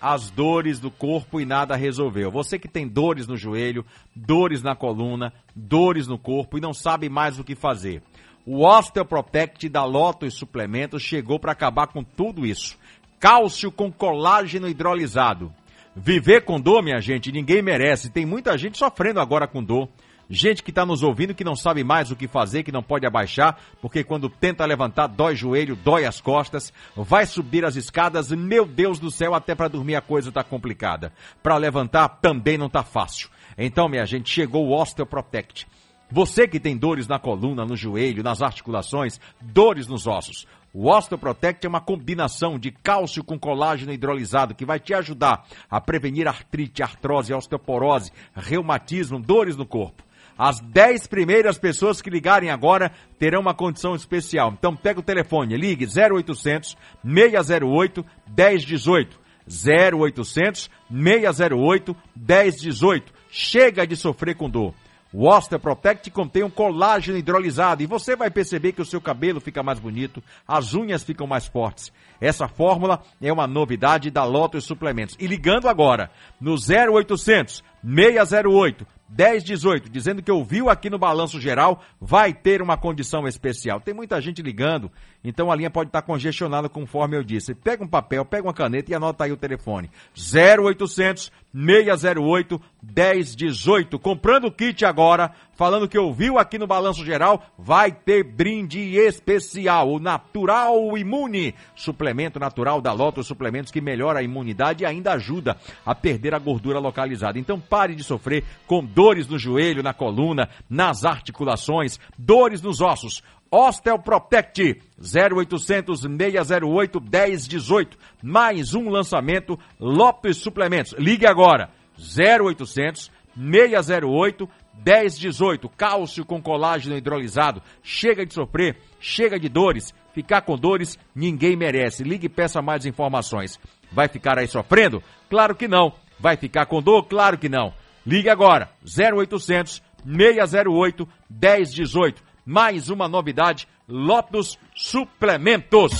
as 0.00 0.30
dores 0.30 0.78
do 0.78 0.90
corpo 0.90 1.40
e 1.40 1.44
nada 1.44 1.76
resolveu. 1.76 2.30
Você 2.30 2.58
que 2.58 2.68
tem 2.68 2.86
dores 2.86 3.26
no 3.26 3.36
joelho, 3.36 3.84
dores 4.14 4.62
na 4.62 4.76
coluna, 4.76 5.32
dores 5.54 6.06
no 6.06 6.18
corpo 6.18 6.56
e 6.56 6.60
não 6.60 6.72
sabe 6.72 7.08
mais 7.08 7.38
o 7.38 7.44
que 7.44 7.54
fazer. 7.54 8.02
O 8.46 8.64
Osteoprotect 8.64 9.68
da 9.68 9.84
Lotus 9.84 10.34
Suplementos 10.34 11.02
chegou 11.02 11.38
para 11.38 11.52
acabar 11.52 11.88
com 11.88 12.02
tudo 12.02 12.46
isso. 12.46 12.78
Cálcio 13.20 13.70
com 13.70 13.92
colágeno 13.92 14.68
hidrolisado. 14.68 15.52
Viver 15.94 16.44
com 16.44 16.60
dor, 16.60 16.82
minha 16.82 17.00
gente, 17.00 17.32
ninguém 17.32 17.60
merece. 17.60 18.10
Tem 18.10 18.24
muita 18.24 18.56
gente 18.56 18.78
sofrendo 18.78 19.20
agora 19.20 19.48
com 19.48 19.62
dor. 19.62 19.88
Gente 20.30 20.62
que 20.62 20.70
está 20.70 20.84
nos 20.84 21.02
ouvindo 21.02 21.34
que 21.34 21.42
não 21.42 21.56
sabe 21.56 21.82
mais 21.82 22.10
o 22.10 22.16
que 22.16 22.28
fazer, 22.28 22.62
que 22.62 22.70
não 22.70 22.82
pode 22.82 23.06
abaixar, 23.06 23.58
porque 23.80 24.04
quando 24.04 24.28
tenta 24.28 24.66
levantar, 24.66 25.06
dói 25.06 25.34
joelho, 25.34 25.74
dói 25.74 26.04
as 26.04 26.20
costas, 26.20 26.70
vai 26.94 27.24
subir 27.24 27.64
as 27.64 27.76
escadas, 27.76 28.30
meu 28.30 28.66
Deus 28.66 28.98
do 28.98 29.10
céu, 29.10 29.34
até 29.34 29.54
para 29.54 29.68
dormir 29.68 29.96
a 29.96 30.02
coisa 30.02 30.30
tá 30.30 30.44
complicada. 30.44 31.12
Para 31.42 31.56
levantar 31.56 32.08
também 32.20 32.58
não 32.58 32.68
tá 32.68 32.82
fácil. 32.82 33.30
Então, 33.56 33.88
minha 33.88 34.04
gente, 34.04 34.30
chegou 34.30 34.66
o 34.66 34.78
Osteoprotect. 34.78 35.66
Você 36.10 36.46
que 36.46 36.60
tem 36.60 36.76
dores 36.76 37.08
na 37.08 37.18
coluna, 37.18 37.64
no 37.64 37.76
joelho, 37.76 38.22
nas 38.22 38.42
articulações, 38.42 39.18
dores 39.40 39.86
nos 39.86 40.06
ossos. 40.06 40.46
O 40.74 40.90
Osteoprotect 40.90 41.64
é 41.64 41.68
uma 41.68 41.80
combinação 41.80 42.58
de 42.58 42.70
cálcio 42.70 43.24
com 43.24 43.38
colágeno 43.38 43.92
hidrolisado 43.92 44.54
que 44.54 44.66
vai 44.66 44.78
te 44.78 44.92
ajudar 44.92 45.46
a 45.70 45.80
prevenir 45.80 46.28
artrite, 46.28 46.82
artrose, 46.82 47.32
osteoporose, 47.32 48.12
reumatismo, 48.34 49.18
dores 49.18 49.56
no 49.56 49.64
corpo. 49.66 50.07
As 50.38 50.60
10 50.60 51.08
primeiras 51.08 51.58
pessoas 51.58 52.00
que 52.00 52.08
ligarem 52.08 52.48
agora 52.48 52.92
terão 53.18 53.40
uma 53.40 53.52
condição 53.52 53.96
especial. 53.96 54.54
Então 54.56 54.76
pega 54.76 55.00
o 55.00 55.02
telefone, 55.02 55.56
ligue 55.56 55.84
0800 55.84 56.76
608 57.04 58.06
1018. 58.36 59.18
0800 59.48 60.70
608 60.88 61.96
1018. 62.14 63.12
Chega 63.28 63.84
de 63.84 63.96
sofrer 63.96 64.36
com 64.36 64.48
dor. 64.48 64.74
O 65.12 65.26
Osteoprotect 65.26 66.10
contém 66.10 66.44
um 66.44 66.50
colágeno 66.50 67.16
hidrolisado 67.16 67.82
e 67.82 67.86
você 67.86 68.14
vai 68.14 68.30
perceber 68.30 68.72
que 68.72 68.82
o 68.82 68.84
seu 68.84 69.00
cabelo 69.00 69.40
fica 69.40 69.62
mais 69.62 69.78
bonito, 69.78 70.22
as 70.46 70.74
unhas 70.74 71.02
ficam 71.02 71.26
mais 71.26 71.46
fortes. 71.46 71.90
Essa 72.20 72.48
fórmula 72.48 73.02
é 73.20 73.32
uma 73.32 73.46
novidade 73.46 74.10
da 74.10 74.24
Lotus 74.24 74.64
Suplementos. 74.64 75.16
E 75.18 75.26
ligando 75.26 75.68
agora 75.68 76.10
no 76.40 76.54
0800 76.54 77.62
608 77.82 78.86
1018, 79.08 79.88
dizendo 79.88 80.22
que 80.22 80.30
ouviu 80.30 80.68
aqui 80.68 80.90
no 80.90 80.98
Balanço 80.98 81.40
Geral, 81.40 81.82
vai 81.98 82.32
ter 82.32 82.60
uma 82.60 82.76
condição 82.76 83.26
especial. 83.26 83.80
Tem 83.80 83.94
muita 83.94 84.20
gente 84.20 84.42
ligando, 84.42 84.90
então 85.24 85.50
a 85.50 85.56
linha 85.56 85.70
pode 85.70 85.88
estar 85.88 86.02
congestionada, 86.02 86.68
conforme 86.68 87.16
eu 87.16 87.24
disse. 87.24 87.54
Pega 87.54 87.82
um 87.82 87.88
papel, 87.88 88.24
pega 88.24 88.46
uma 88.46 88.52
caneta 88.52 88.90
e 88.90 88.94
anota 88.94 89.24
aí 89.24 89.32
o 89.32 89.36
telefone. 89.36 89.90
0800 90.14 91.32
608 91.54 92.60
1018. 92.82 93.98
Comprando 93.98 94.48
o 94.48 94.52
kit 94.52 94.84
agora, 94.84 95.32
falando 95.54 95.88
que 95.88 95.98
ouviu 95.98 96.38
aqui 96.38 96.58
no 96.58 96.66
Balanço 96.66 97.04
Geral, 97.04 97.42
vai 97.58 97.90
ter 97.90 98.22
brinde 98.22 98.96
especial. 98.98 99.90
O 99.90 99.98
Natural 99.98 100.76
Imune, 100.98 101.54
suplemento 101.74 102.07
natural 102.38 102.80
da 102.80 102.92
Lotus, 102.92 103.26
suplementos 103.26 103.72
que 103.72 103.80
melhora 103.80 104.20
a 104.20 104.22
imunidade 104.22 104.82
e 104.82 104.86
ainda 104.86 105.12
ajuda 105.12 105.56
a 105.84 105.94
perder 105.94 106.34
a 106.34 106.38
gordura 106.38 106.78
localizada. 106.78 107.38
Então 107.38 107.58
pare 107.58 107.94
de 107.94 108.04
sofrer 108.04 108.44
com 108.66 108.84
dores 108.84 109.26
no 109.26 109.38
joelho, 109.38 109.82
na 109.82 109.92
coluna, 109.92 110.48
nas 110.68 111.04
articulações, 111.04 111.98
dores 112.16 112.62
nos 112.62 112.80
ossos. 112.80 113.22
Osteoprotect 113.50 114.82
0800 114.98 116.00
608 116.00 117.00
1018. 117.00 117.98
Mais 118.22 118.74
um 118.74 118.90
lançamento 118.90 119.58
Lopes 119.80 120.36
Suplementos. 120.36 120.94
Ligue 120.98 121.26
agora 121.26 121.70
0800 121.98 123.10
608 123.34 124.48
1018. 124.84 125.68
Cálcio 125.70 126.24
com 126.24 126.42
colágeno 126.42 126.96
hidrolisado. 126.96 127.62
Chega 127.82 128.26
de 128.26 128.34
sofrer, 128.34 128.76
chega 129.00 129.38
de 129.38 129.48
dores. 129.48 129.94
Ficar 130.18 130.40
com 130.40 130.58
dores 130.58 130.98
ninguém 131.14 131.54
merece. 131.54 132.02
Ligue 132.02 132.26
e 132.26 132.28
peça 132.28 132.60
mais 132.60 132.84
informações. 132.84 133.56
Vai 133.92 134.08
ficar 134.08 134.36
aí 134.36 134.48
sofrendo? 134.48 135.00
Claro 135.30 135.54
que 135.54 135.68
não. 135.68 135.92
Vai 136.18 136.36
ficar 136.36 136.66
com 136.66 136.82
dor? 136.82 137.04
Claro 137.04 137.38
que 137.38 137.48
não. 137.48 137.72
Ligue 138.04 138.28
agora 138.28 138.68
0800 138.82 139.80
608 140.04 141.08
1018 141.30 142.20
mais 142.44 142.90
uma 142.90 143.06
novidade, 143.06 143.68
Lotus 143.86 144.58
Suplementos. 144.74 145.92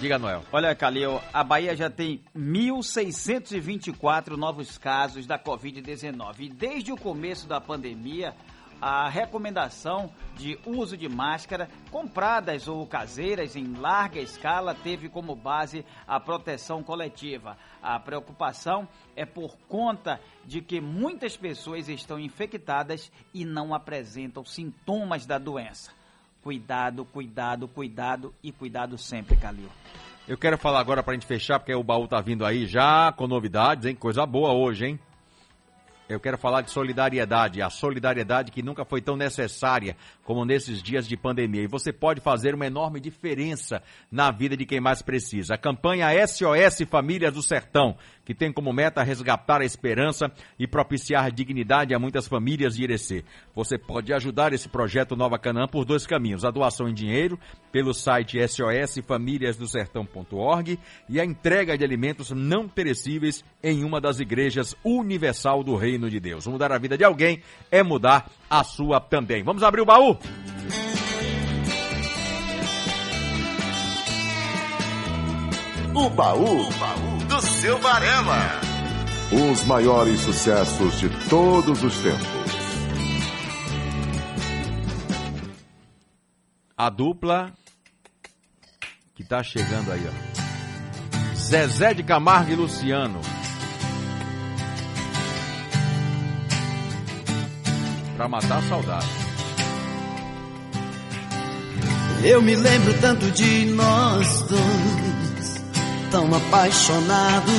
Diga, 0.00 0.18
Noel. 0.18 0.42
Olha, 0.50 0.74
Calil, 0.74 1.20
a 1.30 1.44
Bahia 1.44 1.76
já 1.76 1.90
tem 1.90 2.22
1.624 2.34 4.38
novos 4.38 4.78
casos 4.78 5.26
da 5.26 5.38
Covid-19. 5.38 6.34
E 6.38 6.48
desde 6.48 6.90
o 6.90 6.96
começo 6.96 7.46
da 7.46 7.60
pandemia, 7.60 8.34
a 8.80 9.08
recomendação 9.08 10.10
de 10.36 10.58
uso 10.64 10.96
de 10.96 11.08
máscara 11.08 11.68
compradas 11.90 12.66
ou 12.66 12.86
caseiras 12.86 13.54
em 13.56 13.74
larga 13.74 14.20
escala 14.20 14.74
teve 14.74 15.08
como 15.08 15.34
base 15.34 15.84
a 16.06 16.18
proteção 16.18 16.82
coletiva. 16.82 17.58
A 17.82 17.98
preocupação 18.00 18.88
é 19.14 19.26
por 19.26 19.56
conta 19.68 20.20
de 20.44 20.62
que 20.62 20.80
muitas 20.80 21.36
pessoas 21.36 21.88
estão 21.88 22.18
infectadas 22.18 23.12
e 23.34 23.44
não 23.44 23.74
apresentam 23.74 24.44
sintomas 24.44 25.26
da 25.26 25.38
doença. 25.38 25.92
Cuidado, 26.42 27.04
cuidado, 27.04 27.68
cuidado 27.68 28.34
e 28.42 28.50
cuidado 28.50 28.96
sempre, 28.96 29.36
Calil. 29.36 29.68
Eu 30.26 30.38
quero 30.38 30.56
falar 30.56 30.80
agora 30.80 31.02
pra 31.02 31.12
gente 31.12 31.26
fechar, 31.26 31.58
porque 31.58 31.74
o 31.74 31.82
baú 31.82 32.06
tá 32.06 32.20
vindo 32.20 32.46
aí 32.46 32.66
já 32.66 33.12
com 33.12 33.26
novidades, 33.26 33.84
hein? 33.84 33.94
Coisa 33.94 34.24
boa 34.24 34.52
hoje, 34.52 34.86
hein? 34.86 35.00
Eu 36.10 36.18
quero 36.18 36.36
falar 36.36 36.62
de 36.62 36.72
solidariedade, 36.72 37.62
a 37.62 37.70
solidariedade 37.70 38.50
que 38.50 38.64
nunca 38.64 38.84
foi 38.84 39.00
tão 39.00 39.16
necessária 39.16 39.96
como 40.24 40.44
nesses 40.44 40.82
dias 40.82 41.06
de 41.06 41.16
pandemia. 41.16 41.62
E 41.62 41.68
você 41.68 41.92
pode 41.92 42.20
fazer 42.20 42.52
uma 42.52 42.66
enorme 42.66 42.98
diferença 42.98 43.80
na 44.10 44.32
vida 44.32 44.56
de 44.56 44.66
quem 44.66 44.80
mais 44.80 45.02
precisa. 45.02 45.54
A 45.54 45.58
campanha 45.58 46.08
SOS 46.26 46.80
Famílias 46.90 47.32
do 47.32 47.40
Sertão, 47.40 47.96
que 48.24 48.34
tem 48.34 48.52
como 48.52 48.72
meta 48.72 49.04
resgatar 49.04 49.60
a 49.60 49.64
esperança 49.64 50.32
e 50.58 50.66
propiciar 50.66 51.30
dignidade 51.30 51.94
a 51.94 51.98
muitas 51.98 52.26
famílias 52.26 52.74
de 52.74 52.82
Irecê. 52.82 53.24
Você 53.54 53.78
pode 53.78 54.12
ajudar 54.12 54.52
esse 54.52 54.68
projeto 54.68 55.14
Nova 55.14 55.38
Canaã 55.38 55.68
por 55.68 55.84
dois 55.84 56.08
caminhos: 56.08 56.44
a 56.44 56.50
doação 56.50 56.88
em 56.88 56.94
dinheiro 56.94 57.38
pelo 57.70 57.94
site 57.94 58.36
sosfamiliasdosertão.org 58.48 60.76
e 61.08 61.20
a 61.20 61.24
entrega 61.24 61.78
de 61.78 61.84
alimentos 61.84 62.32
não 62.32 62.68
perecíveis 62.68 63.44
em 63.62 63.84
uma 63.84 64.00
das 64.00 64.18
igrejas 64.18 64.74
universal 64.84 65.62
do 65.62 65.76
Reino 65.76 65.99
de 66.08 66.20
Deus. 66.20 66.46
Mudar 66.46 66.72
a 66.72 66.78
vida 66.78 66.96
de 66.96 67.04
alguém 67.04 67.42
é 67.70 67.82
mudar 67.82 68.30
a 68.48 68.62
sua 68.64 69.00
também. 69.00 69.42
Vamos 69.42 69.62
abrir 69.62 69.80
o 69.80 69.84
baú? 69.84 70.16
O 75.92 76.08
baú, 76.08 76.68
do 77.28 77.42
seu 77.42 77.78
Varela. 77.78 78.60
Os 79.50 79.64
maiores 79.64 80.20
sucessos 80.20 80.98
de 80.98 81.08
todos 81.28 81.82
os 81.82 81.98
tempos. 81.98 82.40
A 86.76 86.88
dupla 86.88 87.52
que 89.14 89.22
tá 89.22 89.42
chegando 89.42 89.92
aí, 89.92 90.00
ó. 90.08 91.36
Zezé 91.36 91.92
de 91.92 92.02
Camargo 92.02 92.52
e 92.52 92.54
Luciano. 92.54 93.20
Pra 98.20 98.28
matar 98.28 98.58
a 98.58 98.62
saudade. 98.68 99.06
Eu 102.22 102.42
me 102.42 102.54
lembro 102.54 102.92
tanto 103.00 103.30
de 103.30 103.64
nós 103.64 104.42
dois, 104.42 105.62
tão 106.10 106.34
apaixonados, 106.34 107.54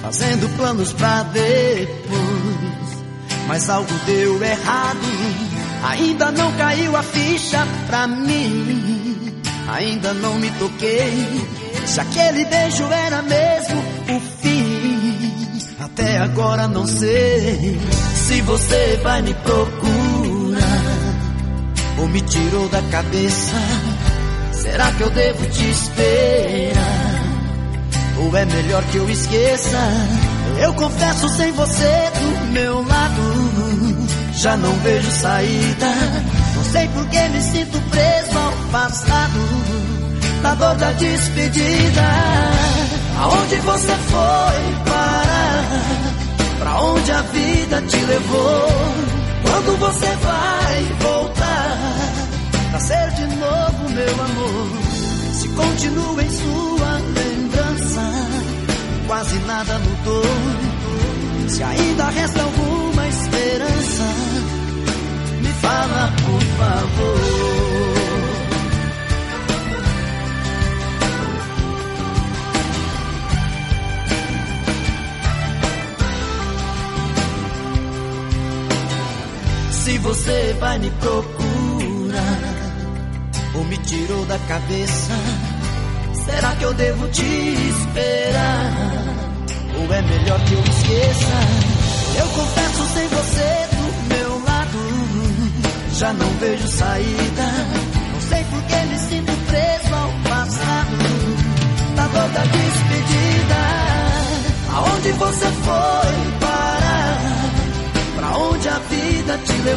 fazendo 0.00 0.48
planos 0.56 0.94
pra 0.94 1.24
depois. 1.24 3.04
Mas 3.48 3.68
algo 3.68 3.92
deu 4.06 4.42
errado, 4.42 4.98
ainda 5.84 6.32
não 6.32 6.50
caiu 6.52 6.96
a 6.96 7.02
ficha 7.02 7.68
pra 7.86 8.06
mim, 8.06 9.42
ainda 9.68 10.14
não 10.14 10.36
me 10.36 10.50
toquei. 10.52 11.46
Se 11.84 12.00
aquele 12.00 12.46
beijo 12.46 12.84
era 12.90 13.20
mesmo 13.20 13.84
o 14.08 14.20
até 15.80 16.18
agora 16.18 16.68
não 16.68 16.86
sei 16.86 17.80
se 18.14 18.40
você 18.42 19.00
vai 19.02 19.22
me 19.22 19.32
procurar 19.34 20.60
ou 21.98 22.08
me 22.08 22.20
tirou 22.20 22.68
da 22.68 22.82
cabeça. 22.82 23.56
Será 24.52 24.92
que 24.92 25.00
eu 25.02 25.10
devo 25.10 25.46
te 25.46 25.70
esperar? 25.70 27.20
Ou 28.18 28.36
é 28.36 28.44
melhor 28.44 28.82
que 28.84 28.96
eu 28.98 29.08
esqueça? 29.08 29.78
Eu 30.60 30.74
confesso 30.74 31.28
sem 31.30 31.52
você 31.52 32.10
do 32.20 32.52
meu 32.52 32.82
lado, 32.82 34.02
já 34.34 34.56
não 34.56 34.72
vejo 34.80 35.10
saída. 35.10 35.86
Não 36.56 36.64
sei 36.64 36.88
por 36.88 37.06
que 37.08 37.28
me 37.28 37.40
sinto 37.40 37.80
preso 37.90 38.38
ao 38.38 38.52
passado, 38.70 39.40
na 40.42 40.54
dor 40.54 40.74
da 40.74 40.92
despedida. 40.92 42.79
Aonde 43.20 43.56
você 43.56 43.94
foi 44.12 44.90
parar? 44.90 45.68
Pra 46.58 46.80
onde 46.82 47.12
a 47.12 47.22
vida 47.22 47.82
te 47.82 47.96
levou? 47.96 48.68
Quando 49.42 49.78
você 49.78 50.06
vai 50.06 50.84
voltar 51.00 51.78
Pra 52.70 52.80
ser 52.80 53.10
de 53.10 53.26
novo 53.36 53.90
meu 53.90 54.24
amor 54.24 54.68
Se 55.34 55.48
continua 55.48 56.22
em 56.22 56.30
sua 56.30 56.92
lembrança 57.14 58.12
Quase 59.06 59.38
nada 59.40 59.78
mudou 59.80 60.24
Se 61.48 61.62
ainda 61.62 62.04
resta 62.10 62.42
alguma 62.42 63.08
esperança 63.08 64.04
Me 65.42 65.48
fala 65.60 66.12
por 66.24 66.42
favor 66.42 67.49
Se 79.80 79.96
você 79.96 80.56
vai 80.60 80.78
me 80.78 80.90
procurar 80.90 82.38
ou 83.54 83.64
me 83.64 83.78
tirou 83.78 84.26
da 84.26 84.38
cabeça, 84.40 85.12
será 86.26 86.54
que 86.56 86.64
eu 86.64 86.74
devo 86.74 87.08
te 87.08 87.24
esperar? 87.24 88.74
Ou 89.78 89.94
é 89.94 90.02
melhor 90.02 90.38
que 90.44 90.52
eu 90.52 90.60
esqueça? 90.60 91.40
Eu 92.18 92.28
confesso 92.28 92.88
sem 92.92 93.08
você 93.08 93.68
do 93.76 94.14
meu 94.14 94.44
lado, 94.44 94.78
já 95.94 96.12
não 96.12 96.28
vejo 96.38 96.68
saída. 96.68 97.46
Não 98.12 98.20
sei 98.20 98.44
por 98.44 98.62
que 98.62 98.76
me 98.84 98.98
sinto 98.98 99.32
preso 99.46 99.94
ao 99.94 100.10
passado, 100.28 100.98
na 101.96 102.06
dor 102.06 102.28
da 102.28 102.42
despedida. 102.44 103.60
Aonde 104.74 105.12
você 105.12 105.46
foi 105.46 106.40
parar? 106.40 106.69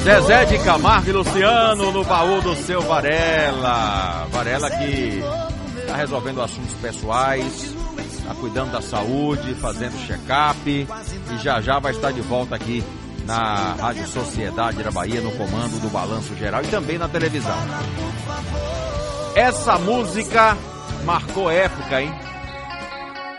Zezé 0.03 0.45
de 0.45 0.59
Camargo 0.59 1.09
e 1.09 1.13
Luciano 1.13 1.91
no 1.91 2.03
baú 2.03 2.41
do 2.41 2.55
seu 2.55 2.81
Varela. 2.81 4.27
Varela 4.31 4.69
que 4.69 5.23
está 5.79 5.95
resolvendo 5.95 6.41
assuntos 6.41 6.73
pessoais, 6.75 7.73
Tá 8.25 8.33
cuidando 8.35 8.71
da 8.71 8.81
saúde, 8.81 9.53
fazendo 9.55 9.97
check-up 10.07 10.69
e 10.69 11.37
já 11.39 11.59
já 11.59 11.77
vai 11.77 11.91
estar 11.91 12.11
de 12.11 12.21
volta 12.21 12.55
aqui 12.55 12.81
na 13.25 13.73
Rádio 13.73 14.07
Sociedade 14.07 14.81
da 14.81 14.91
Bahia, 14.91 15.19
no 15.19 15.31
comando 15.31 15.79
do 15.81 15.89
Balanço 15.89 16.33
Geral 16.35 16.63
e 16.63 16.67
também 16.67 16.97
na 16.97 17.09
televisão. 17.09 17.57
Essa 19.35 19.77
música 19.77 20.57
marcou 21.03 21.51
época, 21.51 22.01
hein? 22.01 22.13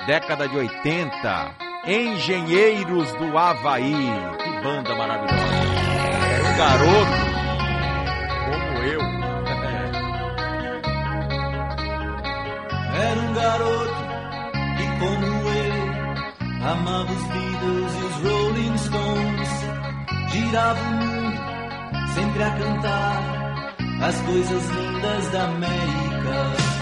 Década 0.07 0.47
de 0.47 0.57
80. 0.57 1.64
Engenheiros 1.87 3.13
do 3.15 3.37
Havaí. 3.37 3.93
Que 4.43 4.51
banda 4.63 4.95
maravilhosa. 4.95 5.45
Um 6.41 6.57
garoto 6.57 7.25
como 8.47 8.79
eu. 8.85 9.01
Era 12.97 13.21
um 13.21 13.35
garoto 13.35 13.95
que, 14.79 14.87
como 14.99 15.27
eu, 15.51 15.75
amava 16.71 17.13
os 17.13 17.25
Beatles 17.25 17.93
e 17.95 18.05
os 18.05 18.17
Rolling 18.23 18.77
Stones. 18.79 19.53
Girava 20.33 20.81
o 20.81 20.85
mundo, 20.85 21.39
sempre 22.15 22.43
a 22.43 22.51
cantar 22.51 23.23
as 24.03 24.21
coisas 24.23 24.71
lindas 24.71 25.29
da 25.33 25.45
América. 25.45 26.74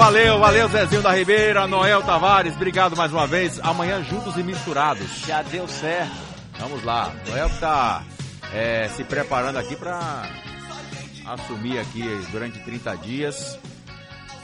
Valeu, 0.00 0.38
valeu, 0.38 0.66
Zezinho 0.66 1.02
da 1.02 1.12
Ribeira, 1.12 1.66
Noel 1.66 2.02
Tavares, 2.02 2.56
obrigado 2.56 2.96
mais 2.96 3.12
uma 3.12 3.26
vez. 3.26 3.60
Amanhã 3.62 4.02
juntos 4.02 4.34
e 4.38 4.42
misturados. 4.42 5.06
Já 5.26 5.42
deu 5.42 5.68
certo. 5.68 6.10
Vamos 6.58 6.82
lá. 6.82 7.12
Noel 7.28 7.48
está 7.48 8.02
se 8.96 9.04
preparando 9.04 9.58
aqui 9.58 9.76
para 9.76 10.26
assumir 11.26 11.78
aqui 11.78 12.02
durante 12.32 12.58
30 12.60 12.96
dias 12.96 13.58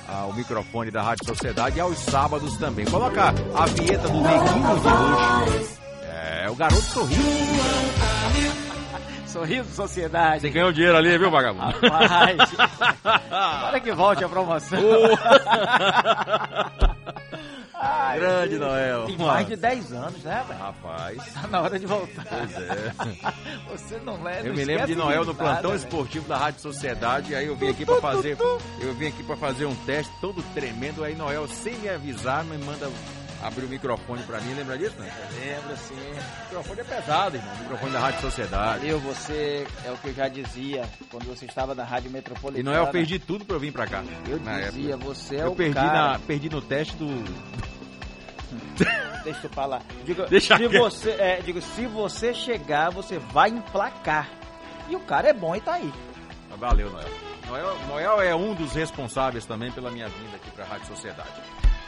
ah, 0.06 0.26
o 0.26 0.34
microfone 0.34 0.90
da 0.90 1.02
Rádio 1.02 1.26
Sociedade 1.26 1.78
e 1.78 1.80
aos 1.80 1.96
sábados 2.00 2.58
também. 2.58 2.84
Coloca 2.84 3.32
a 3.54 3.66
vinheta 3.66 4.08
do 4.08 4.20
Neguinho 4.20 4.78
de 4.78 5.54
Luxo. 5.54 5.80
É, 6.02 6.50
o 6.50 6.54
garoto 6.54 6.82
sorriu. 6.82 7.16
Sorriso 9.26 9.68
Sociedade. 9.74 10.40
Você 10.42 10.50
ganhou 10.50 10.72
dinheiro 10.72 10.96
ali, 10.96 11.16
viu, 11.18 11.30
vagabundo? 11.30 11.64
Rapaz, 11.64 12.38
Olha 13.68 13.80
que 13.80 13.92
volte 13.92 14.24
a 14.24 14.28
promoção. 14.28 14.78
Ai, 17.78 18.18
Grande. 18.18 18.58
Noel. 18.58 19.04
Tem 19.04 19.18
mais 19.18 19.46
de 19.46 19.56
10 19.56 19.92
anos, 19.92 20.22
né, 20.22 20.44
velho? 20.48 20.58
Rapaz. 20.58 21.32
Tá 21.34 21.46
na 21.48 21.60
hora 21.60 21.78
de 21.78 21.86
voltar. 21.86 22.24
Pois 22.24 22.56
é. 22.56 22.92
Você 23.70 23.98
não 23.98 24.22
leva. 24.22 24.48
Eu 24.48 24.54
me 24.54 24.64
lembro 24.64 24.86
de 24.86 24.94
Noel 24.94 25.24
no 25.24 25.34
plantão 25.34 25.74
esportivo 25.74 26.26
da 26.26 26.36
Rádio 26.36 26.60
Sociedade, 26.60 27.34
aí 27.34 27.46
eu 27.46 27.56
vim 27.56 27.68
aqui 27.68 27.84
para 27.84 28.00
fazer, 28.00 28.38
eu 28.80 28.94
vim 28.94 29.08
aqui 29.08 29.22
para 29.22 29.36
fazer 29.36 29.66
um 29.66 29.74
teste 29.74 30.12
todo 30.20 30.42
tremendo, 30.54 31.04
aí 31.04 31.14
Noel 31.14 31.46
sem 31.46 31.74
me 31.78 31.88
avisar 31.88 32.44
me 32.44 32.56
manda 32.58 32.88
abrir 33.42 33.64
o 33.64 33.68
microfone 33.68 34.22
para 34.22 34.40
mim, 34.40 34.54
lembra 34.54 34.78
disso? 34.78 34.96
Né? 34.98 35.12
Lembro, 35.38 35.76
sim. 35.76 35.94
O 35.94 36.44
microfone 36.44 36.80
é 36.80 36.84
pesado, 36.84 37.36
irmão, 37.36 37.54
o 37.54 37.58
microfone 37.58 37.92
da 37.92 38.00
Rádio 38.00 38.20
Sociedade. 38.20 38.78
Valeu, 38.80 39.00
você 39.00 39.66
é 39.84 39.90
o 39.90 39.96
que 39.98 40.08
eu 40.08 40.14
já 40.14 40.28
dizia 40.28 40.88
quando 41.10 41.26
você 41.26 41.46
estava 41.46 41.74
na 41.74 41.84
Rádio 41.84 42.10
Metropolitana. 42.10 42.60
E 42.60 42.62
Noel 42.62 42.90
fez 42.92 43.08
de 43.08 43.18
tudo 43.18 43.44
para 43.44 43.56
eu 43.56 43.60
vir 43.60 43.72
para 43.72 43.86
cá. 43.86 44.02
Eu 44.28 44.38
dizia, 44.38 44.94
época. 44.94 45.14
você 45.14 45.36
é 45.36 45.42
eu 45.42 45.52
o 45.52 45.56
perdi 45.56 45.74
cara. 45.74 46.12
na 46.12 46.18
perdi 46.18 46.48
no 46.48 46.62
teste 46.62 46.96
do 46.96 47.06
Deixa 49.24 49.46
eu 49.46 49.50
falar. 49.50 49.82
Digo, 50.04 50.24
Deixa 50.26 50.56
se 50.56 50.68
você, 50.68 51.10
é, 51.10 51.40
digo, 51.40 51.60
se 51.60 51.86
você 51.86 52.32
chegar, 52.32 52.90
você 52.90 53.18
vai 53.18 53.50
emplacar. 53.50 54.30
E 54.88 54.94
o 54.94 55.00
cara 55.00 55.28
é 55.28 55.32
bom 55.32 55.56
e 55.56 55.60
tá 55.60 55.74
aí. 55.74 55.92
Valeu, 56.56 56.90
Noel. 56.90 57.08
Noel. 57.48 57.78
Noel 57.88 58.22
é 58.22 58.34
um 58.34 58.54
dos 58.54 58.72
responsáveis 58.72 59.44
também 59.44 59.70
pela 59.72 59.90
minha 59.90 60.08
vinda 60.08 60.36
aqui 60.36 60.50
para 60.50 60.64
a 60.64 60.68
Rádio 60.68 60.86
Sociedade. 60.86 61.30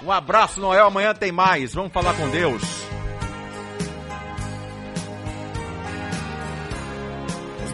Um 0.03 0.13
abraço, 0.13 0.61
Noel. 0.61 0.87
Amanhã 0.87 1.15
tem 1.15 1.33
mais. 1.33 1.75
Vamos 1.75 1.93
falar 1.93 2.15
com 2.15 2.29
Deus. 2.29 2.63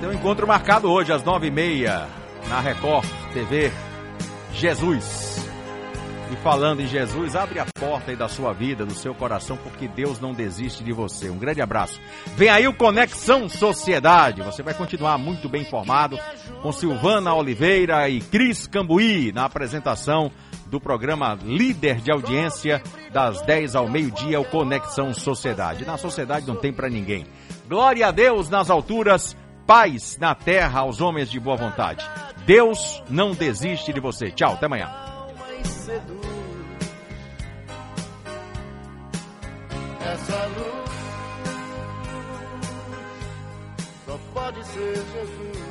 Tem 0.05 0.13
um 0.13 0.17
encontro 0.17 0.47
marcado 0.47 0.91
hoje 0.91 1.11
às 1.15 1.25
nove 1.25 1.47
e 1.47 1.51
meia 1.51 2.07
na 2.47 2.61
Record 2.61 3.07
TV. 3.33 3.73
Jesus. 4.53 5.49
E 6.31 6.37
falando 6.37 6.81
em 6.81 6.87
Jesus, 6.87 7.35
abre 7.35 7.59
a 7.59 7.65
porta 7.65 8.11
aí 8.11 8.17
da 8.17 8.29
sua 8.29 8.53
vida, 8.53 8.85
do 8.85 8.93
seu 8.93 9.15
coração, 9.15 9.57
porque 9.57 9.89
Deus 9.89 10.21
não 10.21 10.35
desiste 10.35 10.85
de 10.85 10.93
você. 10.93 11.31
Um 11.31 11.39
grande 11.39 11.63
abraço. 11.63 11.99
Vem 12.37 12.51
aí 12.51 12.69
o 12.69 12.75
Conexão 12.75 13.49
Sociedade. 13.49 14.43
Você 14.43 14.63
vai 14.63 14.75
continuar 14.75 15.17
muito 15.17 15.49
bem 15.49 15.63
informado 15.63 16.19
com 16.61 16.71
Silvana 16.71 17.33
Oliveira 17.33 18.07
e 18.07 18.21
Cris 18.21 18.67
Cambuí 18.67 19.33
na 19.33 19.47
apresentação 19.47 20.31
do 20.67 20.81
programa 20.81 21.39
Líder 21.43 21.97
de 21.97 22.11
Audiência 22.11 22.83
das 23.13 23.41
10 23.43 23.77
ao 23.77 23.89
meio-dia, 23.89 24.41
o 24.41 24.45
Conexão 24.45 25.13
Sociedade. 25.13 25.85
Na 25.85 25.97
sociedade 25.97 26.47
não 26.47 26.57
tem 26.57 26.73
para 26.73 26.89
ninguém. 26.89 27.27
Glória 27.69 28.09
a 28.09 28.11
Deus 28.11 28.49
nas 28.49 28.71
alturas, 28.71 29.37
paz 29.67 30.19
na 30.19 30.35
terra 30.35 30.81
aos 30.81 31.01
homens 31.01 31.31
de 31.31 31.41
boa 31.41 31.57
vontade. 31.57 32.05
Deus 32.47 33.03
não 33.09 33.33
desiste 33.33 33.93
de 33.93 34.01
você. 34.01 34.31
Tchau, 34.31 34.55
até 34.55 34.67
amanhã. 34.67 34.91
Essa 40.01 40.47
luz 40.47 40.91
só 44.07 44.19
pode 44.35 44.67
ser 44.67 44.95
Jesus. 44.97 45.65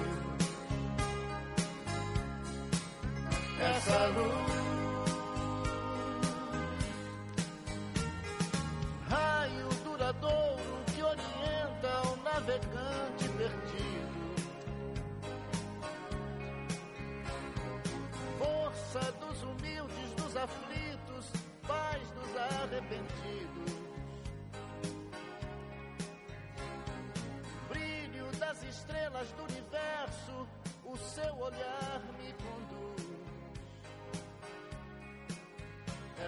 Essa 3.60 4.07
luz, 4.07 4.52
raio 10.03 10.13
duradouro 10.13 10.84
que 10.93 11.01
orienta 11.01 12.07
o 12.09 12.15
navegante 12.17 13.30
perdido. 13.38 14.34
Força 18.38 19.11
dos 19.13 19.43
humildes, 19.43 20.13
dos 20.17 20.35
aflitos, 20.35 21.31
paz 21.67 22.01
dos 22.11 22.38
arrependidos. 22.38 23.73
brilho 27.69 28.25
das 28.38 28.61
estrelas 28.63 29.31
do 29.31 29.43
universo, 29.43 30.47
o 30.84 30.97
seu 30.97 31.35
olhar 31.39 32.01
me 32.19 32.34
conduz. 32.34 33.03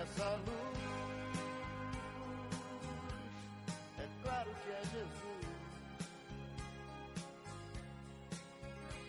Essa 0.01 0.35
luz, 0.37 1.04
claro 4.35 4.51
que 4.63 4.69
é 4.69 4.81
Jesus. 4.91 5.45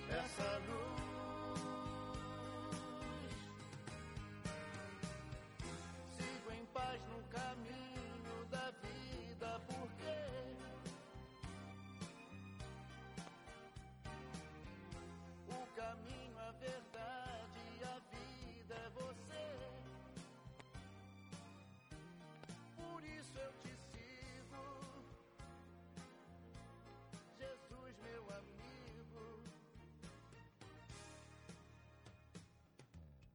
Essa 0.08 0.58
luz. 0.68 0.85